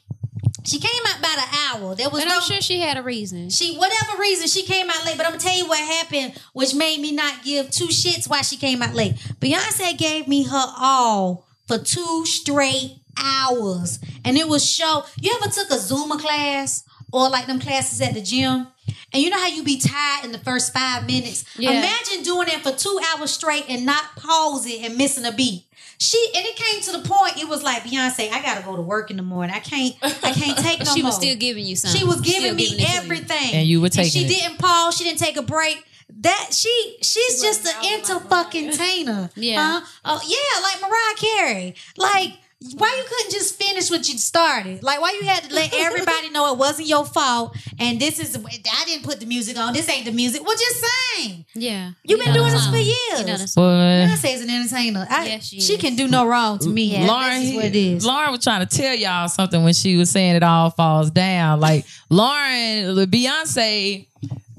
She 0.64 0.78
came 0.78 1.02
out 1.06 1.18
about 1.18 1.38
an 1.38 1.48
hour. 1.82 1.94
There 1.94 2.10
was 2.10 2.24
no 2.24 2.36
I'm 2.36 2.42
sure 2.42 2.60
she 2.60 2.80
had 2.80 2.96
a 2.96 3.02
reason. 3.02 3.50
she 3.50 3.76
whatever 3.76 4.18
reason 4.20 4.46
she 4.48 4.62
came 4.62 4.90
out 4.90 5.04
late, 5.04 5.16
but 5.16 5.26
I'm 5.26 5.32
gonna 5.32 5.42
tell 5.42 5.56
you 5.56 5.66
what 5.66 5.78
happened, 5.78 6.40
which 6.52 6.74
made 6.74 7.00
me 7.00 7.12
not 7.12 7.42
give 7.44 7.70
two 7.70 7.88
shits 7.88 8.28
why 8.28 8.42
she 8.42 8.56
came 8.56 8.82
out 8.82 8.94
late. 8.94 9.14
Beyonce 9.40 9.96
gave 9.96 10.28
me 10.28 10.44
her 10.44 10.66
all 10.78 11.46
for 11.66 11.78
two 11.78 12.24
straight 12.26 12.98
hours, 13.16 13.98
and 14.24 14.36
it 14.36 14.48
was 14.48 14.68
show. 14.68 15.04
You 15.20 15.36
ever 15.40 15.50
took 15.50 15.70
a 15.70 15.74
Zumba 15.74 16.18
class 16.18 16.84
or 17.12 17.28
like 17.28 17.46
them 17.46 17.60
classes 17.60 18.00
at 18.00 18.14
the 18.14 18.22
gym? 18.22 18.66
And 19.12 19.22
you 19.22 19.30
know 19.30 19.38
how 19.38 19.48
you 19.48 19.64
be 19.64 19.80
tired 19.80 20.24
in 20.24 20.32
the 20.32 20.38
first 20.38 20.72
five 20.72 21.04
minutes? 21.06 21.44
Yeah. 21.58 21.70
Imagine 21.70 22.22
doing 22.22 22.46
that 22.46 22.62
for 22.62 22.70
two 22.70 23.00
hours 23.10 23.32
straight 23.32 23.64
and 23.68 23.84
not 23.84 24.04
pausing 24.16 24.84
and 24.84 24.96
missing 24.96 25.24
a 25.24 25.32
beat. 25.32 25.64
She 26.00 26.32
and 26.34 26.46
it 26.46 26.56
came 26.56 26.80
to 26.82 26.92
the 26.92 27.06
point. 27.06 27.36
It 27.38 27.46
was 27.48 27.62
like 27.62 27.82
Beyonce, 27.82 28.30
I 28.30 28.40
gotta 28.42 28.64
go 28.64 28.74
to 28.74 28.80
work 28.82 29.10
in 29.10 29.18
the 29.18 29.22
morning. 29.22 29.54
I 29.54 29.60
can't. 29.60 29.94
I 30.02 30.32
can't 30.32 30.56
take 30.66 30.78
no 30.84 30.86
she 30.94 31.02
more. 31.02 31.08
was 31.10 31.16
still 31.16 31.36
giving 31.36 31.64
you 31.64 31.76
something. 31.76 32.00
She 32.00 32.06
was 32.06 32.18
Still 32.20 32.32
giving 32.40 32.56
me 32.56 32.68
giving 32.70 32.84
it 32.84 32.88
you. 32.90 32.96
everything, 32.98 33.52
And 33.54 33.66
you 33.68 33.80
were 33.82 33.90
taking 33.90 34.10
she 34.10 34.24
it. 34.24 34.28
didn't 34.28 34.58
pause. 34.58 34.96
She 34.96 35.04
didn't 35.04 35.18
take 35.18 35.36
a 35.36 35.42
break. 35.42 35.84
That 36.22 36.48
she 36.52 36.96
she's 37.02 37.40
just 37.42 37.66
an 37.66 37.74
inter 37.94 38.18
fucking 38.18 38.70
tainer. 38.70 39.30
Yeah. 39.36 39.80
Huh? 39.80 39.86
Oh 40.06 40.20
yeah, 40.26 40.62
like 40.62 40.80
Mariah 40.90 41.16
Carey. 41.16 41.74
Like 41.96 42.32
why 42.76 42.94
you 42.94 43.04
couldn't 43.08 43.32
just 43.32 43.54
finish 43.56 43.90
what 43.90 44.06
you 44.06 44.18
started? 44.18 44.82
Like 44.82 45.00
why 45.00 45.18
you 45.20 45.26
had 45.26 45.44
to 45.44 45.54
let 45.54 45.72
everybody 45.74 46.28
know 46.28 46.52
it 46.52 46.58
wasn't 46.58 46.88
your 46.88 47.06
fault 47.06 47.56
and 47.78 47.98
this 47.98 48.18
is 48.18 48.36
I 48.36 48.84
didn't 48.84 49.04
put 49.04 49.18
the 49.18 49.26
music 49.26 49.56
on. 49.56 49.72
This 49.72 49.88
ain't 49.88 50.04
the 50.04 50.12
music. 50.12 50.44
Well, 50.44 50.56
just 50.56 50.84
sing. 51.16 51.46
Yeah. 51.54 51.92
You've 52.04 52.18
been 52.18 52.28
You 52.28 52.34
know 52.34 52.40
doing 52.40 52.52
this 52.52 52.66
for 52.66 52.76
years. 52.76 53.20
You 53.20 53.26
know 53.26 53.36
the 53.38 53.48
song. 53.48 53.64
Boy. 53.64 54.30
An 54.40 54.50
entertainer. 54.50 55.06
I, 55.08 55.26
Yes, 55.26 55.44
she 55.46 55.60
she 55.60 55.78
can 55.78 55.96
do 55.96 56.06
no 56.06 56.26
wrong 56.26 56.58
to 56.58 56.68
me. 56.68 56.84
Yeah, 56.84 57.06
Lauren, 57.06 57.40
this 57.40 57.50
is 57.50 57.54
what 57.54 57.64
it 57.64 57.76
is. 57.76 58.04
Lauren 58.04 58.30
was 58.32 58.42
trying 58.44 58.66
to 58.66 58.76
tell 58.76 58.94
y'all 58.94 59.28
something 59.28 59.62
when 59.64 59.72
she 59.72 59.96
was 59.96 60.10
saying 60.10 60.36
it 60.36 60.42
all 60.42 60.70
falls 60.70 61.10
down. 61.10 61.60
Like 61.60 61.86
Lauren, 62.10 62.94
Beyonce 63.06 64.06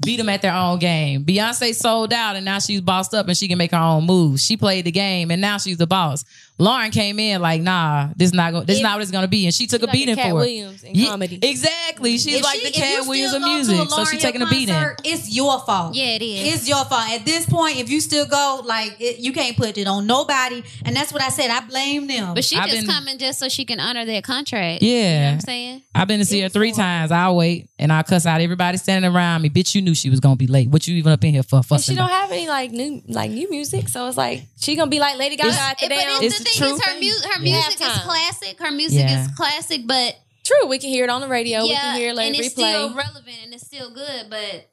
beat 0.04 0.16
them 0.16 0.28
at 0.28 0.42
their 0.42 0.54
own 0.54 0.78
game. 0.78 1.24
Beyonce 1.24 1.74
sold 1.74 2.12
out 2.12 2.36
and 2.36 2.44
now 2.44 2.58
she's 2.58 2.80
bossed 2.80 3.14
up 3.14 3.28
and 3.28 3.36
she 3.36 3.48
can 3.48 3.58
make 3.58 3.70
her 3.70 3.78
own 3.78 4.04
moves. 4.04 4.44
She 4.44 4.56
played 4.56 4.84
the 4.84 4.90
game 4.90 5.30
and 5.30 5.40
now 5.40 5.58
she's 5.58 5.76
the 5.76 5.86
boss. 5.86 6.24
Lauren 6.58 6.90
came 6.92 7.18
in 7.18 7.40
like, 7.42 7.60
nah, 7.60 8.08
this 8.16 8.26
is 8.28 8.34
not 8.34 8.52
go- 8.52 8.62
this 8.62 8.76
If- 8.76 8.82
not 8.82 8.94
what 8.94 9.02
it's 9.02 9.10
gonna 9.10 9.26
be, 9.26 9.46
and 9.46 9.54
she 9.54 9.66
took 9.66 9.82
a 9.82 9.86
like 9.86 9.94
a 9.94 9.98
beating 9.98 10.14
Cat 10.16 10.24
for 10.26 10.30
it. 10.30 10.34
Williams 10.34 10.84
in 10.84 10.94
Yeah, 10.94 11.08
comedy. 11.08 11.38
Exactly. 11.42 12.18
She's 12.18 12.36
If 12.36 12.44
like 12.44 12.56
she- 12.60 12.62
the 12.64 12.68
if 12.68 12.74
Katt 12.74 13.06
Williams 13.06 13.34
of 13.34 13.42
music, 13.42 13.76
so 13.76 13.84
Lauryn 13.84 14.00
she's 14.10 14.10
Hill 14.12 14.20
taking 14.20 14.42
a 14.42 14.46
beating. 14.46 14.76
It's 15.04 15.34
your 15.34 15.58
fault. 15.60 15.94
Yeah, 15.94 16.04
it 16.16 16.22
is. 16.22 16.54
It's 16.54 16.68
your 16.68 16.84
fault. 16.84 17.08
At 17.10 17.24
this 17.24 17.46
point, 17.46 17.78
if 17.78 17.90
you 17.90 18.00
still 18.00 18.26
go, 18.26 18.62
like 18.64 18.96
it, 19.00 19.18
you 19.18 19.32
can't 19.32 19.56
put 19.56 19.76
it 19.76 19.86
on 19.88 20.06
nobody, 20.06 20.62
and 20.84 20.94
that's 20.94 21.12
what 21.12 21.22
I 21.22 21.30
said. 21.30 21.50
I 21.50 21.60
blame 21.60 22.06
them. 22.06 22.34
But 22.34 22.44
she 22.44 22.56
I've 22.56 22.68
just 22.68 22.86
been- 22.86 22.94
coming 22.94 23.18
just 23.18 23.38
so 23.40 23.48
she 23.48 23.64
can 23.64 23.80
honor 23.80 24.04
that 24.04 24.22
contract. 24.22 24.82
You 24.82 24.90
know 24.94 25.00
what 25.00 25.08
Yeah. 25.10 25.30
I'm 25.32 25.40
saying? 25.40 25.82
I've 25.94 26.08
been 26.08 26.20
to 26.20 26.24
see 26.24 26.40
her 26.40 26.48
three 26.48 26.72
times. 26.72 27.10
I'll 27.10 27.34
wait 27.36 27.68
and 27.78 27.92
I'll 27.92 28.02
cuss 28.04 28.24
out 28.26 28.40
everybody 28.40 28.78
standing 28.78 29.10
around 29.10 29.42
me. 29.42 29.48
Bitch, 29.50 29.74
you 29.74 29.82
knew 29.82 29.94
she 29.94 30.10
was 30.10 30.20
gonna 30.20 30.36
be 30.36 30.46
late. 30.46 30.68
What 30.68 30.86
you 30.86 30.94
even 30.96 31.12
up 31.12 31.24
in 31.24 31.32
here 31.32 31.42
for? 31.42 31.60
And 31.70 31.80
she 31.82 31.94
don't 31.94 32.04
about? 32.06 32.10
have 32.22 32.32
any 32.32 32.48
like 32.48 32.70
new 32.70 33.02
like 33.08 33.30
new 33.30 33.50
music, 33.50 33.88
so 33.88 34.06
it's 34.06 34.16
like 34.16 34.44
she 34.60 34.76
gonna 34.76 34.90
be 34.90 35.00
like 35.00 35.16
Lady 35.18 35.36
Gaga 35.36 35.48
It's- 35.48 35.70
at 35.70 35.78
But 35.80 35.88
damn. 35.88 36.22
it's, 36.22 36.34
It's 36.34 36.38
the 36.38 36.41
the 36.44 36.50
thing 36.50 36.74
is, 36.74 36.84
her, 36.84 36.94
mu- 36.94 37.28
her 37.30 37.42
Yeah. 37.42 37.56
music 37.62 37.80
is 37.80 37.98
classic. 38.02 38.58
Her 38.58 38.70
music 38.70 39.00
Yeah. 39.00 39.22
is 39.24 39.30
classic, 39.36 39.82
but 39.86 40.16
True, 40.44 40.66
we 40.66 40.78
can 40.78 40.88
hear 40.90 41.04
it 41.04 41.10
on 41.10 41.20
the 41.20 41.28
radio. 41.28 41.62
we 41.62 41.70
yeah, 41.70 41.80
can 41.80 41.96
hear 41.96 42.10
it 42.10 42.14
let 42.16 42.26
and 42.26 42.34
it 42.34 42.38
it's 42.40 42.52
still 42.54 42.94
relevant 42.94 43.36
and 43.44 43.54
it's 43.54 43.64
still 43.66 43.90
good. 43.90 44.26
But 44.28 44.68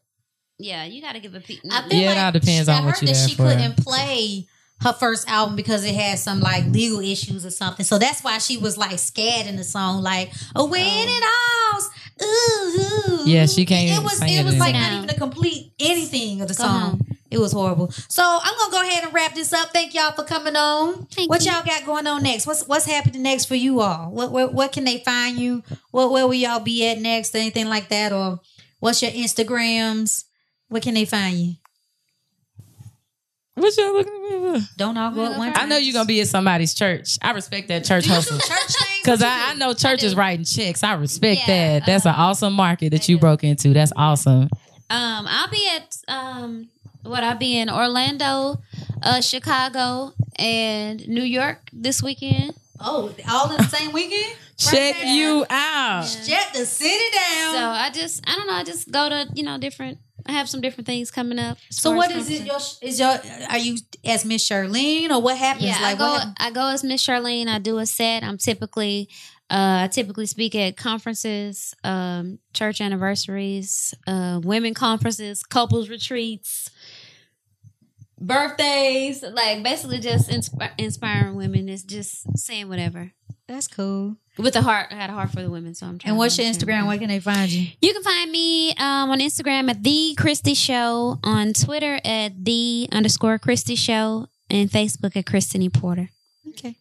yeah, 0.57 0.83
you 0.85 1.01
got 1.01 1.13
to 1.13 1.19
give 1.19 1.35
a 1.35 1.39
peek. 1.39 1.61
I 1.71 1.87
feel 1.87 1.99
Yeah, 1.99 2.11
it 2.11 2.15
like 2.15 2.25
all 2.25 2.31
depends 2.31 2.67
I 2.67 2.77
on 2.77 2.85
what 2.85 2.95
heard 2.97 3.07
you're 3.07 3.13
that 3.13 3.29
she 3.29 3.35
for. 3.35 3.43
couldn't 3.43 3.77
play 3.77 4.47
her 4.81 4.93
first 4.93 5.29
album 5.29 5.55
because 5.55 5.83
it 5.85 5.93
had 5.93 6.17
some 6.19 6.39
like 6.39 6.65
legal 6.67 6.99
issues 7.01 7.45
or 7.45 7.51
something. 7.51 7.85
So 7.85 7.99
that's 7.99 8.23
why 8.23 8.37
she 8.39 8.57
was 8.57 8.77
like 8.77 8.97
scared 8.97 9.45
in 9.45 9.57
the 9.57 9.63
song, 9.63 10.01
like 10.01 10.31
"Oh, 10.55 10.65
when 10.65 10.81
oh. 10.81 11.17
it 11.17 11.23
all." 11.23 11.81
Ooh, 12.21 13.23
Yeah, 13.25 13.45
she 13.45 13.65
can't 13.65 13.89
It 13.97 14.03
was. 14.03 14.17
sing 14.17 14.29
It 14.33 14.41
it 14.41 14.45
was 14.45 14.53
in. 14.55 14.59
like 14.59 14.75
Sit 14.75 14.79
not 14.81 14.89
down. 14.89 15.03
even 15.03 15.09
a 15.15 15.17
complete 15.17 15.71
anything 15.79 16.41
of 16.41 16.47
the 16.47 16.53
Go 16.53 16.63
song. 16.63 16.79
home. 16.81 17.05
It 17.31 17.37
was 17.39 17.51
horrible. 17.51 17.91
So 18.07 18.23
I'm 18.23 18.57
gonna 18.57 18.71
go 18.71 18.81
ahead 18.81 19.03
and 19.03 19.13
wrap 19.13 19.35
this 19.35 19.53
up. 19.53 19.69
Thank 19.71 19.93
y'all 19.93 20.11
for 20.13 20.23
coming 20.23 20.55
on. 20.55 21.05
Thank 21.11 21.29
what 21.29 21.45
you. 21.45 21.51
y'all 21.51 21.63
got 21.63 21.85
going 21.85 22.07
on 22.07 22.23
next? 22.23 22.47
What's 22.47 22.63
What's 22.67 22.85
happening 22.85 23.21
next 23.21 23.45
for 23.45 23.55
you 23.55 23.81
all? 23.81 24.09
What 24.11 24.31
What, 24.31 24.53
what 24.53 24.71
can 24.71 24.83
they 24.83 24.97
find 24.99 25.37
you? 25.37 25.61
What 25.91 26.11
Where 26.11 26.25
will 26.25 26.33
y'all 26.33 26.59
be 26.59 26.87
at 26.89 26.97
next? 26.99 27.35
Anything 27.35 27.69
like 27.69 27.89
that? 27.89 28.11
Or 28.11 28.39
what's 28.79 29.01
your 29.03 29.11
Instagrams? 29.11 30.25
Where 30.69 30.81
can 30.81 30.95
they 30.95 31.05
find 31.05 31.37
you? 31.37 31.53
What 33.55 33.75
y'all 33.77 33.93
looking 33.93 34.13
at 34.55 34.61
for? 34.61 34.67
Don't 34.77 34.97
all 34.97 35.11
go 35.11 35.25
at 35.31 35.37
one 35.37 35.51
I 35.55 35.65
know 35.65 35.77
you're 35.77 35.93
gonna 35.93 36.05
be 36.05 36.21
at 36.21 36.27
somebody's 36.29 36.73
church. 36.73 37.17
I 37.21 37.31
respect 37.31 37.67
that 37.67 37.83
church 37.83 38.05
Do 38.05 38.09
you 38.09 38.15
do 38.21 38.21
hustle. 38.21 38.39
church 38.39 38.75
things? 39.09 39.21
Cause 39.21 39.23
I, 39.23 39.51
I 39.51 39.53
know 39.55 39.73
church 39.73 40.03
is 40.03 40.15
writing 40.15 40.45
checks. 40.45 40.83
I 40.83 40.93
respect 40.93 41.41
Yeah, 41.47 41.79
that. 41.79 41.85
That's 41.85 42.05
an 42.05 42.11
uh, 42.15 42.17
awesome 42.17 42.53
market 42.53 42.91
that 42.91 43.01
I 43.09 43.11
you 43.11 43.17
do. 43.17 43.21
broke 43.21 43.43
into. 43.43 43.73
That's 43.73 43.93
awesome. 43.95 44.49
Um, 44.91 45.25
I'll 45.27 45.49
be 45.49 45.67
at 45.75 45.97
um, 46.07 46.69
what 47.03 47.23
I'll 47.23 47.37
be 47.37 47.57
in 47.57 47.69
Orlando, 47.69 48.61
uh, 49.03 49.21
Chicago, 49.21 50.13
and 50.37 51.07
New 51.07 51.23
York 51.23 51.69
this 51.71 52.01
weekend. 52.01 52.53
Oh, 52.79 53.13
all 53.29 53.51
in 53.51 53.57
the 53.57 53.63
same 53.67 53.91
weekend? 53.91 54.35
Check 54.57 54.95
there. 54.95 55.05
you 55.05 55.45
out. 55.49 56.03
Shut 56.05 56.53
the 56.53 56.65
city 56.65 57.03
down. 57.13 57.53
So 57.53 57.59
I 57.69 57.89
just, 57.93 58.27
I 58.29 58.35
don't 58.35 58.47
know, 58.47 58.53
I 58.53 58.63
just 58.63 58.91
go 58.91 59.09
to 59.09 59.27
you 59.33 59.43
know 59.43 59.57
different. 59.57 59.99
I 60.25 60.33
have 60.33 60.49
some 60.49 60.61
different 60.61 60.87
things 60.87 61.11
coming 61.11 61.39
up. 61.39 61.57
So 61.69 61.91
what 61.91 62.11
is 62.11 62.29
it? 62.29 62.45
Your 62.45 62.59
is 62.81 62.99
your 62.99 63.17
are 63.49 63.57
you 63.57 63.77
as 64.05 64.25
Miss 64.25 64.47
Shirleen 64.47 65.09
or 65.09 65.21
what 65.21 65.37
happens? 65.37 65.65
Yeah, 65.65 65.81
like 65.81 65.95
I 65.95 65.97
go. 65.97 66.05
what? 66.05 66.27
I 66.37 66.51
go 66.51 66.67
as 66.67 66.83
Miss 66.83 67.05
Shirleen. 67.05 67.47
I 67.47 67.59
do 67.59 67.77
a 67.77 67.85
set. 67.85 68.23
I'm 68.23 68.37
typically, 68.37 69.09
uh, 69.49 69.83
I 69.83 69.89
typically 69.91 70.25
speak 70.25 70.55
at 70.55 70.77
conferences, 70.77 71.73
um, 71.83 72.39
church 72.53 72.81
anniversaries, 72.81 73.93
uh, 74.07 74.39
women 74.43 74.73
conferences, 74.73 75.43
couples 75.43 75.89
retreats, 75.89 76.69
birthdays. 78.19 79.23
Like 79.23 79.63
basically 79.63 79.99
just 79.99 80.29
inspi- 80.29 80.71
inspiring 80.77 81.35
women. 81.35 81.69
It's 81.69 81.83
just 81.83 82.37
saying 82.37 82.69
whatever. 82.69 83.11
That's 83.47 83.67
cool. 83.67 84.17
With 84.39 84.55
a 84.55 84.61
heart. 84.61 84.87
I 84.91 84.95
had 84.95 85.09
a 85.09 85.13
heart 85.13 85.31
for 85.31 85.41
the 85.41 85.49
women, 85.49 85.75
so 85.75 85.85
I'm 85.85 85.97
trying. 85.99 86.11
And 86.11 86.17
what's 86.17 86.37
your 86.37 86.47
Instagram? 86.47 86.87
Where 86.87 86.97
can 86.97 87.09
they 87.09 87.19
find 87.19 87.51
you? 87.51 87.67
You 87.81 87.93
can 87.93 88.03
find 88.03 88.31
me 88.31 88.71
um, 88.71 89.09
on 89.09 89.19
Instagram 89.19 89.69
at 89.69 89.83
the 89.83 90.15
Christy 90.17 90.53
Show, 90.53 91.19
on 91.23 91.53
Twitter 91.53 91.99
at 92.05 92.45
the 92.45 92.87
underscore 92.91 93.37
Christy 93.37 93.75
Show, 93.75 94.27
and 94.49 94.69
Facebook 94.69 95.15
at 95.17 95.25
Christanee 95.25 95.73
Porter. 95.73 96.09
Okay. 96.47 96.75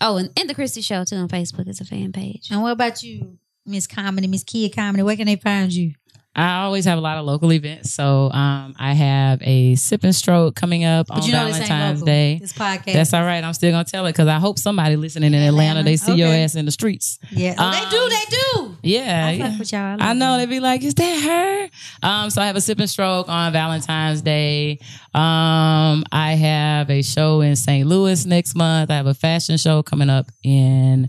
Oh, 0.00 0.16
and, 0.16 0.30
and 0.38 0.48
the 0.48 0.54
Christy 0.54 0.80
Show 0.80 1.04
too 1.04 1.16
on 1.16 1.28
Facebook 1.28 1.68
is 1.68 1.80
a 1.80 1.84
fan 1.84 2.12
page. 2.12 2.48
And 2.50 2.62
what 2.62 2.70
about 2.70 3.02
you, 3.02 3.38
Miss 3.66 3.86
Comedy, 3.88 4.28
Miss 4.28 4.44
Kia 4.44 4.68
Comedy? 4.68 5.02
Where 5.02 5.16
can 5.16 5.26
they 5.26 5.36
find 5.36 5.72
you? 5.72 5.94
I 6.38 6.62
always 6.62 6.84
have 6.84 6.98
a 6.98 7.00
lot 7.00 7.18
of 7.18 7.24
local 7.26 7.52
events. 7.52 7.92
So 7.92 8.30
um, 8.30 8.74
I 8.78 8.92
have 8.92 9.40
a 9.42 9.74
sip 9.74 10.04
and 10.04 10.14
stroke 10.14 10.54
coming 10.54 10.84
up 10.84 11.08
But 11.08 11.18
on 11.18 11.22
you 11.24 11.32
know 11.32 11.46
this 11.46 11.56
ain't 11.58 11.68
Valentine's. 11.68 12.02
Day. 12.02 12.38
This 12.40 12.52
podcast. 12.52 12.92
That's 12.92 13.12
all 13.12 13.24
right. 13.24 13.42
I'm 13.42 13.52
still 13.54 13.72
gonna 13.72 13.84
tell 13.84 14.06
it 14.06 14.12
because 14.12 14.28
I 14.28 14.38
hope 14.38 14.58
somebody 14.58 14.96
listening 14.96 15.34
in 15.34 15.42
Atlanta, 15.42 15.82
they 15.82 15.96
see 15.96 16.14
your 16.14 16.28
ass 16.28 16.54
in 16.54 16.64
the 16.64 16.70
streets. 16.70 17.18
Yeah. 17.30 17.54
Oh, 17.58 17.70
they 17.70 17.90
do. 17.90 18.02
Um, 18.02 18.08
They 18.08 18.36
do. 18.36 18.76
Yeah, 18.82 19.26
I 19.26 19.30
yeah. 19.32 19.58
with 19.58 19.72
y'all. 19.72 19.96
I, 20.00 20.10
I 20.10 20.12
know 20.12 20.30
y'all. 20.30 20.38
they 20.38 20.46
be 20.46 20.60
like, 20.60 20.82
"Is 20.82 20.94
that 20.94 21.22
her?" 21.22 22.08
Um, 22.08 22.30
so 22.30 22.40
I 22.40 22.46
have 22.46 22.56
a 22.56 22.60
sip 22.60 22.78
and 22.78 22.88
stroke 22.88 23.28
on 23.28 23.52
Valentine's 23.52 24.22
Day. 24.22 24.78
Um, 25.14 26.04
I 26.12 26.36
have 26.38 26.88
a 26.90 27.02
show 27.02 27.40
in 27.40 27.56
St. 27.56 27.86
Louis 27.86 28.24
next 28.26 28.54
month. 28.54 28.90
I 28.90 28.94
have 28.94 29.06
a 29.06 29.14
fashion 29.14 29.56
show 29.56 29.82
coming 29.82 30.08
up 30.08 30.30
in 30.44 31.08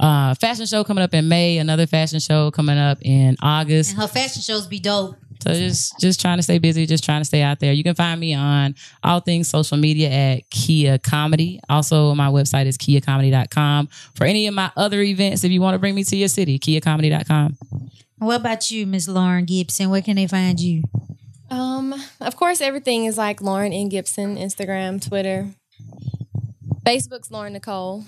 uh, 0.00 0.34
fashion 0.34 0.66
show 0.66 0.84
coming 0.84 1.04
up 1.04 1.14
in 1.14 1.28
May. 1.28 1.58
Another 1.58 1.86
fashion 1.86 2.20
show 2.20 2.50
coming 2.50 2.78
up 2.78 2.98
in 3.02 3.36
August. 3.40 3.92
And 3.92 4.00
her 4.00 4.08
fashion 4.08 4.42
shows 4.42 4.66
be 4.66 4.78
dope. 4.78 5.16
So 5.42 5.52
just 5.52 5.98
just 6.00 6.20
trying 6.20 6.38
to 6.38 6.42
stay 6.42 6.58
busy, 6.58 6.86
just 6.86 7.04
trying 7.04 7.20
to 7.20 7.24
stay 7.24 7.42
out 7.42 7.60
there. 7.60 7.72
You 7.72 7.82
can 7.82 7.94
find 7.94 8.18
me 8.18 8.34
on 8.34 8.74
all 9.02 9.20
things 9.20 9.48
social 9.48 9.76
media 9.76 10.08
at 10.08 10.50
Kia 10.50 10.96
Comedy. 10.98 11.60
Also, 11.68 12.14
my 12.14 12.28
website 12.28 12.64
is 12.64 12.78
kiacomedy.com. 12.78 13.88
For 14.14 14.24
any 14.24 14.46
of 14.46 14.54
my 14.54 14.70
other 14.76 15.02
events, 15.02 15.44
if 15.44 15.52
you 15.52 15.60
want 15.60 15.74
to 15.74 15.78
bring 15.78 15.94
me 15.94 16.04
to 16.04 16.16
your 16.16 16.28
city, 16.28 16.58
kiacomedy.com. 16.58 17.58
And 17.70 18.28
what 18.28 18.40
about 18.40 18.70
you, 18.70 18.86
Miss 18.86 19.06
Lauren 19.06 19.44
Gibson? 19.44 19.90
Where 19.90 20.00
can 20.00 20.16
they 20.16 20.26
find 20.26 20.58
you? 20.58 20.82
Um, 21.50 21.94
of 22.20 22.36
course, 22.36 22.60
everything 22.60 23.04
is 23.04 23.18
like 23.18 23.42
Lauren 23.42 23.72
N. 23.72 23.88
Gibson, 23.90 24.36
Instagram, 24.36 25.06
Twitter, 25.06 25.50
Facebook's 26.86 27.30
Lauren 27.30 27.52
Nicole. 27.52 28.04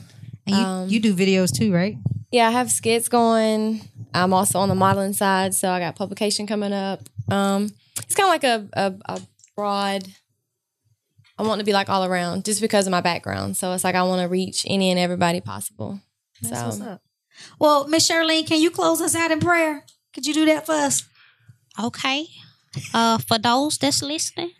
And 0.46 0.56
you, 0.56 0.62
Um, 0.62 0.88
you 0.88 1.00
do 1.00 1.14
videos 1.14 1.56
too, 1.56 1.72
right? 1.72 1.96
Yeah, 2.30 2.48
I 2.48 2.50
have 2.50 2.70
skits 2.70 3.08
going. 3.08 3.88
I'm 4.14 4.32
also 4.32 4.58
on 4.58 4.68
the 4.68 4.74
modeling 4.74 5.12
side, 5.12 5.54
so 5.54 5.70
I 5.70 5.78
got 5.78 5.96
publication 5.96 6.46
coming 6.46 6.72
up. 6.72 7.00
Um, 7.28 7.70
it's 7.98 8.14
kind 8.14 8.26
of 8.26 8.30
like 8.30 8.44
a, 8.44 8.68
a, 8.72 9.14
a 9.14 9.20
broad. 9.56 10.06
I 11.38 11.42
want 11.42 11.58
to 11.60 11.64
be 11.64 11.72
like 11.72 11.88
all 11.88 12.04
around, 12.04 12.44
just 12.44 12.60
because 12.60 12.86
of 12.86 12.90
my 12.90 13.00
background. 13.00 13.56
So 13.56 13.72
it's 13.72 13.84
like 13.84 13.94
I 13.94 14.02
want 14.04 14.22
to 14.22 14.28
reach 14.28 14.64
any 14.68 14.90
and 14.90 14.98
everybody 14.98 15.40
possible. 15.40 16.00
That's 16.42 16.58
so 16.58 16.64
what's 16.66 16.80
up. 16.80 17.02
Well, 17.58 17.86
Miss 17.88 18.08
Shirleen, 18.08 18.46
can 18.46 18.60
you 18.60 18.70
close 18.70 19.00
us 19.02 19.14
out 19.14 19.30
in 19.30 19.40
prayer? 19.40 19.84
Could 20.14 20.26
you 20.26 20.32
do 20.32 20.46
that 20.46 20.64
for 20.64 20.72
us? 20.72 21.04
Okay. 21.82 22.26
Uh, 22.94 23.18
for 23.18 23.38
those 23.38 23.76
that's 23.78 24.02
listening, 24.02 24.50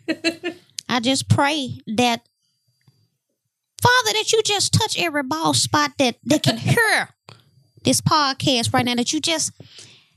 I 0.89 0.99
just 0.99 1.29
pray 1.29 1.79
that 1.87 2.27
Father, 3.81 4.13
that 4.13 4.31
you 4.33 4.41
just 4.43 4.73
touch 4.73 4.97
every 4.97 5.23
ball 5.23 5.53
spot 5.53 5.91
that 5.99 6.15
that 6.23 6.43
can 6.43 6.57
hear 6.69 7.09
this 7.83 8.01
podcast 8.01 8.73
right 8.73 8.85
now. 8.85 8.95
That 8.95 9.13
you 9.13 9.19
just 9.19 9.51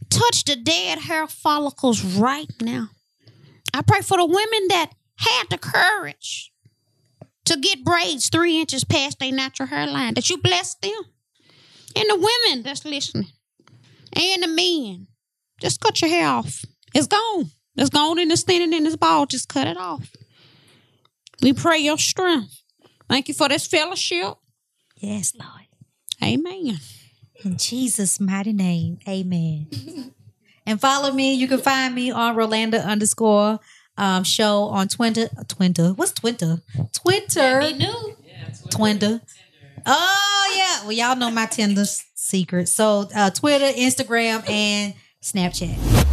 touch 0.08 0.44
the 0.44 0.56
dead 0.56 0.98
hair 0.98 1.26
follicles 1.26 2.02
right 2.04 2.50
now. 2.60 2.90
I 3.72 3.82
pray 3.82 4.00
for 4.00 4.16
the 4.16 4.26
women 4.26 4.68
that 4.68 4.90
had 5.16 5.44
the 5.50 5.58
courage 5.58 6.52
to 7.44 7.56
get 7.58 7.84
braids 7.84 8.28
three 8.28 8.58
inches 8.60 8.84
past 8.84 9.18
their 9.18 9.32
natural 9.32 9.68
hairline. 9.68 10.14
That 10.14 10.30
you 10.30 10.38
bless 10.38 10.74
them, 10.76 11.02
and 11.94 12.08
the 12.08 12.16
women 12.16 12.62
that's 12.62 12.84
listening, 12.84 13.28
and 14.12 14.42
the 14.42 14.48
men. 14.48 15.06
Just 15.60 15.80
cut 15.80 16.00
your 16.00 16.10
hair 16.10 16.26
off. 16.26 16.64
It's 16.94 17.06
gone. 17.06 17.50
It's 17.76 17.90
gone 17.90 18.18
and 18.18 18.32
it's 18.32 18.40
standing 18.40 18.72
in 18.72 18.84
this 18.84 18.96
ball. 18.96 19.26
Just 19.26 19.48
cut 19.48 19.66
it 19.66 19.76
off. 19.76 20.10
We 21.42 21.52
pray 21.52 21.78
your 21.78 21.98
strength. 21.98 22.59
Thank 23.10 23.26
you 23.26 23.34
for 23.34 23.48
this 23.48 23.66
fellowship. 23.66 24.34
Yes, 24.96 25.32
Lord. 25.36 25.66
Amen. 26.22 26.78
In 27.44 27.56
Jesus' 27.56 28.20
mighty 28.20 28.52
name, 28.52 28.98
amen. 29.08 29.66
and 30.66 30.80
follow 30.80 31.10
me. 31.10 31.34
You 31.34 31.48
can 31.48 31.58
find 31.58 31.92
me 31.92 32.12
on 32.12 32.36
Rolanda 32.36 32.84
underscore 32.84 33.58
um, 33.96 34.22
show 34.22 34.64
on 34.64 34.86
Twitter. 34.86 35.28
Twitter. 35.48 35.88
What's 35.94 36.12
Twitter? 36.12 36.62
Twitter. 36.92 37.72
New. 37.72 38.16
Twitter. 38.70 39.20
Oh, 39.84 40.54
yeah. 40.56 40.84
Well, 40.84 40.92
y'all 40.92 41.16
know 41.16 41.32
my 41.32 41.46
Tinder 41.46 41.86
secret. 42.14 42.68
So, 42.68 43.08
uh, 43.12 43.30
Twitter, 43.30 43.66
Instagram, 43.76 44.48
and 44.48 44.94
Snapchat. 45.20 46.06